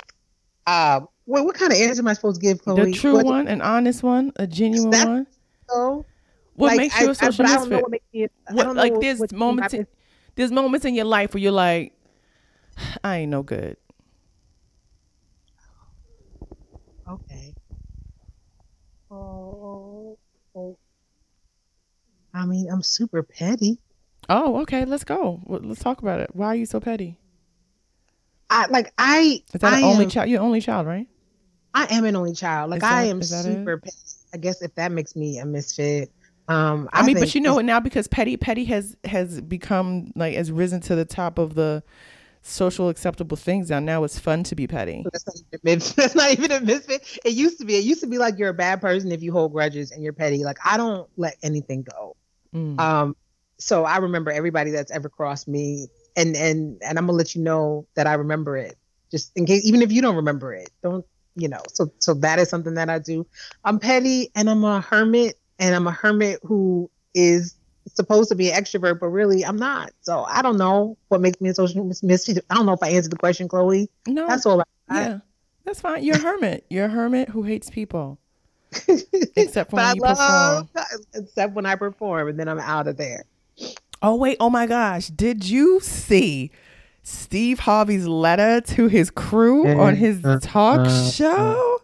Uh, 0.66 1.00
what, 1.24 1.44
what 1.44 1.54
kind 1.56 1.72
of 1.72 1.78
answer 1.78 2.00
am 2.00 2.08
I 2.08 2.12
supposed 2.12 2.40
to 2.40 2.46
give, 2.46 2.62
Chloe? 2.62 2.92
The 2.92 2.92
true 2.92 3.14
what, 3.14 3.26
one, 3.26 3.48
an 3.48 3.60
honest 3.60 4.02
one, 4.02 4.32
a 4.36 4.46
genuine 4.46 4.90
one. 4.90 5.26
So, 5.68 6.06
what 6.54 6.68
like, 6.68 6.76
makes 6.78 7.00
you 7.00 7.10
a 7.10 7.14
social 7.14 7.46
I, 7.46 7.54
I, 7.54 7.58
misfit? 7.58 7.82
What 7.82 7.90
me, 8.12 8.28
what, 8.50 8.76
like 8.76 9.00
there's 9.00 9.32
moments, 9.32 9.74
in, 9.74 9.86
there's 10.36 10.52
moments 10.52 10.86
in 10.86 10.94
your 10.94 11.06
life 11.06 11.34
where 11.34 11.42
you're 11.42 11.52
like, 11.52 11.92
I 13.04 13.18
ain't 13.18 13.30
no 13.30 13.42
good. 13.42 13.76
Okay. 17.08 17.54
Oh. 19.10 19.89
I 22.32 22.46
mean, 22.46 22.68
I'm 22.70 22.82
super 22.82 23.22
petty. 23.22 23.78
Oh, 24.28 24.60
okay. 24.62 24.84
Let's 24.84 25.04
go. 25.04 25.40
Let's 25.46 25.82
talk 25.82 26.02
about 26.02 26.20
it. 26.20 26.30
Why 26.34 26.48
are 26.48 26.54
you 26.54 26.66
so 26.66 26.80
petty? 26.80 27.18
I 28.48 28.66
like 28.66 28.92
I. 28.98 29.42
Is 29.52 29.60
that 29.60 29.72
I 29.72 29.78
an 29.78 29.84
only 29.84 30.06
child? 30.06 30.28
You're 30.28 30.42
only 30.42 30.60
child, 30.60 30.86
right? 30.86 31.08
I 31.72 31.86
am 31.94 32.04
an 32.04 32.16
only 32.16 32.34
child. 32.34 32.70
Like 32.70 32.80
that, 32.80 32.92
I 32.92 33.04
am 33.04 33.22
super 33.22 33.78
petty. 33.78 33.96
I 34.32 34.36
guess 34.36 34.62
if 34.62 34.74
that 34.74 34.92
makes 34.92 35.16
me 35.16 35.38
a 35.38 35.46
misfit. 35.46 36.12
Um, 36.48 36.88
I, 36.92 37.00
I 37.00 37.06
mean, 37.06 37.18
but 37.18 37.34
you 37.34 37.40
know 37.40 37.54
what 37.54 37.64
now 37.64 37.78
because 37.78 38.08
petty 38.08 38.36
petty 38.36 38.64
has 38.64 38.96
has 39.04 39.40
become 39.40 40.12
like 40.16 40.34
has 40.34 40.50
risen 40.50 40.80
to 40.82 40.96
the 40.96 41.04
top 41.04 41.38
of 41.38 41.54
the 41.54 41.82
social 42.42 42.88
acceptable 42.88 43.36
things 43.36 43.70
now. 43.70 43.78
Now 43.78 44.02
it's 44.02 44.18
fun 44.18 44.42
to 44.44 44.56
be 44.56 44.66
petty. 44.66 45.04
That's 45.12 45.26
not, 45.26 45.36
even, 45.64 45.78
that's 45.96 46.14
not 46.14 46.32
even 46.32 46.50
a 46.50 46.60
misfit. 46.60 47.20
It 47.24 47.34
used 47.34 47.58
to 47.60 47.64
be. 47.64 47.76
It 47.76 47.84
used 47.84 48.00
to 48.00 48.08
be 48.08 48.18
like 48.18 48.36
you're 48.38 48.48
a 48.48 48.54
bad 48.54 48.80
person 48.80 49.12
if 49.12 49.22
you 49.22 49.32
hold 49.32 49.52
grudges 49.52 49.92
and 49.92 50.02
you're 50.02 50.12
petty. 50.12 50.42
Like 50.42 50.58
I 50.64 50.76
don't 50.76 51.08
let 51.16 51.36
anything 51.42 51.82
go. 51.82 52.16
Mm. 52.54 52.80
Um, 52.80 53.16
so 53.58 53.84
I 53.84 53.98
remember 53.98 54.30
everybody 54.30 54.70
that's 54.70 54.90
ever 54.90 55.08
crossed 55.08 55.48
me, 55.48 55.88
and 56.16 56.36
and 56.36 56.80
and 56.82 56.98
I'm 56.98 57.06
gonna 57.06 57.18
let 57.18 57.34
you 57.34 57.42
know 57.42 57.86
that 57.94 58.06
I 58.06 58.14
remember 58.14 58.56
it, 58.56 58.76
just 59.10 59.32
in 59.36 59.46
case, 59.46 59.64
even 59.66 59.82
if 59.82 59.92
you 59.92 60.02
don't 60.02 60.16
remember 60.16 60.52
it. 60.54 60.70
Don't 60.82 61.04
you 61.36 61.48
know, 61.48 61.62
so 61.72 61.92
so 61.98 62.14
that 62.14 62.38
is 62.38 62.48
something 62.48 62.74
that 62.74 62.88
I 62.88 62.98
do. 62.98 63.26
I'm 63.64 63.78
petty 63.78 64.30
and 64.34 64.48
I'm 64.48 64.64
a 64.64 64.80
hermit, 64.80 65.38
and 65.58 65.74
I'm 65.74 65.86
a 65.86 65.92
hermit 65.92 66.40
who 66.42 66.90
is 67.14 67.54
supposed 67.94 68.28
to 68.30 68.34
be 68.34 68.50
an 68.50 68.62
extrovert, 68.62 69.00
but 69.00 69.08
really 69.08 69.44
I'm 69.44 69.56
not. 69.56 69.92
So 70.00 70.24
I 70.24 70.42
don't 70.42 70.56
know 70.56 70.96
what 71.08 71.20
makes 71.20 71.40
me 71.40 71.50
a 71.50 71.54
social 71.54 71.84
misfit. 72.02 72.44
I 72.48 72.54
don't 72.54 72.66
know 72.66 72.72
if 72.72 72.82
I 72.82 72.90
answered 72.90 73.12
the 73.12 73.16
question, 73.16 73.48
Chloe. 73.48 73.90
No, 74.06 74.26
that's 74.26 74.46
all. 74.46 74.62
I, 74.88 75.02
yeah, 75.02 75.18
that's 75.64 75.80
fine. 75.80 76.02
You're 76.02 76.16
a 76.16 76.20
hermit. 76.20 76.66
You're 76.70 76.86
a 76.86 76.88
hermit 76.88 77.28
who 77.28 77.42
hates 77.42 77.70
people. 77.70 78.19
Except 79.36 79.72
when 79.72 79.96
you 79.96 80.02
love, 80.02 80.72
perform. 80.72 80.86
Except 81.14 81.54
when 81.54 81.66
I 81.66 81.74
perform, 81.74 82.28
and 82.28 82.38
then 82.38 82.48
I'm 82.48 82.60
out 82.60 82.86
of 82.86 82.96
there. 82.96 83.24
Oh 84.02 84.16
wait! 84.16 84.36
Oh 84.40 84.50
my 84.50 84.66
gosh! 84.66 85.08
Did 85.08 85.48
you 85.48 85.80
see 85.80 86.50
Steve 87.02 87.60
Harvey's 87.60 88.06
letter 88.06 88.60
to 88.74 88.88
his 88.88 89.10
crew 89.10 89.66
on 89.68 89.96
his 89.96 90.24
uh, 90.24 90.38
talk 90.40 90.80
uh, 90.80 91.10
show? 91.10 91.80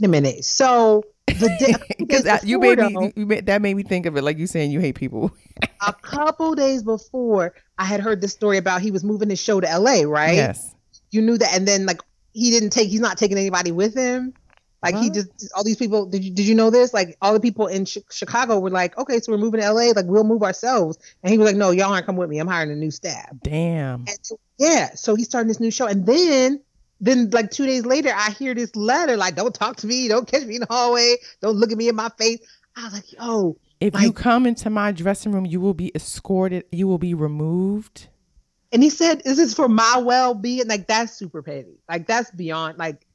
Wait 0.00 0.06
a 0.06 0.08
minute. 0.08 0.44
So 0.44 1.04
the 1.26 1.94
because 1.98 2.44
you 2.44 2.58
made 2.58 2.78
me 2.78 3.12
you 3.16 3.26
made, 3.26 3.46
that 3.46 3.62
made 3.62 3.74
me 3.74 3.82
think 3.82 4.06
of 4.06 4.16
it 4.16 4.22
like 4.22 4.38
you 4.38 4.46
saying 4.46 4.70
you 4.70 4.80
hate 4.80 4.94
people. 4.94 5.32
a 5.86 5.92
couple 5.92 6.54
days 6.54 6.82
before, 6.82 7.54
I 7.78 7.84
had 7.84 8.00
heard 8.00 8.20
this 8.20 8.32
story 8.32 8.58
about 8.58 8.80
he 8.80 8.90
was 8.90 9.04
moving 9.04 9.30
his 9.30 9.40
show 9.40 9.60
to 9.60 9.68
L.A. 9.68 10.06
Right? 10.06 10.34
Yes. 10.34 10.74
You 11.10 11.22
knew 11.22 11.38
that, 11.38 11.54
and 11.54 11.66
then 11.66 11.86
like 11.86 12.00
he 12.32 12.50
didn't 12.50 12.70
take. 12.70 12.88
He's 12.88 13.00
not 13.00 13.18
taking 13.18 13.38
anybody 13.38 13.72
with 13.72 13.94
him. 13.94 14.34
Like 14.82 14.94
what? 14.94 15.04
he 15.04 15.10
just 15.10 15.28
all 15.54 15.64
these 15.64 15.76
people. 15.76 16.06
Did 16.06 16.22
you 16.24 16.30
did 16.30 16.46
you 16.46 16.54
know 16.54 16.70
this? 16.70 16.92
Like 16.92 17.16
all 17.22 17.32
the 17.32 17.40
people 17.40 17.66
in 17.66 17.84
ch- 17.84 17.98
Chicago 18.10 18.58
were 18.58 18.70
like, 18.70 18.96
okay, 18.98 19.20
so 19.20 19.32
we're 19.32 19.38
moving 19.38 19.60
to 19.60 19.72
LA. 19.72 19.92
Like 19.94 20.06
we'll 20.06 20.24
move 20.24 20.42
ourselves. 20.42 20.98
And 21.22 21.32
he 21.32 21.38
was 21.38 21.46
like, 21.46 21.56
no, 21.56 21.70
y'all 21.70 21.92
aren't 21.92 22.06
coming 22.06 22.18
with 22.18 22.28
me. 22.28 22.38
I'm 22.38 22.46
hiring 22.46 22.70
a 22.70 22.76
new 22.76 22.90
staff. 22.90 23.30
Damn. 23.42 24.06
So, 24.22 24.38
yeah. 24.58 24.94
So 24.94 25.14
he's 25.14 25.26
starting 25.26 25.48
this 25.48 25.60
new 25.60 25.70
show, 25.70 25.86
and 25.86 26.06
then 26.06 26.60
then 27.00 27.30
like 27.30 27.50
two 27.50 27.66
days 27.66 27.84
later, 27.84 28.10
I 28.14 28.30
hear 28.30 28.54
this 28.54 28.74
letter 28.76 29.16
like, 29.16 29.34
don't 29.34 29.54
talk 29.54 29.76
to 29.76 29.86
me, 29.86 30.08
don't 30.08 30.26
catch 30.28 30.44
me 30.44 30.56
in 30.56 30.60
the 30.60 30.66
hallway, 30.68 31.16
don't 31.40 31.56
look 31.56 31.72
at 31.72 31.78
me 31.78 31.88
in 31.88 31.96
my 31.96 32.10
face. 32.18 32.40
I 32.76 32.84
was 32.84 32.92
like, 32.92 33.12
yo. 33.12 33.56
If 33.80 33.94
like, 33.94 34.04
you 34.04 34.12
come 34.12 34.46
into 34.46 34.70
my 34.70 34.92
dressing 34.92 35.32
room, 35.32 35.46
you 35.46 35.60
will 35.60 35.74
be 35.74 35.92
escorted. 35.94 36.64
You 36.72 36.86
will 36.86 36.98
be 36.98 37.14
removed. 37.14 38.08
And 38.72 38.82
he 38.82 38.90
said, 38.90 39.22
"This 39.22 39.38
is 39.38 39.54
for 39.54 39.68
my 39.68 39.98
well-being." 39.98 40.66
Like 40.66 40.86
that's 40.86 41.12
super 41.12 41.42
petty. 41.42 41.78
Like 41.88 42.06
that's 42.06 42.30
beyond. 42.30 42.78
Like 42.78 43.05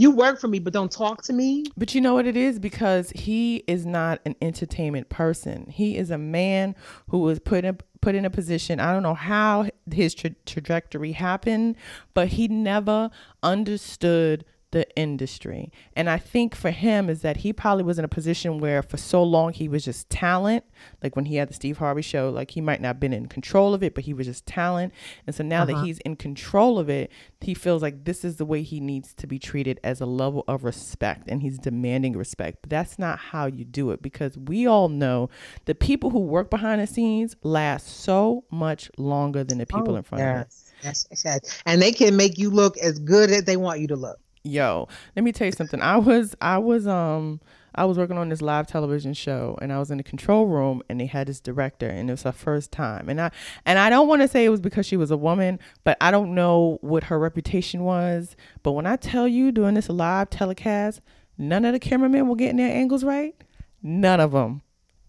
you 0.00 0.10
work 0.10 0.40
for 0.40 0.48
me, 0.48 0.58
but 0.58 0.72
don't 0.72 0.90
talk 0.90 1.22
to 1.24 1.34
me. 1.34 1.62
But 1.76 1.94
you 1.94 2.00
know 2.00 2.14
what 2.14 2.26
it 2.26 2.34
is? 2.34 2.58
Because 2.58 3.10
he 3.10 3.56
is 3.66 3.84
not 3.84 4.18
an 4.24 4.34
entertainment 4.40 5.10
person. 5.10 5.66
He 5.68 5.98
is 5.98 6.10
a 6.10 6.16
man 6.16 6.74
who 7.10 7.18
was 7.18 7.38
put 7.38 7.66
in 7.66 7.76
put 8.00 8.14
in 8.14 8.24
a 8.24 8.30
position. 8.30 8.80
I 8.80 8.94
don't 8.94 9.02
know 9.02 9.12
how 9.12 9.68
his 9.92 10.14
tra- 10.14 10.34
trajectory 10.46 11.12
happened, 11.12 11.76
but 12.14 12.28
he 12.28 12.48
never 12.48 13.10
understood 13.42 14.46
the 14.72 14.88
industry. 14.96 15.72
And 15.96 16.08
I 16.08 16.18
think 16.18 16.54
for 16.54 16.70
him 16.70 17.10
is 17.10 17.22
that 17.22 17.38
he 17.38 17.52
probably 17.52 17.82
was 17.82 17.98
in 17.98 18.04
a 18.04 18.08
position 18.08 18.58
where 18.58 18.82
for 18.82 18.96
so 18.96 19.22
long 19.22 19.52
he 19.52 19.68
was 19.68 19.84
just 19.84 20.08
talent. 20.10 20.64
Like 21.02 21.16
when 21.16 21.24
he 21.24 21.36
had 21.36 21.48
the 21.48 21.54
Steve 21.54 21.78
Harvey 21.78 22.02
show, 22.02 22.30
like 22.30 22.52
he 22.52 22.60
might 22.60 22.80
not 22.80 22.88
have 22.88 23.00
been 23.00 23.12
in 23.12 23.26
control 23.26 23.74
of 23.74 23.82
it, 23.82 23.94
but 23.94 24.04
he 24.04 24.14
was 24.14 24.26
just 24.26 24.46
talent. 24.46 24.92
And 25.26 25.34
so 25.34 25.42
now 25.42 25.62
uh-huh. 25.62 25.74
that 25.74 25.84
he's 25.84 25.98
in 26.00 26.16
control 26.16 26.78
of 26.78 26.88
it, 26.88 27.10
he 27.40 27.54
feels 27.54 27.82
like 27.82 28.04
this 28.04 28.24
is 28.24 28.36
the 28.36 28.44
way 28.44 28.62
he 28.62 28.80
needs 28.80 29.12
to 29.14 29.26
be 29.26 29.38
treated 29.38 29.80
as 29.82 30.00
a 30.00 30.06
level 30.06 30.44
of 30.46 30.64
respect 30.64 31.28
and 31.28 31.42
he's 31.42 31.58
demanding 31.58 32.16
respect. 32.16 32.58
But 32.62 32.70
that's 32.70 32.98
not 32.98 33.18
how 33.18 33.46
you 33.46 33.64
do 33.64 33.90
it 33.90 34.02
because 34.02 34.38
we 34.38 34.66
all 34.66 34.88
know 34.88 35.30
the 35.64 35.74
people 35.74 36.10
who 36.10 36.20
work 36.20 36.48
behind 36.48 36.80
the 36.80 36.86
scenes 36.86 37.34
last 37.42 37.88
so 37.88 38.44
much 38.50 38.90
longer 38.96 39.42
than 39.42 39.58
the 39.58 39.66
people 39.66 39.94
oh, 39.94 39.96
in 39.96 40.02
front 40.02 40.22
yes. 40.22 40.36
of 40.36 40.46
us. 40.46 40.66
Yes, 40.82 41.06
yes, 41.24 41.62
and 41.66 41.82
they 41.82 41.92
can 41.92 42.16
make 42.16 42.38
you 42.38 42.48
look 42.48 42.78
as 42.78 42.98
good 42.98 43.30
as 43.30 43.44
they 43.44 43.58
want 43.58 43.80
you 43.80 43.88
to 43.88 43.96
look 43.96 44.18
yo 44.42 44.88
let 45.16 45.22
me 45.24 45.32
tell 45.32 45.46
you 45.46 45.52
something. 45.52 45.80
I 45.80 45.96
was 45.98 46.34
i 46.40 46.58
was 46.58 46.86
um 46.86 47.40
i 47.74 47.84
was 47.84 47.98
working 47.98 48.18
on 48.18 48.28
this 48.30 48.40
live 48.42 48.66
television 48.66 49.12
show 49.12 49.58
and 49.60 49.72
i 49.72 49.78
was 49.78 49.90
in 49.90 49.98
the 49.98 50.02
control 50.02 50.46
room 50.46 50.82
and 50.88 50.98
they 51.00 51.06
had 51.06 51.28
this 51.28 51.40
director 51.40 51.86
and 51.86 52.08
it 52.08 52.12
was 52.12 52.22
her 52.22 52.32
first 52.32 52.72
time. 52.72 53.08
And 53.08 53.20
i 53.20 53.30
and 53.66 53.78
i 53.78 53.90
don't 53.90 54.08
want 54.08 54.22
to 54.22 54.28
say 54.28 54.44
it 54.44 54.48
was 54.48 54.60
because 54.60 54.86
she 54.86 54.96
was 54.96 55.10
a 55.10 55.16
woman 55.16 55.58
but 55.84 55.96
i 56.00 56.10
don't 56.10 56.34
know 56.34 56.78
what 56.80 57.04
her 57.04 57.18
reputation 57.18 57.84
was. 57.84 58.36
But 58.62 58.72
when 58.72 58.86
i 58.86 58.96
tell 58.96 59.28
you 59.28 59.52
doing 59.52 59.74
this 59.74 59.88
live 59.88 60.30
telecast 60.30 61.00
none 61.36 61.64
of 61.64 61.72
the 61.72 61.80
cameramen 61.80 62.28
were 62.28 62.36
getting 62.36 62.56
their 62.56 62.74
angles 62.74 63.04
right. 63.04 63.34
None 63.82 64.20
of 64.20 64.32
them 64.32 64.62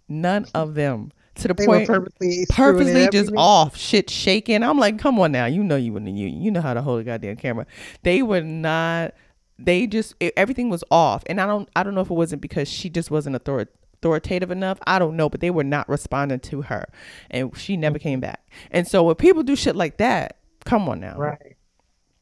none 0.07 0.45
of 0.53 0.75
them 0.75 1.11
to 1.35 1.47
the 1.47 1.53
they 1.53 1.65
point 1.65 1.87
purposely, 1.87 2.45
purposely 2.49 3.07
just 3.09 3.31
off, 3.37 3.77
shit 3.77 4.09
shaking. 4.09 4.63
I'm 4.63 4.77
like, 4.77 4.99
come 4.99 5.19
on 5.19 5.31
now, 5.31 5.45
you 5.45 5.63
know 5.63 5.75
you 5.75 5.93
wouldn't 5.93 6.15
you 6.15 6.27
you 6.27 6.51
know 6.51 6.61
how 6.61 6.73
to 6.73 6.81
hold 6.81 7.01
a 7.01 7.03
goddamn 7.03 7.37
camera. 7.37 7.65
They 8.03 8.21
were 8.21 8.41
not. 8.41 9.13
They 9.57 9.85
just 9.85 10.15
it, 10.19 10.33
everything 10.35 10.69
was 10.69 10.83
off, 10.89 11.23
and 11.27 11.39
I 11.39 11.45
don't 11.45 11.69
I 11.75 11.83
don't 11.83 11.95
know 11.95 12.01
if 12.01 12.09
it 12.09 12.15
wasn't 12.15 12.41
because 12.41 12.67
she 12.67 12.89
just 12.89 13.11
wasn't 13.11 13.35
author, 13.35 13.67
authoritative 13.95 14.51
enough. 14.51 14.79
I 14.87 14.99
don't 14.99 15.15
know, 15.15 15.29
but 15.29 15.39
they 15.39 15.51
were 15.51 15.63
not 15.63 15.87
responding 15.87 16.39
to 16.39 16.63
her, 16.63 16.85
and 17.29 17.55
she 17.57 17.77
never 17.77 17.99
came 17.99 18.19
back. 18.19 18.43
And 18.71 18.87
so 18.87 19.03
when 19.03 19.15
people 19.15 19.43
do 19.43 19.55
shit 19.55 19.75
like 19.75 19.97
that, 19.97 20.37
come 20.65 20.89
on 20.89 20.99
now, 20.99 21.15
right? 21.17 21.50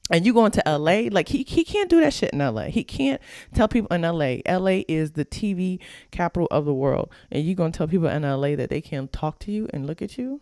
And 0.10 0.26
you 0.26 0.34
going 0.34 0.52
to 0.52 0.64
LA, 0.66 1.10
like 1.12 1.30
he 1.30 1.44
he 1.44 1.64
can't 1.64 1.90
do 1.90 2.00
that 2.02 2.14
shit 2.14 2.32
in 2.32 2.40
LA. 2.40 2.66
He 2.66 2.84
can't 2.84 3.22
tell 3.54 3.68
people 3.68 3.96
in 3.96 4.02
LA. 4.02 4.38
LA 4.48 4.84
is 4.88 5.12
the 5.12 5.26
TV 5.26 5.80
capital 6.12 6.48
of 6.52 6.66
the 6.66 6.74
world, 6.74 7.12
and 7.32 7.44
you 7.46 7.56
gonna 7.56 7.72
tell 7.72 7.88
people 7.88 8.08
in 8.08 8.24
LA 8.24 8.56
that 8.56 8.70
they 8.70 8.82
can't 8.82 9.12
talk 9.12 9.40
to 9.40 9.52
you 9.52 9.68
and 9.74 9.86
look 9.86 10.02
at 10.02 10.18
you? 10.18 10.42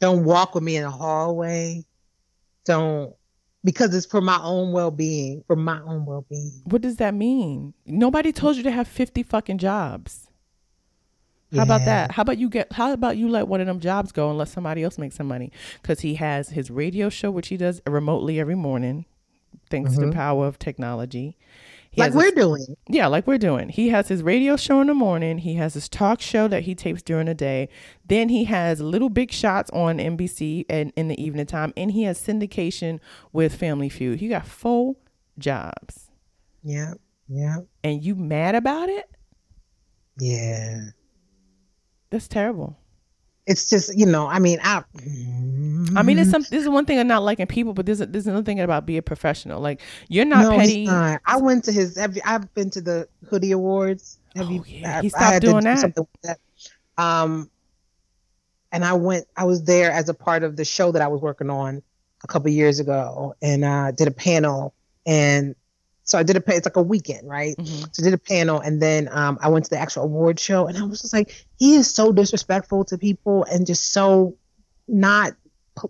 Don't 0.00 0.24
walk 0.24 0.54
with 0.54 0.62
me 0.62 0.76
in 0.76 0.84
the 0.84 0.90
hallway. 0.90 1.84
Don't 2.64 3.14
because 3.64 3.94
it's 3.94 4.06
for 4.06 4.20
my 4.20 4.38
own 4.42 4.72
well 4.72 4.90
being. 4.90 5.42
For 5.46 5.56
my 5.56 5.80
own 5.80 6.04
well 6.04 6.24
being. 6.28 6.62
What 6.64 6.82
does 6.82 6.96
that 6.96 7.14
mean? 7.14 7.74
Nobody 7.86 8.32
told 8.32 8.56
you 8.56 8.62
to 8.64 8.70
have 8.70 8.86
fifty 8.86 9.22
fucking 9.22 9.58
jobs. 9.58 10.27
How 11.54 11.62
about 11.62 11.84
that? 11.86 12.12
How 12.12 12.22
about 12.22 12.38
you 12.38 12.48
get? 12.50 12.72
How 12.72 12.92
about 12.92 13.16
you 13.16 13.28
let 13.28 13.48
one 13.48 13.60
of 13.60 13.66
them 13.66 13.80
jobs 13.80 14.12
go 14.12 14.28
and 14.28 14.38
let 14.38 14.48
somebody 14.48 14.82
else 14.82 14.98
make 14.98 15.12
some 15.12 15.26
money? 15.26 15.50
Because 15.80 16.00
he 16.00 16.14
has 16.16 16.50
his 16.50 16.70
radio 16.70 17.08
show, 17.08 17.30
which 17.30 17.48
he 17.48 17.56
does 17.56 17.80
remotely 17.86 18.38
every 18.38 18.54
morning, 18.54 19.06
thanks 19.70 19.92
mm-hmm. 19.92 20.00
to 20.00 20.06
the 20.08 20.12
power 20.12 20.46
of 20.46 20.58
technology. 20.58 21.36
He 21.90 22.02
like 22.02 22.12
we're 22.12 22.32
doing. 22.32 22.76
Yeah, 22.86 23.06
like 23.06 23.26
we're 23.26 23.38
doing. 23.38 23.70
He 23.70 23.88
has 23.88 24.08
his 24.08 24.22
radio 24.22 24.56
show 24.56 24.82
in 24.82 24.88
the 24.88 24.94
morning. 24.94 25.38
He 25.38 25.54
has 25.54 25.72
his 25.72 25.88
talk 25.88 26.20
show 26.20 26.46
that 26.48 26.64
he 26.64 26.74
tapes 26.74 27.02
during 27.02 27.26
the 27.26 27.34
day. 27.34 27.70
Then 28.06 28.28
he 28.28 28.44
has 28.44 28.80
little 28.80 29.08
big 29.08 29.32
shots 29.32 29.70
on 29.70 29.98
NBC 29.98 30.66
and 30.68 30.92
in 30.96 31.08
the 31.08 31.20
evening 31.22 31.46
time, 31.46 31.72
and 31.78 31.92
he 31.92 32.02
has 32.02 32.20
syndication 32.20 33.00
with 33.32 33.54
Family 33.54 33.88
Feud. 33.88 34.20
He 34.20 34.28
got 34.28 34.46
four 34.46 34.96
jobs. 35.38 36.10
Yeah, 36.62 36.94
yeah. 37.26 37.56
And 37.82 38.04
you 38.04 38.14
mad 38.14 38.54
about 38.54 38.90
it? 38.90 39.10
Yeah. 40.18 40.90
That's 42.10 42.28
terrible. 42.28 42.76
It's 43.46 43.70
just 43.70 43.96
you 43.96 44.04
know, 44.04 44.26
I 44.26 44.38
mean, 44.38 44.58
I. 44.62 44.84
I 45.96 46.02
mean, 46.02 46.18
it's 46.18 46.30
some. 46.30 46.42
This 46.42 46.62
is 46.62 46.68
one 46.68 46.84
thing 46.84 46.98
I'm 46.98 47.08
not 47.08 47.22
liking 47.22 47.46
people, 47.46 47.72
but 47.72 47.86
there's 47.86 48.00
a, 48.02 48.06
there's 48.06 48.26
another 48.26 48.44
thing 48.44 48.60
about 48.60 48.84
being 48.84 49.00
professional. 49.00 49.60
Like 49.60 49.80
you're 50.08 50.26
not 50.26 50.42
no, 50.42 50.58
petty. 50.58 50.84
Not. 50.84 51.22
I 51.24 51.38
went 51.38 51.64
to 51.64 51.72
his. 51.72 51.96
Have 51.96 52.14
you, 52.14 52.22
I've 52.26 52.52
been 52.52 52.68
to 52.70 52.82
the 52.82 53.08
Hoodie 53.26 53.52
Awards. 53.52 54.18
Have 54.36 54.48
oh, 54.48 54.50
you? 54.50 54.64
Yeah. 54.66 55.00
He 55.00 55.08
stopped 55.08 55.40
doing 55.40 55.64
that. 55.64 55.94
Do 55.94 56.06
that. 56.24 56.38
Um, 56.98 57.50
and 58.70 58.84
I 58.84 58.92
went. 58.92 59.26
I 59.34 59.44
was 59.44 59.64
there 59.64 59.90
as 59.90 60.10
a 60.10 60.14
part 60.14 60.42
of 60.42 60.56
the 60.56 60.66
show 60.66 60.92
that 60.92 61.00
I 61.00 61.08
was 61.08 61.22
working 61.22 61.48
on 61.48 61.82
a 62.22 62.26
couple 62.26 62.50
years 62.50 62.80
ago, 62.80 63.34
and 63.40 63.64
uh, 63.64 63.92
did 63.92 64.08
a 64.08 64.12
panel. 64.12 64.74
And 65.06 65.54
so 66.08 66.18
I 66.18 66.22
did 66.22 66.36
a 66.36 66.42
it's 66.46 66.66
like 66.66 66.76
a 66.76 66.82
weekend, 66.82 67.28
right? 67.28 67.54
Mm-hmm. 67.56 67.84
So 67.92 68.02
I 68.02 68.04
did 68.04 68.14
a 68.14 68.18
panel, 68.18 68.60
and 68.60 68.80
then 68.80 69.08
um, 69.12 69.38
I 69.42 69.48
went 69.48 69.66
to 69.66 69.70
the 69.70 69.78
actual 69.78 70.04
award 70.04 70.40
show, 70.40 70.66
and 70.66 70.76
I 70.76 70.82
was 70.84 71.02
just 71.02 71.12
like, 71.12 71.46
he 71.58 71.74
is 71.74 71.92
so 71.92 72.12
disrespectful 72.12 72.84
to 72.86 72.98
people, 72.98 73.44
and 73.44 73.66
just 73.66 73.92
so 73.92 74.36
not 74.88 75.34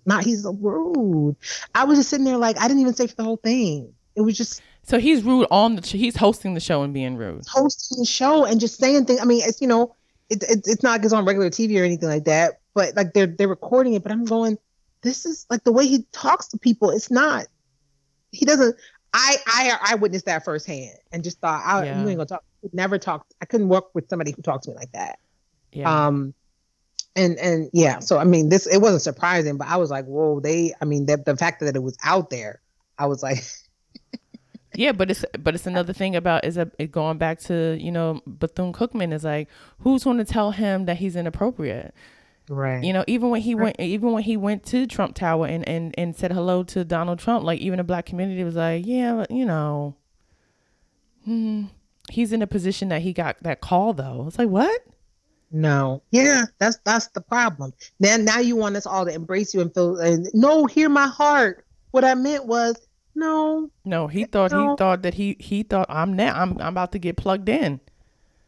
not 0.04 0.24
he's 0.24 0.44
rude. 0.44 1.36
I 1.74 1.84
was 1.84 1.98
just 1.98 2.10
sitting 2.10 2.24
there 2.24 2.36
like 2.36 2.58
I 2.58 2.68
didn't 2.68 2.80
even 2.80 2.94
say 2.94 3.06
for 3.06 3.14
the 3.14 3.24
whole 3.24 3.36
thing. 3.36 3.94
It 4.16 4.22
was 4.22 4.36
just 4.36 4.60
so 4.82 4.98
he's 4.98 5.22
rude 5.22 5.46
on 5.50 5.76
the 5.76 5.86
he's 5.86 6.16
hosting 6.16 6.54
the 6.54 6.60
show 6.60 6.82
and 6.82 6.92
being 6.92 7.16
rude, 7.16 7.44
hosting 7.46 7.98
the 7.98 8.06
show 8.06 8.44
and 8.44 8.60
just 8.60 8.78
saying 8.78 9.04
things. 9.04 9.20
I 9.20 9.24
mean, 9.24 9.42
it's 9.44 9.60
you 9.60 9.68
know, 9.68 9.94
it, 10.28 10.42
it 10.42 10.66
it's 10.66 10.82
not 10.82 10.98
because 10.98 11.12
on 11.12 11.24
regular 11.24 11.50
TV 11.50 11.80
or 11.80 11.84
anything 11.84 12.08
like 12.08 12.24
that, 12.24 12.60
but 12.74 12.96
like 12.96 13.12
they're 13.12 13.26
they're 13.26 13.48
recording 13.48 13.94
it. 13.94 14.02
But 14.02 14.12
I'm 14.12 14.24
going, 14.24 14.58
this 15.02 15.26
is 15.26 15.46
like 15.48 15.62
the 15.62 15.72
way 15.72 15.86
he 15.86 16.06
talks 16.10 16.48
to 16.48 16.58
people. 16.58 16.90
It's 16.90 17.10
not. 17.10 17.46
He 18.32 18.44
doesn't. 18.44 18.76
I 19.12 19.36
I 19.46 19.78
I 19.90 19.94
witnessed 19.96 20.26
that 20.26 20.44
firsthand 20.44 20.96
and 21.12 21.24
just 21.24 21.40
thought, 21.40 21.62
I, 21.64 21.84
yeah. 21.84 22.00
you 22.00 22.08
ain't 22.08 22.18
gonna 22.18 22.26
talk. 22.26 22.44
Never 22.72 22.98
talked. 22.98 23.34
I 23.40 23.46
couldn't 23.46 23.68
work 23.68 23.94
with 23.94 24.08
somebody 24.08 24.32
who 24.32 24.42
talked 24.42 24.64
to 24.64 24.70
me 24.70 24.76
like 24.76 24.92
that. 24.92 25.18
Yeah. 25.72 26.06
Um, 26.06 26.34
and 27.16 27.38
and 27.38 27.70
yeah. 27.72 28.00
So 28.00 28.18
I 28.18 28.24
mean, 28.24 28.48
this 28.48 28.66
it 28.66 28.78
wasn't 28.78 29.02
surprising, 29.02 29.56
but 29.56 29.68
I 29.68 29.76
was 29.76 29.90
like, 29.90 30.06
whoa. 30.06 30.40
They. 30.40 30.74
I 30.80 30.84
mean, 30.84 31.06
the 31.06 31.16
the 31.16 31.36
fact 31.36 31.60
that 31.60 31.74
it 31.74 31.82
was 31.82 31.96
out 32.02 32.30
there, 32.30 32.60
I 32.98 33.06
was 33.06 33.22
like. 33.22 33.38
yeah, 34.74 34.92
but 34.92 35.10
it's 35.10 35.24
but 35.38 35.54
it's 35.54 35.66
another 35.66 35.92
thing 35.92 36.14
about 36.14 36.44
is 36.44 36.56
a, 36.56 36.70
it 36.78 36.92
going 36.92 37.18
back 37.18 37.40
to 37.40 37.76
you 37.80 37.90
know 37.90 38.20
Bethune 38.26 38.72
Cookman 38.72 39.12
is 39.12 39.24
like 39.24 39.48
who's 39.80 40.04
going 40.04 40.18
to 40.18 40.24
tell 40.24 40.50
him 40.50 40.84
that 40.84 40.98
he's 40.98 41.16
inappropriate? 41.16 41.94
Right. 42.48 42.82
You 42.82 42.92
know, 42.92 43.04
even 43.06 43.30
when 43.30 43.42
he 43.42 43.54
went, 43.54 43.78
even 43.78 44.12
when 44.12 44.22
he 44.22 44.36
went 44.36 44.64
to 44.66 44.86
Trump 44.86 45.14
Tower 45.14 45.46
and, 45.46 45.68
and, 45.68 45.94
and 45.98 46.16
said 46.16 46.32
hello 46.32 46.62
to 46.64 46.84
Donald 46.84 47.18
Trump, 47.18 47.44
like 47.44 47.60
even 47.60 47.76
the 47.76 47.84
black 47.84 48.06
community 48.06 48.42
was 48.42 48.56
like, 48.56 48.86
yeah, 48.86 49.26
you 49.28 49.44
know, 49.44 49.96
Hmm. 51.28 51.64
He's 52.10 52.32
in 52.32 52.40
a 52.40 52.46
position 52.46 52.88
that 52.88 53.02
he 53.02 53.12
got 53.12 53.36
that 53.42 53.60
call 53.60 53.92
though. 53.92 54.24
It's 54.26 54.38
like 54.38 54.48
what? 54.48 54.80
No. 55.50 56.02
Yeah, 56.10 56.46
that's 56.58 56.78
that's 56.84 57.08
the 57.08 57.20
problem. 57.20 57.74
Now 58.00 58.16
now 58.16 58.38
you 58.38 58.56
want 58.56 58.76
us 58.76 58.86
all 58.86 59.04
to 59.04 59.12
embrace 59.12 59.52
you 59.52 59.60
and 59.60 59.72
feel 59.74 59.98
and 59.98 60.26
no, 60.32 60.64
hear 60.64 60.88
my 60.88 61.06
heart. 61.06 61.66
What 61.90 62.02
I 62.02 62.14
meant 62.14 62.46
was 62.46 62.80
no. 63.14 63.70
No, 63.84 64.06
he 64.06 64.24
thought 64.24 64.52
no. 64.52 64.70
he 64.70 64.76
thought 64.78 65.02
that 65.02 65.12
he 65.12 65.36
he 65.38 65.64
thought 65.64 65.86
I'm 65.90 66.14
now 66.14 66.34
I'm 66.34 66.52
I'm 66.60 66.68
about 66.68 66.92
to 66.92 66.98
get 66.98 67.18
plugged 67.18 67.50
in. 67.50 67.78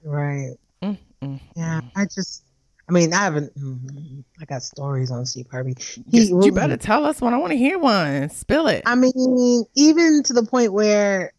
Right. 0.02 0.54
Mm, 0.82 0.96
mm, 1.20 1.40
yeah. 1.54 1.82
I 1.94 2.06
just 2.06 2.44
I 2.90 2.92
mean, 2.92 3.14
I 3.14 3.18
haven't. 3.18 3.56
Mm, 3.56 4.24
I 4.40 4.44
got 4.46 4.64
stories 4.64 5.12
on 5.12 5.24
Steve 5.24 5.46
Harvey. 5.48 5.76
He, 6.10 6.24
you 6.24 6.50
better 6.50 6.76
tell 6.76 7.06
us 7.06 7.20
one. 7.20 7.32
I 7.32 7.36
want 7.36 7.52
to 7.52 7.56
hear 7.56 7.78
one. 7.78 8.28
Spill 8.30 8.66
it. 8.66 8.82
I 8.84 8.96
mean, 8.96 9.64
even 9.76 10.24
to 10.24 10.32
the 10.32 10.42
point 10.42 10.72
where, 10.72 11.32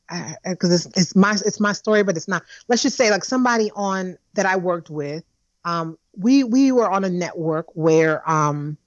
because 0.46 0.86
it's 0.86 0.98
it's 0.98 1.14
my 1.14 1.34
it's 1.46 1.60
my 1.60 1.74
story, 1.74 2.04
but 2.04 2.16
it's 2.16 2.30
not. 2.30 2.44
Let's 2.70 2.84
just 2.84 2.96
say, 2.96 3.12
like 3.12 3.26
somebody 3.26 3.70
on 3.76 4.18
that 4.36 4.46
I 4.46 4.56
worked 4.56 4.90
with, 4.90 5.26
um, 5.66 5.98
we 6.16 6.46
we 6.46 6.72
were 6.72 6.90
on 6.90 7.04
a 7.04 7.10
network 7.10 7.76
where 7.76 8.30
um, 8.30 8.78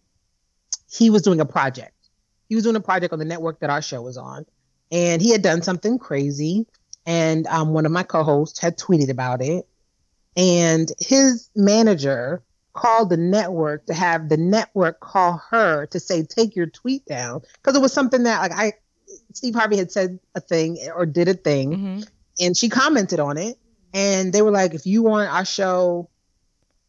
he 0.91 1.11
was 1.11 1.21
doing 1.21 1.41
a 1.41 1.47
project. 1.47 1.93
He 2.49 2.55
was 2.55 2.65
doing 2.65 2.77
a 2.77 2.81
project 2.81 3.13
on 3.13 3.19
the 3.19 3.27
network 3.27 3.61
that 3.61 3.69
our 3.69 3.83
show 3.83 4.01
was 4.01 4.17
on, 4.17 4.47
and 4.91 5.21
he 5.21 5.33
had 5.33 5.43
done 5.43 5.61
something 5.61 5.99
crazy. 5.99 6.67
And 7.05 7.47
um, 7.49 7.75
one 7.75 7.85
of 7.85 7.93
my 7.93 8.05
co-hosts 8.05 8.59
had 8.59 8.79
tweeted 8.79 9.11
about 9.11 9.43
it, 9.43 9.67
and 10.35 10.91
his 10.99 11.51
manager 11.55 12.43
called 12.75 13.09
the 13.09 13.17
network 13.17 13.87
to 13.87 13.95
have 13.95 14.29
the 14.29 14.37
network 14.37 15.01
call 15.01 15.41
her 15.51 15.87
to 15.87 16.01
say 16.01 16.23
take 16.23 16.55
your 16.55 16.67
tweet 16.67 17.07
down 17.07 17.41
because 17.55 17.77
it 17.77 17.81
was 17.81 17.93
something 17.93 18.25
that 18.25 18.41
like 18.41 18.53
I 18.53 18.73
Steve 19.33 19.55
Harvey 19.55 19.77
had 19.77 19.93
said 19.93 20.19
a 20.35 20.41
thing 20.41 20.79
or 20.95 21.07
did 21.07 21.29
a 21.29 21.35
thing 21.35 21.71
mm-hmm. 21.73 22.01
and 22.41 22.57
she 22.57 22.69
commented 22.69 23.21
on 23.21 23.39
it 23.39 23.57
and 23.95 24.33
they 24.33 24.43
were 24.43 24.51
like 24.51 24.75
if 24.75 24.87
you 24.87 25.03
want 25.05 25.33
our 25.33 25.45
show 25.45 26.11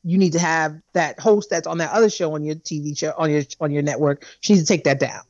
you 0.03 0.17
need 0.17 0.33
to 0.33 0.39
have 0.39 0.75
that 0.93 1.19
host 1.19 1.51
that's 1.51 1.67
on 1.67 1.77
that 1.77 1.91
other 1.91 2.09
show 2.09 2.33
on 2.33 2.43
your 2.43 2.55
TV 2.55 2.97
show 2.97 3.13
on 3.17 3.29
your 3.29 3.43
on 3.61 3.71
your 3.71 3.83
network 3.83 4.25
she 4.41 4.53
needs 4.53 4.65
to 4.65 4.73
take 4.73 4.85
that 4.85 4.99
down 4.99 5.21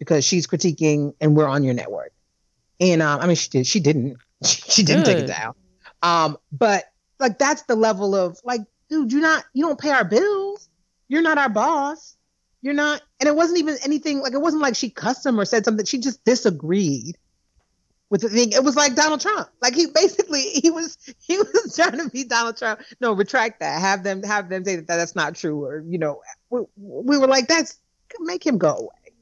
because 0.00 0.24
she's 0.24 0.48
critiquing 0.48 1.14
and 1.20 1.36
we're 1.36 1.48
on 1.48 1.62
your 1.62 1.74
network 1.74 2.12
and 2.80 3.02
um, 3.02 3.20
I 3.20 3.26
mean 3.26 3.36
she 3.36 3.48
did 3.50 3.66
she 3.68 3.78
didn't 3.78 4.16
she 4.44 4.82
didn't 4.82 5.04
Good. 5.04 5.14
take 5.14 5.24
it 5.24 5.26
down 5.28 5.54
um 6.02 6.38
but 6.50 6.86
like 7.20 7.38
that's 7.38 7.62
the 7.62 7.76
level 7.76 8.16
of 8.16 8.36
like 8.42 8.62
dude, 8.92 9.10
you're 9.10 9.22
not, 9.22 9.44
you 9.54 9.64
don't 9.64 9.80
pay 9.80 9.90
our 9.90 10.04
bills. 10.04 10.68
You're 11.08 11.22
not 11.22 11.38
our 11.38 11.48
boss. 11.48 12.16
You're 12.60 12.74
not, 12.74 13.00
and 13.18 13.28
it 13.28 13.34
wasn't 13.34 13.58
even 13.58 13.76
anything 13.84 14.20
like 14.20 14.34
it 14.34 14.40
wasn't 14.40 14.62
like 14.62 14.76
she 14.76 14.90
cussed 14.90 15.24
him 15.24 15.40
or 15.40 15.44
said 15.44 15.64
something. 15.64 15.86
She 15.86 15.98
just 15.98 16.24
disagreed 16.24 17.16
with 18.08 18.20
the 18.20 18.28
thing. 18.28 18.52
It 18.52 18.62
was 18.62 18.76
like 18.76 18.94
Donald 18.94 19.20
Trump. 19.20 19.48
Like 19.60 19.74
he 19.74 19.86
basically 19.86 20.42
he 20.42 20.70
was 20.70 20.96
he 21.20 21.38
was 21.38 21.74
trying 21.76 21.98
to 21.98 22.08
be 22.10 22.22
Donald 22.22 22.56
Trump. 22.56 22.82
No, 23.00 23.14
retract 23.14 23.60
that. 23.60 23.80
Have 23.80 24.04
them 24.04 24.22
have 24.22 24.48
them 24.48 24.64
say 24.64 24.76
that 24.76 24.86
that's 24.86 25.16
not 25.16 25.34
true, 25.34 25.64
or 25.64 25.82
you 25.88 25.98
know, 25.98 26.20
we, 26.50 26.62
we 26.76 27.18
were 27.18 27.26
like 27.26 27.48
that's 27.48 27.78
make 28.20 28.46
him 28.46 28.58
go 28.58 28.76
away. 28.76 29.14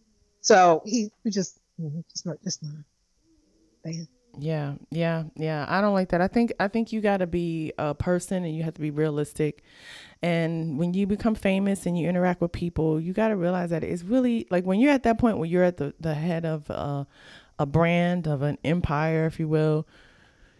So 0.42 0.82
he 0.84 1.10
we 1.24 1.30
just 1.30 1.58
mm-hmm, 1.80 2.00
just 2.10 2.26
not 2.26 2.42
just 2.42 2.62
not. 2.62 2.74
Man. 3.84 4.06
Yeah, 4.38 4.74
yeah, 4.90 5.24
yeah. 5.36 5.66
I 5.68 5.80
don't 5.80 5.92
like 5.92 6.10
that. 6.10 6.20
I 6.20 6.28
think 6.28 6.52
I 6.60 6.68
think 6.68 6.92
you 6.92 7.00
got 7.00 7.18
to 7.18 7.26
be 7.26 7.72
a 7.78 7.94
person 7.94 8.44
and 8.44 8.56
you 8.56 8.62
have 8.62 8.74
to 8.74 8.80
be 8.80 8.90
realistic. 8.90 9.62
And 10.22 10.78
when 10.78 10.94
you 10.94 11.06
become 11.06 11.34
famous 11.34 11.86
and 11.86 11.98
you 11.98 12.08
interact 12.08 12.40
with 12.40 12.52
people, 12.52 13.00
you 13.00 13.12
got 13.12 13.28
to 13.28 13.36
realize 13.36 13.70
that 13.70 13.82
it's 13.82 14.02
really 14.02 14.46
like 14.50 14.64
when 14.64 14.80
you're 14.80 14.92
at 14.92 15.02
that 15.02 15.18
point 15.18 15.38
where 15.38 15.48
you're 15.48 15.64
at 15.64 15.78
the 15.78 15.94
the 16.00 16.14
head 16.14 16.44
of 16.44 16.70
a, 16.70 17.06
a 17.58 17.66
brand 17.66 18.26
of 18.26 18.42
an 18.42 18.58
empire, 18.64 19.26
if 19.26 19.40
you 19.40 19.48
will. 19.48 19.86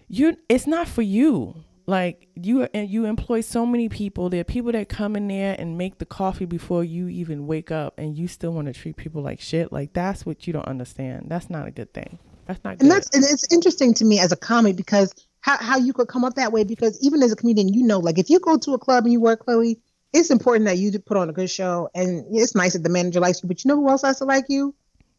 You 0.08 0.36
it's 0.48 0.66
not 0.66 0.88
for 0.88 1.02
you. 1.02 1.64
Like 1.86 2.28
you 2.34 2.68
and 2.74 2.88
you 2.88 3.06
employ 3.06 3.40
so 3.40 3.64
many 3.66 3.88
people. 3.88 4.30
There 4.30 4.40
are 4.40 4.44
people 4.44 4.72
that 4.72 4.88
come 4.88 5.16
in 5.16 5.28
there 5.28 5.56
and 5.58 5.78
make 5.78 5.98
the 5.98 6.06
coffee 6.06 6.44
before 6.44 6.84
you 6.84 7.08
even 7.08 7.46
wake 7.46 7.70
up, 7.70 7.94
and 7.98 8.16
you 8.16 8.28
still 8.28 8.52
want 8.52 8.66
to 8.66 8.72
treat 8.72 8.96
people 8.96 9.22
like 9.22 9.40
shit. 9.40 9.72
Like 9.72 9.92
that's 9.92 10.26
what 10.26 10.46
you 10.46 10.52
don't 10.52 10.68
understand. 10.68 11.26
That's 11.28 11.50
not 11.50 11.66
a 11.66 11.70
good 11.70 11.92
thing. 11.92 12.18
That's 12.46 12.62
not 12.64 12.78
good. 12.78 12.82
And 12.82 12.90
that's 12.90 13.08
and 13.14 13.24
it's 13.24 13.52
interesting 13.52 13.94
to 13.94 14.04
me 14.04 14.18
as 14.18 14.32
a 14.32 14.36
comic 14.36 14.76
because 14.76 15.14
how, 15.40 15.56
how 15.56 15.78
you 15.78 15.92
could 15.92 16.08
come 16.08 16.24
up 16.24 16.34
that 16.34 16.52
way 16.52 16.64
because 16.64 16.98
even 17.02 17.22
as 17.22 17.32
a 17.32 17.36
comedian, 17.36 17.68
you 17.68 17.84
know, 17.84 17.98
like 17.98 18.18
if 18.18 18.30
you 18.30 18.40
go 18.40 18.58
to 18.58 18.74
a 18.74 18.78
club 18.78 19.04
and 19.04 19.12
you 19.12 19.20
work, 19.20 19.44
Chloe, 19.44 19.80
it's 20.12 20.30
important 20.30 20.66
that 20.66 20.78
you 20.78 20.96
put 20.98 21.16
on 21.16 21.30
a 21.30 21.32
good 21.32 21.50
show. 21.50 21.88
And 21.94 22.24
it's 22.30 22.54
nice 22.54 22.74
that 22.74 22.82
the 22.82 22.88
manager 22.88 23.20
likes 23.20 23.42
you, 23.42 23.48
but 23.48 23.64
you 23.64 23.68
know 23.68 23.76
who 23.76 23.88
else 23.88 24.02
has 24.02 24.18
to 24.18 24.24
like 24.24 24.46
you? 24.48 24.74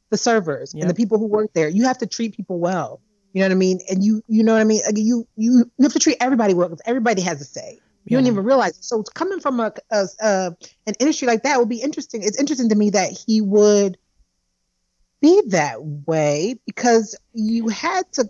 The 0.10 0.18
servers 0.18 0.74
yep. 0.74 0.82
and 0.82 0.90
the 0.90 0.94
people 0.94 1.18
who 1.18 1.28
work 1.28 1.52
there. 1.54 1.70
You 1.70 1.86
have 1.86 2.00
to 2.00 2.08
treat 2.08 2.36
people 2.36 2.60
well. 2.60 3.02
You 3.34 3.40
know 3.40 3.48
what 3.48 3.54
I 3.54 3.56
mean? 3.56 3.80
And 3.90 4.04
you 4.04 4.22
you 4.28 4.44
know 4.44 4.54
what 4.54 4.62
I 4.62 4.66
mean? 4.66 4.82
Like 4.86 4.98
you 4.98 5.26
you 5.38 5.72
you 5.78 5.84
have 5.84 5.94
to 5.94 6.00
treat 6.00 6.18
everybody 6.20 6.54
well 6.54 6.68
because 6.68 6.82
everybody 6.86 7.22
has 7.22 7.40
a 7.40 7.46
say. 7.46 7.80
You 8.04 8.18
yeah. 8.18 8.18
don't 8.18 8.28
even 8.28 8.44
realize. 8.44 8.78
It. 8.78 8.84
So 8.84 9.04
coming 9.04 9.40
from 9.40 9.60
a, 9.62 9.72
a, 9.90 10.08
a 10.20 10.56
an 10.86 10.94
industry 11.00 11.28
like 11.28 11.44
that 11.44 11.60
would 11.60 11.70
be 11.70 11.82
interesting. 11.82 12.24
It's 12.24 12.38
interesting 12.38 12.70
to 12.70 12.76
me 12.76 12.90
that 12.90 13.12
he 13.12 13.40
would 13.40 13.98
be 15.22 15.42
that 15.48 15.84
way 16.08 16.56
because 16.66 17.18
you 17.34 17.68
had 17.68 18.12
to 18.14 18.30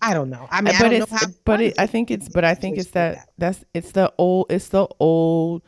I 0.00 0.14
don't 0.14 0.30
know. 0.30 0.46
I 0.50 0.60
mean, 0.60 0.74
but 0.78 0.92
I 0.92 0.94
it's, 0.94 1.26
but 1.44 1.60
it, 1.60 1.78
I 1.78 1.86
think 1.86 2.10
it's, 2.10 2.28
but 2.28 2.44
I 2.44 2.54
think 2.54 2.78
it's 2.78 2.90
that, 2.90 3.16
that 3.16 3.28
that's 3.36 3.64
it's 3.74 3.92
the 3.92 4.12
old, 4.16 4.46
it's 4.48 4.68
the 4.68 4.86
old, 5.00 5.62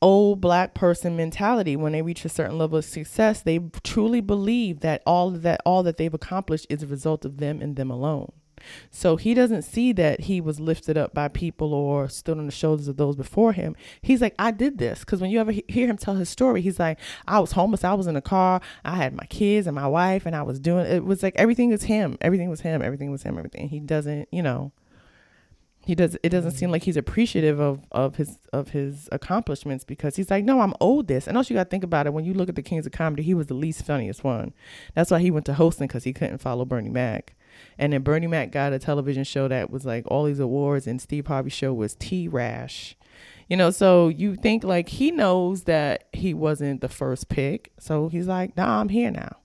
old 0.00 0.40
black 0.40 0.74
person 0.74 1.16
mentality. 1.16 1.76
When 1.76 1.92
they 1.92 2.02
reach 2.02 2.24
a 2.24 2.28
certain 2.28 2.58
level 2.58 2.78
of 2.78 2.84
success, 2.84 3.40
they 3.40 3.60
truly 3.84 4.20
believe 4.20 4.80
that 4.80 5.02
all 5.06 5.30
that 5.30 5.60
all 5.64 5.84
that 5.84 5.98
they've 5.98 6.12
accomplished 6.12 6.66
is 6.68 6.82
a 6.82 6.86
result 6.86 7.24
of 7.24 7.36
them 7.36 7.60
and 7.60 7.76
them 7.76 7.90
alone. 7.90 8.32
So 8.90 9.16
he 9.16 9.34
doesn't 9.34 9.62
see 9.62 9.92
that 9.92 10.22
he 10.22 10.40
was 10.40 10.60
lifted 10.60 10.96
up 10.96 11.14
by 11.14 11.28
people 11.28 11.74
or 11.74 12.08
stood 12.08 12.38
on 12.38 12.46
the 12.46 12.52
shoulders 12.52 12.88
of 12.88 12.96
those 12.96 13.16
before 13.16 13.52
him. 13.52 13.76
He's 14.00 14.20
like, 14.20 14.34
I 14.38 14.50
did 14.50 14.78
this. 14.78 15.00
Because 15.00 15.20
when 15.20 15.30
you 15.30 15.40
ever 15.40 15.52
hear 15.68 15.86
him 15.86 15.96
tell 15.96 16.14
his 16.14 16.28
story, 16.28 16.60
he's 16.60 16.78
like, 16.78 16.98
I 17.26 17.40
was 17.40 17.52
homeless. 17.52 17.84
I 17.84 17.94
was 17.94 18.06
in 18.06 18.16
a 18.16 18.22
car. 18.22 18.60
I 18.84 18.96
had 18.96 19.14
my 19.14 19.26
kids 19.26 19.66
and 19.66 19.74
my 19.74 19.86
wife, 19.86 20.26
and 20.26 20.36
I 20.36 20.42
was 20.42 20.60
doing 20.60 20.86
it. 20.86 21.04
was 21.04 21.22
like 21.22 21.34
everything 21.36 21.70
was 21.70 21.84
him. 21.84 22.18
Everything 22.20 22.50
was 22.50 22.60
him. 22.60 22.82
Everything 22.82 23.10
was 23.10 23.22
him. 23.22 23.38
Everything. 23.38 23.68
He 23.68 23.80
doesn't, 23.80 24.28
you 24.30 24.42
know, 24.42 24.72
he 25.84 25.94
does 25.94 26.16
it 26.22 26.28
doesn't 26.28 26.52
seem 26.52 26.68
mm. 26.68 26.72
like 26.72 26.84
he's 26.84 26.96
appreciative 26.96 27.58
of 27.58 27.80
of 27.90 28.16
his 28.16 28.38
of 28.52 28.70
his 28.70 29.08
accomplishments 29.10 29.84
because 29.84 30.16
he's 30.16 30.30
like 30.30 30.44
no 30.44 30.60
i'm 30.60 30.74
owed 30.80 31.08
this 31.08 31.26
and 31.26 31.36
also 31.36 31.52
you 31.52 31.58
got 31.58 31.64
to 31.64 31.70
think 31.70 31.84
about 31.84 32.06
it 32.06 32.12
when 32.12 32.24
you 32.24 32.34
look 32.34 32.48
at 32.48 32.54
the 32.54 32.62
kings 32.62 32.86
of 32.86 32.92
comedy 32.92 33.22
he 33.22 33.34
was 33.34 33.46
the 33.46 33.54
least 33.54 33.84
funniest 33.84 34.22
one 34.22 34.52
that's 34.94 35.10
why 35.10 35.18
he 35.18 35.30
went 35.30 35.44
to 35.44 35.54
hosting 35.54 35.86
because 35.86 36.04
he 36.04 36.12
couldn't 36.12 36.38
follow 36.38 36.64
bernie 36.64 36.88
mac 36.88 37.34
and 37.78 37.92
then 37.92 38.02
Bernie 38.02 38.26
Mac 38.26 38.50
got 38.50 38.72
a 38.72 38.78
television 38.78 39.24
show 39.24 39.48
that 39.48 39.70
was 39.70 39.84
like 39.84 40.04
all 40.06 40.24
these 40.24 40.40
awards, 40.40 40.86
and 40.86 41.00
Steve 41.00 41.26
Harvey's 41.26 41.52
show 41.52 41.72
was 41.72 41.94
T 41.94 42.28
Rash. 42.28 42.96
You 43.48 43.56
know, 43.56 43.70
so 43.70 44.08
you 44.08 44.34
think 44.36 44.64
like 44.64 44.88
he 44.88 45.10
knows 45.10 45.64
that 45.64 46.04
he 46.12 46.32
wasn't 46.32 46.80
the 46.80 46.88
first 46.88 47.28
pick. 47.28 47.70
So 47.78 48.08
he's 48.08 48.26
like, 48.26 48.56
nah, 48.56 48.80
I'm 48.80 48.88
here 48.88 49.10
now. 49.10 49.36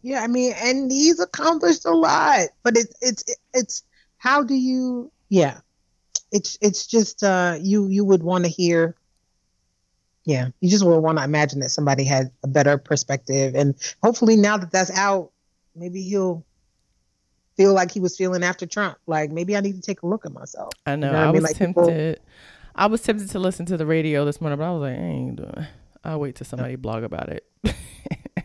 Yeah, 0.00 0.22
I 0.22 0.28
mean, 0.28 0.54
and 0.62 0.90
he's 0.90 1.20
accomplished 1.20 1.84
a 1.84 1.90
lot, 1.90 2.46
but 2.62 2.76
it's 2.76 2.94
it's 3.02 3.24
it's 3.52 3.82
how 4.16 4.42
do 4.42 4.54
you 4.54 5.10
yeah. 5.28 5.58
It's 6.32 6.56
it's 6.62 6.86
just 6.86 7.22
uh 7.22 7.58
you 7.60 7.88
you 7.88 8.04
would 8.04 8.22
want 8.22 8.44
to 8.44 8.50
hear 8.50 8.94
yeah, 10.24 10.48
you 10.60 10.70
just 10.70 10.86
would 10.86 11.00
want 11.00 11.18
to 11.18 11.24
imagine 11.24 11.60
that 11.60 11.70
somebody 11.70 12.04
had 12.04 12.30
a 12.42 12.48
better 12.48 12.78
perspective 12.78 13.54
and 13.54 13.74
hopefully 14.02 14.36
now 14.36 14.56
that 14.56 14.70
that's 14.70 14.96
out, 14.96 15.32
maybe 15.74 16.00
he'll 16.00 16.45
feel 17.56 17.72
like 17.74 17.90
he 17.90 18.00
was 18.00 18.16
feeling 18.16 18.42
after 18.42 18.66
Trump. 18.66 18.98
Like 19.06 19.30
maybe 19.30 19.56
I 19.56 19.60
need 19.60 19.74
to 19.74 19.80
take 19.80 20.02
a 20.02 20.06
look 20.06 20.26
at 20.26 20.32
myself. 20.32 20.72
I 20.84 20.96
know. 20.96 21.08
You 21.08 21.12
know 21.12 21.18
I, 21.18 21.22
I 21.22 21.26
mean? 21.26 21.34
was 21.34 21.42
like 21.42 21.56
tempted. 21.56 22.16
People, 22.16 22.26
I 22.74 22.86
was 22.86 23.02
tempted 23.02 23.30
to 23.30 23.38
listen 23.38 23.66
to 23.66 23.76
the 23.76 23.86
radio 23.86 24.24
this 24.24 24.40
morning, 24.40 24.58
but 24.58 24.66
I 24.66 24.70
was 24.72 24.80
like, 24.82 24.98
I 24.98 25.02
ain't 25.02 25.36
doing. 25.36 25.66
I'll 26.04 26.20
wait 26.20 26.36
till 26.36 26.46
somebody 26.46 26.76
blog 26.76 27.02
about 27.02 27.30
it. 27.30 27.44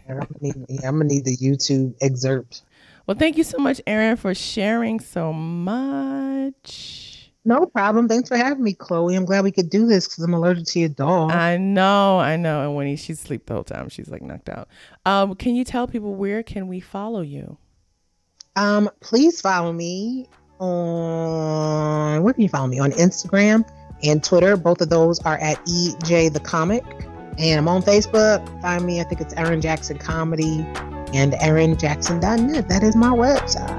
I'm, 0.10 0.18
gonna 0.18 0.28
need, 0.40 0.56
yeah, 0.68 0.88
I'm 0.88 0.98
gonna 0.98 1.06
need 1.06 1.26
the 1.26 1.38
YouTube 1.38 1.96
excerpt. 2.02 2.64
Well, 3.06 3.18
thank 3.18 3.38
you 3.38 3.44
so 3.44 3.58
much, 3.58 3.82
Erin, 3.86 4.18
for 4.18 4.34
sharing 4.34 5.00
so 5.00 5.34
much. 5.34 7.12
No 7.44 7.66
problem. 7.66 8.08
Thanks 8.08 8.30
for 8.30 8.38
having 8.38 8.64
me, 8.64 8.74
Chloe. 8.74 9.16
I'm 9.16 9.26
glad 9.26 9.44
we 9.44 9.52
could 9.52 9.70
do 9.70 9.88
this 9.88 10.08
because 10.08 10.24
I'm 10.24 10.34
allergic 10.34 10.66
to 10.68 10.80
your 10.80 10.90
dog. 10.90 11.32
I 11.32 11.58
know, 11.58 12.20
I 12.20 12.36
know. 12.36 12.62
And 12.62 12.76
when 12.76 12.86
he, 12.88 12.96
she's 12.96 13.20
asleep 13.20 13.48
the 13.48 13.56
whole 13.56 13.64
time, 13.64 13.90
she's 13.90 14.10
like 14.10 14.22
knocked 14.22 14.50
out. 14.50 14.68
Um, 15.06 15.36
can 15.36 15.56
you 15.56 15.64
tell 15.64 15.88
people 15.88 16.14
where 16.14 16.44
can 16.44 16.68
we 16.68 16.80
follow 16.80 17.22
you? 17.22 17.58
Um, 18.56 18.90
please 19.00 19.42
follow 19.42 19.72
me 19.72 20.28
on 20.60 22.22
where 22.24 22.34
can 22.34 22.44
you 22.44 22.50
follow 22.50 22.68
me 22.68 22.80
on 22.80 22.92
Instagram 22.92 23.68
and 24.04 24.24
Twitter. 24.24 24.58
Both 24.58 24.82
of 24.82 24.90
those 24.90 25.20
are 25.22 25.38
at 25.38 25.58
EJ 25.66 26.34
the 26.34 26.40
Comic. 26.40 26.84
And 27.38 27.58
I'm 27.58 27.68
on 27.68 27.82
Facebook. 27.82 28.62
Find 28.62 28.86
me, 28.86 29.00
I 29.00 29.04
think 29.04 29.22
it's 29.22 29.34
Erin 29.36 29.62
Jackson 29.62 29.98
Comedy 29.98 30.66
and 31.14 31.34
erinjackson.net. 31.34 32.68
That 32.70 32.84
is 32.84 32.96
my 32.96 33.10
website. 33.10 33.78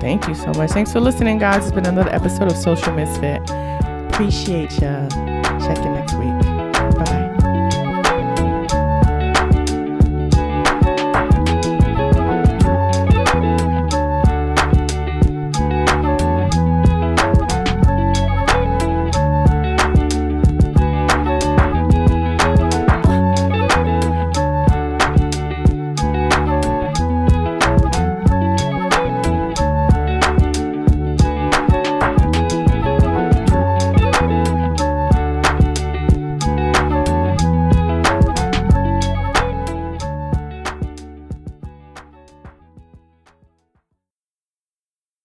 Thank 0.00 0.28
you 0.28 0.34
so 0.34 0.52
much. 0.52 0.70
Thanks 0.70 0.92
for 0.92 1.00
listening, 1.00 1.38
guys. 1.38 1.64
It's 1.64 1.74
been 1.74 1.86
another 1.86 2.10
episode 2.10 2.50
of 2.50 2.56
Social 2.56 2.92
Misfit. 2.92 3.42
Appreciate 4.12 4.78
ya. 4.80 5.08
Checking 5.08 5.45